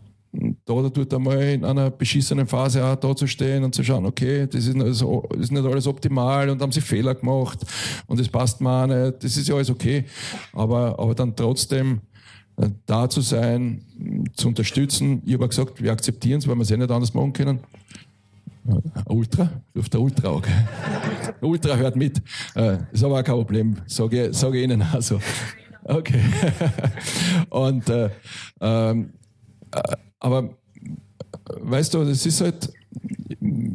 da 0.65 0.73
oder 0.73 0.89
dort 0.89 1.13
einmal 1.13 1.41
in 1.43 1.63
einer 1.63 1.91
beschissenen 1.91 2.47
Phase 2.47 2.83
auch 2.83 2.95
da 2.95 3.15
zu 3.15 3.27
stehen 3.27 3.63
und 3.63 3.75
zu 3.75 3.83
schauen, 3.83 4.05
okay, 4.07 4.47
das 4.47 4.65
ist, 4.65 4.75
also, 4.75 5.23
ist 5.37 5.51
nicht 5.51 5.63
alles 5.63 5.85
optimal 5.85 6.49
und 6.49 6.59
haben 6.61 6.71
sie 6.71 6.81
Fehler 6.81 7.13
gemacht 7.13 7.59
und 8.07 8.19
das 8.19 8.27
passt 8.27 8.59
mir 8.59 8.71
auch 8.71 8.87
nicht, 8.87 9.23
das 9.23 9.37
ist 9.37 9.47
ja 9.47 9.55
alles 9.55 9.69
okay, 9.69 10.05
aber, 10.51 10.97
aber 10.97 11.13
dann 11.13 11.35
trotzdem 11.35 11.97
äh, 11.97 12.12
da 12.85 13.09
zu 13.09 13.21
sein, 13.21 13.83
zu 14.35 14.49
unterstützen. 14.49 15.21
Ich 15.25 15.33
habe 15.33 15.47
gesagt, 15.47 15.81
wir 15.81 15.91
akzeptieren 15.91 16.39
es, 16.39 16.47
weil 16.47 16.55
wir 16.55 16.61
es 16.61 16.71
eh 16.71 16.77
nicht 16.77 16.91
anders 16.91 17.13
machen 17.13 17.33
können. 17.33 17.59
Ultra? 19.05 19.49
Ruft 19.75 19.93
der 19.93 20.01
Ultra 20.01 20.29
auch. 20.29 20.43
Ultra 21.41 21.75
hört 21.75 21.95
mit. 21.95 22.21
Äh, 22.55 22.77
ist 22.91 23.03
aber 23.03 23.19
auch 23.19 23.23
kein 23.23 23.35
Problem. 23.35 23.77
Sage, 23.87 24.33
sage 24.33 24.59
ich 24.59 24.63
Ihnen 24.63 24.81
also. 24.81 25.19
Okay. 25.83 26.21
Und, 27.49 27.89
äh, 27.89 28.09
ähm, 28.61 29.13
äh, 29.71 29.81
aber, 30.19 30.57
weißt 31.59 31.93
du, 31.93 32.05
das 32.05 32.25
ist 32.25 32.39
halt, 32.39 32.71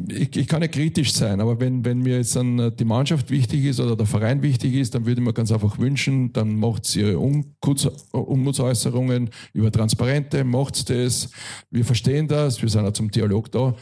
ich, 0.09 0.35
ich, 0.35 0.47
kann 0.47 0.61
ja 0.61 0.67
kritisch 0.67 1.13
sein, 1.13 1.41
aber 1.41 1.59
wenn, 1.59 1.83
wenn 1.85 1.99
mir 1.99 2.17
jetzt 2.17 2.35
dann 2.35 2.59
äh, 2.59 2.71
die 2.71 2.85
Mannschaft 2.85 3.29
wichtig 3.29 3.65
ist 3.65 3.79
oder 3.79 3.95
der 3.95 4.05
Verein 4.05 4.41
wichtig 4.41 4.73
ist, 4.73 4.95
dann 4.95 5.05
würde 5.05 5.21
ich 5.21 5.25
mir 5.25 5.33
ganz 5.33 5.51
einfach 5.51 5.77
wünschen, 5.77 6.33
dann 6.33 6.55
macht 6.55 6.95
ihre 6.95 7.19
Unmutsäußerungen 7.19 9.29
über 9.53 9.71
Transparente, 9.71 10.43
macht 10.43 10.89
das. 10.89 11.29
Wir 11.69 11.85
verstehen 11.85 12.27
das, 12.27 12.61
wir 12.61 12.69
sind 12.69 12.85
auch 12.85 12.93
zum 12.93 13.11
Dialog 13.11 13.51
da. 13.51 13.75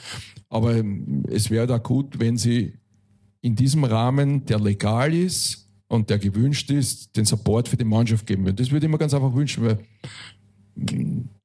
Aber 0.50 0.76
ähm, 0.76 1.24
es 1.30 1.50
wäre 1.50 1.68
da 1.68 1.78
gut, 1.78 2.20
wenn 2.20 2.38
sie 2.38 2.74
in 3.42 3.56
diesem 3.56 3.84
Rahmen, 3.84 4.46
der 4.46 4.60
legal 4.60 5.14
ist 5.14 5.68
und 5.88 6.10
der 6.10 6.20
gewünscht 6.20 6.72
ist, 6.72 7.16
den 7.16 7.26
Support 7.26 7.70
für 7.70 7.78
die 7.78 7.86
Mannschaft 7.86 8.26
geben 8.26 8.46
würden. 8.46 8.58
Das 8.58 8.72
würde 8.72 8.86
ich 8.86 8.92
mir 8.92 8.98
ganz 8.98 9.14
einfach 9.14 9.34
wünschen, 9.34 9.66
weil 9.66 9.78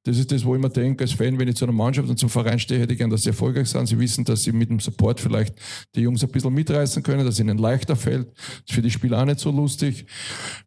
das 0.05 0.17
ist 0.17 0.31
das, 0.33 0.43
wo 0.43 0.53
ich 0.53 0.61
mir 0.61 0.69
denke, 0.69 1.05
als 1.05 1.13
Fan, 1.13 1.39
wenn 1.39 1.47
ich 1.47 1.55
zu 1.55 1.63
einer 1.63 1.73
Mannschaft 1.73 2.09
und 2.09 2.19
zum 2.19 2.29
Verein 2.29 2.59
stehe, 2.59 2.79
hätte 2.79 2.91
ich 2.91 2.99
gern, 2.99 3.09
dass 3.09 3.23
sie 3.23 3.29
erfolgreich 3.29 3.69
sind. 3.69 3.87
Sie 3.87 3.97
wissen, 3.97 4.25
dass 4.25 4.43
sie 4.43 4.51
mit 4.51 4.69
dem 4.69 4.81
Support 4.81 5.21
vielleicht 5.21 5.55
die 5.95 6.01
Jungs 6.01 6.21
ein 6.23 6.29
bisschen 6.29 6.53
mitreißen 6.53 7.01
können, 7.03 7.25
dass 7.25 7.39
ihnen 7.39 7.57
leichter 7.57 7.95
fällt. 7.95 8.27
Das 8.35 8.63
ist 8.67 8.73
für 8.73 8.81
die 8.81 8.91
Spieler 8.91 9.21
auch 9.21 9.25
nicht 9.25 9.39
so 9.39 9.49
lustig. 9.49 10.05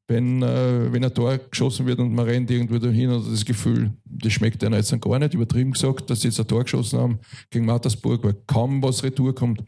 Wenn, 0.09 0.43
äh, 0.43 0.91
wenn 0.91 1.05
ein 1.05 1.13
Tor 1.13 1.37
geschossen 1.37 1.85
wird 1.85 1.99
und 1.99 2.15
man 2.15 2.25
rennt 2.25 2.51
irgendwo 2.51 2.79
dahin 2.79 3.11
und 3.11 3.31
das 3.31 3.45
Gefühl, 3.45 3.93
das 4.07 4.33
schmeckt 4.33 4.65
einer 4.65 4.79
jetzt 4.79 4.99
gar 5.01 5.19
nicht, 5.19 5.35
übertrieben 5.35 5.73
gesagt, 5.73 6.09
dass 6.09 6.23
sie 6.23 6.29
jetzt 6.29 6.41
ein 6.41 6.47
Tor 6.47 6.65
geschossen 6.65 6.99
haben 6.99 7.19
gegen 7.51 7.67
Mattersburg, 7.67 8.25
weil 8.25 8.37
kaum 8.47 8.83
was 8.83 9.03
Retour 9.03 9.35
kommt 9.35 9.63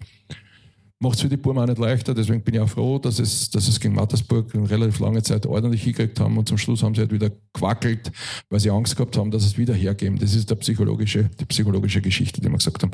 macht 1.00 1.16
es 1.16 1.22
für 1.22 1.28
die 1.28 1.36
Burm 1.36 1.58
auch 1.58 1.66
nicht 1.66 1.78
leichter. 1.78 2.14
Deswegen 2.14 2.42
bin 2.42 2.54
ich 2.54 2.60
auch 2.60 2.68
froh, 2.68 2.98
dass 2.98 3.18
es, 3.18 3.50
dass 3.50 3.68
es 3.68 3.78
gegen 3.78 3.94
Mattersburg 3.94 4.54
eine 4.54 4.68
relativ 4.68 4.98
lange 5.00 5.22
Zeit 5.22 5.46
ordentlich 5.46 5.82
hingekriegt 5.82 6.18
haben 6.20 6.36
und 6.38 6.48
zum 6.48 6.58
Schluss 6.58 6.82
haben 6.82 6.94
sie 6.94 7.02
halt 7.02 7.12
wieder 7.12 7.30
gewackelt, 7.52 8.10
weil 8.50 8.60
sie 8.60 8.70
Angst 8.70 8.96
gehabt 8.96 9.16
haben, 9.16 9.30
dass 9.30 9.44
es 9.44 9.56
wieder 9.58 9.74
hergeben. 9.74 10.18
Das 10.18 10.34
ist 10.34 10.50
der 10.50 10.56
psychologische, 10.56 11.30
die 11.40 11.44
psychologische 11.44 12.00
Geschichte, 12.00 12.40
die 12.40 12.48
wir 12.48 12.56
gesagt 12.56 12.82
haben. 12.82 12.92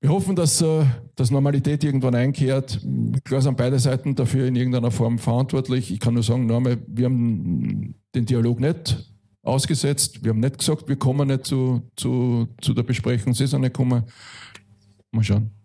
Wir 0.00 0.10
hoffen, 0.10 0.36
dass, 0.36 0.62
äh, 0.62 0.84
dass 1.16 1.32
Normalität 1.32 1.82
irgendwann 1.82 2.14
einkehrt. 2.14 2.80
Klar 3.24 3.42
sind 3.42 3.56
beide 3.56 3.80
Seiten 3.80 4.14
dafür 4.14 4.46
in 4.46 4.54
irgendeiner 4.54 4.92
Form 4.92 5.18
verantwortlich. 5.18 5.92
Ich 5.92 5.98
kann 5.98 6.14
nur 6.14 6.22
sagen, 6.22 6.46
Norme, 6.46 6.78
wir 6.86 7.06
haben 7.06 7.96
den 8.14 8.24
Dialog 8.24 8.60
nicht 8.60 9.12
ausgesetzt. 9.42 10.22
Wir 10.22 10.30
haben 10.30 10.40
nicht 10.40 10.58
gesagt, 10.58 10.88
wir 10.88 10.96
kommen 10.96 11.26
nicht 11.26 11.46
zu, 11.46 11.82
zu, 11.96 12.46
zu 12.60 12.74
der 12.74 12.84
Besprechung, 12.84 13.34
sie 13.34 13.48
sind 13.48 13.62
nicht 13.62 13.74
gekommen. 13.74 14.04
Mal 15.10 15.24
schauen. 15.24 15.57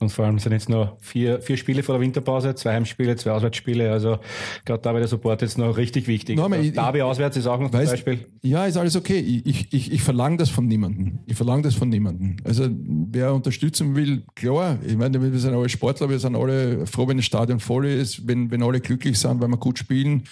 Und 0.00 0.10
vor 0.10 0.24
allem 0.24 0.38
sind 0.38 0.52
jetzt 0.52 0.68
noch 0.68 0.96
vier, 1.00 1.40
vier 1.40 1.56
Spiele 1.56 1.82
vor 1.82 1.94
der 1.96 2.02
Winterpause, 2.02 2.54
zwei 2.54 2.74
Heimspiele, 2.74 3.16
zwei 3.16 3.32
Auswärtsspiele. 3.32 3.90
Also 3.90 4.18
gerade 4.64 4.82
da 4.82 4.90
wäre 4.90 5.00
der 5.00 5.08
Support 5.08 5.42
jetzt 5.42 5.58
noch 5.58 5.76
richtig 5.76 6.06
wichtig. 6.06 6.36
No, 6.36 6.46
also, 6.46 6.70
Derby 6.70 7.02
auswärts 7.02 7.36
ist 7.36 7.46
auch 7.46 7.58
noch 7.58 7.72
weißt, 7.72 7.86
zum 7.86 7.92
Beispiel. 7.92 8.26
Ja, 8.42 8.66
ist 8.66 8.76
alles 8.76 8.96
okay. 8.96 9.18
Ich, 9.18 9.72
ich, 9.72 9.92
ich 9.92 10.02
verlange 10.02 10.36
das 10.36 10.50
von 10.50 10.66
niemandem. 10.66 11.20
Ich 11.26 11.36
verlange 11.36 11.62
das 11.62 11.74
von 11.74 11.88
niemandem. 11.88 12.36
Also 12.44 12.68
wer 12.70 13.34
unterstützen 13.34 13.96
will, 13.96 14.22
klar. 14.34 14.78
Ich 14.86 14.96
meine, 14.96 15.20
wir 15.20 15.38
sind 15.38 15.54
alle 15.54 15.68
Sportler, 15.68 16.08
wir 16.08 16.18
sind 16.18 16.36
alle 16.36 16.86
froh, 16.86 17.08
wenn 17.08 17.16
das 17.16 17.26
Stadion 17.26 17.60
voll 17.60 17.86
ist, 17.86 18.26
wenn, 18.26 18.50
wenn 18.50 18.62
alle 18.62 18.80
glücklich 18.80 19.18
sind, 19.18 19.40
weil 19.40 19.48
wir 19.48 19.56
gut 19.56 19.78
spielen. 19.78 20.22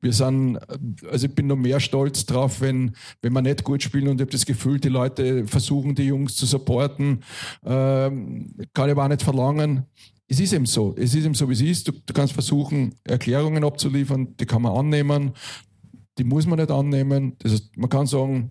Wir 0.00 0.12
sind, 0.12 0.58
also 1.10 1.26
ich 1.26 1.34
bin 1.34 1.46
noch 1.46 1.56
mehr 1.56 1.80
stolz 1.80 2.26
drauf, 2.26 2.60
wenn, 2.60 2.92
wenn 3.20 3.32
wir 3.32 3.42
nicht 3.42 3.64
gut 3.64 3.82
spielen 3.82 4.08
und 4.08 4.16
ich 4.16 4.22
habe 4.22 4.32
das 4.32 4.46
Gefühl, 4.46 4.80
die 4.80 4.88
Leute 4.88 5.46
versuchen, 5.46 5.94
die 5.94 6.04
Jungs 6.04 6.36
zu 6.36 6.46
supporten. 6.46 7.22
Ähm, 7.64 8.54
ich 8.58 8.68
aber 8.78 9.04
nicht 9.12 9.22
verlangen. 9.22 9.84
Es 10.28 10.40
ist 10.40 10.52
eben 10.52 10.66
so. 10.66 10.94
Es 10.96 11.14
ist 11.14 11.24
eben 11.24 11.34
so, 11.34 11.48
wie 11.48 11.54
es 11.54 11.60
ist. 11.60 11.88
Du, 11.88 11.92
du 11.92 12.12
kannst 12.12 12.32
versuchen, 12.32 12.94
Erklärungen 13.04 13.64
abzuliefern, 13.64 14.34
die 14.38 14.46
kann 14.46 14.62
man 14.62 14.76
annehmen, 14.76 15.32
die 16.18 16.24
muss 16.24 16.46
man 16.46 16.58
nicht 16.58 16.70
annehmen. 16.70 17.34
Das 17.38 17.52
heißt, 17.52 17.76
man 17.76 17.90
kann 17.90 18.06
sagen, 18.06 18.50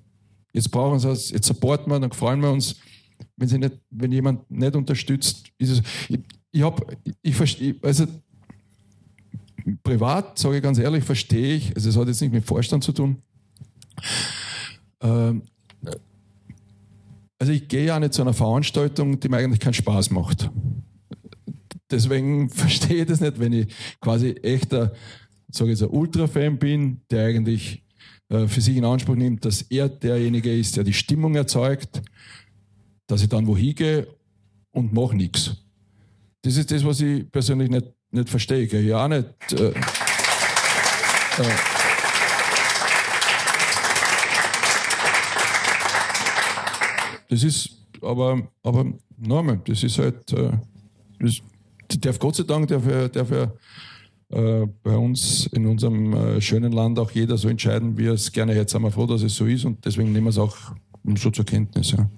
jetzt 0.53 0.69
brauchen 0.71 0.99
sie 0.99 1.09
es, 1.09 1.31
jetzt 1.31 1.47
supporten 1.47 1.91
wir, 1.91 1.99
dann 1.99 2.11
freuen 2.11 2.41
wir 2.41 2.51
uns. 2.51 2.75
Wenn, 3.35 3.47
sie 3.47 3.57
nicht, 3.57 3.79
wenn 3.89 4.11
jemand 4.11 4.49
nicht 4.49 4.75
unterstützt, 4.75 5.47
ist 5.57 5.69
es. 5.69 5.81
Ich, 6.09 6.19
ich 6.51 6.61
habe, 6.61 6.97
ich 7.21 7.35
verstehe, 7.35 7.75
also 7.81 8.05
privat, 9.83 10.37
sage 10.37 10.57
ich 10.57 10.63
ganz 10.63 10.77
ehrlich, 10.79 11.03
verstehe 11.03 11.55
ich, 11.55 11.75
also 11.75 11.89
es 11.89 11.97
hat 11.97 12.07
jetzt 12.07 12.21
nicht 12.21 12.33
mit 12.33 12.45
Vorstand 12.45 12.83
zu 12.83 12.91
tun. 12.91 13.17
Ähm, 15.01 15.43
also 17.41 17.53
ich 17.53 17.67
gehe 17.67 17.85
ja 17.85 17.99
nicht 17.99 18.13
zu 18.13 18.21
einer 18.21 18.35
Veranstaltung, 18.35 19.19
die 19.19 19.27
mir 19.27 19.37
eigentlich 19.37 19.59
keinen 19.59 19.73
Spaß 19.73 20.11
macht. 20.11 20.51
Deswegen 21.89 22.49
verstehe 22.51 23.01
ich 23.01 23.07
das 23.07 23.19
nicht, 23.19 23.39
wenn 23.39 23.51
ich 23.51 23.73
quasi 23.99 24.33
echter, 24.43 24.93
sage 25.49 25.71
ich 25.71 25.81
ein 25.81 25.89
Ultra-Fan 25.89 26.59
bin, 26.59 27.01
der 27.09 27.25
eigentlich 27.25 27.83
äh, 28.29 28.45
für 28.45 28.61
sich 28.61 28.77
in 28.77 28.85
Anspruch 28.85 29.15
nimmt, 29.15 29.43
dass 29.43 29.63
er 29.63 29.89
derjenige 29.89 30.55
ist, 30.55 30.77
der 30.77 30.83
die 30.83 30.93
Stimmung 30.93 31.33
erzeugt, 31.33 32.03
dass 33.07 33.23
ich 33.23 33.29
dann 33.29 33.47
wohin 33.47 33.73
gehe 33.73 34.07
und 34.69 34.93
mache 34.93 35.15
nichts. 35.15 35.55
Das 36.43 36.57
ist 36.57 36.69
das, 36.69 36.85
was 36.85 37.01
ich 37.01 37.31
persönlich 37.31 37.71
nicht, 37.71 37.87
nicht 38.11 38.29
verstehe. 38.29 38.59
Ich 38.59 38.69
gehe 38.69 38.83
ja 38.83 39.03
auch 39.03 39.07
nicht. 39.07 39.25
Äh, 39.53 39.69
äh, 41.39 41.80
Das 47.31 47.43
ist 47.43 47.77
aber, 48.01 48.41
aber 48.61 48.93
normal. 49.17 49.61
Das 49.65 49.83
ist 49.83 49.97
halt, 49.97 50.33
äh, 50.33 50.51
das 51.17 51.41
darf 52.01 52.19
Gott 52.19 52.35
sei 52.35 52.43
Dank, 52.43 52.67
darf 52.67 52.85
er, 52.85 53.07
darf 53.07 53.31
er 53.31 53.53
äh, 54.31 54.67
bei 54.83 54.97
uns 54.97 55.47
in 55.53 55.65
unserem 55.65 56.13
äh, 56.13 56.41
schönen 56.41 56.73
Land 56.73 56.99
auch 56.99 57.09
jeder 57.11 57.37
so 57.37 57.47
entscheiden, 57.47 57.97
wie 57.97 58.07
er 58.07 58.13
es 58.13 58.33
gerne 58.33 58.53
hätte. 58.53 58.73
Sind 58.73 58.83
wir 58.83 58.91
froh, 58.91 59.05
dass 59.05 59.21
es 59.21 59.33
so 59.33 59.45
ist 59.45 59.63
und 59.63 59.85
deswegen 59.85 60.11
nehmen 60.11 60.25
wir 60.25 60.31
es 60.31 60.37
auch 60.37 60.57
so 61.15 61.31
zur 61.31 61.45
Kenntnis. 61.45 61.91
Ja. 61.91 62.09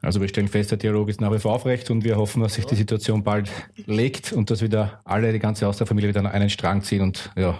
Also 0.00 0.20
wir 0.20 0.28
stellen 0.28 0.46
fest, 0.46 0.70
der 0.70 0.78
Dialog 0.78 1.08
ist 1.08 1.20
nach 1.20 1.32
wie 1.32 1.40
vor 1.40 1.54
aufrecht 1.54 1.90
und 1.90 2.04
wir 2.04 2.16
hoffen, 2.16 2.40
dass 2.40 2.54
sich 2.54 2.66
die 2.66 2.76
Situation 2.76 3.24
bald 3.24 3.50
legt 3.86 4.32
und 4.32 4.48
dass 4.48 4.62
wieder 4.62 5.00
alle, 5.04 5.32
die 5.32 5.40
ganze 5.40 5.66
Austerfamilie 5.66 6.10
wieder 6.10 6.20
an 6.20 6.26
einen 6.28 6.50
Strang 6.50 6.82
ziehen 6.82 7.02
und 7.02 7.32
ja, 7.36 7.58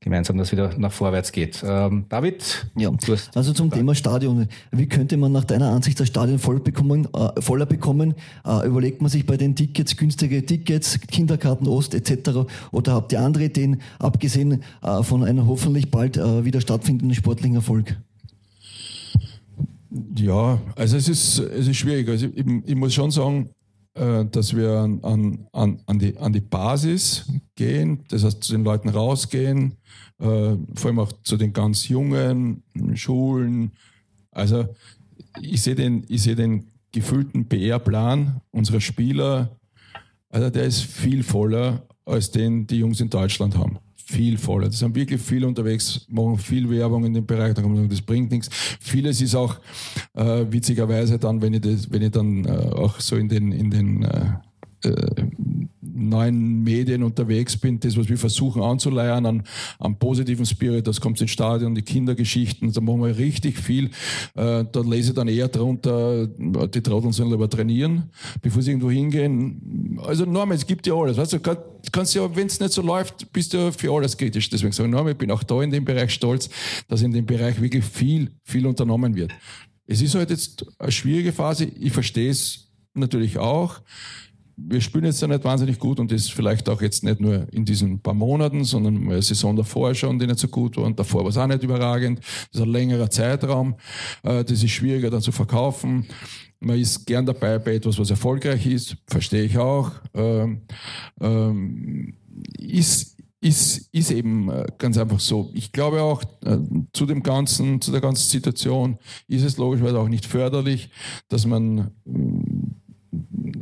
gemeinsam 0.00 0.38
das 0.38 0.52
wieder 0.52 0.78
nach 0.78 0.92
vorwärts 0.92 1.32
geht. 1.32 1.62
Ähm, 1.66 2.06
David? 2.08 2.66
Ja, 2.76 2.90
also 3.34 3.52
zum 3.52 3.70
Thema 3.70 3.94
Stadion. 3.94 4.46
Wie 4.70 4.86
könnte 4.86 5.16
man 5.16 5.32
nach 5.32 5.44
deiner 5.44 5.70
Ansicht 5.70 5.98
das 5.98 6.08
Stadion 6.08 6.38
voll 6.38 6.60
bekommen, 6.60 7.08
äh, 7.14 7.40
voller 7.40 7.66
bekommen? 7.66 8.14
Äh, 8.46 8.66
überlegt 8.66 9.02
man 9.02 9.10
sich 9.10 9.26
bei 9.26 9.36
den 9.36 9.56
Tickets 9.56 9.96
günstige 9.96 10.44
Tickets, 10.46 11.00
Kinderkarten 11.00 11.66
Ost 11.66 11.94
etc. 11.94 12.46
Oder 12.70 12.92
habt 12.92 13.12
ihr 13.12 13.20
andere 13.20 13.44
Ideen, 13.44 13.80
abgesehen 13.98 14.62
äh, 14.82 15.02
von 15.02 15.24
einem 15.24 15.46
hoffentlich 15.46 15.90
bald 15.90 16.16
äh, 16.16 16.44
wieder 16.44 16.60
stattfindenden 16.60 17.14
sportlichen 17.14 17.56
Erfolg? 17.56 17.96
Ja, 20.16 20.60
also 20.76 20.96
es 20.96 21.08
ist, 21.08 21.38
es 21.38 21.66
ist 21.66 21.76
schwierig. 21.76 22.08
Also 22.08 22.26
ich, 22.26 22.44
ich 22.66 22.74
muss 22.76 22.94
schon 22.94 23.10
sagen, 23.10 23.50
dass 24.26 24.54
wir 24.54 24.70
an, 24.78 25.46
an, 25.52 25.80
an, 25.86 25.98
die, 25.98 26.16
an 26.18 26.32
die 26.32 26.40
Basis 26.40 27.26
gehen, 27.54 28.04
das 28.08 28.24
heißt 28.24 28.44
zu 28.44 28.52
den 28.52 28.64
Leuten 28.64 28.88
rausgehen, 28.88 29.72
äh, 30.18 30.56
vor 30.74 30.86
allem 30.86 30.98
auch 30.98 31.12
zu 31.22 31.36
den 31.36 31.52
ganz 31.52 31.88
Jungen, 31.88 32.62
Schulen. 32.94 33.72
Also 34.30 34.66
ich 35.40 35.62
sehe 35.62 35.74
den, 35.74 36.04
sehe 36.08 36.36
den 36.36 36.68
gefühlten 36.92 37.48
PR-Plan 37.48 38.40
unserer 38.50 38.80
Spieler, 38.80 39.56
also 40.30 40.50
der 40.50 40.64
ist 40.64 40.82
viel 40.82 41.22
voller 41.22 41.86
als 42.04 42.30
den 42.30 42.66
die 42.66 42.78
Jungs 42.78 43.00
in 43.00 43.10
Deutschland 43.10 43.56
haben 43.56 43.78
viel 44.08 44.38
voller. 44.38 44.68
Das 44.68 44.78
sind 44.78 44.94
wirklich 44.94 45.20
viele 45.20 45.46
unterwegs, 45.46 46.06
machen 46.08 46.38
viel 46.38 46.68
Werbung 46.70 47.04
in 47.04 47.12
dem 47.12 47.26
Bereich, 47.26 47.52
da 47.52 47.60
kann 47.60 47.70
man 47.70 47.76
sagen, 47.76 47.90
das 47.90 48.00
bringt 48.00 48.30
nichts. 48.30 48.48
Vieles 48.80 49.20
ist 49.20 49.34
auch 49.34 49.56
äh, 50.14 50.46
witzigerweise 50.50 51.18
dann, 51.18 51.42
wenn 51.42 51.52
ich 51.52 51.60
das, 51.60 51.90
wenn 51.90 52.02
ich 52.02 52.10
dann 52.10 52.44
äh, 52.46 52.48
auch 52.48 52.98
so 53.00 53.16
in 53.16 53.28
den, 53.28 53.52
in 53.52 53.70
den 53.70 54.02
äh, 54.04 54.88
äh, 54.88 55.24
neuen 55.98 56.62
Medien 56.62 57.02
unterwegs 57.02 57.56
bin, 57.56 57.80
das, 57.80 57.96
was 57.96 58.08
wir 58.08 58.18
versuchen 58.18 58.62
anzuleiern 58.62 59.26
an, 59.26 59.42
an 59.78 59.98
positiven 59.98 60.46
Spirit, 60.46 60.86
das 60.86 61.00
kommt 61.00 61.20
ins 61.20 61.30
Stadion, 61.30 61.74
die 61.74 61.82
Kindergeschichten, 61.82 62.72
da 62.72 62.80
machen 62.80 63.02
wir 63.02 63.16
richtig 63.18 63.58
viel. 63.58 63.86
Äh, 64.34 64.64
da 64.70 64.80
lese 64.80 65.10
ich 65.10 65.14
dann 65.14 65.28
eher 65.28 65.48
drunter, 65.48 66.26
die 66.26 66.80
Trotteln 66.80 67.12
sollen 67.12 67.30
lieber 67.30 67.48
trainieren, 67.48 68.10
bevor 68.40 68.62
sie 68.62 68.70
irgendwo 68.70 68.90
hingehen. 68.90 69.98
Also 70.04 70.24
Norman, 70.24 70.56
es 70.56 70.66
gibt 70.66 70.86
ja 70.86 70.94
alles. 70.94 71.16
Weißt 71.16 71.32
du, 71.32 71.40
kannst 71.40 72.14
ja, 72.14 72.34
wenn 72.34 72.46
es 72.46 72.60
nicht 72.60 72.72
so 72.72 72.82
läuft, 72.82 73.32
bist 73.32 73.52
du 73.54 73.72
für 73.72 73.92
alles 73.92 74.16
kritisch. 74.16 74.48
Deswegen 74.50 74.72
sage 74.72 74.88
ich, 74.88 74.92
Norman, 74.92 75.12
ich 75.12 75.18
bin 75.18 75.30
auch 75.30 75.42
da 75.42 75.62
in 75.62 75.70
dem 75.70 75.84
Bereich 75.84 76.12
stolz, 76.12 76.48
dass 76.88 77.02
in 77.02 77.12
dem 77.12 77.26
Bereich 77.26 77.60
wirklich 77.60 77.84
viel, 77.84 78.30
viel 78.44 78.66
unternommen 78.66 79.14
wird. 79.14 79.32
Es 79.86 80.02
ist 80.02 80.14
halt 80.14 80.30
jetzt 80.30 80.66
eine 80.78 80.92
schwierige 80.92 81.32
Phase, 81.32 81.64
ich 81.64 81.92
verstehe 81.92 82.30
es 82.30 82.68
natürlich 82.94 83.38
auch 83.38 83.80
wir 84.60 84.80
spielen 84.80 85.04
jetzt 85.04 85.22
ja 85.22 85.28
nicht 85.28 85.44
wahnsinnig 85.44 85.78
gut 85.78 86.00
und 86.00 86.10
das 86.10 86.28
vielleicht 86.28 86.68
auch 86.68 86.82
jetzt 86.82 87.04
nicht 87.04 87.20
nur 87.20 87.46
in 87.52 87.64
diesen 87.64 88.00
paar 88.00 88.14
Monaten, 88.14 88.64
sondern 88.64 89.04
eine 89.04 89.22
Saison 89.22 89.54
davor 89.54 89.94
schon, 89.94 90.18
die 90.18 90.26
nicht 90.26 90.40
so 90.40 90.48
gut 90.48 90.76
war 90.76 90.84
und 90.84 90.98
davor 90.98 91.22
war 91.22 91.30
es 91.30 91.36
auch 91.36 91.46
nicht 91.46 91.62
überragend. 91.62 92.18
Das 92.18 92.60
ist 92.60 92.62
ein 92.62 92.72
längerer 92.72 93.08
Zeitraum. 93.08 93.76
Äh, 94.24 94.44
das 94.44 94.62
ist 94.62 94.70
schwieriger 94.70 95.10
dann 95.10 95.22
zu 95.22 95.32
verkaufen. 95.32 96.06
Man 96.60 96.78
ist 96.78 97.06
gern 97.06 97.24
dabei 97.24 97.58
bei 97.58 97.76
etwas, 97.76 97.98
was 97.98 98.10
erfolgreich 98.10 98.66
ist, 98.66 98.96
verstehe 99.06 99.44
ich 99.44 99.56
auch. 99.58 99.92
Ähm, 100.14 100.62
ähm, 101.20 102.14
ist, 102.58 103.16
ist, 103.40 103.88
ist 103.92 104.10
eben 104.10 104.50
äh, 104.50 104.66
ganz 104.76 104.98
einfach 104.98 105.20
so. 105.20 105.50
Ich 105.54 105.70
glaube 105.70 106.02
auch, 106.02 106.22
äh, 106.44 106.58
zu 106.92 107.06
dem 107.06 107.22
ganzen, 107.22 107.80
zu 107.80 107.92
der 107.92 108.00
ganzen 108.00 108.28
Situation 108.28 108.98
ist 109.28 109.44
es 109.44 109.56
logischerweise 109.56 110.00
auch 110.00 110.08
nicht 110.08 110.26
förderlich, 110.26 110.90
dass 111.28 111.46
man 111.46 111.92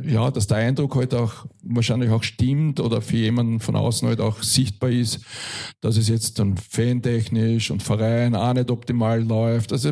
ja, 0.02 0.30
dass 0.30 0.46
der 0.46 0.58
Eindruck 0.58 0.96
halt 0.96 1.14
auch 1.14 1.46
wahrscheinlich 1.68 2.10
auch 2.10 2.22
stimmt 2.22 2.80
oder 2.80 3.00
für 3.02 3.16
jemanden 3.16 3.60
von 3.60 3.76
außen 3.76 4.08
halt 4.08 4.20
auch 4.20 4.42
sichtbar 4.42 4.90
ist, 4.90 5.20
dass 5.80 5.96
es 5.96 6.08
jetzt 6.08 6.38
dann 6.38 6.56
fantechnisch 6.56 7.70
und 7.70 7.82
Verein 7.82 8.34
auch 8.34 8.54
nicht 8.54 8.70
optimal 8.70 9.22
läuft. 9.22 9.72
Also 9.72 9.90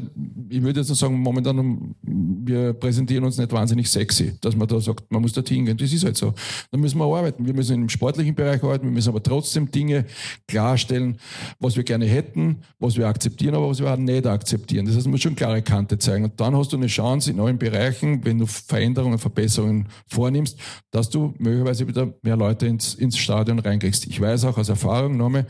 ich 0.49 0.63
würde 0.63 0.81
jetzt 0.81 0.95
sagen, 0.95 1.19
momentan 1.19 1.95
wir 2.03 2.73
präsentieren 2.75 3.25
uns 3.25 3.39
nicht 3.39 3.53
wahnsinnig 3.53 3.91
sexy, 3.91 4.35
dass 4.41 4.57
man 4.57 4.69
da 4.69 4.81
sagt, 4.81 5.11
man 5.11 5.23
muss 5.23 5.33
da 5.33 5.43
hingehen. 5.47 5.77
Das 5.77 5.93
ist 5.93 6.05
halt 6.05 6.17
so. 6.17 6.35
Da 6.71 6.79
müssen 6.79 6.99
wir 6.99 7.05
arbeiten. 7.05 7.47
Wir 7.47 7.55
müssen 7.55 7.75
im 7.75 7.89
sportlichen 7.89 8.35
Bereich 8.35 8.63
arbeiten, 8.63 8.85
wir 8.85 8.93
müssen 8.93 9.09
aber 9.09 9.23
trotzdem 9.23 9.71
Dinge 9.71 10.05
klarstellen, 10.47 11.19
was 11.59 11.77
wir 11.77 11.85
gerne 11.85 12.07
hätten, 12.07 12.63
was 12.79 12.97
wir 12.97 13.07
akzeptieren, 13.09 13.55
aber 13.55 13.69
was 13.69 13.81
wir 13.81 13.93
auch 13.93 13.97
nicht 13.97 14.27
akzeptieren. 14.27 14.87
Das 14.87 14.97
heißt, 14.97 15.07
man 15.07 15.13
muss 15.13 15.23
schon 15.23 15.37
klare 15.37 15.63
Kante 15.63 15.99
zeigen. 15.99 16.25
Und 16.25 16.41
dann 16.41 16.57
hast 16.57 16.73
du 16.73 16.77
eine 16.77 16.87
Chance 16.87 17.31
in 17.31 17.41
allen 17.41 17.59
Bereichen, 17.59 18.25
wenn 18.25 18.39
du 18.39 18.47
Veränderungen, 18.47 19.19
Verbesserungen 19.19 19.89
vornimmst, 20.07 20.59
dass 20.91 21.11
du 21.11 21.35
möglicherweise 21.39 21.64
wieder 21.65 22.15
mehr 22.23 22.37
Leute 22.37 22.67
ins, 22.67 22.95
ins 22.95 23.19
Stadion 23.19 23.59
reinkriegst. 23.59 24.07
Ich 24.07 24.21
weiß 24.21 24.45
auch 24.45 24.59
aus 24.59 24.69
Erfahrung 24.69 25.17
nochmal, 25.17 25.47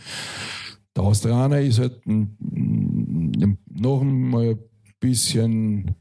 der 0.96 1.04
Australier 1.04 1.60
ist 1.60 1.80
halt 1.80 2.00
noch 2.06 4.00
ein 4.02 4.58
bisschen 5.00 5.94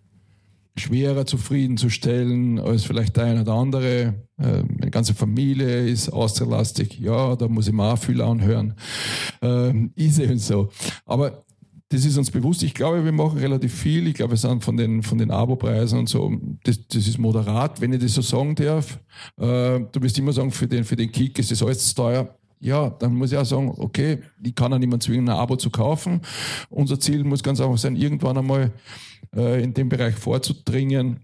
schwerer 0.75 1.25
zufriedenzustellen 1.25 2.59
als 2.59 2.83
vielleicht 2.83 3.15
der 3.17 3.25
eine 3.25 3.41
oder 3.41 3.53
andere. 3.53 4.15
Meine 4.37 4.57
ähm, 4.59 4.91
ganze 4.91 5.13
Familie 5.13 5.87
ist 5.87 6.09
austerlastig. 6.09 6.99
Ja, 6.99 7.35
da 7.35 7.47
muss 7.47 7.67
ich 7.67 7.73
auch 7.73 7.97
viel 7.97 8.21
anhören. 8.21 8.73
Ähm, 9.41 9.91
ist 9.95 10.19
eben 10.19 10.39
so. 10.39 10.69
Aber 11.05 11.42
das 11.93 12.05
ist 12.05 12.17
uns 12.17 12.31
bewusst. 12.31 12.63
Ich 12.63 12.73
glaube, 12.73 13.05
wir 13.05 13.11
machen 13.11 13.37
relativ 13.37 13.71
viel. 13.71 14.07
Ich 14.07 14.15
glaube, 14.15 14.31
wir 14.31 14.37
sind 14.37 14.63
von 14.63 14.75
den, 14.75 15.03
von 15.03 15.19
den 15.19 15.29
Abo-Preisen 15.29 15.99
und 15.99 16.09
so, 16.09 16.31
das, 16.63 16.87
das 16.87 17.07
ist 17.07 17.19
moderat, 17.19 17.79
wenn 17.81 17.93
ich 17.93 18.01
das 18.01 18.15
so 18.15 18.21
sagen 18.21 18.55
darf. 18.55 18.99
Äh, 19.37 19.79
du 19.91 20.01
wirst 20.01 20.17
immer 20.17 20.33
sagen, 20.33 20.51
für 20.51 20.67
den, 20.67 20.83
für 20.83 20.95
den 20.95 21.11
Kick 21.11 21.37
ist 21.37 21.51
das 21.51 21.61
alles 21.61 21.89
zu 21.89 21.95
teuer. 21.95 22.35
Ja, 22.59 22.89
dann 22.89 23.13
muss 23.13 23.31
ich 23.31 23.37
auch 23.37 23.45
sagen, 23.45 23.73
okay, 23.77 24.19
ich 24.41 24.55
kann 24.55 24.73
auch 24.73 24.79
niemand 24.79 25.03
zwingen, 25.03 25.29
ein 25.29 25.35
Abo 25.35 25.55
zu 25.55 25.69
kaufen. 25.69 26.21
Unser 26.69 26.99
Ziel 26.99 27.23
muss 27.23 27.43
ganz 27.43 27.61
einfach 27.61 27.77
sein, 27.77 27.95
irgendwann 27.95 28.37
einmal 28.37 28.71
äh, 29.35 29.63
in 29.63 29.73
dem 29.73 29.89
Bereich 29.89 30.15
vorzudringen. 30.15 31.19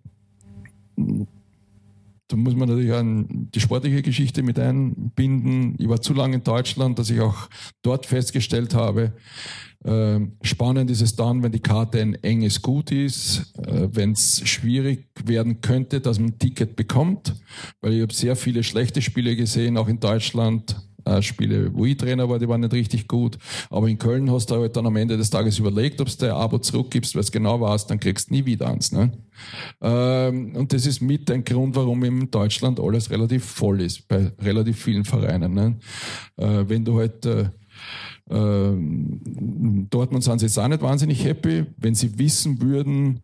Da 2.28 2.36
muss 2.36 2.54
man 2.54 2.70
natürlich 2.70 2.94
auch 2.94 3.02
die 3.04 3.60
sportliche 3.60 4.04
Geschichte 4.04 4.44
mit 4.44 4.60
einbinden. 4.60 5.76
Ich 5.80 5.90
war 5.90 6.00
zu 6.00 6.14
lange 6.14 6.36
in 6.36 6.44
Deutschland, 6.44 7.00
dass 7.00 7.10
ich 7.10 7.22
auch 7.22 7.50
dort 7.82 8.06
festgestellt 8.06 8.76
habe, 8.76 9.14
äh, 9.84 10.19
spannend 10.41 10.91
ist 10.91 11.01
es 11.01 11.15
dann, 11.15 11.41
wenn 11.41 11.51
die 11.51 11.61
Karte 11.61 12.01
ein 12.01 12.15
enges 12.15 12.61
Gut 12.61 12.91
ist, 12.91 13.53
äh, 13.65 13.88
wenn 13.91 14.11
es 14.11 14.41
schwierig 14.47 15.07
werden 15.23 15.61
könnte, 15.61 16.01
dass 16.01 16.19
man 16.19 16.30
ein 16.30 16.39
Ticket 16.39 16.76
bekommt, 16.76 17.35
weil 17.81 17.93
ich 17.93 18.01
habe 18.01 18.14
sehr 18.14 18.35
viele 18.35 18.64
schlechte 18.64 19.01
Spiele 19.01 19.35
gesehen, 19.35 19.77
auch 19.77 19.88
in 19.88 19.99
Deutschland, 19.99 20.76
äh, 21.06 21.22
Spiele, 21.22 21.73
wo 21.73 21.85
ich 21.85 21.97
Trainer 21.97 22.27
war, 22.27 22.39
die 22.39 22.47
waren 22.47 22.61
nicht 22.61 22.73
richtig 22.73 23.07
gut. 23.07 23.38
Aber 23.69 23.88
in 23.88 23.97
Köln 23.97 24.30
hast 24.31 24.51
du 24.51 24.56
halt 24.56 24.76
dann 24.76 24.85
am 24.85 24.95
Ende 24.97 25.18
des 25.18 25.30
Tages 25.30 25.57
überlegt, 25.60 26.01
ob 26.01 26.10
du 26.10 26.18
der 26.18 26.35
Abo 26.35 26.57
zurückgibst, 26.57 27.15
weil 27.15 27.22
es 27.22 27.31
genau 27.31 27.61
warst, 27.61 27.89
dann 27.89 27.99
kriegst 27.99 28.30
du 28.30 28.34
nie 28.34 28.45
wieder 28.45 28.68
eins. 28.68 28.91
Ne? 28.91 29.11
Ähm, 29.81 30.56
und 30.56 30.73
das 30.73 30.85
ist 30.85 31.01
mit 31.01 31.31
ein 31.31 31.45
Grund, 31.45 31.76
warum 31.76 32.03
in 32.03 32.30
Deutschland 32.30 32.80
alles 32.80 33.10
relativ 33.10 33.45
voll 33.45 33.81
ist, 33.81 34.07
bei 34.10 34.31
relativ 34.39 34.84
vielen 34.84 35.06
Vereinen. 35.06 35.53
Ne? 35.53 35.80
Äh, 36.35 36.65
wenn 36.68 36.84
du 36.84 36.99
halt 36.99 37.26
ähm, 37.26 37.49
Dortmund 38.30 40.23
sind 40.23 40.39
sie 40.39 40.45
jetzt 40.45 40.60
auch 40.60 40.68
nicht 40.68 40.81
wahnsinnig 40.81 41.26
happy, 41.26 41.65
wenn 41.77 41.95
sie 41.95 42.19
wissen 42.19 42.61
würden, 42.61 43.22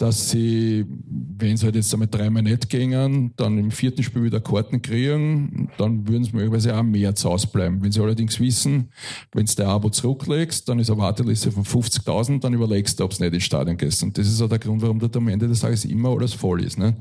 dass 0.00 0.30
sie, 0.30 0.86
wenn 0.88 1.58
sie 1.58 1.66
halt 1.66 1.74
jetzt 1.74 1.92
einmal 1.92 2.08
dreimal 2.08 2.42
nicht 2.42 2.70
gingen, 2.70 3.34
dann 3.36 3.58
im 3.58 3.70
vierten 3.70 4.02
Spiel 4.02 4.22
wieder 4.24 4.40
Karten 4.40 4.80
kriegen, 4.80 5.68
dann 5.76 6.08
würden 6.08 6.24
sie 6.24 6.32
möglicherweise 6.32 6.74
auch 6.74 6.82
mehr 6.82 7.14
zu 7.14 7.28
ausbleiben. 7.28 7.82
Wenn 7.82 7.92
sie 7.92 8.00
allerdings 8.00 8.40
wissen, 8.40 8.88
wenn 9.32 9.44
du 9.44 9.54
der 9.56 9.68
Abo 9.68 9.90
zurücklegst, 9.90 10.66
dann 10.66 10.78
ist 10.78 10.88
eine 10.90 11.00
Warteliste 11.00 11.52
von 11.52 11.64
50.000, 11.64 12.40
dann 12.40 12.54
überlegst 12.54 12.98
du, 12.98 13.04
ob 13.04 13.12
es 13.12 13.20
nicht 13.20 13.34
ins 13.34 13.44
Stadion 13.44 13.76
gehst. 13.76 14.02
Und 14.02 14.16
das 14.16 14.26
ist 14.26 14.40
auch 14.40 14.48
der 14.48 14.58
Grund, 14.58 14.80
warum 14.80 14.98
dort 14.98 15.14
am 15.18 15.28
Ende 15.28 15.46
des 15.48 15.60
Tages 15.60 15.84
immer 15.84 16.08
alles 16.08 16.32
voll 16.32 16.64
ist. 16.64 16.78
Ne? 16.78 16.96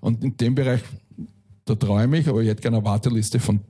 Und 0.00 0.24
in 0.24 0.34
dem 0.34 0.54
Bereich, 0.54 0.80
da 1.66 1.74
träume 1.74 2.18
ich, 2.18 2.28
aber 2.28 2.40
ich 2.40 2.48
hätte 2.48 2.62
gerne 2.62 2.78
eine 2.78 2.86
Warteliste 2.86 3.40
von 3.40 3.60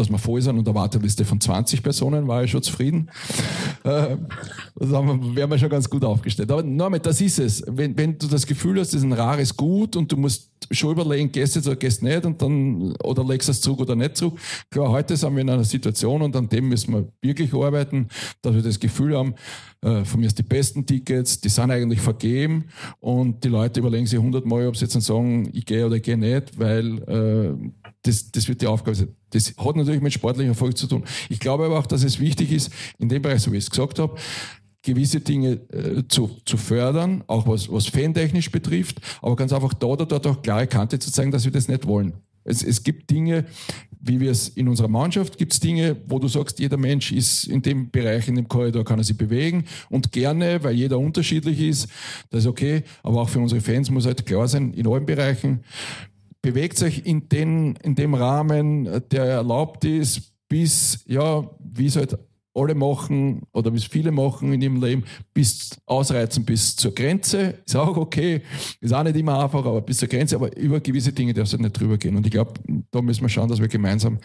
dass 0.00 0.10
wir 0.10 0.18
voll 0.18 0.42
sind 0.42 0.58
und 0.58 0.66
eine 0.66 0.74
Warteliste 0.74 1.24
von 1.24 1.40
20 1.40 1.82
Personen, 1.82 2.26
war 2.26 2.44
ich 2.44 2.50
schon 2.50 2.62
zufrieden. 2.62 3.10
Äh, 3.84 4.16
haben, 4.92 5.36
wären 5.36 5.50
wir 5.50 5.58
schon 5.58 5.68
ganz 5.68 5.88
gut 5.88 6.04
aufgestellt. 6.04 6.50
Aber 6.50 6.62
nochmal, 6.62 7.00
das 7.00 7.20
ist 7.20 7.38
es. 7.38 7.62
Wenn, 7.66 7.96
wenn 7.96 8.18
du 8.18 8.26
das 8.26 8.46
Gefühl 8.46 8.80
hast, 8.80 8.88
das 8.88 9.00
ist 9.00 9.04
ein 9.04 9.12
rares 9.12 9.56
Gut 9.56 9.96
und 9.96 10.10
du 10.10 10.16
musst 10.16 10.50
schon 10.70 10.92
überlegen, 10.92 11.32
gehst 11.32 11.56
jetzt 11.56 11.66
oder 11.66 11.76
gehst 11.76 12.02
nicht 12.02 12.24
und 12.24 12.40
dann, 12.42 12.94
oder 13.02 13.24
legst 13.24 13.48
du 13.48 13.52
es 13.52 13.60
zurück 13.60 13.80
oder 13.80 13.96
nicht 13.96 14.16
zurück. 14.16 14.38
Klar, 14.70 14.90
heute 14.90 15.16
sind 15.16 15.34
wir 15.34 15.42
in 15.42 15.50
einer 15.50 15.64
Situation 15.64 16.22
und 16.22 16.36
an 16.36 16.48
dem 16.48 16.68
müssen 16.68 16.92
wir 16.92 17.08
wirklich 17.22 17.52
arbeiten, 17.54 18.08
dass 18.42 18.54
wir 18.54 18.62
das 18.62 18.78
Gefühl 18.78 19.16
haben, 19.16 19.34
äh, 19.82 20.04
von 20.04 20.20
mir 20.20 20.26
ist 20.26 20.38
die 20.38 20.42
besten 20.42 20.84
Tickets, 20.84 21.40
die 21.40 21.48
sind 21.48 21.70
eigentlich 21.70 22.00
vergeben 22.00 22.66
und 23.00 23.42
die 23.42 23.48
Leute 23.48 23.80
überlegen 23.80 24.06
sich 24.06 24.18
hundertmal, 24.18 24.66
ob 24.66 24.76
sie 24.76 24.84
jetzt 24.84 24.94
dann 24.94 25.02
sagen, 25.02 25.48
ich 25.52 25.64
gehe 25.64 25.86
oder 25.86 25.96
ich 25.96 26.02
gehe 26.02 26.18
nicht, 26.18 26.58
weil 26.58 26.98
äh, 27.08 27.79
das, 28.02 28.30
das 28.32 28.48
wird 28.48 28.62
die 28.62 28.66
Aufgabe 28.66 28.94
sein. 28.94 29.14
Das 29.30 29.54
hat 29.56 29.76
natürlich 29.76 30.00
mit 30.00 30.12
sportlichem 30.12 30.50
Erfolg 30.50 30.76
zu 30.76 30.86
tun. 30.86 31.04
Ich 31.28 31.40
glaube 31.40 31.66
aber 31.66 31.78
auch, 31.78 31.86
dass 31.86 32.02
es 32.02 32.18
wichtig 32.18 32.52
ist, 32.52 32.72
in 32.98 33.08
dem 33.08 33.22
Bereich, 33.22 33.42
so 33.42 33.52
wie 33.52 33.58
ich 33.58 33.64
es 33.64 33.70
gesagt 33.70 33.98
habe, 33.98 34.16
gewisse 34.82 35.20
Dinge 35.20 35.60
äh, 35.72 36.02
zu, 36.08 36.30
zu 36.44 36.56
fördern, 36.56 37.22
auch 37.26 37.46
was, 37.46 37.70
was 37.70 37.86
fantechnisch 37.86 38.50
betrifft, 38.50 39.00
aber 39.20 39.36
ganz 39.36 39.52
einfach 39.52 39.74
da 39.74 39.88
oder 39.88 40.06
dort 40.06 40.26
auch 40.26 40.40
klare 40.40 40.66
Kante 40.66 40.98
zu 40.98 41.12
zeigen, 41.12 41.30
dass 41.30 41.44
wir 41.44 41.52
das 41.52 41.68
nicht 41.68 41.86
wollen. 41.86 42.14
Es, 42.44 42.62
es 42.62 42.82
gibt 42.82 43.10
Dinge, 43.10 43.44
wie 44.00 44.18
wir 44.18 44.30
es 44.30 44.48
in 44.48 44.66
unserer 44.68 44.88
Mannschaft, 44.88 45.36
gibt 45.36 45.52
es 45.52 45.60
Dinge, 45.60 45.96
wo 46.06 46.18
du 46.18 46.26
sagst, 46.26 46.58
jeder 46.58 46.78
Mensch 46.78 47.12
ist 47.12 47.44
in 47.44 47.60
dem 47.60 47.90
Bereich, 47.90 48.28
in 48.28 48.36
dem 48.36 48.48
Korridor 48.48 48.82
kann 48.82 48.98
er 48.98 49.04
sich 49.04 49.16
bewegen 49.16 49.64
und 49.90 50.10
gerne, 50.10 50.64
weil 50.64 50.74
jeder 50.74 50.98
unterschiedlich 50.98 51.60
ist, 51.60 51.88
das 52.30 52.44
ist 52.44 52.46
okay, 52.46 52.82
aber 53.02 53.20
auch 53.20 53.28
für 53.28 53.40
unsere 53.40 53.60
Fans 53.60 53.90
muss 53.90 54.06
halt 54.06 54.24
klar 54.24 54.48
sein, 54.48 54.72
in 54.72 54.86
allen 54.86 55.04
Bereichen, 55.04 55.60
bewegt 56.42 56.78
sich 56.78 57.06
in, 57.06 57.28
den, 57.28 57.76
in 57.76 57.94
dem 57.94 58.14
Rahmen, 58.14 59.02
der 59.10 59.24
erlaubt 59.24 59.84
ist, 59.84 60.32
bis, 60.48 61.04
ja, 61.06 61.48
wie 61.58 61.86
es 61.86 61.96
halt 61.96 62.18
alle 62.54 62.74
machen 62.74 63.42
oder 63.52 63.72
wie 63.72 63.76
es 63.76 63.84
viele 63.84 64.10
machen 64.10 64.52
in 64.52 64.60
ihrem 64.60 64.82
Leben, 64.82 65.04
bis 65.32 65.70
ausreizen 65.86 66.44
bis 66.44 66.74
zur 66.74 66.94
Grenze. 66.94 67.54
Ist 67.64 67.76
auch 67.76 67.96
okay, 67.96 68.42
ist 68.80 68.92
auch 68.92 69.04
nicht 69.04 69.16
immer 69.16 69.42
einfach, 69.42 69.64
aber 69.64 69.80
bis 69.80 69.98
zur 69.98 70.08
Grenze, 70.08 70.36
aber 70.36 70.56
über 70.56 70.80
gewisse 70.80 71.12
Dinge 71.12 71.32
darf 71.32 71.46
es 71.46 71.52
halt 71.52 71.62
nicht 71.62 71.78
drüber 71.78 71.96
gehen. 71.96 72.16
Und 72.16 72.26
ich 72.26 72.32
glaube, 72.32 72.54
da 72.90 73.00
müssen 73.00 73.22
wir 73.22 73.28
schauen, 73.28 73.48
dass 73.48 73.60
wir 73.60 73.68
gemeinsam 73.68 74.18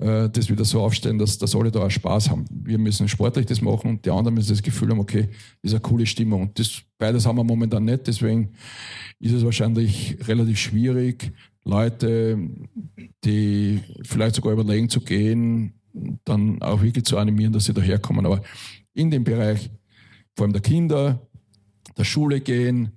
äh, 0.00 0.30
das 0.30 0.48
wieder 0.48 0.64
so 0.64 0.80
aufstellen, 0.80 1.18
dass, 1.18 1.36
dass 1.36 1.54
alle 1.54 1.70
da 1.70 1.80
auch 1.80 1.90
Spaß 1.90 2.30
haben. 2.30 2.46
Wir 2.50 2.78
müssen 2.78 3.06
sportlich 3.06 3.46
das 3.46 3.60
machen 3.60 3.90
und 3.90 4.06
die 4.06 4.10
anderen 4.10 4.34
müssen 4.34 4.50
das 4.50 4.62
Gefühl 4.62 4.90
haben, 4.90 4.98
okay, 4.98 5.28
ist 5.62 5.72
eine 5.72 5.80
coole 5.80 6.06
Stimmung. 6.06 6.42
Und 6.42 6.58
das, 6.58 6.82
beides 6.98 7.26
haben 7.26 7.36
wir 7.36 7.44
momentan 7.44 7.84
nicht, 7.84 8.06
deswegen 8.06 8.54
ist 9.18 9.32
es 9.32 9.44
wahrscheinlich 9.44 10.16
relativ 10.26 10.58
schwierig, 10.58 11.32
Leute, 11.64 12.38
die 13.24 13.80
vielleicht 14.02 14.36
sogar 14.36 14.54
überlegen 14.54 14.88
zu 14.88 15.02
gehen, 15.02 15.74
dann 16.24 16.62
auch 16.62 16.80
wirklich 16.80 17.04
zu 17.04 17.18
animieren, 17.18 17.52
dass 17.52 17.66
sie 17.66 17.74
daherkommen. 17.74 18.24
Aber 18.24 18.42
in 18.94 19.10
dem 19.10 19.24
Bereich, 19.24 19.70
vor 20.34 20.44
allem 20.44 20.54
der 20.54 20.62
Kinder, 20.62 21.28
der 21.98 22.04
Schule 22.04 22.40
gehen, 22.40 22.92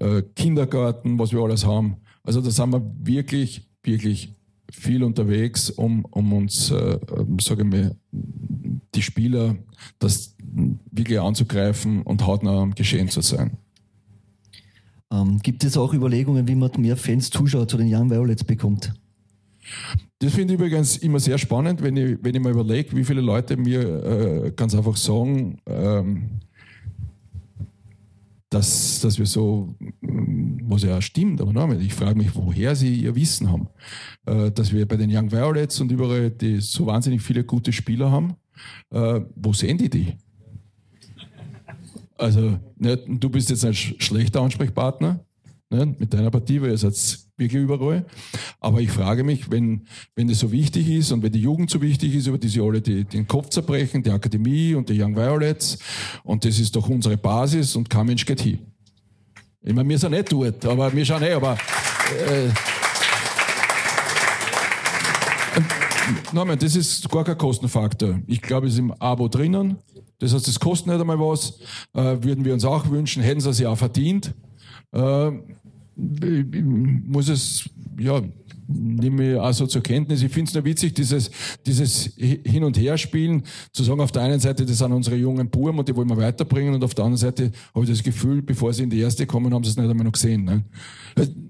äh, 0.00 0.22
Kindergarten, 0.34 1.18
was 1.18 1.32
wir 1.32 1.40
alles 1.40 1.66
haben. 1.66 1.98
Also 2.22 2.40
da 2.40 2.50
sind 2.50 2.70
wir 2.70 2.82
wirklich, 3.02 3.68
wirklich 3.82 4.37
viel 4.70 5.02
unterwegs, 5.02 5.70
um, 5.70 6.04
um 6.04 6.32
uns, 6.32 6.70
äh, 6.70 6.98
sage 7.40 7.62
ich 7.62 7.68
mal, 7.68 7.96
die 8.12 9.02
Spieler 9.02 9.56
das 9.98 10.34
wirklich 10.90 11.20
anzugreifen 11.20 12.02
und 12.02 12.26
hautnah 12.26 12.62
am 12.62 12.74
Geschehen 12.74 13.08
zu 13.08 13.20
sein. 13.20 13.56
Ähm, 15.10 15.38
gibt 15.42 15.64
es 15.64 15.76
auch 15.76 15.94
Überlegungen, 15.94 16.46
wie 16.48 16.54
man 16.54 16.70
mehr 16.78 16.96
Fans, 16.96 17.30
Zuschauer 17.30 17.66
zu 17.66 17.76
den 17.76 17.92
Young 17.92 18.10
Violets 18.10 18.44
bekommt? 18.44 18.92
Das 20.18 20.34
finde 20.34 20.54
ich 20.54 20.60
übrigens 20.60 20.96
immer 20.96 21.20
sehr 21.20 21.38
spannend, 21.38 21.82
wenn 21.82 21.96
ich, 21.96 22.18
wenn 22.22 22.34
ich 22.34 22.40
mal 22.40 22.52
überlege, 22.52 22.96
wie 22.96 23.04
viele 23.04 23.20
Leute 23.20 23.56
mir 23.56 23.80
äh, 23.82 24.52
ganz 24.54 24.74
einfach 24.74 24.96
sagen, 24.96 25.58
ähm, 25.66 26.40
dass, 28.50 29.00
dass 29.00 29.18
wir 29.18 29.26
so 29.26 29.74
was 30.70 30.82
ja 30.82 31.00
stimmt, 31.00 31.40
aber 31.40 31.52
nochmal, 31.52 31.80
ich 31.82 31.94
frage 31.94 32.16
mich, 32.16 32.34
woher 32.34 32.74
sie 32.76 32.94
ihr 32.94 33.14
Wissen 33.14 33.50
haben. 33.50 33.68
Äh, 34.26 34.50
dass 34.50 34.72
wir 34.72 34.86
bei 34.86 34.96
den 34.96 35.14
Young 35.14 35.30
Violets 35.30 35.80
und 35.80 35.90
überall 35.90 36.30
die 36.30 36.60
so 36.60 36.86
wahnsinnig 36.86 37.22
viele 37.22 37.44
gute 37.44 37.72
Spieler 37.72 38.10
haben. 38.10 38.34
Äh, 38.90 39.20
wo 39.34 39.52
sehen 39.52 39.78
die 39.78 39.88
die? 39.88 40.16
Also, 42.16 42.58
nicht, 42.76 43.02
du 43.06 43.30
bist 43.30 43.50
jetzt 43.50 43.64
ein 43.64 43.74
schlechter 43.74 44.42
Ansprechpartner 44.42 45.24
nicht, 45.70 46.00
mit 46.00 46.12
deiner 46.12 46.30
Partie, 46.30 46.60
weil 46.60 46.70
ihr 46.70 46.78
seid 46.78 47.27
wirklich 47.38 47.62
überall. 47.62 48.04
Aber 48.60 48.80
ich 48.80 48.90
frage 48.90 49.24
mich, 49.24 49.50
wenn, 49.50 49.86
wenn 50.14 50.28
das 50.28 50.40
so 50.40 50.52
wichtig 50.52 50.88
ist 50.88 51.12
und 51.12 51.22
wenn 51.22 51.32
die 51.32 51.40
Jugend 51.40 51.70
so 51.70 51.80
wichtig 51.80 52.14
ist, 52.14 52.26
über 52.26 52.38
die 52.38 52.48
sie 52.48 52.60
alle 52.60 52.80
die, 52.80 53.04
den 53.04 53.26
Kopf 53.26 53.50
zerbrechen, 53.50 54.02
die 54.02 54.10
Akademie 54.10 54.74
und 54.74 54.88
die 54.88 55.00
Young 55.00 55.16
Violets, 55.16 55.78
und 56.24 56.44
das 56.44 56.58
ist 56.58 56.74
doch 56.76 56.88
unsere 56.88 57.16
Basis 57.16 57.76
und 57.76 57.88
kein 57.88 58.06
Mensch 58.06 58.26
geht 58.26 58.40
hin. 58.40 58.58
Ich 59.62 59.74
meine, 59.74 59.88
wir 59.88 59.98
sind 59.98 60.12
nicht 60.12 60.32
dort, 60.32 60.64
aber 60.64 60.92
wir 60.94 61.04
schauen 61.04 61.22
eh, 61.22 61.32
aber 61.32 61.52
äh, 61.52 62.48
Nein, 66.32 66.58
das 66.58 66.76
ist 66.76 67.08
gar 67.10 67.24
kein 67.24 67.36
Kostenfaktor. 67.36 68.20
Ich 68.26 68.40
glaube, 68.40 68.66
es 68.66 68.74
ist 68.74 68.78
im 68.78 68.92
Abo 68.92 69.28
drinnen. 69.28 69.76
Das 70.18 70.34
heißt, 70.34 70.48
das 70.48 70.58
kostet 70.58 70.88
nicht 70.88 71.00
einmal 71.00 71.18
was. 71.18 71.60
Äh, 71.94 72.22
würden 72.22 72.44
wir 72.44 72.54
uns 72.54 72.64
auch 72.64 72.88
wünschen, 72.90 73.22
hätten 73.22 73.40
sie 73.40 73.50
es 73.50 73.58
ja 73.58 73.68
auch 73.70 73.78
verdient. 73.78 74.34
Äh, 74.92 75.30
muss 75.98 77.28
es, 77.28 77.68
ja, 77.98 78.22
nehme 78.68 79.32
ich 79.32 79.40
also 79.40 79.66
zur 79.66 79.82
Kenntnis. 79.82 80.22
Ich 80.22 80.30
finde 80.30 80.48
es 80.48 80.54
nur 80.54 80.64
witzig, 80.64 80.94
dieses, 80.94 81.30
dieses 81.66 82.14
Hin- 82.16 82.64
und 82.64 82.78
Herspielen, 82.78 83.42
zu 83.72 83.82
sagen, 83.82 84.00
auf 84.00 84.12
der 84.12 84.22
einen 84.22 84.40
Seite, 84.40 84.64
das 84.64 84.78
sind 84.78 84.92
unsere 84.92 85.16
jungen 85.16 85.48
Buben 85.48 85.78
und 85.78 85.88
die 85.88 85.96
wollen 85.96 86.08
wir 86.08 86.16
weiterbringen 86.16 86.74
und 86.74 86.84
auf 86.84 86.94
der 86.94 87.06
anderen 87.06 87.18
Seite 87.18 87.50
habe 87.74 87.84
ich 87.84 87.90
das 87.90 88.02
Gefühl, 88.02 88.42
bevor 88.42 88.72
sie 88.72 88.84
in 88.84 88.90
die 88.90 89.00
erste 89.00 89.26
kommen, 89.26 89.52
haben 89.54 89.64
sie 89.64 89.70
es 89.70 89.76
nicht 89.76 89.88
einmal 89.88 90.04
noch 90.04 90.12
gesehen. 90.12 90.44
Ne? 90.44 90.64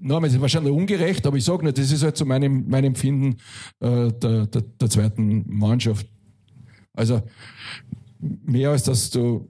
Nein, 0.01 0.23
es 0.23 0.33
ist 0.33 0.41
wahrscheinlich 0.41 0.73
ungerecht, 0.73 1.27
aber 1.27 1.37
ich 1.37 1.43
sage 1.43 1.65
nicht, 1.65 1.77
das 1.77 1.91
ist 1.91 2.03
halt 2.03 2.17
so 2.17 2.25
mein, 2.25 2.65
mein 2.67 2.85
Empfinden 2.85 3.37
äh, 3.81 4.11
der, 4.13 4.47
der, 4.47 4.61
der 4.61 4.89
zweiten 4.89 5.43
Mannschaft. 5.47 6.07
Also 6.93 7.21
mehr 8.19 8.71
als 8.71 8.83
dass 8.83 9.09
du 9.09 9.47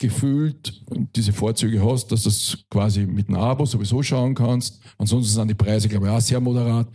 gefühlt 0.00 0.82
diese 1.14 1.32
Vorzüge 1.32 1.84
hast, 1.84 2.10
dass 2.10 2.22
du 2.22 2.30
das 2.30 2.58
quasi 2.70 3.04
mit 3.04 3.28
einem 3.28 3.36
Abo 3.36 3.66
sowieso 3.66 4.02
schauen 4.02 4.34
kannst. 4.34 4.80
Ansonsten 4.96 5.34
sind 5.34 5.48
die 5.48 5.54
Preise, 5.54 5.88
glaube 5.88 6.06
ich, 6.06 6.12
auch 6.12 6.20
sehr 6.20 6.40
moderat. 6.40 6.88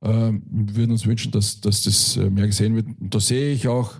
Ähm, 0.00 0.42
wir 0.48 0.76
würden 0.76 0.92
uns 0.92 1.04
wünschen, 1.04 1.32
dass, 1.32 1.60
dass 1.60 1.82
das 1.82 2.16
äh, 2.16 2.30
mehr 2.30 2.46
gesehen 2.46 2.76
wird. 2.76 2.86
Und 2.86 3.12
da 3.12 3.18
sehe 3.18 3.52
ich 3.52 3.66
auch 3.66 3.94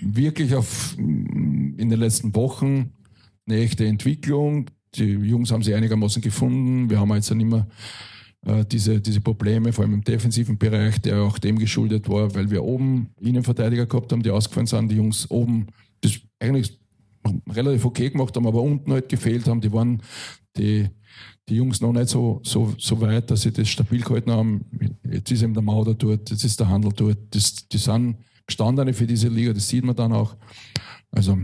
wirklich 0.00 0.54
auf, 0.54 0.96
in 0.96 1.76
den 1.76 2.00
letzten 2.00 2.34
Wochen 2.34 2.94
eine 3.46 3.60
echte 3.60 3.84
Entwicklung. 3.84 4.70
Die 4.94 5.04
Jungs 5.04 5.52
haben 5.52 5.62
sich 5.62 5.74
einigermaßen 5.74 6.22
gefunden. 6.22 6.88
Wir 6.88 6.98
haben 6.98 7.12
jetzt 7.12 7.30
dann 7.30 7.40
immer 7.40 7.68
äh, 8.46 8.64
diese, 8.64 8.98
diese 9.02 9.20
Probleme, 9.20 9.74
vor 9.74 9.84
allem 9.84 9.94
im 9.94 10.04
defensiven 10.04 10.56
Bereich, 10.56 11.02
der 11.02 11.20
auch 11.20 11.38
dem 11.38 11.58
geschuldet 11.58 12.08
war, 12.08 12.34
weil 12.34 12.50
wir 12.50 12.64
oben 12.64 13.10
Innenverteidiger 13.20 13.84
gehabt 13.84 14.10
haben, 14.10 14.22
die 14.22 14.30
ausgefallen 14.30 14.66
sind. 14.66 14.90
Die 14.90 14.96
Jungs 14.96 15.30
oben 15.30 15.66
das 16.00 16.18
eigentlich 16.38 16.79
relativ 17.48 17.84
okay 17.84 18.10
gemacht 18.10 18.34
haben, 18.36 18.46
aber 18.46 18.62
unten 18.62 18.92
halt 18.92 19.08
gefehlt 19.08 19.46
haben. 19.46 19.60
Die 19.60 19.72
waren 19.72 20.02
die, 20.56 20.88
die 21.48 21.56
Jungs 21.56 21.80
noch 21.80 21.92
nicht 21.92 22.08
so, 22.08 22.40
so, 22.44 22.74
so 22.78 23.00
weit, 23.00 23.30
dass 23.30 23.42
sie 23.42 23.52
das 23.52 23.68
stabil 23.68 24.00
gehalten 24.00 24.30
haben. 24.30 24.64
Jetzt 25.10 25.30
ist 25.30 25.42
eben 25.42 25.54
der 25.54 25.62
Mauder 25.62 25.94
dort, 25.94 26.30
jetzt 26.30 26.44
ist 26.44 26.60
der 26.60 26.68
Handel 26.68 26.92
dort. 26.94 27.18
Das, 27.30 27.68
die 27.68 27.78
sind 27.78 28.16
Gestandene 28.46 28.92
für 28.92 29.06
diese 29.06 29.28
Liga, 29.28 29.52
das 29.52 29.68
sieht 29.68 29.84
man 29.84 29.96
dann 29.96 30.12
auch. 30.12 30.36
Also, 31.12 31.38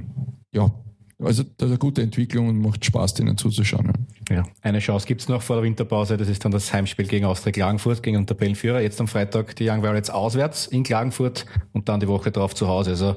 ja, 0.52 0.72
also 1.18 1.44
das 1.44 1.52
ist 1.52 1.62
eine 1.62 1.78
gute 1.78 2.02
Entwicklung 2.02 2.48
und 2.48 2.60
macht 2.60 2.84
Spaß, 2.84 3.14
denen 3.14 3.38
zuzuschauen. 3.38 3.90
Ja. 4.28 4.44
Eine 4.60 4.80
Chance 4.80 5.06
gibt's 5.06 5.28
noch 5.28 5.40
vor 5.40 5.56
der 5.56 5.64
Winterpause, 5.64 6.16
das 6.16 6.28
ist 6.28 6.44
dann 6.44 6.52
das 6.52 6.72
Heimspiel 6.72 7.06
gegen 7.06 7.24
Austria 7.24 7.52
Klagenfurt, 7.52 8.02
gegen 8.02 8.18
den 8.18 8.26
Tabellenführer. 8.26 8.80
Jetzt 8.80 9.00
am 9.00 9.08
Freitag 9.08 9.56
die 9.56 9.68
Young 9.68 9.82
Violets 9.82 10.10
auswärts 10.10 10.66
in 10.66 10.82
Klagenfurt 10.82 11.46
und 11.72 11.88
dann 11.88 12.00
die 12.00 12.08
Woche 12.08 12.30
drauf 12.32 12.54
zu 12.54 12.68
Hause. 12.68 12.90
Also 12.90 13.16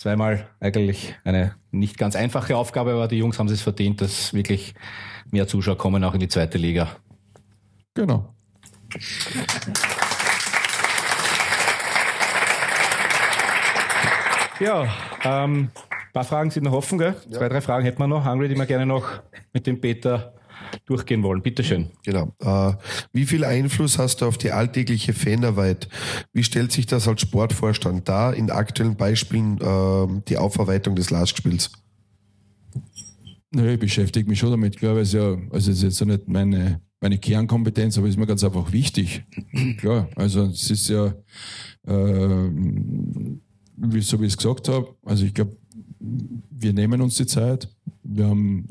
zweimal 0.00 0.48
eigentlich 0.60 1.14
eine 1.24 1.54
nicht 1.70 1.98
ganz 1.98 2.16
einfache 2.16 2.56
Aufgabe, 2.56 2.92
aber 2.92 3.06
die 3.06 3.18
Jungs 3.18 3.38
haben 3.38 3.48
es 3.48 3.60
verdient, 3.60 4.00
dass 4.00 4.32
wirklich 4.32 4.74
mehr 5.30 5.46
Zuschauer 5.46 5.76
kommen, 5.76 6.02
auch 6.04 6.14
in 6.14 6.20
die 6.20 6.28
zweite 6.28 6.56
Liga. 6.56 6.88
Genau. 7.92 8.34
Ja, 14.58 14.88
ähm, 15.22 15.70
paar 16.14 16.24
Fragen 16.24 16.50
sind 16.50 16.64
noch 16.64 16.72
offen, 16.72 16.98
gell? 16.98 17.14
Ja. 17.28 17.38
Zwei, 17.38 17.48
drei 17.50 17.60
Fragen 17.60 17.84
hätten 17.84 17.98
wir 17.98 18.06
noch. 18.06 18.24
Hungry, 18.24 18.48
die 18.48 18.56
wir 18.56 18.66
gerne 18.66 18.86
noch 18.86 19.22
mit 19.52 19.66
dem 19.66 19.80
Peter 19.82 20.32
durchgehen 20.86 21.22
wollen. 21.22 21.42
Bitte 21.42 21.64
schön. 21.64 21.90
Genau. 22.04 22.34
Äh, 22.40 22.74
wie 23.12 23.26
viel 23.26 23.44
Einfluss 23.44 23.98
hast 23.98 24.20
du 24.20 24.26
auf 24.26 24.38
die 24.38 24.52
alltägliche 24.52 25.12
Fanarbeit? 25.12 25.88
Wie 26.32 26.44
stellt 26.44 26.72
sich 26.72 26.86
das 26.86 27.08
als 27.08 27.20
Sportvorstand 27.22 28.08
dar 28.08 28.34
in 28.34 28.50
aktuellen 28.50 28.96
Beispielen 28.96 29.58
äh, 29.60 30.22
die 30.28 30.36
Aufarbeitung 30.36 30.96
des 30.96 31.10
Lastspiels? 31.10 31.70
Nö, 33.52 33.72
ich 33.72 33.80
beschäftige 33.80 34.28
mich 34.28 34.38
schon 34.38 34.50
damit. 34.50 34.74
Ich 34.74 34.80
glaube, 34.80 35.00
es 35.00 35.08
ist 35.08 35.14
ja, 35.14 35.36
also 35.50 35.70
es 35.70 35.82
ist 35.82 35.82
jetzt 35.82 36.06
nicht 36.06 36.28
meine, 36.28 36.80
meine 37.00 37.18
Kernkompetenz, 37.18 37.98
aber 37.98 38.06
es 38.06 38.14
ist 38.14 38.18
mir 38.18 38.26
ganz 38.26 38.44
einfach 38.44 38.70
wichtig. 38.72 39.24
Klar, 39.78 40.08
also 40.14 40.44
es 40.44 40.70
ist 40.70 40.88
ja, 40.88 41.06
äh, 41.86 42.50
wie, 43.76 44.00
so 44.02 44.20
wie 44.20 44.26
ich 44.26 44.32
es 44.32 44.36
gesagt 44.36 44.68
habe, 44.68 44.94
also 45.04 45.24
ich 45.24 45.34
glaube, 45.34 45.56
wir 45.98 46.72
nehmen 46.72 47.00
uns 47.00 47.16
die 47.16 47.26
Zeit. 47.26 47.68
Wir 48.12 48.26
haben, 48.26 48.64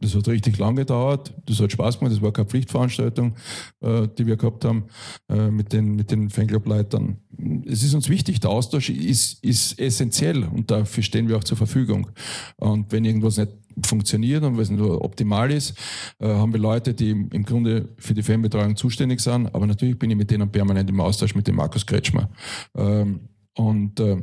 das 0.00 0.14
hat 0.14 0.28
richtig 0.28 0.58
lang 0.58 0.76
gedauert. 0.76 1.34
Das 1.46 1.60
hat 1.60 1.72
Spaß 1.72 1.98
gemacht. 1.98 2.14
Das 2.14 2.22
war 2.22 2.32
keine 2.32 2.48
Pflichtveranstaltung, 2.48 3.34
äh, 3.80 4.08
die 4.16 4.26
wir 4.26 4.36
gehabt 4.36 4.64
haben 4.64 4.84
äh, 5.28 5.50
mit 5.50 5.72
den, 5.72 5.96
mit 5.96 6.10
den 6.10 6.30
Fanclub-Leitern. 6.30 7.18
Es 7.66 7.82
ist 7.82 7.94
uns 7.94 8.08
wichtig. 8.08 8.40
Der 8.40 8.50
Austausch 8.50 8.90
ist, 8.90 9.42
ist 9.42 9.78
essentiell 9.80 10.44
und 10.44 10.70
dafür 10.70 11.02
stehen 11.02 11.28
wir 11.28 11.36
auch 11.36 11.44
zur 11.44 11.56
Verfügung. 11.56 12.10
Und 12.56 12.92
wenn 12.92 13.04
irgendwas 13.04 13.36
nicht 13.36 13.50
funktioniert 13.84 14.44
und 14.44 14.58
es 14.58 14.70
nur 14.70 15.04
optimal 15.04 15.50
ist, 15.50 15.76
äh, 16.20 16.28
haben 16.28 16.52
wir 16.52 16.60
Leute, 16.60 16.94
die 16.94 17.10
im 17.10 17.44
Grunde 17.44 17.88
für 17.98 18.14
die 18.14 18.22
Fanbetreuung 18.22 18.76
zuständig 18.76 19.20
sind. 19.20 19.52
Aber 19.54 19.66
natürlich 19.66 19.98
bin 19.98 20.10
ich 20.10 20.16
mit 20.16 20.30
denen 20.30 20.50
permanent 20.50 20.88
im 20.88 21.00
Austausch 21.00 21.34
mit 21.34 21.48
dem 21.48 21.56
Markus 21.56 21.84
Kretschmer. 21.84 22.30
Ähm, 22.76 23.28
und 23.56 24.00
äh, 24.00 24.16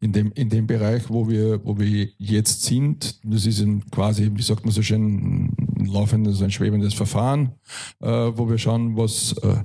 in 0.00 0.12
dem, 0.12 0.32
in 0.32 0.48
dem 0.48 0.66
Bereich, 0.66 1.08
wo 1.08 1.28
wir, 1.28 1.64
wo 1.64 1.78
wir 1.78 2.08
jetzt 2.18 2.64
sind, 2.64 3.20
das 3.24 3.46
ist 3.46 3.60
ein 3.60 3.88
quasi, 3.90 4.30
wie 4.34 4.42
sagt 4.42 4.64
man 4.64 4.72
so 4.72 4.82
schön, 4.82 5.52
ein 5.78 5.86
laufendes, 5.86 6.42
ein 6.42 6.50
schwebendes 6.50 6.94
Verfahren, 6.94 7.52
äh, 8.00 8.08
wo 8.08 8.48
wir 8.48 8.58
schauen, 8.58 8.96
was, 8.96 9.32
äh, 9.38 9.64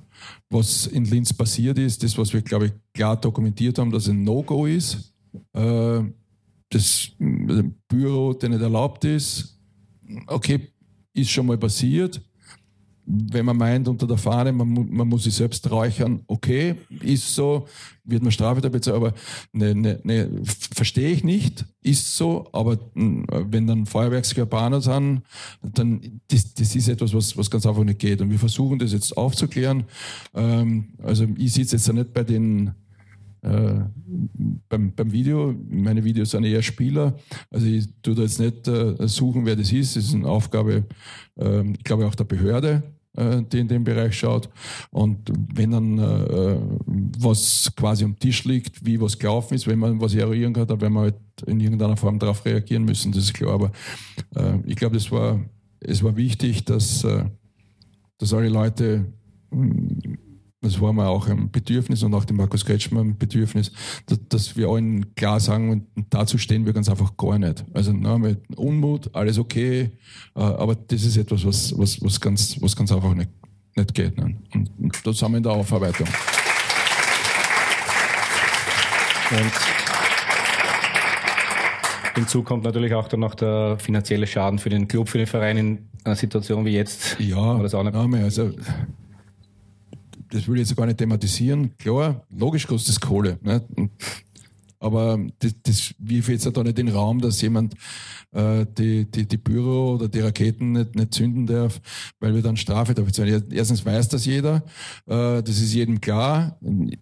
was 0.49 0.88
in 0.88 1.06
Linz 1.06 1.34
passiert 1.34 1.78
ist. 1.78 2.03
Das, 2.03 2.18
was 2.18 2.34
wir, 2.34 2.41
glaube 2.41 2.68
ich, 2.68 2.74
klar 2.94 3.20
dokumentiert 3.20 3.78
haben, 3.80 3.91
dass 3.91 4.07
ein 4.07 4.24
No-Go 4.24 4.65
ist. 4.65 5.14
Äh, 5.53 6.03
das 6.70 7.11
äh, 7.20 7.64
Büro, 7.88 8.34
der 8.34 8.49
nicht 8.49 8.61
erlaubt 8.61 9.06
ist. 9.06 9.60
Okay, 10.28 10.70
ist 11.14 11.30
schon 11.30 11.45
mal 11.45 11.57
passiert 11.57 12.22
wenn 13.06 13.46
man 13.46 13.58
meint, 13.58 13.88
unter 13.88 14.08
der 14.08 14.18
Fahne, 14.18 14.52
man, 14.52 14.88
man 14.90 15.08
muss 15.08 15.24
sich 15.24 15.34
selbst 15.34 15.70
räuchern, 15.70 16.22
okay, 16.28 16.76
ist 17.02 17.36
so, 17.36 17.68
wird 18.06 18.24
man 18.24 18.32
Strafe 18.32 18.62
dabei 18.62 18.78
bezahlen, 18.78 18.98
aber 18.98 19.14
ne, 19.52 19.76
ne, 19.76 20.00
ne, 20.04 20.30
verstehe 20.44 21.10
ich 21.10 21.24
nicht, 21.24 21.66
ist 21.82 22.16
so, 22.16 22.48
aber 22.54 22.78
hm, 22.94 23.26
wenn 23.50 23.68
dann 23.68 23.86
Feuerwerkskörper 23.86 24.82
sind, 24.82 25.22
dann 25.62 26.22
das, 26.30 26.54
das 26.54 26.76
ist 26.76 26.88
etwas, 26.88 27.14
was, 27.14 27.38
was 27.38 27.50
ganz 27.50 27.66
einfach 27.66 27.84
nicht 27.84 28.00
geht. 28.00 28.22
Und 28.22 28.30
wir 28.32 28.40
versuchen 28.40 28.80
das 28.80 28.94
jetzt 28.94 29.16
aufzuklären. 29.18 29.84
Ähm, 30.34 30.94
also 31.04 31.28
ich 31.38 31.54
sitze 31.54 31.76
jetzt 31.76 31.88
ja 31.88 31.94
nicht 31.94 32.14
bei 32.14 32.24
den 32.24 32.74
äh, 33.44 33.82
beim, 34.70 34.94
beim 34.96 35.12
Video, 35.12 35.54
meine 35.70 36.04
Videos 36.04 36.32
sind 36.32 36.46
eher 36.46 36.62
Spieler, 36.62 37.18
also 37.52 37.66
ich 37.68 37.88
tue 38.02 38.16
da 38.16 38.22
jetzt 38.22 38.40
nicht 38.40 38.70
äh, 38.70 39.08
suchen, 39.08 39.46
wer 39.46 39.58
das 39.58 39.72
ist, 39.74 39.98
das 39.98 40.06
ist 40.06 40.16
eine 40.16 40.30
Aufgabe, 40.30 40.86
äh, 41.38 41.72
ich 41.72 41.84
glaube 41.84 42.08
auch 42.08 42.16
der 42.16 42.24
Behörde, 42.24 42.84
die 43.15 43.60
in 43.60 43.68
dem 43.68 43.84
Bereich 43.84 44.18
schaut. 44.18 44.49
Und 44.90 45.31
wenn 45.53 45.72
dann 45.72 45.99
äh, 45.99 46.57
was 47.19 47.72
quasi 47.76 48.06
am 48.06 48.18
Tisch 48.18 48.44
liegt, 48.45 48.85
wie 48.85 48.99
was 48.99 49.18
gelaufen 49.18 49.53
ist, 49.53 49.68
wenn 49.68 49.80
man 49.80 50.02
was 50.02 50.15
eruieren 50.15 50.53
kann, 50.53 50.68
dann 50.68 50.81
werden 50.81 50.94
wir 50.94 51.02
halt 51.02 51.15
in 51.45 51.60
irgendeiner 51.60 51.98
Form 51.98 52.18
darauf 52.19 52.44
reagieren 52.45 52.85
müssen, 52.85 53.11
das 53.11 53.26
ist 53.26 53.34
klar. 53.34 53.53
Aber 53.53 53.72
äh, 54.35 54.57
ich 54.65 54.76
glaube, 54.76 54.98
war, 55.11 55.40
es 55.80 56.03
war 56.03 56.15
wichtig, 56.15 56.65
dass, 56.65 57.03
äh, 57.03 57.26
dass 58.18 58.34
alle 58.34 58.49
Leute 58.49 59.06
das 60.64 60.80
war 60.80 60.94
mir 60.94 61.07
auch 61.07 61.27
ein 61.27 61.52
Bedürfnis 61.52 62.03
und 62.03 62.14
auch 62.14 62.26
dem 62.26 62.38
Markus 62.38 62.65
Kretschmer 62.65 63.02
ein 63.02 63.18
Bedürfnis, 63.18 63.72
dass, 64.06 64.19
dass, 64.30 64.57
wir 64.57 64.69
allen 64.69 65.14
klar 65.15 65.40
sagen, 65.40 65.69
und 65.69 65.88
dazu 66.10 66.38
stehen 66.38 66.65
wir 66.65 66.73
ganz 66.73 66.90
einfach 66.90 67.15
gar 67.18 67.38
nicht. 67.38 67.65
Also 67.73 67.91
na, 67.94 68.18
mit 68.18 68.40
Unmut, 68.56 69.14
alles 69.14 69.38
okay, 69.38 69.91
äh, 70.35 70.40
aber 70.40 70.76
das 70.76 71.03
ist 71.03 71.18
etwas, 71.18 71.45
was, 71.45 71.77
was, 71.77 72.02
was, 72.02 72.19
ganz, 72.19 72.61
was 72.61 72.76
ganz 72.76 72.91
einfach 72.91 73.14
nicht, 73.14 73.30
nicht 73.76 73.94
geht. 73.94 74.18
Ne? 74.18 74.38
Und, 74.53 74.72
und 74.80 75.06
das 75.06 75.22
haben 75.22 75.34
wir 75.34 75.38
in 75.38 75.44
der 75.44 75.52
Aufarbeitung. 75.52 76.07
Und 79.31 79.52
Hinzu 82.15 82.44
kommt 82.44 82.64
natürlich 82.64 82.94
auch 82.94 83.07
dann 83.07 83.22
noch 83.22 83.34
der 83.35 83.77
finanzielle 83.80 84.27
Schaden 84.27 84.60
für 84.60 84.69
den 84.69 84.88
Club, 84.88 85.10
für 85.10 85.18
den 85.18 85.27
Verein 85.27 85.57
in 85.57 85.80
einer 86.03 86.15
Situation 86.15 86.64
wie 86.64 86.73
jetzt. 86.73 87.18
Ja, 87.19 87.57
das, 87.57 87.73
auch 87.73 87.84
nicht 87.84 87.95
also, 87.95 88.52
das 90.34 90.48
will 90.48 90.56
ich 90.60 90.68
jetzt 90.68 90.76
gar 90.76 90.86
nicht 90.86 90.98
thematisieren. 90.98 91.78
Klar, 91.78 92.26
logisch 92.36 92.66
kostet 92.68 92.96
das 92.96 93.00
Kohle. 93.00 93.38
Ne? 93.42 93.62
Aber 94.80 95.18
das, 95.40 95.54
das 95.64 95.96
wirft 95.98 96.28
jetzt 96.28 96.46
da 96.46 96.64
nicht 96.64 96.78
den 96.78 96.90
Raum, 96.90 97.22
dass 97.22 97.42
jemand 97.42 97.74
äh, 98.32 98.66
die, 98.78 99.10
die, 99.10 99.26
die 99.26 99.38
Büro 99.38 99.94
oder 99.94 100.10
die 100.10 100.20
Raketen 100.20 100.74
nicht, 100.74 100.96
nicht 100.96 101.14
zünden 101.14 101.48
darf, 101.48 101.80
weil 102.20 102.36
wir 102.36 102.42
dann 102.42 102.58
Strafe 102.58 102.94
dafür 102.94 103.14
zahlen. 103.14 103.46
Erstens 103.52 103.86
weiß 103.86 104.10
das 104.10 104.26
jeder, 104.26 104.58
äh, 105.06 105.42
das 105.42 105.62
ist 105.62 105.74
jedem 105.74 106.02
klar. 106.02 106.60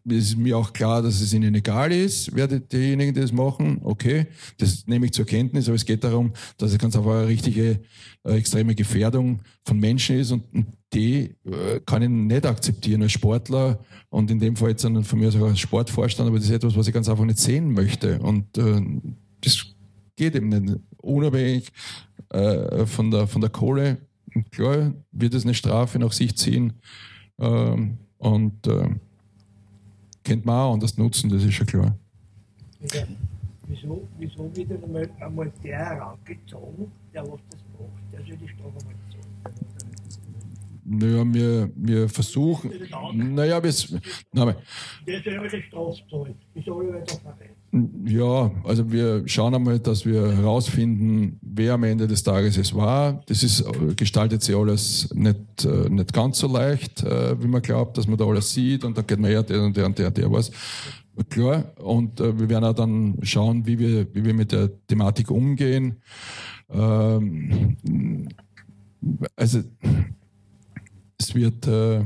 Es 0.08 0.26
ist 0.26 0.38
mir 0.38 0.58
auch 0.58 0.74
klar, 0.74 1.02
dass 1.02 1.22
es 1.22 1.34
ihnen 1.34 1.56
egal 1.56 1.92
ist, 1.92 2.36
wer 2.36 2.48
die, 2.48 2.60
diejenigen, 2.60 3.16
die 3.16 3.22
das 3.22 3.32
machen. 3.32 3.80
Okay, 3.82 4.28
das 4.60 4.86
nehme 4.86 5.08
ich 5.08 5.14
zur 5.14 5.26
Kenntnis, 5.26 5.68
aber 5.68 5.76
es 5.76 5.86
geht 5.86 6.04
darum, 6.04 6.34
dass 6.58 6.74
es 6.74 6.78
ganz 6.78 6.96
einfach 6.96 7.16
eine 7.16 7.28
richtige 7.28 7.80
äh, 8.24 8.34
extreme 8.34 8.76
Gefährdung 8.76 9.42
von 9.66 9.80
Menschen 9.80 10.20
ist 10.20 10.32
und, 10.32 10.44
und 10.54 10.68
die 10.94 11.36
äh, 11.46 11.80
kann 11.86 12.02
ich 12.02 12.10
nicht 12.10 12.46
akzeptieren 12.46 13.04
als 13.04 13.14
Sportler 13.14 13.80
und 14.10 14.30
in 14.30 14.40
dem 14.40 14.56
Fall 14.56 14.70
jetzt 14.72 14.82
von 14.82 15.20
mir 15.20 15.32
sogar 15.32 15.50
als 15.50 15.60
Sportvorstand, 15.60 16.28
aber 16.28 16.38
das 16.38 16.48
ist 16.48 16.54
etwas, 16.54 16.76
was 16.76 16.88
ich 16.88 16.94
ganz 16.94 17.08
einfach 17.08 17.24
nicht 17.24 17.40
sehen 17.40 17.72
möchte 17.74 18.20
und 18.20 18.58
äh, 18.58 18.82
das 19.42 19.66
geht 20.16 20.36
eben 20.36 20.50
nicht. 20.50 20.80
Unabhängig 20.98 21.72
äh, 22.30 22.86
von, 22.86 23.10
der, 23.10 23.28
von 23.28 23.42
der 23.42 23.50
Kohle, 23.50 23.98
klar, 24.52 24.94
wird 25.12 25.34
es 25.34 25.44
eine 25.44 25.54
Strafe 25.54 25.98
nach 25.98 26.12
sich 26.12 26.36
ziehen 26.38 26.74
ähm, 27.40 27.98
und 28.18 28.68
äh, 28.68 28.90
könnte 30.24 30.46
man 30.46 30.56
auch 30.56 30.74
anders 30.74 30.98
nutzen, 30.98 31.30
das 31.30 31.44
ist 31.44 31.54
schon 31.54 31.68
klar. 31.68 31.98
Ja. 32.94 33.04
Wieso, 33.68 34.06
wieso 34.20 34.54
wird 34.54 34.84
einmal, 34.84 35.10
einmal 35.22 35.52
der 35.64 35.78
herangezogen, 35.78 36.92
der 37.14 37.24
was 37.24 37.40
das 37.50 37.62
macht, 37.80 38.14
der 38.14 38.20
soll 38.26 38.38
die 38.38 38.48
Strafe 38.50 38.86
mal 38.86 38.96
naja, 40.84 41.24
wir, 41.34 41.72
wir 41.76 42.10
versuchen. 42.10 42.72
Naja, 43.14 43.64
wir. 43.64 43.74
Na, 44.34 44.56
ja, 48.06 48.52
also 48.66 48.92
wir 48.92 49.24
schauen 49.28 49.56
einmal, 49.56 49.80
dass 49.80 50.06
wir 50.06 50.36
herausfinden, 50.36 51.40
wer 51.42 51.76
am 51.76 51.84
Ende 51.84 52.06
des 52.06 52.22
Tages 52.22 52.58
es 52.58 52.76
war. 52.76 53.22
Das 53.28 53.44
ist, 53.44 53.64
gestaltet 53.96 54.44
sich 54.44 54.56
alles 54.56 55.10
nicht, 55.14 55.64
äh, 55.64 55.90
nicht 55.90 56.12
ganz 56.12 56.40
so 56.40 56.48
leicht, 56.48 57.04
äh, 57.04 57.42
wie 57.42 57.48
man 57.48 57.62
glaubt, 57.62 57.98
dass 57.98 58.08
man 58.08 58.18
da 58.18 58.26
alles 58.26 58.52
sieht 58.52 58.84
und 58.84 58.98
dann 58.98 59.08
geht 59.08 59.20
man 59.20 59.32
ja, 59.32 59.42
der 59.42 59.64
und 59.64 59.78
der 59.78 59.86
und 59.86 59.98
der, 59.98 60.12
der 60.12 60.30
was. 60.30 60.52
Klar, 61.30 61.72
und 61.78 62.20
äh, 62.20 62.38
wir 62.38 62.50
werden 62.50 62.66
auch 62.66 62.74
dann 62.74 63.18
schauen, 63.22 63.66
wie 63.66 63.80
wir, 63.80 64.14
wie 64.14 64.26
wir 64.26 64.34
mit 64.34 64.52
der 64.52 64.70
Thematik 64.88 65.32
umgehen. 65.32 66.02
Ähm, 66.70 67.78
also 69.36 69.60
es 71.22 71.36
wird, 71.36 71.68
äh, 71.68 72.04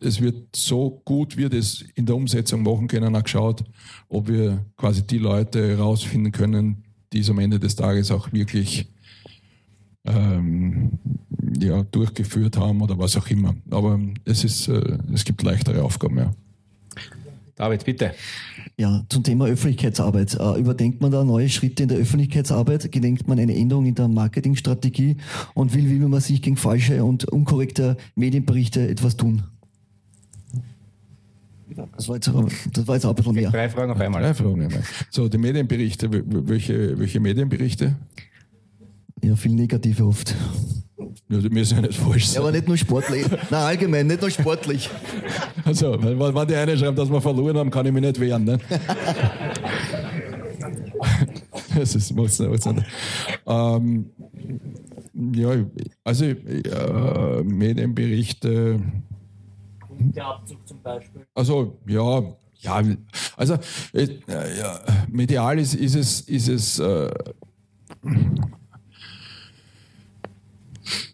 es 0.00 0.20
wird 0.20 0.56
so 0.56 1.02
gut 1.04 1.36
wir 1.36 1.48
das 1.48 1.84
in 1.94 2.06
der 2.06 2.16
Umsetzung 2.16 2.62
machen 2.62 2.88
können, 2.88 3.14
auch 3.14 3.22
geschaut, 3.22 3.64
ob 4.08 4.28
wir 4.28 4.64
quasi 4.76 5.06
die 5.06 5.18
Leute 5.18 5.76
herausfinden 5.76 6.32
können, 6.32 6.84
die 7.12 7.20
es 7.20 7.30
am 7.30 7.38
Ende 7.38 7.60
des 7.60 7.76
Tages 7.76 8.10
auch 8.10 8.32
wirklich 8.32 8.88
ähm, 10.04 10.98
ja, 11.60 11.82
durchgeführt 11.84 12.56
haben 12.56 12.80
oder 12.82 12.98
was 12.98 13.16
auch 13.16 13.28
immer. 13.28 13.54
Aber 13.70 14.00
es, 14.24 14.44
ist, 14.44 14.68
äh, 14.68 14.98
es 15.12 15.24
gibt 15.24 15.42
leichtere 15.42 15.82
Aufgaben, 15.82 16.18
ja. 16.18 16.32
David, 17.56 17.84
bitte. 17.86 18.14
Ja, 18.76 19.02
zum 19.08 19.22
Thema 19.22 19.46
Öffentlichkeitsarbeit. 19.46 20.34
Äh, 20.38 20.60
überdenkt 20.60 21.00
man 21.00 21.10
da 21.10 21.24
neue 21.24 21.48
Schritte 21.48 21.84
in 21.84 21.88
der 21.88 21.98
Öffentlichkeitsarbeit? 21.98 22.92
Gedenkt 22.92 23.26
man 23.26 23.38
eine 23.38 23.56
Änderung 23.56 23.86
in 23.86 23.94
der 23.94 24.08
Marketingstrategie? 24.08 25.16
Und 25.54 25.74
will, 25.74 25.88
wie 25.88 25.98
man 25.98 26.20
sich 26.20 26.42
gegen 26.42 26.58
falsche 26.58 27.02
und 27.02 27.24
unkorrekte 27.24 27.96
Medienberichte 28.14 28.86
etwas 28.86 29.16
tun? 29.16 29.44
Das 31.96 32.08
war, 32.08 32.16
jetzt, 32.16 32.30
das 32.72 32.86
war 32.86 32.94
jetzt 32.94 33.04
auch 33.04 33.10
ein 33.10 33.16
bisschen 33.16 33.34
mehr. 33.34 33.50
Drei 33.50 33.68
Fragen 33.68 33.90
auf 33.90 34.00
einmal. 34.00 34.22
Drei 34.22 34.34
Fragen 34.34 34.62
einmal. 34.62 34.82
So, 35.10 35.28
die 35.28 35.38
Medienberichte, 35.38 36.10
welche, 36.48 36.98
welche 36.98 37.20
Medienberichte? 37.20 37.96
Ja, 39.22 39.34
viel 39.34 39.52
negative 39.52 40.04
oft. 40.04 40.34
Ja, 41.28 41.42
wir 41.42 41.64
sind 41.64 41.78
ja 41.78 41.86
nicht 41.88 41.98
falsch. 41.98 42.34
Ja, 42.34 42.40
aber 42.40 42.52
nicht 42.52 42.68
nur 42.68 42.76
sportlich. 42.76 43.26
Nein, 43.28 43.62
allgemein, 43.62 44.06
nicht 44.06 44.20
nur 44.20 44.30
sportlich. 44.30 44.90
Also, 45.64 45.96
wenn 46.00 46.46
die 46.46 46.54
eine 46.54 46.76
schreibt, 46.76 46.98
dass 46.98 47.10
wir 47.10 47.20
verloren 47.20 47.56
haben, 47.58 47.70
kann 47.70 47.86
ich 47.86 47.92
mich 47.92 48.02
nicht 48.02 48.20
wehren. 48.20 48.44
Ne? 48.44 48.58
das 51.74 51.94
ist, 51.94 52.14
macht's 52.14 52.38
macht's. 52.38 52.68
Ähm, 53.46 54.10
ja, 55.34 55.50
also 56.04 56.24
äh, 56.26 57.42
Medienberichte. 57.42 58.80
Der 59.98 60.26
Abzug 60.26 60.58
zum 60.66 60.82
Beispiel. 60.82 61.26
Also, 61.34 61.78
ja, 61.86 62.22
ja, 62.60 62.82
also 63.36 63.58
äh, 63.92 64.08
ja, 64.28 64.80
medial 65.10 65.58
ist, 65.58 65.74
ist 65.74 65.94
es, 65.94 66.20
ist 66.22 66.48
es 66.48 66.78
äh, 66.78 67.10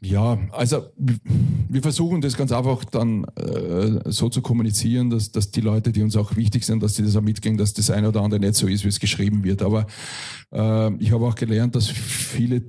ja, 0.01 0.39
also 0.51 0.87
wir 0.97 1.83
versuchen 1.83 2.21
das 2.21 2.37
ganz 2.37 2.53
einfach 2.53 2.85
dann 2.85 3.25
äh, 3.37 4.11
so 4.11 4.29
zu 4.29 4.43
kommunizieren, 4.43 5.11
dass, 5.11 5.33
dass 5.33 5.51
die 5.51 5.61
Leute, 5.61 5.93
die 5.93 6.03
uns 6.03 6.17
auch 6.17 6.37
wichtig 6.37 6.65
sind, 6.65 6.83
dass 6.83 6.95
die 6.95 7.03
das 7.03 7.17
auch 7.17 7.23
mitgehen, 7.23 7.57
dass 7.57 7.73
das 7.73 7.91
eine 7.91 8.09
oder 8.09 8.23
andere 8.23 8.41
nicht 8.41 8.55
so 8.55 8.67
ist, 8.67 8.85
wie 8.85 8.89
es 8.89 9.01
geschrieben 9.01 9.45
wird. 9.45 9.63
Aber 9.63 9.87
äh, 10.53 10.95
ich 10.97 11.13
habe 11.13 11.27
auch 11.27 11.35
gelernt, 11.35 11.75
dass 11.75 11.89
viele 11.89 12.63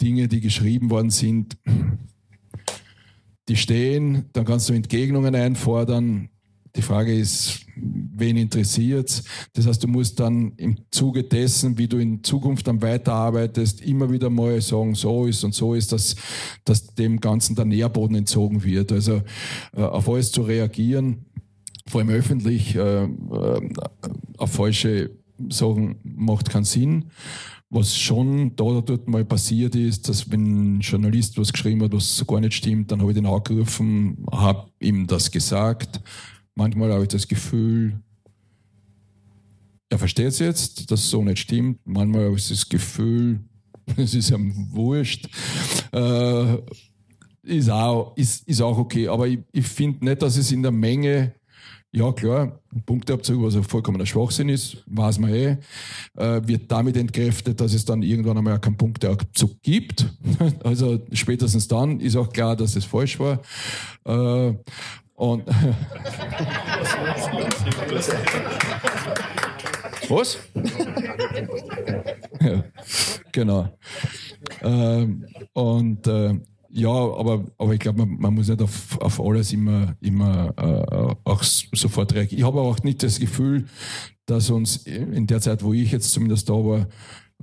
Dinge, 0.00 0.28
die 0.28 0.40
geschrieben 0.40 0.90
worden 0.90 1.10
sind, 1.10 1.58
die 3.48 3.56
stehen, 3.56 4.26
dann 4.32 4.44
kannst 4.44 4.68
du 4.68 4.72
Entgegnungen 4.72 5.34
einfordern, 5.34 6.30
die 6.76 6.82
Frage 6.82 7.12
ist, 7.12 7.66
wen 7.76 8.36
interessiert 8.36 9.22
Das 9.54 9.66
heißt, 9.66 9.82
du 9.82 9.88
musst 9.88 10.20
dann 10.20 10.52
im 10.56 10.76
Zuge 10.90 11.24
dessen, 11.24 11.78
wie 11.78 11.88
du 11.88 11.98
in 11.98 12.22
Zukunft 12.22 12.66
dann 12.66 12.82
weiterarbeitest, 12.82 13.80
immer 13.80 14.10
wieder 14.10 14.30
mal 14.30 14.60
sagen, 14.60 14.94
so 14.94 15.26
ist 15.26 15.42
und 15.44 15.54
so 15.54 15.74
ist, 15.74 15.92
dass, 15.92 16.16
dass 16.64 16.94
dem 16.94 17.20
Ganzen 17.20 17.56
der 17.56 17.64
Nährboden 17.64 18.16
entzogen 18.16 18.62
wird. 18.62 18.92
Also 18.92 19.22
äh, 19.76 19.82
auf 19.82 20.08
alles 20.08 20.30
zu 20.30 20.42
reagieren, 20.42 21.26
vor 21.86 22.00
allem 22.00 22.10
öffentlich, 22.10 22.76
äh, 22.76 23.04
äh, 23.04 23.70
auf 24.36 24.52
falsche 24.52 25.10
Sachen 25.48 25.96
macht 26.04 26.50
keinen 26.50 26.64
Sinn. 26.64 27.06
Was 27.72 27.96
schon 27.96 28.56
da 28.56 28.64
oder 28.64 28.82
dort 28.82 29.08
mal 29.08 29.24
passiert 29.24 29.76
ist, 29.76 30.08
dass 30.08 30.30
wenn 30.30 30.78
ein 30.78 30.80
Journalist 30.80 31.38
was 31.38 31.52
geschrieben 31.52 31.82
hat, 31.82 31.92
was 31.92 32.24
gar 32.26 32.40
nicht 32.40 32.54
stimmt, 32.54 32.90
dann 32.90 33.00
habe 33.00 33.12
ich 33.12 33.16
den 33.16 33.26
angerufen, 33.26 34.24
habe 34.32 34.70
ihm 34.80 35.06
das 35.06 35.30
gesagt 35.30 36.00
Manchmal 36.54 36.92
habe 36.92 37.02
ich 37.02 37.08
das 37.08 37.26
Gefühl, 37.26 38.00
er 39.90 39.98
versteht 39.98 40.28
es 40.28 40.38
jetzt, 40.38 40.90
dass 40.90 41.00
es 41.00 41.10
so 41.10 41.22
nicht 41.22 41.38
stimmt. 41.38 41.80
Manchmal 41.84 42.26
habe 42.26 42.36
ich 42.36 42.48
das 42.48 42.68
Gefühl, 42.68 43.40
es 43.96 44.14
ist 44.14 44.30
ihm 44.30 44.68
wurscht. 44.70 45.28
Äh, 45.92 46.58
ist, 47.42 47.70
auch, 47.70 48.16
ist, 48.16 48.46
ist 48.46 48.60
auch 48.60 48.78
okay. 48.78 49.08
Aber 49.08 49.26
ich, 49.26 49.40
ich 49.52 49.66
finde 49.66 50.04
nicht, 50.04 50.22
dass 50.22 50.36
es 50.36 50.52
in 50.52 50.62
der 50.62 50.70
Menge, 50.70 51.34
ja 51.92 52.12
klar, 52.12 52.60
Punkteabzug, 52.86 53.42
was 53.42 53.56
ein 53.56 53.64
vollkommener 53.64 54.06
Schwachsinn 54.06 54.48
ist, 54.48 54.84
weiß 54.86 55.18
man 55.18 55.34
eh, 55.34 55.56
äh, 56.16 56.40
wird 56.46 56.70
damit 56.70 56.96
entkräftet, 56.96 57.60
dass 57.60 57.74
es 57.74 57.84
dann 57.84 58.02
irgendwann 58.02 58.38
einmal 58.38 58.60
keinen 58.60 58.76
Punkteabzug 58.76 59.60
gibt. 59.62 60.06
Also 60.62 61.00
spätestens 61.12 61.66
dann 61.66 61.98
ist 61.98 62.16
auch 62.16 62.32
klar, 62.32 62.54
dass 62.54 62.76
es 62.76 62.84
falsch 62.84 63.18
war. 63.18 63.40
Äh, 64.04 64.54
und 65.20 65.44
Was? 70.08 70.38
genau. 73.32 73.68
Ähm, 74.62 75.26
und 75.52 76.06
äh, 76.06 76.34
ja, 76.70 76.88
aber, 76.88 77.44
aber 77.58 77.74
ich 77.74 77.80
glaube, 77.80 77.98
man, 77.98 78.16
man, 78.18 78.34
muss 78.34 78.48
nicht 78.48 78.62
auf, 78.62 78.98
auf 79.00 79.20
alles 79.20 79.52
immer, 79.52 79.94
immer 80.00 80.54
äh, 80.56 81.14
auch 81.24 81.42
sofort 81.42 82.14
reagieren. 82.14 82.38
Ich 82.38 82.44
habe 82.46 82.60
auch 82.60 82.82
nicht 82.82 83.02
das 83.02 83.20
Gefühl, 83.20 83.66
dass 84.24 84.48
uns 84.50 84.86
in 84.86 85.26
der 85.26 85.40
Zeit, 85.40 85.62
wo 85.62 85.74
ich 85.74 85.92
jetzt 85.92 86.12
zumindest 86.12 86.48
da 86.48 86.54
war, 86.54 86.86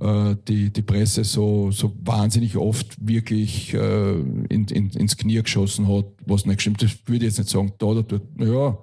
äh, 0.00 0.36
die, 0.46 0.70
die 0.70 0.82
Presse 0.82 1.24
so, 1.24 1.70
so 1.70 1.92
wahnsinnig 2.02 2.56
oft 2.56 2.96
wirklich 3.00 3.74
äh, 3.74 4.12
in, 4.48 4.66
in, 4.68 4.90
ins 4.90 5.16
Knie 5.16 5.42
geschossen 5.42 5.88
hat, 5.88 6.06
was 6.26 6.46
nicht 6.46 6.56
gestimmt. 6.56 6.82
Das 6.82 6.92
würde 7.06 7.26
ich 7.26 7.32
jetzt 7.32 7.38
nicht 7.38 7.50
sagen, 7.50 7.72
da 7.78 7.86
oder 7.86 8.02
dort. 8.02 8.22
Ja, 8.38 8.78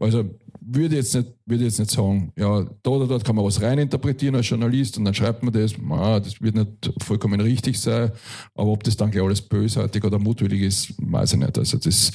also 0.00 0.24
würde 0.68 0.96
jetzt 0.96 1.14
nicht, 1.14 1.28
würde 1.46 1.64
jetzt 1.64 1.78
nicht 1.78 1.90
sagen, 1.90 2.32
ja, 2.36 2.66
da 2.82 2.90
oder 2.90 3.06
dort 3.06 3.24
kann 3.24 3.36
man 3.36 3.44
was 3.44 3.62
reininterpretieren 3.62 4.34
als 4.34 4.48
Journalist 4.48 4.98
und 4.98 5.04
dann 5.04 5.14
schreibt 5.14 5.42
man 5.42 5.52
das, 5.52 5.74
ah, 5.90 6.18
das 6.18 6.40
wird 6.40 6.56
nicht 6.56 6.92
vollkommen 7.02 7.40
richtig 7.40 7.78
sein, 7.78 8.10
aber 8.54 8.70
ob 8.70 8.82
das 8.82 8.96
dann 8.96 9.10
gleich 9.10 9.24
alles 9.24 9.42
bösartig 9.42 10.02
oder 10.04 10.18
mutwillig 10.18 10.62
ist, 10.62 10.94
weiß 10.98 11.34
ich 11.34 11.38
nicht. 11.38 11.56
Also 11.56 11.78
das 11.78 12.10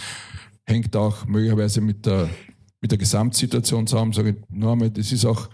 hängt 0.66 0.96
auch 0.96 1.26
möglicherweise 1.26 1.80
mit 1.80 2.06
der 2.06 2.30
mit 2.82 2.92
der 2.92 2.98
Gesamtsituation 2.98 3.88
zusammen, 3.88 4.12
sage 4.12 4.32
ich 4.32 4.64
einmal, 4.64 4.90
das 4.90 5.12
ist 5.12 5.26
auch 5.26 5.50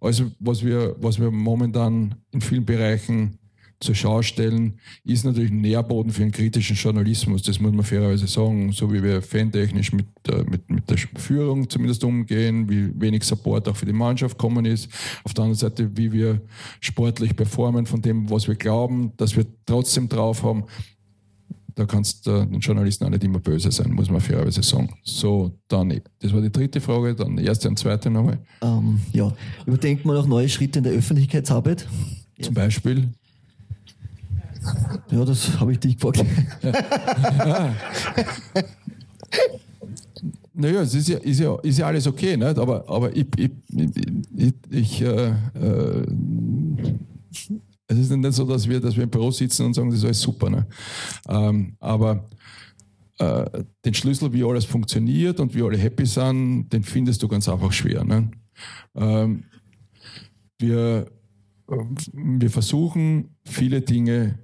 alles, 0.00 0.22
was 0.38 0.64
wir, 0.64 0.96
was 0.98 1.20
wir 1.20 1.30
momentan 1.30 2.14
in 2.32 2.40
vielen 2.40 2.64
Bereichen 2.64 3.38
zur 3.80 3.94
Schau 3.94 4.20
stellen, 4.20 4.78
ist 5.04 5.24
natürlich 5.24 5.50
ein 5.50 5.62
Nährboden 5.62 6.12
für 6.12 6.22
einen 6.22 6.32
kritischen 6.32 6.76
Journalismus. 6.76 7.42
Das 7.42 7.60
muss 7.60 7.72
man 7.72 7.84
fairerweise 7.84 8.26
sagen. 8.26 8.72
So 8.72 8.92
wie 8.92 9.02
wir 9.02 9.22
fantechnisch 9.22 9.92
mit, 9.92 10.06
äh, 10.28 10.44
mit, 10.44 10.68
mit 10.70 10.90
der 10.90 10.98
Führung 10.98 11.68
zumindest 11.68 12.04
umgehen, 12.04 12.68
wie 12.68 12.92
wenig 13.00 13.24
Support 13.24 13.68
auch 13.68 13.76
für 13.76 13.86
die 13.86 13.94
Mannschaft 13.94 14.36
kommen 14.36 14.66
ist. 14.66 14.90
Auf 15.24 15.32
der 15.32 15.44
anderen 15.44 15.58
Seite, 15.58 15.96
wie 15.96 16.12
wir 16.12 16.42
sportlich 16.80 17.34
performen 17.34 17.86
von 17.86 18.02
dem, 18.02 18.28
was 18.28 18.48
wir 18.48 18.54
glauben, 18.54 19.12
dass 19.16 19.34
wir 19.34 19.46
trotzdem 19.64 20.10
drauf 20.10 20.42
haben. 20.42 20.64
Da 21.74 21.86
kannst 21.86 22.26
du 22.26 22.44
den 22.44 22.60
Journalisten 22.60 23.04
auch 23.04 23.10
nicht 23.10 23.24
immer 23.24 23.38
böse 23.38 23.70
sein, 23.70 23.90
muss 23.92 24.10
man 24.10 24.20
fairerweise 24.20 24.62
sagen. 24.62 24.94
So, 25.04 25.52
dann, 25.68 26.00
das 26.20 26.32
war 26.32 26.40
die 26.40 26.50
dritte 26.50 26.80
Frage, 26.80 27.14
dann 27.14 27.36
die 27.36 27.44
erste 27.44 27.68
und 27.68 27.78
zweite 27.78 28.10
nochmal. 28.10 28.38
Ähm, 28.62 29.00
ja, 29.12 29.32
überdenkt 29.66 30.04
man 30.04 30.16
auch 30.16 30.26
neue 30.26 30.48
Schritte 30.48 30.78
in 30.80 30.84
der 30.84 30.92
Öffentlichkeitsarbeit? 30.94 31.86
Zum 32.40 32.54
Beispiel? 32.54 33.08
Ja, 35.10 35.24
das 35.24 35.58
habe 35.58 35.72
ich 35.72 35.78
dich 35.80 35.96
gefragt. 35.96 36.24
Naja, 40.52 40.82
es 40.82 40.94
ist 40.94 41.08
ja, 41.08 41.16
ist 41.18 41.40
ja, 41.40 41.56
ist 41.62 41.78
ja 41.78 41.86
alles 41.86 42.06
okay, 42.06 42.36
nicht? 42.36 42.58
aber, 42.58 42.86
aber 42.86 43.16
ich, 43.16 43.26
ich, 43.38 43.50
ich, 44.36 44.54
ich 44.70 45.02
äh, 45.02 45.28
äh, 45.28 46.06
es 47.90 47.98
ist 47.98 48.10
nicht 48.10 48.32
so, 48.32 48.44
dass 48.44 48.68
wir, 48.68 48.80
dass 48.80 48.96
wir 48.96 49.02
im 49.02 49.10
Büro 49.10 49.30
sitzen 49.32 49.66
und 49.66 49.74
sagen, 49.74 49.90
das 49.90 49.98
ist 49.98 50.04
alles 50.04 50.20
super. 50.20 50.48
Ne? 50.48 50.66
Ähm, 51.28 51.76
aber 51.80 52.28
äh, 53.18 53.64
den 53.84 53.94
Schlüssel, 53.94 54.32
wie 54.32 54.44
alles 54.44 54.64
funktioniert 54.64 55.40
und 55.40 55.54
wie 55.54 55.62
alle 55.62 55.76
happy 55.76 56.06
sind, 56.06 56.68
den 56.68 56.84
findest 56.84 57.20
du 57.22 57.28
ganz 57.28 57.48
einfach 57.48 57.72
schwer. 57.72 58.04
Ne? 58.04 58.30
Ähm, 58.94 59.44
wir, 60.58 61.10
wir 61.66 62.50
versuchen, 62.50 63.34
viele 63.44 63.80
Dinge 63.80 64.38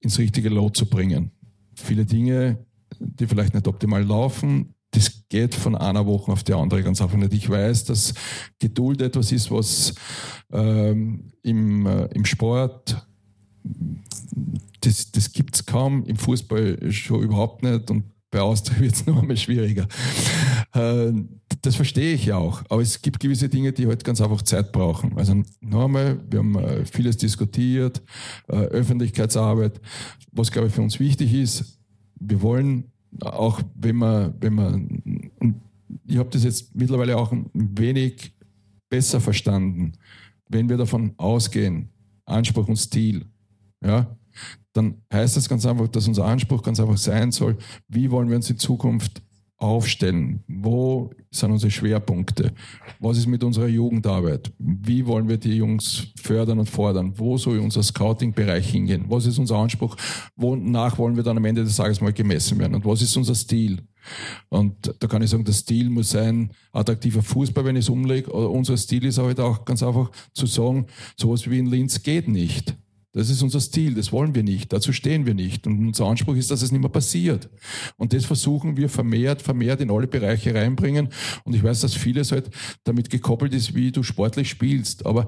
ins 0.00 0.18
richtige 0.18 0.48
Lot 0.48 0.76
zu 0.76 0.86
bringen. 0.86 1.30
Viele 1.76 2.04
Dinge, 2.04 2.66
die 2.98 3.28
vielleicht 3.28 3.54
nicht 3.54 3.68
optimal 3.68 4.02
laufen, 4.02 4.74
das 4.92 5.24
geht 5.28 5.54
von 5.54 5.74
einer 5.74 6.06
Woche 6.06 6.30
auf 6.32 6.44
die 6.44 6.52
andere 6.52 6.82
ganz 6.82 7.00
einfach 7.00 7.16
nicht. 7.16 7.32
Ich 7.32 7.48
weiß, 7.48 7.84
dass 7.86 8.14
Geduld 8.58 9.00
etwas 9.02 9.32
ist, 9.32 9.50
was 9.50 9.94
ähm, 10.52 11.32
im, 11.42 11.86
äh, 11.86 12.04
im 12.14 12.24
Sport, 12.24 13.06
das, 14.80 15.10
das 15.10 15.32
gibt 15.32 15.56
es 15.56 15.66
kaum, 15.66 16.04
im 16.04 16.16
Fußball 16.16 16.92
schon 16.92 17.22
überhaupt 17.22 17.62
nicht 17.62 17.90
und 17.90 18.04
bei 18.30 18.40
Austria 18.40 18.80
wird 18.80 18.94
es 18.94 19.06
noch 19.06 19.20
einmal 19.20 19.36
schwieriger. 19.36 19.88
Äh, 20.74 21.12
das 21.62 21.76
verstehe 21.76 22.14
ich 22.14 22.26
ja 22.26 22.36
auch, 22.36 22.62
aber 22.68 22.82
es 22.82 23.00
gibt 23.00 23.20
gewisse 23.20 23.48
Dinge, 23.48 23.72
die 23.72 23.86
halt 23.86 24.04
ganz 24.04 24.20
einfach 24.20 24.42
Zeit 24.42 24.72
brauchen. 24.72 25.16
Also 25.16 25.42
noch 25.60 25.84
einmal, 25.84 26.20
wir 26.28 26.40
haben 26.40 26.58
äh, 26.58 26.84
vieles 26.84 27.16
diskutiert, 27.16 28.02
äh, 28.48 28.56
Öffentlichkeitsarbeit. 28.56 29.80
Was, 30.32 30.50
glaube 30.50 30.68
ich, 30.68 30.74
für 30.74 30.82
uns 30.82 31.00
wichtig 31.00 31.32
ist, 31.32 31.78
wir 32.18 32.42
wollen 32.42 32.91
auch 33.20 33.60
wenn 33.74 33.96
man, 33.96 34.34
wenn 34.40 34.54
man, 34.54 35.30
ich 36.06 36.16
habe 36.16 36.30
das 36.30 36.44
jetzt 36.44 36.74
mittlerweile 36.74 37.16
auch 37.16 37.32
ein 37.32 37.50
wenig 37.54 38.34
besser 38.88 39.20
verstanden, 39.20 39.92
wenn 40.48 40.68
wir 40.68 40.76
davon 40.76 41.14
ausgehen, 41.16 41.88
Anspruch 42.24 42.68
und 42.68 42.76
Stil, 42.76 43.26
ja, 43.84 44.16
dann 44.72 45.02
heißt 45.12 45.36
das 45.36 45.48
ganz 45.48 45.66
einfach, 45.66 45.88
dass 45.88 46.08
unser 46.08 46.24
Anspruch 46.24 46.62
ganz 46.62 46.80
einfach 46.80 46.96
sein 46.96 47.32
soll, 47.32 47.58
wie 47.88 48.10
wollen 48.10 48.28
wir 48.28 48.36
uns 48.36 48.48
in 48.48 48.58
Zukunft 48.58 49.22
aufstellen? 49.62 50.42
Wo 50.48 51.10
sind 51.30 51.52
unsere 51.52 51.70
Schwerpunkte? 51.70 52.52
Was 52.98 53.16
ist 53.16 53.26
mit 53.26 53.44
unserer 53.44 53.68
Jugendarbeit? 53.68 54.52
Wie 54.58 55.06
wollen 55.06 55.28
wir 55.28 55.36
die 55.36 55.54
Jungs 55.54 56.08
fördern 56.20 56.58
und 56.58 56.68
fordern? 56.68 57.12
Wo 57.16 57.38
soll 57.38 57.58
unser 57.58 57.82
Scouting-Bereich 57.82 58.70
hingehen? 58.70 59.04
Was 59.08 59.26
ist 59.26 59.38
unser 59.38 59.56
Anspruch? 59.56 59.96
Wonach 60.36 60.98
wollen 60.98 61.16
wir 61.16 61.22
dann 61.22 61.36
am 61.36 61.44
Ende 61.44 61.64
des 61.64 61.76
Tages 61.76 62.00
mal 62.00 62.12
gemessen 62.12 62.58
werden? 62.58 62.74
Und 62.74 62.84
was 62.84 63.02
ist 63.02 63.16
unser 63.16 63.34
Stil? 63.34 63.78
Und 64.48 64.94
da 64.98 65.06
kann 65.06 65.22
ich 65.22 65.30
sagen, 65.30 65.44
der 65.44 65.52
Stil 65.52 65.88
muss 65.88 66.10
sein, 66.10 66.50
attraktiver 66.72 67.22
Fußball, 67.22 67.64
wenn 67.64 67.76
ich 67.76 67.84
es 67.84 67.88
umlege. 67.88 68.32
Unser 68.32 68.76
Stil 68.76 69.04
ist 69.04 69.18
halt 69.18 69.38
auch 69.38 69.64
ganz 69.64 69.82
einfach 69.82 70.10
zu 70.34 70.46
sagen, 70.46 70.86
sowas 71.16 71.48
wie 71.48 71.60
in 71.60 71.66
Linz 71.66 72.02
geht 72.02 72.26
nicht. 72.26 72.76
Das 73.12 73.28
ist 73.28 73.42
unser 73.42 73.60
Stil, 73.60 73.94
das 73.94 74.10
wollen 74.10 74.34
wir 74.34 74.42
nicht, 74.42 74.72
dazu 74.72 74.92
stehen 74.92 75.26
wir 75.26 75.34
nicht. 75.34 75.66
Und 75.66 75.86
unser 75.86 76.06
Anspruch 76.06 76.34
ist, 76.34 76.50
dass 76.50 76.62
es 76.62 76.72
nicht 76.72 76.80
mehr 76.80 76.88
passiert. 76.88 77.50
Und 77.98 78.14
das 78.14 78.24
versuchen 78.24 78.76
wir 78.78 78.88
vermehrt, 78.88 79.42
vermehrt 79.42 79.82
in 79.82 79.90
alle 79.90 80.06
Bereiche 80.06 80.54
reinbringen. 80.54 81.10
Und 81.44 81.54
ich 81.54 81.62
weiß, 81.62 81.80
dass 81.82 81.94
vieles 81.94 82.32
halt 82.32 82.50
damit 82.84 83.10
gekoppelt 83.10 83.52
ist, 83.52 83.74
wie 83.74 83.92
du 83.92 84.02
sportlich 84.02 84.48
spielst. 84.48 85.04
Aber 85.04 85.26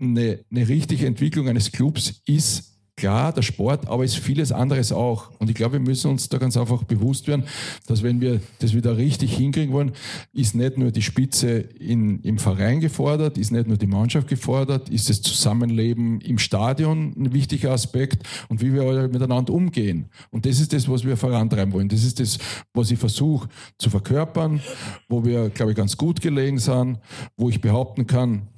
eine, 0.00 0.40
eine 0.50 0.68
richtige 0.68 1.06
Entwicklung 1.06 1.48
eines 1.48 1.70
Clubs 1.70 2.22
ist 2.26 2.75
klar, 2.96 3.32
der 3.32 3.42
Sport, 3.42 3.88
aber 3.88 4.04
es 4.04 4.14
ist 4.14 4.24
vieles 4.24 4.52
anderes 4.52 4.90
auch. 4.90 5.30
Und 5.38 5.50
ich 5.50 5.54
glaube, 5.54 5.74
wir 5.74 5.80
müssen 5.80 6.10
uns 6.10 6.28
da 6.30 6.38
ganz 6.38 6.56
einfach 6.56 6.82
bewusst 6.84 7.28
werden, 7.28 7.44
dass 7.86 8.02
wenn 8.02 8.20
wir 8.20 8.40
das 8.58 8.74
wieder 8.74 8.96
richtig 8.96 9.36
hinkriegen 9.36 9.74
wollen, 9.74 9.92
ist 10.32 10.54
nicht 10.54 10.78
nur 10.78 10.90
die 10.90 11.02
Spitze 11.02 11.58
in, 11.58 12.20
im 12.22 12.38
Verein 12.38 12.80
gefordert, 12.80 13.36
ist 13.36 13.52
nicht 13.52 13.68
nur 13.68 13.76
die 13.76 13.86
Mannschaft 13.86 14.28
gefordert, 14.28 14.88
ist 14.88 15.10
das 15.10 15.20
Zusammenleben 15.20 16.20
im 16.22 16.38
Stadion 16.38 17.14
ein 17.16 17.32
wichtiger 17.34 17.72
Aspekt 17.72 18.26
und 18.48 18.62
wie 18.62 18.72
wir 18.72 19.08
miteinander 19.08 19.52
umgehen. 19.52 20.06
Und 20.30 20.46
das 20.46 20.58
ist 20.58 20.72
das, 20.72 20.88
was 20.88 21.04
wir 21.04 21.18
vorantreiben 21.18 21.74
wollen. 21.74 21.88
Das 21.88 22.02
ist 22.02 22.18
das, 22.18 22.38
was 22.72 22.90
ich 22.90 22.98
versuche 22.98 23.48
zu 23.78 23.90
verkörpern, 23.90 24.60
wo 25.08 25.24
wir, 25.24 25.50
glaube 25.50 25.72
ich, 25.72 25.76
ganz 25.76 25.96
gut 25.98 26.22
gelegen 26.22 26.58
sind, 26.58 26.98
wo 27.36 27.50
ich 27.50 27.60
behaupten 27.60 28.06
kann, 28.06 28.48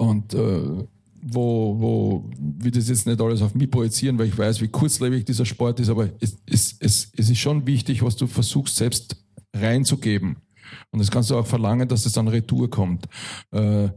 und 0.00 0.32
äh, 0.32 0.86
wo, 1.22 1.76
wo 1.78 2.30
will 2.38 2.70
das 2.70 2.88
jetzt 2.88 3.06
nicht 3.06 3.20
alles 3.20 3.42
auf 3.42 3.54
mich 3.54 3.70
projizieren, 3.70 4.18
weil 4.18 4.28
ich 4.28 4.38
weiß, 4.38 4.60
wie 4.60 4.68
kurzlebig 4.68 5.24
dieser 5.24 5.44
Sport 5.44 5.80
ist, 5.80 5.88
aber 5.88 6.08
es, 6.20 6.38
es, 6.46 6.76
es, 6.80 7.12
es 7.16 7.30
ist 7.30 7.38
schon 7.38 7.66
wichtig, 7.66 8.02
was 8.02 8.16
du 8.16 8.26
versuchst 8.26 8.76
selbst 8.76 9.16
reinzugeben. 9.54 10.36
Und 10.90 11.00
das 11.00 11.10
kannst 11.10 11.30
du 11.30 11.36
auch 11.36 11.46
verlangen, 11.46 11.88
dass 11.88 12.06
es 12.06 12.12
dann 12.12 12.28
retour 12.28 12.70
kommt. 12.70 13.06
Äh, 13.52 13.88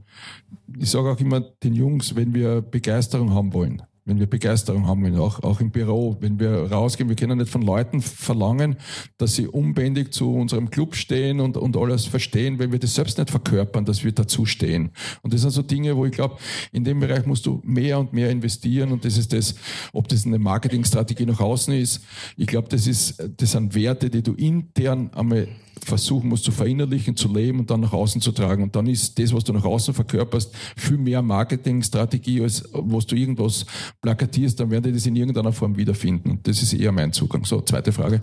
ich 0.79 0.89
sage 0.89 1.09
auch 1.09 1.19
immer 1.19 1.41
den 1.41 1.73
Jungs, 1.73 2.15
wenn 2.15 2.33
wir 2.33 2.61
Begeisterung 2.61 3.31
haben 3.33 3.53
wollen, 3.53 3.81
wenn 4.05 4.19
wir 4.19 4.27
Begeisterung 4.27 4.87
haben, 4.87 5.17
auch, 5.17 5.41
auch 5.43 5.61
im 5.61 5.71
Büro, 5.71 6.17
wenn 6.19 6.39
wir 6.39 6.71
rausgehen, 6.71 7.07
wir 7.07 7.15
können 7.15 7.37
nicht 7.37 7.49
von 7.49 7.61
Leuten 7.61 8.01
verlangen, 8.01 8.75
dass 9.17 9.35
sie 9.35 9.47
unbändig 9.47 10.13
zu 10.13 10.33
unserem 10.33 10.69
Club 10.69 10.95
stehen 10.95 11.39
und, 11.39 11.55
und 11.55 11.77
alles 11.77 12.05
verstehen, 12.05 12.59
wenn 12.59 12.71
wir 12.71 12.79
das 12.79 12.95
selbst 12.95 13.17
nicht 13.17 13.29
verkörpern, 13.29 13.85
dass 13.85 14.03
wir 14.03 14.11
dazu 14.11 14.45
stehen. 14.45 14.91
Und 15.21 15.33
das 15.33 15.41
sind 15.41 15.51
so 15.51 15.61
Dinge, 15.61 15.95
wo 15.95 16.05
ich 16.05 16.11
glaube, 16.11 16.37
in 16.71 16.83
dem 16.83 16.99
Bereich 16.99 17.25
musst 17.25 17.45
du 17.45 17.61
mehr 17.63 17.97
und 17.99 18.11
mehr 18.11 18.29
investieren 18.29 18.91
und 18.91 19.05
das 19.05 19.17
ist 19.17 19.31
das, 19.31 19.55
ob 19.93 20.07
das 20.09 20.25
eine 20.25 20.39
Marketingstrategie 20.39 21.25
nach 21.25 21.39
außen 21.39 21.73
ist. 21.73 22.03
Ich 22.35 22.47
glaube, 22.47 22.67
das 22.69 22.87
ist, 22.87 23.23
das 23.37 23.51
sind 23.51 23.73
Werte, 23.73 24.09
die 24.09 24.21
du 24.21 24.33
intern 24.33 25.11
einmal 25.13 25.47
versuchen 25.85 26.29
musst 26.29 26.45
zu 26.45 26.51
verinnerlichen, 26.51 27.15
zu 27.15 27.31
leben 27.31 27.59
und 27.59 27.69
dann 27.69 27.81
nach 27.81 27.93
außen 27.93 28.21
zu 28.21 28.31
tragen. 28.31 28.63
Und 28.63 28.75
dann 28.75 28.87
ist 28.87 29.17
das, 29.19 29.33
was 29.33 29.43
du 29.43 29.53
nach 29.53 29.65
außen 29.65 29.93
verkörperst, 29.93 30.53
viel 30.75 30.97
mehr 30.97 31.21
Marketingstrategie, 31.21 32.41
als 32.41 32.63
was 32.71 33.05
du 33.05 33.15
irgendwas 33.15 33.65
plakatierst, 34.03 34.59
dann 34.59 34.69
werden 34.69 34.83
die 34.83 34.91
das 34.91 35.05
in 35.05 35.15
irgendeiner 35.15 35.51
Form 35.51 35.75
wiederfinden. 35.77 36.39
Das 36.43 36.61
ist 36.61 36.73
eher 36.73 36.91
mein 36.91 37.11
Zugang. 37.11 37.45
So, 37.45 37.61
zweite 37.61 37.91
Frage. 37.91 38.19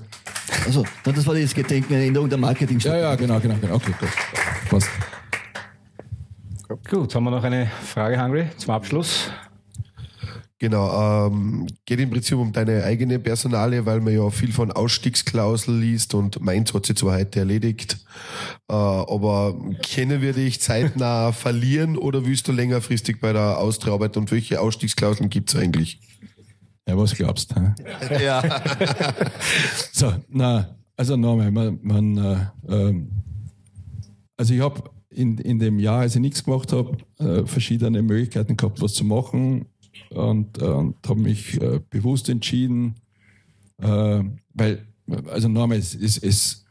Also, 0.66 0.84
das 1.02 1.26
war 1.26 1.34
das 1.34 1.54
Gedenken 1.54 1.94
eine 1.94 2.06
Änderung 2.06 2.28
der 2.28 2.38
Marketingstrategie. 2.38 3.02
Ja, 3.02 3.10
ja, 3.10 3.16
genau, 3.16 3.40
genau, 3.40 3.56
genau. 3.60 3.74
Okay, 3.74 3.94
gut. 3.98 4.10
Passt. 4.68 4.88
Gut, 6.88 7.14
haben 7.14 7.24
wir 7.24 7.30
noch 7.30 7.42
eine 7.42 7.66
Frage, 7.82 8.22
Hungry, 8.22 8.46
zum 8.56 8.74
Abschluss? 8.74 9.30
Genau, 10.62 11.26
ähm, 11.26 11.66
geht 11.86 12.00
im 12.00 12.10
Prinzip 12.10 12.36
um 12.36 12.52
deine 12.52 12.84
eigene 12.84 13.18
Personalie, 13.18 13.86
weil 13.86 14.00
man 14.00 14.12
ja 14.12 14.28
viel 14.28 14.52
von 14.52 14.70
Ausstiegsklausel 14.70 15.74
liest 15.74 16.12
und 16.12 16.38
Mainz 16.42 16.74
hat 16.74 16.84
sie 16.84 16.94
zwar 16.94 17.18
heute 17.18 17.38
erledigt, 17.38 17.96
äh, 18.68 18.74
aber 18.74 19.58
können 19.90 20.20
wir 20.20 20.34
dich 20.34 20.60
zeitnah 20.60 21.32
verlieren 21.32 21.96
oder 21.96 22.26
willst 22.26 22.46
du 22.46 22.52
längerfristig 22.52 23.22
bei 23.22 23.32
der 23.32 23.56
Austria 23.56 23.94
arbeiten 23.94 24.18
und 24.18 24.30
welche 24.32 24.60
Ausstiegsklauseln 24.60 25.30
gibt's 25.30 25.56
eigentlich? 25.56 25.98
Ja, 26.86 26.94
was 26.98 27.14
glaubst 27.14 27.56
du? 27.56 27.74
Ja. 28.22 28.42
So, 29.92 30.12
na, 30.28 30.76
also 30.94 31.16
nochmal, 31.16 31.50
man, 31.50 31.78
man 31.82 32.16
äh, 32.18 32.36
ähm, 32.68 33.08
also 34.36 34.52
ich 34.52 34.60
habe 34.60 34.90
in, 35.08 35.38
in 35.38 35.58
dem 35.58 35.78
Jahr, 35.78 36.00
als 36.00 36.16
ich 36.16 36.20
nichts 36.20 36.44
gemacht 36.44 36.70
habe, 36.74 36.98
äh, 37.18 37.46
verschiedene 37.46 38.02
Möglichkeiten 38.02 38.58
gehabt, 38.58 38.82
was 38.82 38.92
zu 38.92 39.04
machen 39.04 39.64
und, 40.10 40.60
äh, 40.60 40.64
und 40.64 40.96
habe 41.08 41.20
mich 41.20 41.60
äh, 41.60 41.80
bewusst 41.90 42.28
entschieden, 42.28 42.94
äh, 43.78 44.22
weil, 44.54 44.86
also 45.28 45.48
nochmal, 45.48 45.78
es, 45.78 45.94
es, 45.94 46.18
es, 46.18 46.64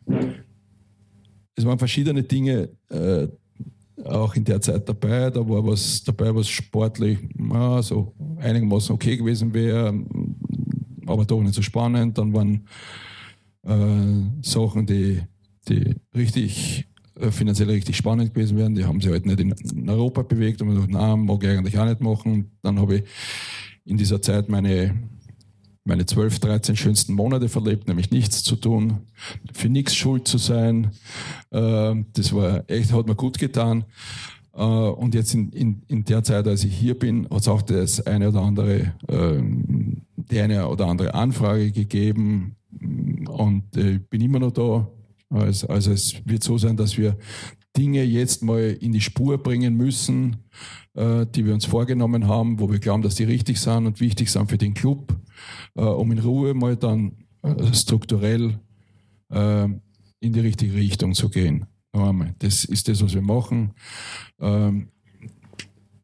es 1.56 1.66
waren 1.66 1.80
verschiedene 1.80 2.24
Dinge 2.24 2.70
äh, 2.90 3.28
auch 4.06 4.36
in 4.36 4.44
der 4.44 4.62
Zeit 4.62 4.88
dabei. 4.88 5.30
Da 5.30 5.48
war 5.48 5.66
was 5.66 6.04
dabei, 6.04 6.34
was 6.34 6.48
sportlich 6.48 7.20
ja, 7.38 7.82
so 7.82 8.14
einigermaßen 8.38 8.96
okay 8.96 9.18
gewesen 9.18 9.54
wäre, 9.54 9.94
aber 11.06 11.26
doch 11.26 11.42
nicht 11.42 11.56
so 11.56 11.62
spannend. 11.62 12.18
Dann 12.18 12.34
waren 12.34 12.68
äh, 13.64 14.42
Sachen, 14.42 14.86
die, 14.86 15.22
die 15.68 15.96
richtig 16.16 16.88
finanziell 17.32 17.70
richtig 17.70 17.98
spannend 17.98 18.34
gewesen 18.34 18.58
wären. 18.58 18.76
Die 18.76 18.86
haben 18.86 19.02
sich 19.02 19.12
halt 19.12 19.26
nicht 19.26 19.40
in 19.40 19.90
Europa 19.90 20.22
bewegt 20.22 20.62
und 20.62 20.68
man 20.68 20.76
gesagt, 20.76 20.94
na, 20.94 21.16
mag 21.16 21.44
ich 21.44 21.50
eigentlich 21.50 21.78
auch 21.78 21.86
nicht 21.86 22.02
machen. 22.02 22.52
Dann 22.62 22.80
habe 22.80 22.98
ich 22.98 23.04
in 23.86 23.98
dieser 23.98 24.22
Zeit 24.22 24.50
meine 24.50 24.96
meine 25.90 26.06
12, 26.06 26.40
13 26.40 26.76
schönsten 26.78 27.14
Monate 27.14 27.50
verlebt, 27.50 27.88
nämlich 27.88 28.12
nichts 28.12 28.44
zu 28.44 28.56
tun, 28.56 29.00
für 29.54 29.70
nichts 29.70 29.96
schuld 29.96 30.28
zu 30.28 30.38
sein. 30.38 30.92
Äh, 31.50 31.96
das 32.14 32.32
war 32.34 32.64
echt, 32.68 32.94
hat 32.94 33.08
mir 33.08 33.16
gut 33.16 33.40
getan. 33.40 33.86
Äh, 34.54 34.64
und 34.64 35.16
jetzt 35.16 35.34
in, 35.34 35.50
in, 35.50 35.82
in 35.88 36.06
der 36.06 36.24
Zeit, 36.24 36.48
als 36.48 36.64
ich 36.64 36.76
hier 36.76 36.98
bin, 36.98 37.28
hat 37.30 37.42
es 37.42 37.48
auch 37.48 37.62
das 37.62 38.06
eine 38.06 38.30
oder 38.30 38.42
andere, 38.42 38.94
ähm, 39.10 40.04
die 40.16 40.40
eine 40.40 40.68
oder 40.68 40.88
andere 40.88 41.14
Anfrage 41.14 41.72
gegeben 41.72 42.56
und 43.28 43.76
äh, 43.76 44.00
bin 44.10 44.22
immer 44.22 44.40
noch 44.40 44.52
da. 44.52 44.88
Also, 45.30 45.68
also 45.68 45.92
es 45.92 46.16
wird 46.26 46.44
so 46.44 46.58
sein, 46.58 46.76
dass 46.76 46.98
wir 46.98 47.18
Dinge 47.78 48.04
jetzt 48.04 48.42
mal 48.42 48.78
in 48.80 48.92
die 48.92 49.02
Spur 49.02 49.38
bringen 49.38 49.76
müssen, 49.76 50.38
äh, 50.96 51.26
die 51.28 51.46
wir 51.46 51.54
uns 51.54 51.66
vorgenommen 51.66 52.28
haben, 52.28 52.60
wo 52.60 52.72
wir 52.72 52.80
glauben, 52.80 53.04
dass 53.04 53.16
die 53.16 53.26
richtig 53.26 53.60
sind 53.60 53.86
und 53.86 54.00
wichtig 54.00 54.32
sind 54.32 54.50
für 54.50 54.58
den 54.58 54.74
Club, 54.74 55.16
äh, 55.76 55.82
um 55.82 56.12
in 56.12 56.20
Ruhe 56.20 56.54
mal 56.54 56.76
dann 56.76 57.26
äh, 57.44 57.74
strukturell 57.74 58.60
äh, 59.32 59.66
in 60.20 60.34
die 60.34 60.40
richtige 60.40 60.74
Richtung 60.74 61.14
zu 61.14 61.30
gehen. 61.30 61.66
Das 62.40 62.66
ist 62.66 62.88
das, 62.88 63.02
was 63.04 63.14
wir 63.14 63.22
machen. 63.22 63.74
Ähm, 64.40 64.90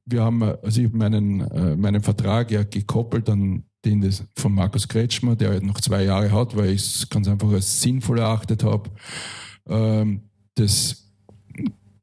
wir 0.06 0.23
haben, 0.23 0.41
also 0.41 0.81
ich 0.81 0.91
meinen, 0.91 1.41
äh, 1.41 1.76
meinen 1.76 2.02
Vertrag 2.02 2.52
ja 2.52 2.64
gekoppelt 2.64 3.30
an 3.30 3.64
den 3.86 4.02
des, 4.02 4.24
von 4.36 4.53
Markus 4.53 4.88
Kretschmer, 4.88 5.36
der 5.36 5.62
noch 5.62 5.80
zwei 5.80 6.03
Jahre 6.03 6.32
hat, 6.32 6.56
weil 6.56 6.72
ich 6.72 6.82
es 6.82 7.10
ganz 7.10 7.28
einfach 7.28 7.49
als 7.52 7.82
sinnvoll 7.82 8.20
erachtet 8.20 8.64
habe, 8.64 8.90
ähm, 9.68 10.22
das 10.56 11.06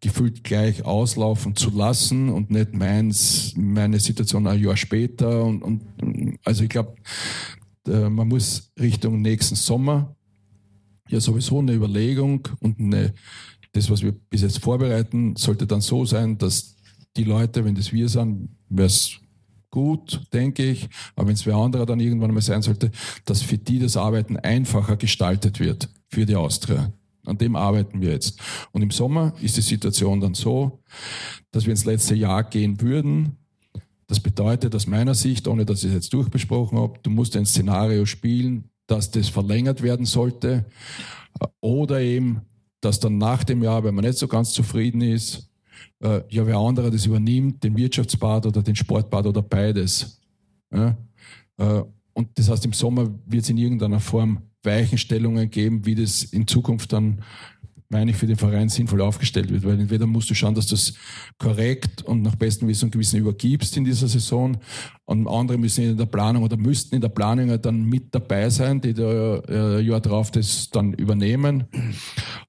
gefühlt 0.00 0.42
gleich 0.42 0.84
auslaufen 0.84 1.54
zu 1.54 1.70
lassen 1.70 2.28
und 2.28 2.50
nicht 2.50 2.74
meins, 2.74 3.54
meine 3.56 4.00
Situation 4.00 4.46
ein 4.46 4.60
Jahr 4.60 4.76
später. 4.76 5.44
Und, 5.44 5.62
und 5.62 6.38
also 6.44 6.64
ich 6.64 6.70
glaube, 6.70 6.96
man 7.86 8.28
muss 8.28 8.72
Richtung 8.78 9.22
nächsten 9.22 9.54
Sommer 9.54 10.14
ja 11.09 11.20
sowieso 11.20 11.60
eine 11.60 11.74
Überlegung 11.74 12.48
und 12.60 12.80
eine, 12.80 13.14
das, 13.72 13.90
was 13.90 14.02
wir 14.02 14.12
bis 14.12 14.42
jetzt 14.42 14.59
vorbereiten, 14.59 15.36
sollte 15.36 15.66
dann 15.66 15.80
so 15.80 16.04
sein, 16.04 16.36
dass 16.36 16.74
die 17.16 17.24
Leute, 17.24 17.64
wenn 17.64 17.74
das 17.74 17.92
wir 17.92 18.09
sind, 18.09 18.48
wäre 18.68 18.86
es 18.86 19.21
gut, 19.72 20.20
denke 20.32 20.70
ich. 20.70 20.88
Aber 21.16 21.26
wenn 21.26 21.34
es 21.34 21.44
wer 21.44 21.56
anderer 21.56 21.86
dann 21.86 21.98
irgendwann 21.98 22.32
mal 22.32 22.40
sein 22.40 22.62
sollte, 22.62 22.92
dass 23.24 23.42
für 23.42 23.58
die 23.58 23.80
das 23.80 23.96
Arbeiten 23.96 24.36
einfacher 24.36 24.96
gestaltet 24.96 25.58
wird 25.58 25.88
für 26.08 26.24
die 26.24 26.36
Austria. 26.36 26.92
An 27.24 27.38
dem 27.38 27.56
arbeiten 27.56 28.00
wir 28.00 28.10
jetzt. 28.10 28.38
Und 28.72 28.82
im 28.82 28.90
Sommer 28.90 29.32
ist 29.40 29.56
die 29.56 29.62
Situation 29.62 30.20
dann 30.20 30.34
so, 30.34 30.80
dass 31.50 31.64
wir 31.64 31.70
ins 31.70 31.84
letzte 31.84 32.14
Jahr 32.14 32.44
gehen 32.44 32.80
würden. 32.80 33.38
Das 34.06 34.20
bedeutet 34.20 34.74
aus 34.74 34.86
meiner 34.86 35.14
Sicht, 35.14 35.48
ohne 35.48 35.64
dass 35.64 35.80
ich 35.80 35.88
es 35.88 35.94
jetzt 35.94 36.12
durchbesprochen 36.12 36.78
habe, 36.78 36.98
du 37.02 37.10
musst 37.10 37.36
ein 37.36 37.46
Szenario 37.46 38.06
spielen, 38.06 38.70
dass 38.86 39.10
das 39.10 39.28
verlängert 39.28 39.82
werden 39.82 40.04
sollte. 40.04 40.66
Oder 41.60 42.00
eben, 42.00 42.42
dass 42.80 43.00
dann 43.00 43.18
nach 43.18 43.44
dem 43.44 43.62
Jahr, 43.62 43.84
wenn 43.84 43.94
man 43.94 44.04
nicht 44.04 44.18
so 44.18 44.28
ganz 44.28 44.52
zufrieden 44.52 45.00
ist, 45.00 45.48
äh, 46.00 46.22
ja, 46.28 46.46
wer 46.46 46.56
anderer 46.56 46.90
das 46.90 47.06
übernimmt, 47.06 47.62
den 47.62 47.76
Wirtschaftsbad 47.76 48.46
oder 48.46 48.62
den 48.62 48.76
Sportbad 48.76 49.26
oder 49.26 49.42
beides. 49.42 50.20
Ja? 50.72 50.96
Äh, 51.58 51.82
und 52.14 52.28
das 52.38 52.50
heißt, 52.50 52.64
im 52.64 52.72
Sommer 52.72 53.10
wird 53.26 53.44
es 53.44 53.50
in 53.50 53.58
irgendeiner 53.58 54.00
Form 54.00 54.42
Weichenstellungen 54.62 55.50
geben, 55.50 55.84
wie 55.86 55.94
das 55.94 56.24
in 56.24 56.46
Zukunft 56.46 56.92
dann, 56.92 57.22
meine 57.93 58.10
ich, 58.10 58.16
für 58.16 58.27
den 58.27 58.36
Verein 58.36 58.69
sinnvoll 58.69 59.01
aufgestellt 59.02 59.51
wird. 59.51 59.64
Weil 59.64 59.78
entweder 59.78 60.06
musst 60.06 60.31
du 60.31 60.35
schauen, 60.35 60.55
dass 60.55 60.66
du 60.66 60.74
das 60.74 60.94
korrekt 61.39 62.02
und 62.02 62.23
nach 62.23 62.35
bestem 62.35 62.66
Wissen 62.66 62.86
und 62.86 62.90
Gewissen 62.90 63.20
übergibst 63.20 63.77
in 63.77 63.85
dieser 63.85 64.09
Saison 64.09 64.56
und 65.05 65.28
andere 65.28 65.59
müssen 65.59 65.85
in 65.85 65.97
der 65.97 66.06
Planung 66.06 66.43
oder 66.43 66.56
müssten 66.56 66.97
in 66.97 67.01
der 67.01 67.10
Planung 67.10 67.60
dann 67.60 67.85
mit 67.85 68.14
dabei 68.14 68.51
sein, 68.51 68.81
die 68.81 68.94
da 68.94 69.36
äh, 69.48 69.81
Jahr 69.81 70.01
drauf 70.01 70.31
das 70.31 70.70
dann 70.70 70.94
übernehmen. 70.94 71.64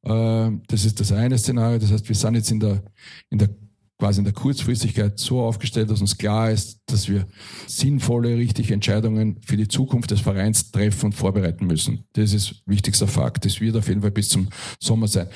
Äh, 0.03 0.51
das 0.67 0.85
ist 0.85 0.99
das 0.99 1.11
eine 1.11 1.37
Szenario. 1.37 1.79
Das 1.79 1.91
heißt, 1.91 2.07
wir 2.07 2.15
sind 2.15 2.35
jetzt 2.35 2.51
in 2.51 2.59
der, 2.59 2.83
in 3.29 3.37
der 3.37 3.49
quasi 4.03 4.19
in 4.19 4.25
der 4.25 4.33
Kurzfristigkeit 4.33 5.17
so 5.17 5.39
aufgestellt, 5.39 5.89
dass 5.89 6.01
uns 6.01 6.17
klar 6.17 6.51
ist, 6.51 6.81
dass 6.87 7.07
wir 7.07 7.25
sinnvolle, 7.67 8.35
richtige 8.35 8.73
Entscheidungen 8.73 9.37
für 9.45 9.55
die 9.55 9.69
Zukunft 9.69 10.11
des 10.11 10.19
Vereins 10.19 10.71
treffen 10.71 11.05
und 11.05 11.13
vorbereiten 11.13 11.67
müssen. 11.67 12.03
Das 12.11 12.33
ist 12.33 12.63
wichtigster 12.65 13.07
Fakt. 13.07 13.45
Das 13.45 13.61
wird 13.61 13.77
auf 13.77 13.87
jeden 13.87 14.01
Fall 14.01 14.11
bis 14.11 14.27
zum 14.27 14.49
Sommer 14.77 15.07
sein. 15.07 15.29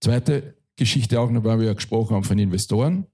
Zweite 0.00 0.54
Geschichte 0.76 1.20
auch 1.20 1.30
noch, 1.30 1.44
weil 1.44 1.58
wir 1.58 1.66
ja 1.66 1.74
gesprochen 1.74 2.16
haben 2.16 2.24
von 2.24 2.38
Investoren. 2.38 3.04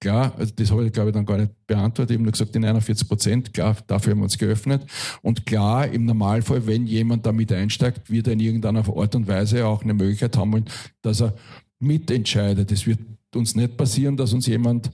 Klar, 0.00 0.34
also 0.36 0.52
das 0.56 0.72
habe 0.72 0.84
ich 0.84 0.92
glaube 0.92 1.10
ich 1.10 1.14
dann 1.14 1.24
gar 1.24 1.38
nicht 1.38 1.52
beantwortet, 1.68 2.12
eben 2.12 2.24
nur 2.24 2.32
gesagt, 2.32 2.56
in 2.56 2.64
41 2.64 3.06
Prozent, 3.06 3.54
klar, 3.54 3.76
dafür 3.86 4.14
haben 4.14 4.18
wir 4.18 4.24
uns 4.24 4.36
geöffnet. 4.36 4.84
Und 5.22 5.46
klar, 5.46 5.86
im 5.86 6.06
Normalfall, 6.06 6.66
wenn 6.66 6.88
jemand 6.88 7.24
damit 7.24 7.52
einsteigt, 7.52 8.10
wird 8.10 8.26
er 8.26 8.32
in 8.32 8.40
irgendeiner 8.40 8.84
Art 8.84 9.14
und 9.14 9.28
Weise 9.28 9.64
auch 9.64 9.84
eine 9.84 9.94
Möglichkeit 9.94 10.36
haben, 10.36 10.64
dass 11.02 11.22
er 11.22 11.36
mitentscheidet. 11.78 12.72
Es 12.72 12.84
wird 12.84 12.98
uns 13.36 13.54
nicht 13.54 13.76
passieren, 13.76 14.16
dass 14.16 14.32
uns 14.32 14.46
jemand 14.46 14.90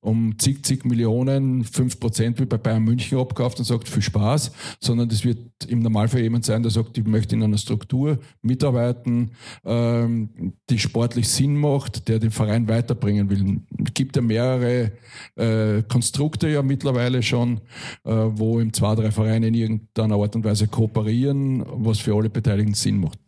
um 0.00 0.38
zig, 0.38 0.64
zig 0.64 0.84
Millionen, 0.84 1.64
fünf 1.64 1.98
Prozent 2.00 2.40
wie 2.40 2.46
bei 2.46 2.58
Bayern 2.58 2.82
München 2.82 3.18
abkauft 3.18 3.58
und 3.58 3.64
sagt, 3.64 3.88
viel 3.88 4.02
Spaß, 4.02 4.52
sondern 4.80 5.08
das 5.08 5.24
wird 5.24 5.38
im 5.68 5.80
Normalfall 5.80 6.20
jemand 6.20 6.44
sein, 6.44 6.62
der 6.62 6.70
sagt, 6.70 6.98
ich 6.98 7.06
möchte 7.06 7.34
in 7.34 7.42
einer 7.42 7.58
Struktur 7.58 8.18
mitarbeiten, 8.42 9.32
ähm, 9.64 10.54
die 10.70 10.78
sportlich 10.78 11.28
Sinn 11.28 11.56
macht, 11.56 12.08
der 12.08 12.18
den 12.18 12.30
Verein 12.30 12.68
weiterbringen 12.68 13.30
will. 13.30 13.60
Es 13.84 13.94
gibt 13.94 14.16
ja 14.16 14.22
mehrere 14.22 14.92
äh, 15.36 15.82
Konstrukte 15.88 16.48
ja 16.48 16.62
mittlerweile 16.62 17.22
schon, 17.22 17.60
äh, 18.04 18.10
wo 18.12 18.60
im 18.60 18.72
zwei, 18.72 18.94
drei 18.94 19.10
Vereine 19.10 19.48
in 19.48 19.54
irgendeiner 19.54 20.16
Art 20.16 20.34
und 20.36 20.44
Weise 20.44 20.68
kooperieren, 20.68 21.64
was 21.66 21.98
für 21.98 22.14
alle 22.14 22.30
Beteiligten 22.30 22.74
Sinn 22.74 23.00
macht. 23.00 23.18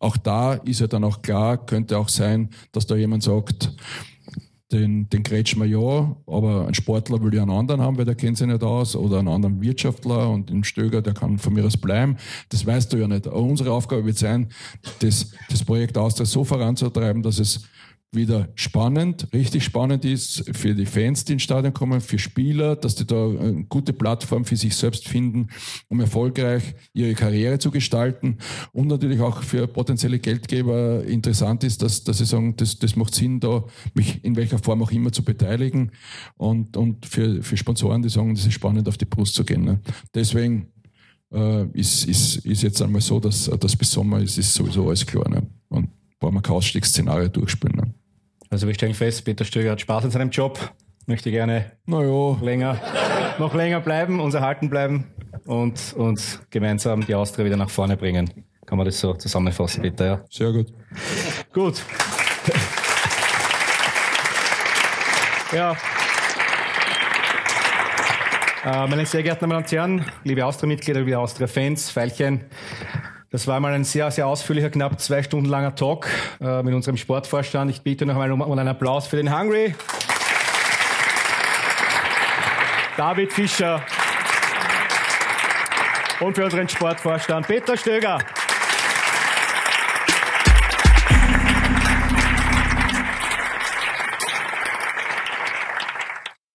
Auch 0.00 0.16
da 0.16 0.54
ist 0.54 0.80
ja 0.80 0.86
dann 0.88 1.04
auch 1.04 1.22
klar, 1.22 1.64
könnte 1.64 1.96
auch 1.98 2.08
sein, 2.08 2.48
dass 2.72 2.86
da 2.86 2.96
jemand 2.96 3.22
sagt, 3.22 3.72
den, 4.72 5.08
den 5.10 5.22
Kretschmer 5.22 5.64
ja, 5.64 6.16
aber 6.26 6.66
ein 6.66 6.74
Sportler 6.74 7.22
will 7.22 7.34
ja 7.34 7.42
einen 7.42 7.50
anderen 7.50 7.80
haben, 7.80 7.98
weil 7.98 8.04
der 8.04 8.14
kennt 8.14 8.38
sich 8.38 8.46
nicht 8.46 8.62
aus, 8.62 8.94
oder 8.96 9.18
einen 9.18 9.28
anderen 9.28 9.60
Wirtschaftler 9.60 10.30
und 10.30 10.48
den 10.48 10.64
Stöger, 10.64 11.02
der 11.02 11.12
kann 11.12 11.38
von 11.38 11.52
mir 11.52 11.64
aus 11.64 11.76
bleiben. 11.76 12.16
Das 12.50 12.64
weißt 12.64 12.92
du 12.92 12.96
ja 12.98 13.08
nicht. 13.08 13.26
Aber 13.26 13.42
unsere 13.42 13.72
Aufgabe 13.72 14.06
wird 14.06 14.18
sein, 14.18 14.48
das, 15.00 15.32
das 15.50 15.64
Projekt 15.64 15.98
Austria 15.98 16.24
so 16.24 16.44
voranzutreiben, 16.44 17.22
dass 17.22 17.38
es 17.38 17.64
wieder 18.12 18.48
spannend, 18.56 19.28
richtig 19.32 19.62
spannend 19.64 20.04
ist 20.04 20.44
für 20.56 20.74
die 20.74 20.86
Fans, 20.86 21.24
die 21.24 21.34
ins 21.34 21.42
Stadion 21.42 21.72
kommen, 21.72 22.00
für 22.00 22.18
Spieler, 22.18 22.74
dass 22.74 22.96
die 22.96 23.06
da 23.06 23.28
eine 23.28 23.64
gute 23.68 23.92
Plattform 23.92 24.44
für 24.44 24.56
sich 24.56 24.74
selbst 24.74 25.06
finden, 25.06 25.48
um 25.88 26.00
erfolgreich 26.00 26.74
ihre 26.92 27.14
Karriere 27.14 27.58
zu 27.58 27.70
gestalten 27.70 28.38
und 28.72 28.88
natürlich 28.88 29.20
auch 29.20 29.42
für 29.42 29.68
potenzielle 29.68 30.18
Geldgeber 30.18 31.04
interessant 31.04 31.62
ist, 31.62 31.82
dass, 31.82 32.02
dass 32.02 32.18
sie 32.18 32.26
sagen, 32.26 32.56
das, 32.56 32.78
das 32.78 32.96
macht 32.96 33.14
Sinn, 33.14 33.38
da 33.38 33.64
mich 33.94 34.24
in 34.24 34.34
welcher 34.34 34.58
Form 34.58 34.82
auch 34.82 34.90
immer 34.90 35.12
zu 35.12 35.22
beteiligen 35.22 35.92
und, 36.36 36.76
und 36.76 37.06
für, 37.06 37.42
für 37.42 37.56
Sponsoren, 37.56 38.02
die 38.02 38.08
sagen, 38.08 38.34
das 38.34 38.44
ist 38.44 38.54
spannend, 38.54 38.88
auf 38.88 38.98
die 38.98 39.04
Brust 39.04 39.34
zu 39.34 39.44
gehen. 39.44 39.64
Ne? 39.64 39.80
Deswegen 40.14 40.66
äh, 41.32 41.66
ist, 41.78 42.06
ist, 42.06 42.38
ist 42.38 42.62
jetzt 42.62 42.82
einmal 42.82 43.00
so, 43.00 43.20
dass, 43.20 43.44
dass 43.44 43.76
bis 43.76 43.92
Sommer 43.92 44.20
ist, 44.20 44.36
ist 44.36 44.52
sowieso 44.52 44.88
alles 44.88 45.06
klar. 45.06 45.28
Ne? 45.28 45.46
Und 45.68 45.90
wollen 46.20 46.34
wir 46.34 46.42
kein 46.42 46.56
Ausstiegsszenario 46.56 47.28
durchspielen. 47.28 47.76
Ne? 47.76 47.89
Also 48.52 48.66
wir 48.66 48.74
stellen 48.74 48.94
fest, 48.94 49.24
Peter 49.24 49.44
Stöger 49.44 49.70
hat 49.70 49.80
Spaß 49.80 50.04
in 50.06 50.10
seinem 50.10 50.30
Job, 50.30 50.58
möchte 51.06 51.30
gerne 51.30 51.70
naja. 51.86 52.36
länger, 52.42 52.80
noch 53.38 53.54
länger 53.54 53.78
bleiben, 53.78 54.18
uns 54.18 54.34
erhalten 54.34 54.68
bleiben 54.68 55.06
und 55.46 55.94
uns 55.96 56.40
gemeinsam 56.50 57.06
die 57.06 57.14
Austria 57.14 57.44
wieder 57.44 57.56
nach 57.56 57.70
vorne 57.70 57.96
bringen. 57.96 58.28
Kann 58.66 58.76
man 58.76 58.86
das 58.86 58.98
so 58.98 59.14
zusammenfassen, 59.14 59.82
Peter? 59.82 60.04
Ja? 60.04 60.24
Sehr 60.28 60.50
gut. 60.50 60.66
Gut. 61.52 61.80
Ja. 65.52 65.76
Äh, 68.64 68.86
meine 68.88 69.06
sehr 69.06 69.22
geehrten 69.22 69.48
Damen 69.48 69.62
und 69.62 69.70
Herren, 69.70 70.04
liebe 70.24 70.44
Austria-Mitglieder, 70.44 71.00
liebe 71.00 71.18
Austria-Fans, 71.18 71.90
Veilchen, 71.90 72.44
das 73.30 73.46
war 73.46 73.60
mal 73.60 73.72
ein 73.72 73.84
sehr, 73.84 74.10
sehr 74.10 74.26
ausführlicher, 74.26 74.70
knapp 74.70 75.00
zwei 75.00 75.22
Stunden 75.22 75.48
langer 75.48 75.76
Talk 75.76 76.08
äh, 76.40 76.62
mit 76.64 76.74
unserem 76.74 76.96
Sportvorstand. 76.96 77.70
Ich 77.70 77.82
bitte 77.82 78.04
noch 78.04 78.14
einmal 78.14 78.32
um, 78.32 78.40
um 78.40 78.58
einen 78.58 78.68
Applaus 78.68 79.06
für 79.06 79.16
den 79.16 79.36
Hungry. 79.36 79.74
David 82.96 83.32
Fischer 83.32 83.82
und 86.20 86.34
für 86.34 86.44
unseren 86.44 86.68
Sportvorstand 86.68 87.46
Peter 87.46 87.76
Stöger. 87.76 88.18